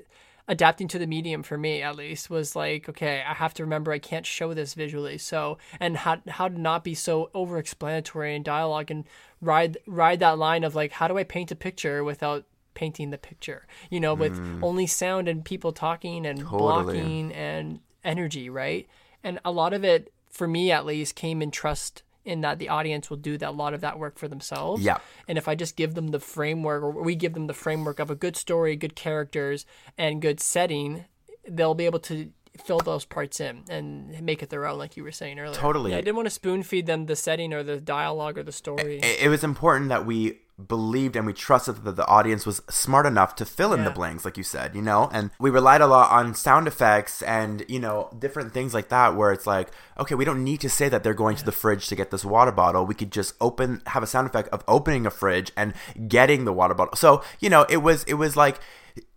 adapting 0.48 0.88
to 0.88 1.00
the 1.00 1.08
medium 1.08 1.44
for 1.44 1.58
me 1.58 1.82
at 1.82 1.96
least 1.96 2.30
was 2.30 2.56
like 2.56 2.90
okay 2.90 3.24
i 3.28 3.34
have 3.34 3.54
to 3.54 3.64
remember 3.64 3.92
i 3.92 4.00
can't 4.00 4.26
show 4.26 4.54
this 4.54 4.74
visually 4.74 5.18
so 5.18 5.58
and 5.80 5.98
how 5.98 6.18
how 6.28 6.48
to 6.48 6.60
not 6.60 6.84
be 6.84 6.94
so 6.94 7.30
over 7.34 7.58
explanatory 7.58 8.36
in 8.36 8.44
dialogue 8.44 8.90
and 8.90 9.06
ride 9.40 9.78
ride 9.86 10.20
that 10.20 10.38
line 10.38 10.64
of 10.64 10.74
like 10.74 10.92
how 10.94 11.08
do 11.08 11.18
i 11.18 11.24
paint 11.24 11.52
a 11.52 11.56
picture 11.56 12.04
without 12.04 12.46
painting 12.74 13.10
the 13.10 13.18
picture 13.18 13.68
you 13.90 14.00
know 14.00 14.14
with 14.14 14.40
mm. 14.40 14.60
only 14.64 14.88
sound 14.88 15.28
and 15.28 15.46
people 15.46 15.72
talking 15.72 16.26
and 16.26 16.40
Totally. 16.40 16.60
blocking 16.60 17.34
and 17.34 17.80
energy 18.04 18.50
right 18.50 18.88
and 19.24 19.40
a 19.46 19.52
lot 19.52 19.74
of 19.74 19.84
it 19.84 20.12
for 20.30 20.48
me 20.48 20.72
at 20.72 20.86
least 20.86 21.16
came 21.16 21.42
in 21.42 21.52
trust 21.52 22.04
in 22.24 22.42
that 22.42 22.60
the 22.60 22.70
audience 22.70 23.10
will 23.10 23.18
do 23.18 23.38
that 23.38 23.50
a 23.50 23.52
lot 23.52 23.74
of 23.74 23.82
that 23.82 23.98
work 23.98 24.18
for 24.18 24.28
themselves 24.28 24.84
Yeah. 24.84 25.00
and 25.28 25.38
if 25.38 25.48
I 25.48 25.56
just 25.56 25.76
give 25.76 25.96
them 25.96 26.10
the 26.10 26.20
framework, 26.20 26.84
or 26.84 26.92
we 26.92 27.16
give 27.16 27.34
them 27.34 27.48
the 27.48 27.54
framework 27.54 28.00
of 28.00 28.12
a 28.12 28.16
good 28.16 28.36
story, 28.36 28.76
good 28.76 28.96
characters, 28.96 29.66
and 29.98 30.22
good 30.22 30.40
setting, 30.40 31.06
they'll 31.48 31.74
be 31.74 31.86
able 31.86 32.00
to 32.02 32.32
fill 32.58 32.80
those 32.80 33.06
parts 33.06 33.40
in 33.40 33.64
and 33.70 34.22
make 34.22 34.44
it 34.44 34.50
their 34.50 34.66
own, 34.66 34.78
like 34.78 34.98
you 34.98 35.04
were 35.04 35.12
saying 35.12 35.40
earlier. 35.40 35.56
Totally. 35.56 35.92
Yeah, 35.92 35.98
I 35.98 36.02
didn't 36.02 36.16
want 36.16 36.26
to 36.28 36.32
spoon 36.32 36.64
feed 36.64 36.86
them 36.86 37.06
the 37.06 37.16
setting 37.16 37.54
or 37.54 37.64
the 37.64 37.80
dialogue 37.80 38.38
or 38.38 38.44
the 38.44 38.52
story. 38.52 39.00
It, 39.00 39.24
it 39.24 39.30
was 39.30 39.44
important 39.44 39.90
that 39.90 40.06
we 40.06 40.40
believed 40.68 41.16
and 41.16 41.26
we 41.26 41.34
trusted 41.34 41.84
that 41.84 41.96
the 41.96 42.06
audience 42.06 42.46
was 42.46 42.62
smart 42.70 43.06
enough 43.06 43.36
to 43.36 43.46
fill 43.46 43.74
in 43.74 43.84
the 43.84 43.90
blanks, 43.90 44.26
like 44.26 44.38
you 44.38 44.44
said, 44.44 44.76
you 44.76 44.82
know? 44.82 45.10
And 45.12 45.32
we 45.40 45.50
relied 45.50 45.82
a 45.82 45.88
lot 45.88 46.12
on 46.12 46.36
sound 46.36 46.68
effects 46.68 47.24
and, 47.24 47.66
you 47.68 47.80
know, 47.80 48.16
different 48.20 48.54
things 48.54 48.74
like 48.74 48.90
that 48.90 49.16
where 49.16 49.32
it's 49.32 49.48
like, 49.48 49.70
okay, 49.98 50.14
we 50.14 50.26
don't 50.26 50.44
need 50.44 50.60
to 50.62 50.70
say 50.70 50.88
that 50.90 51.04
they're 51.04 51.14
going 51.16 51.36
to 51.38 51.46
the 51.46 51.52
fridge 51.52 51.88
to 51.88 51.96
get 51.96 52.12
this 52.12 52.24
water 52.24 52.52
bottle. 52.52 52.86
We 52.86 52.94
could 52.94 53.12
just 53.12 53.34
open, 53.42 53.82
have 53.88 54.04
a 54.04 54.08
sound 54.08 54.28
effect 54.28 54.50
of 54.50 54.64
opening 54.68 55.06
a 55.08 55.10
fridge 55.10 55.52
and 55.58 55.74
getting 56.08 56.46
the 56.46 56.54
water 56.54 56.76
bottle. 56.76 56.96
So, 56.96 57.24
you 57.40 57.50
know, 57.50 57.66
it 57.68 57.78
was, 57.78 58.04
it 58.04 58.16
was 58.16 58.36
like, 58.36 58.60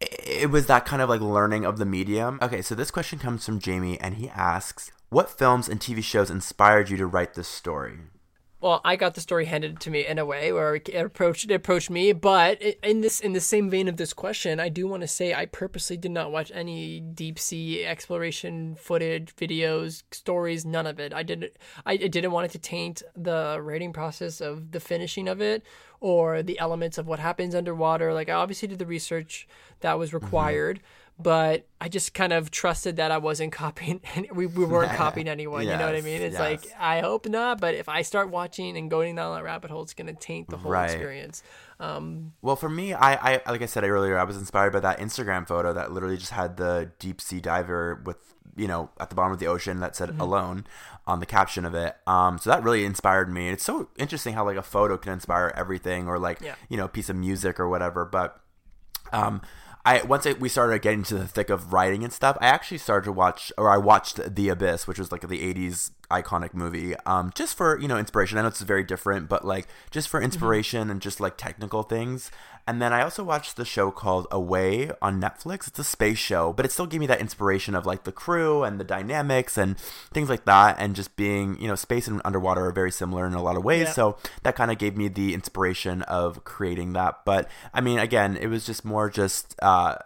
it 0.01 0.51
was 0.51 0.67
that 0.67 0.85
kind 0.85 1.03
of 1.03 1.09
like 1.09 1.21
learning 1.21 1.65
of 1.65 1.79
the 1.79 1.87
medium. 1.87 2.39
Okay, 2.43 2.63
so 2.63 2.75
this 2.75 2.91
question 2.91 3.19
comes 3.19 3.45
from 3.45 3.59
Jamie 3.59 4.01
and 4.01 4.17
he 4.17 4.29
asks, 4.31 4.91
what 5.09 5.31
films 5.31 5.69
and 5.69 5.81
TV 5.81 6.03
shows 6.03 6.31
inspired 6.31 6.91
you 6.91 6.97
to 6.97 7.07
write 7.07 7.35
this 7.35 7.49
story? 7.49 7.99
Well, 8.65 8.81
I 8.82 8.97
got 8.97 9.12
the 9.12 9.20
story 9.20 9.45
handed 9.45 9.78
to 9.81 9.91
me 9.91 10.07
in 10.07 10.19
a 10.19 10.24
way 10.24 10.51
where 10.51 10.77
it 10.77 10.89
approached 10.95 11.45
it 11.45 11.53
approached 11.53 11.91
me, 11.91 12.15
but 12.15 12.62
in 12.62 13.03
this 13.03 13.20
in 13.20 13.35
the 13.35 13.41
same 13.41 13.69
vein 13.69 13.89
of 13.89 13.99
this 13.99 14.15
question, 14.15 14.59
I 14.59 14.70
do 14.70 14.89
want 14.89 15.03
to 15.03 15.07
say 15.07 15.35
I 15.35 15.45
purposely 15.45 15.99
did 15.99 16.12
not 16.12 16.32
watch 16.32 16.51
any 16.55 16.99
deep 16.99 17.39
sea 17.39 17.85
exploration 17.85 18.74
footage, 18.77 19.36
videos, 19.36 20.03
stories, 20.12 20.65
none 20.65 20.86
of 20.86 20.99
it. 20.99 21.12
I 21.12 21.23
didn't 21.23 21.53
I 21.85 21.99
didn't 21.99 22.32
want 22.32 22.47
it 22.47 22.53
to 22.53 22.59
taint 22.59 23.03
the 23.15 23.59
writing 23.61 23.93
process 23.93 24.41
of 24.41 24.70
the 24.70 24.81
finishing 24.81 25.28
of 25.28 25.43
it 25.43 25.62
or 26.01 26.43
the 26.43 26.59
elements 26.59 26.97
of 26.97 27.07
what 27.07 27.19
happens 27.19 27.55
underwater. 27.55 28.15
Like 28.15 28.31
I 28.31 28.32
obviously 28.32 28.69
did 28.69 28.78
the 28.78 28.86
research 28.86 29.47
that 29.81 29.99
was 29.99 30.09
mm-hmm. 30.09 30.24
required. 30.24 30.81
But 31.16 31.66
I 31.81 31.89
just 31.89 32.12
kind 32.12 32.32
of 32.32 32.51
trusted 32.51 32.97
that 32.97 33.12
I 33.12 33.19
wasn't 33.19 33.53
copying, 33.53 34.01
and 34.16 34.27
we, 34.32 34.47
we 34.47 34.65
weren't 34.65 34.93
copying 34.97 35.28
anyone. 35.28 35.62
you 35.62 35.70
know 35.77 35.86
what 35.86 35.95
I 35.95 36.01
mean? 36.01 36.20
It's 36.23 36.32
yes. 36.32 36.41
like 36.41 36.66
I 36.78 37.01
hope 37.01 37.27
not, 37.28 37.61
but 37.61 37.74
if 37.74 37.89
I 37.89 38.03
start 38.03 38.31
watching 38.31 38.77
and 38.77 38.91
going 38.91 39.15
down 39.15 39.35
that 39.36 39.45
rabbit 39.45 39.70
hole, 39.70 39.82
it's 39.82 39.95
gonna 39.95 40.12
taint 40.15 40.51
the 40.51 40.57
whole 40.57 40.73
Right. 40.73 40.91
experience. 40.91 41.43
Well, 42.43 42.57
for 42.57 42.69
me, 42.69 42.95
I, 42.95 43.35
I 43.35 43.51
like 43.51 43.62
I 43.62 43.66
said 43.66 43.85
earlier, 43.85 44.19
I 44.19 44.24
was 44.24 44.36
inspired 44.36 44.73
by 44.73 44.81
that 44.81 44.99
Instagram 44.99 45.47
photo 45.47 45.73
that 45.73 45.93
literally 45.93 46.16
just 46.16 46.32
had 46.32 46.57
the 46.57 46.91
deep 46.99 47.20
sea 47.20 47.41
diver 47.41 48.03
with 48.05 48.16
you 48.57 48.66
know 48.69 48.91
at 49.01 49.09
the 49.09 49.15
bottom 49.16 49.32
of 49.32 49.39
the 49.39 49.47
ocean 49.47 49.81
that 49.81 49.93
Mm-hmm. 49.93 50.12
said 50.16 50.20
"alone" 50.20 50.66
on 51.07 51.20
the 51.20 51.27
caption 51.27 51.65
of 51.65 51.74
it. 51.74 51.97
Um, 52.09 52.39
so 52.39 52.51
that 52.51 52.62
really 52.65 52.85
inspired 52.85 53.31
me. 53.32 53.51
It's 53.51 53.62
so 53.65 53.89
interesting 53.99 54.35
how 54.35 54.45
like 54.45 54.57
a 54.57 54.62
photo 54.62 54.97
can 54.97 55.12
inspire 55.12 55.53
everything, 55.57 56.09
or 56.09 56.19
like 56.19 56.41
Yeah. 56.41 56.55
you 56.69 56.77
know 56.77 56.86
a 56.86 56.89
piece 56.89 57.09
of 57.09 57.15
music 57.16 57.61
or 57.61 57.69
whatever. 57.69 58.05
But 58.05 58.41
um, 59.12 59.43
I 59.85 60.02
once 60.02 60.27
I, 60.27 60.32
we 60.32 60.48
started 60.48 60.81
getting 60.81 61.01
into 61.01 61.16
the 61.16 61.28
thick 61.28 61.51
of 61.51 61.73
writing 61.73 62.05
and 62.05 62.12
stuff, 62.12 62.39
I 62.40 62.47
actually 62.47 62.78
started 62.78 63.05
to 63.05 63.12
watch, 63.12 63.52
or 63.59 63.69
I 63.69 63.77
watched 63.77 64.35
The 64.35 64.48
Abyss, 64.48 64.86
which 64.86 64.98
was 64.98 65.12
like 65.12 65.20
the 65.28 65.55
'80s 65.55 65.90
iconic 66.11 66.55
movie, 66.55 66.95
um, 67.07 67.33
just 67.35 67.57
for 67.57 67.79
you 67.79 67.89
know 67.89 67.99
inspiration. 67.99 68.39
I 68.39 68.43
know 68.43 68.49
it's 68.49 68.61
very 68.61 68.85
different, 68.85 69.29
but 69.29 69.45
like 69.45 69.69
just 69.91 70.09
for 70.09 70.21
inspiration 70.21 70.91
and 70.91 71.01
just 71.01 71.21
like 71.21 71.37
technical 71.37 71.83
things. 71.83 72.31
And 72.67 72.81
then 72.81 72.95
I 72.95 73.03
also 73.03 73.23
watched 73.23 73.57
the 73.57 73.65
show 73.65 73.91
called 73.91 74.27
Away 74.31 74.91
on 75.03 75.21
Netflix. 75.21 75.69
It's 75.69 75.79
a 75.79 75.85
space 75.85 76.17
show, 76.17 76.53
but 76.55 76.65
it 76.65 76.73
still 76.73 76.87
gave 76.87 77.01
me 77.01 77.07
that 77.09 77.21
inspiration 77.21 77.75
of 77.75 77.85
like 77.85 78.05
the 78.05 78.13
crew 78.13 78.63
and 78.63 78.81
the 78.81 78.85
dynamics 78.85 79.59
and 79.59 79.79
things 79.79 80.31
like 80.31 80.47
that, 80.47 80.77
and 80.79 80.97
just 80.97 81.15
being 81.17 81.61
you 81.61 81.69
know 81.69 81.75
space 81.75 82.09
and 82.09 82.23
underwater 82.25 82.65
are 82.65 82.73
very 82.73 82.91
similar 82.91 83.27
in 83.27 83.35
a 83.35 83.43
lot 83.43 83.57
of 83.57 83.65
ways. 83.65 83.89
Yeah. 83.89 83.93
So 83.93 84.17
that 84.45 84.57
kind 84.57 84.71
of 84.71 84.79
gave 84.79 84.97
me 84.97 85.09
the 85.09 85.35
inspiration 85.35 86.03
of 86.03 86.45
creating 86.45 86.95
that. 86.95 87.21
But 87.27 87.51
I 87.75 87.83
mean, 87.83 87.99
again, 87.99 88.37
it 88.39 88.47
was 88.47 88.65
just 88.65 88.85
more 88.85 89.11
just 89.11 89.55
uh, 89.61 89.97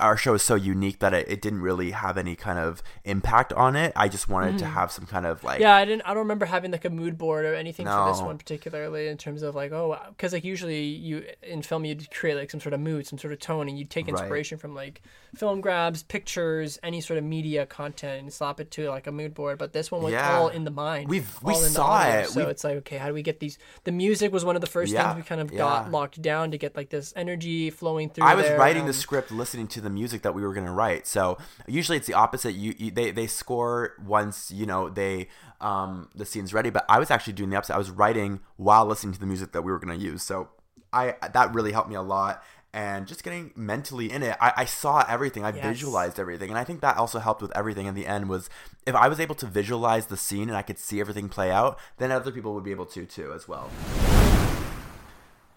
our 0.00 0.16
show 0.16 0.34
is 0.34 0.42
so 0.42 0.56
unique 0.56 0.98
that 0.98 1.14
it, 1.14 1.28
it 1.28 1.40
didn't 1.40 1.62
really 1.62 1.92
have 1.92 2.18
any 2.18 2.34
kind 2.34 2.58
of 2.58 2.82
impact 3.04 3.52
on 3.52 3.76
it. 3.76 3.92
I 3.94 4.08
just 4.08 4.28
wanted 4.28 4.58
to 4.58 4.66
have 4.66 4.90
some 4.90 5.06
kind 5.06 5.24
of 5.24 5.41
of 5.42 5.44
like 5.44 5.60
Yeah, 5.60 5.74
I 5.74 5.84
didn't. 5.84 6.02
I 6.02 6.08
don't 6.08 6.18
remember 6.18 6.46
having 6.46 6.70
like 6.72 6.84
a 6.84 6.90
mood 6.90 7.18
board 7.18 7.44
or 7.44 7.54
anything 7.54 7.86
for 7.86 8.08
this 8.12 8.20
one 8.20 8.38
particularly 8.38 9.08
in 9.08 9.16
terms 9.16 9.42
of 9.42 9.54
like 9.54 9.72
oh, 9.72 9.98
because 10.10 10.32
like 10.32 10.44
usually 10.44 10.82
you 10.82 11.24
in 11.42 11.62
film 11.62 11.84
you'd 11.84 12.10
create 12.10 12.36
like 12.36 12.50
some 12.50 12.60
sort 12.60 12.72
of 12.72 12.80
mood, 12.80 13.06
some 13.06 13.18
sort 13.18 13.32
of 13.32 13.38
tone, 13.40 13.68
and 13.68 13.78
you'd 13.78 13.90
take 13.90 14.06
Right. 14.06 14.12
inspiration 14.12 14.58
from 14.58 14.74
like 14.74 15.02
film 15.34 15.60
grabs, 15.60 16.02
pictures, 16.02 16.78
any 16.82 17.00
sort 17.00 17.18
of 17.18 17.24
media 17.24 17.64
content, 17.66 18.22
and 18.22 18.32
slap 18.32 18.60
it 18.60 18.70
to 18.72 18.88
like 18.90 19.06
a 19.06 19.12
mood 19.12 19.34
board. 19.34 19.58
But 19.58 19.72
this 19.72 19.90
one 19.90 20.02
was 20.02 20.12
Yeah. 20.12 20.36
all 20.36 20.48
in 20.48 20.64
the 20.64 20.70
mind. 20.70 21.08
We've- 21.08 21.26
we 21.42 21.52
all 21.54 21.58
in 21.58 21.64
the 21.64 21.70
saw 21.70 21.86
audio. 21.86 22.20
it. 22.20 22.28
So 22.28 22.40
We've- 22.40 22.50
it's 22.50 22.64
like 22.64 22.76
okay, 22.78 22.96
how 22.98 23.08
do 23.08 23.14
we 23.14 23.22
get 23.22 23.40
these? 23.40 23.58
The 23.84 23.92
music 23.92 24.32
was 24.32 24.44
one 24.44 24.54
of 24.56 24.60
the 24.60 24.66
first 24.66 24.92
Yeah, 24.92 25.12
things 25.14 25.24
we 25.24 25.28
kind 25.28 25.40
of 25.40 25.50
yeah. 25.52 25.58
got 25.58 25.90
locked 25.90 26.20
down 26.22 26.50
to 26.50 26.58
get 26.58 26.76
like 26.76 26.90
this 26.90 27.12
energy 27.16 27.70
flowing 27.70 28.10
through. 28.10 28.24
I 28.26 28.34
was 28.34 28.46
there, 28.46 28.58
writing 28.58 28.82
um, 28.82 28.88
the 28.88 28.92
script, 28.92 29.30
listening 29.32 29.66
to 29.68 29.80
the 29.80 29.90
music 29.90 30.22
that 30.22 30.34
we 30.34 30.42
were 30.42 30.52
going 30.54 30.66
to 30.66 30.72
write. 30.72 31.06
So 31.06 31.38
usually 31.66 31.96
it's 31.98 32.06
the 32.06 32.14
opposite. 32.14 32.52
You, 32.54 32.74
you 32.78 32.90
they 32.90 33.10
they 33.10 33.26
score 33.26 33.94
once 34.04 34.50
you 34.50 34.66
know 34.66 34.88
they 34.88 35.28
um 35.62 36.08
the 36.14 36.24
scene's 36.26 36.52
ready. 36.52 36.70
But 36.70 36.84
I 36.88 36.98
was 36.98 37.10
actually 37.10 37.32
doing 37.34 37.50
the 37.50 37.56
opposite. 37.56 37.74
I 37.74 37.78
was 37.78 37.90
writing 37.90 38.40
while 38.56 38.84
listening 38.84 39.14
to 39.14 39.20
the 39.20 39.26
music 39.26 39.52
that 39.52 39.62
we 39.62 39.72
were 39.72 39.78
going 39.78 39.96
to 39.98 40.04
use. 40.04 40.22
So 40.22 40.48
I 40.92 41.14
that 41.32 41.54
really 41.54 41.72
helped 41.72 41.88
me 41.88 41.94
a 41.94 42.02
lot. 42.02 42.42
And 42.74 43.06
just 43.06 43.22
getting 43.22 43.52
mentally 43.54 44.10
in 44.10 44.22
it, 44.22 44.34
I, 44.40 44.52
I 44.56 44.64
saw 44.64 45.04
everything. 45.06 45.44
I 45.44 45.52
Yes. 45.52 45.62
visualized 45.62 46.18
everything, 46.18 46.48
and 46.48 46.58
I 46.58 46.64
think 46.64 46.80
that 46.80 46.96
also 46.96 47.18
helped 47.18 47.42
with 47.42 47.54
everything. 47.54 47.84
In 47.86 47.94
the 47.94 48.06
end, 48.06 48.30
was 48.30 48.48
if 48.86 48.94
I 48.94 49.08
was 49.08 49.20
able 49.20 49.34
to 49.36 49.46
visualize 49.46 50.06
the 50.06 50.16
scene 50.16 50.48
and 50.48 50.56
I 50.56 50.62
could 50.62 50.78
see 50.78 50.98
everything 50.98 51.28
play 51.28 51.50
out, 51.50 51.78
then 51.98 52.10
other 52.10 52.30
people 52.32 52.54
would 52.54 52.64
be 52.64 52.70
able 52.70 52.86
to 52.86 53.04
too 53.04 53.30
as 53.34 53.46
well. 53.46 53.68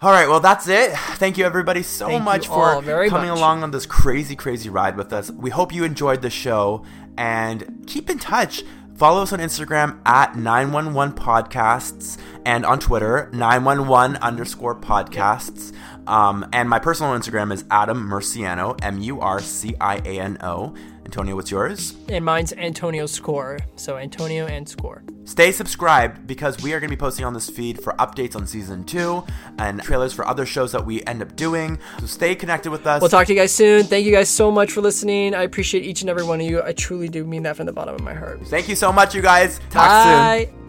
All 0.02 0.12
right, 0.12 0.28
well 0.28 0.42
that's 0.42 0.68
it. 0.68 0.92
Thank 1.16 1.38
you 1.38 1.46
everybody 1.46 1.82
so 1.84 2.08
Thank 2.08 2.24
much 2.26 2.48
for 2.48 2.82
coming 2.82 3.10
much. 3.10 3.38
along 3.40 3.64
on 3.64 3.72
this 3.72 3.86
crazy 3.86 4.36
crazy 4.36 4.70
ride 4.70 4.98
with 4.98 5.14
us. 5.14 5.32
We 5.32 5.50
hope 5.52 5.74
you 5.74 5.84
enjoyed 5.86 6.22
the 6.22 6.30
show 6.30 6.84
and 7.18 7.86
keep 7.88 8.10
in 8.10 8.20
touch. 8.20 8.64
Follow 8.96 9.24
us 9.24 9.34
on 9.34 9.40
Instagram 9.40 10.00
at 10.06 10.38
911 10.38 11.18
podcasts 11.18 12.18
and 12.46 12.66
on 12.66 12.80
Twitter 12.80 13.30
911 13.34 14.16
underscore 14.18 14.74
podcasts. 14.74 15.74
Um, 16.08 16.48
and 16.54 16.70
my 16.70 16.80
personal 16.80 17.12
Instagram 17.12 17.52
is 17.52 17.66
Adam 17.70 18.08
Murciano, 18.08 18.80
M 18.82 19.02
U 19.02 19.20
R 19.20 19.42
C 19.42 19.76
I 19.82 19.98
A 19.98 20.20
N 20.22 20.38
O. 20.42 20.74
Antonio, 21.06 21.36
what's 21.36 21.52
yours? 21.52 21.96
and 22.10 22.26
mine's 22.26 22.52
Antonio 22.54 23.06
Score. 23.06 23.60
So 23.76 23.98
Antonio 23.98 24.48
and 24.48 24.68
Score. 24.68 25.04
Stay 25.24 25.52
subscribed 25.52 26.28
because 26.28 26.62
we 26.62 26.74
are 26.74 26.80
going 26.80 26.90
to 26.90 26.96
be 26.96 27.00
posting 27.00 27.26
on 27.26 27.34
this 27.34 27.50
feed 27.50 27.82
for 27.82 27.94
updates 27.94 28.36
on 28.36 28.46
season 28.46 28.84
two 28.84 29.24
and 29.58 29.82
trailers 29.82 30.14
for 30.14 30.28
other 30.28 30.46
shows 30.46 30.72
that 30.72 30.86
we 30.86 31.04
end 31.06 31.22
up 31.22 31.36
doing. 31.36 31.80
So 32.00 32.06
stay 32.06 32.36
connected 32.36 32.72
with 32.72 32.86
us. 32.86 33.02
We'll 33.02 33.10
talk 33.10 33.28
to 33.28 33.34
you 33.34 33.40
guys 33.40 33.52
soon. 33.52 33.84
Thank 33.84 34.06
you 34.06 34.12
guys 34.12 34.30
so 34.30 34.52
much 34.52 34.72
for 34.72 34.82
listening. 34.82 35.34
I 35.34 35.44
appreciate 35.44 35.84
each 35.84 36.02
and 36.02 36.10
every 36.10 36.24
one 36.24 36.42
of 36.42 36.48
you. 36.48 36.62
I 36.64 36.74
truly 36.74 37.08
do 37.08 37.24
mean 37.24 37.44
that 37.44 37.56
from 37.56 37.66
the 37.66 37.74
bottom 37.74 37.96
of 37.96 38.02
my 38.02 38.14
heart. 38.14 38.46
Thank 38.48 38.68
you 38.68 38.76
so 38.76 38.92
much, 38.92 39.16
you 39.16 39.22
guys. 39.22 39.60
Talk 39.70 39.90
soon. 39.90 40.52
Bye. 40.52 40.65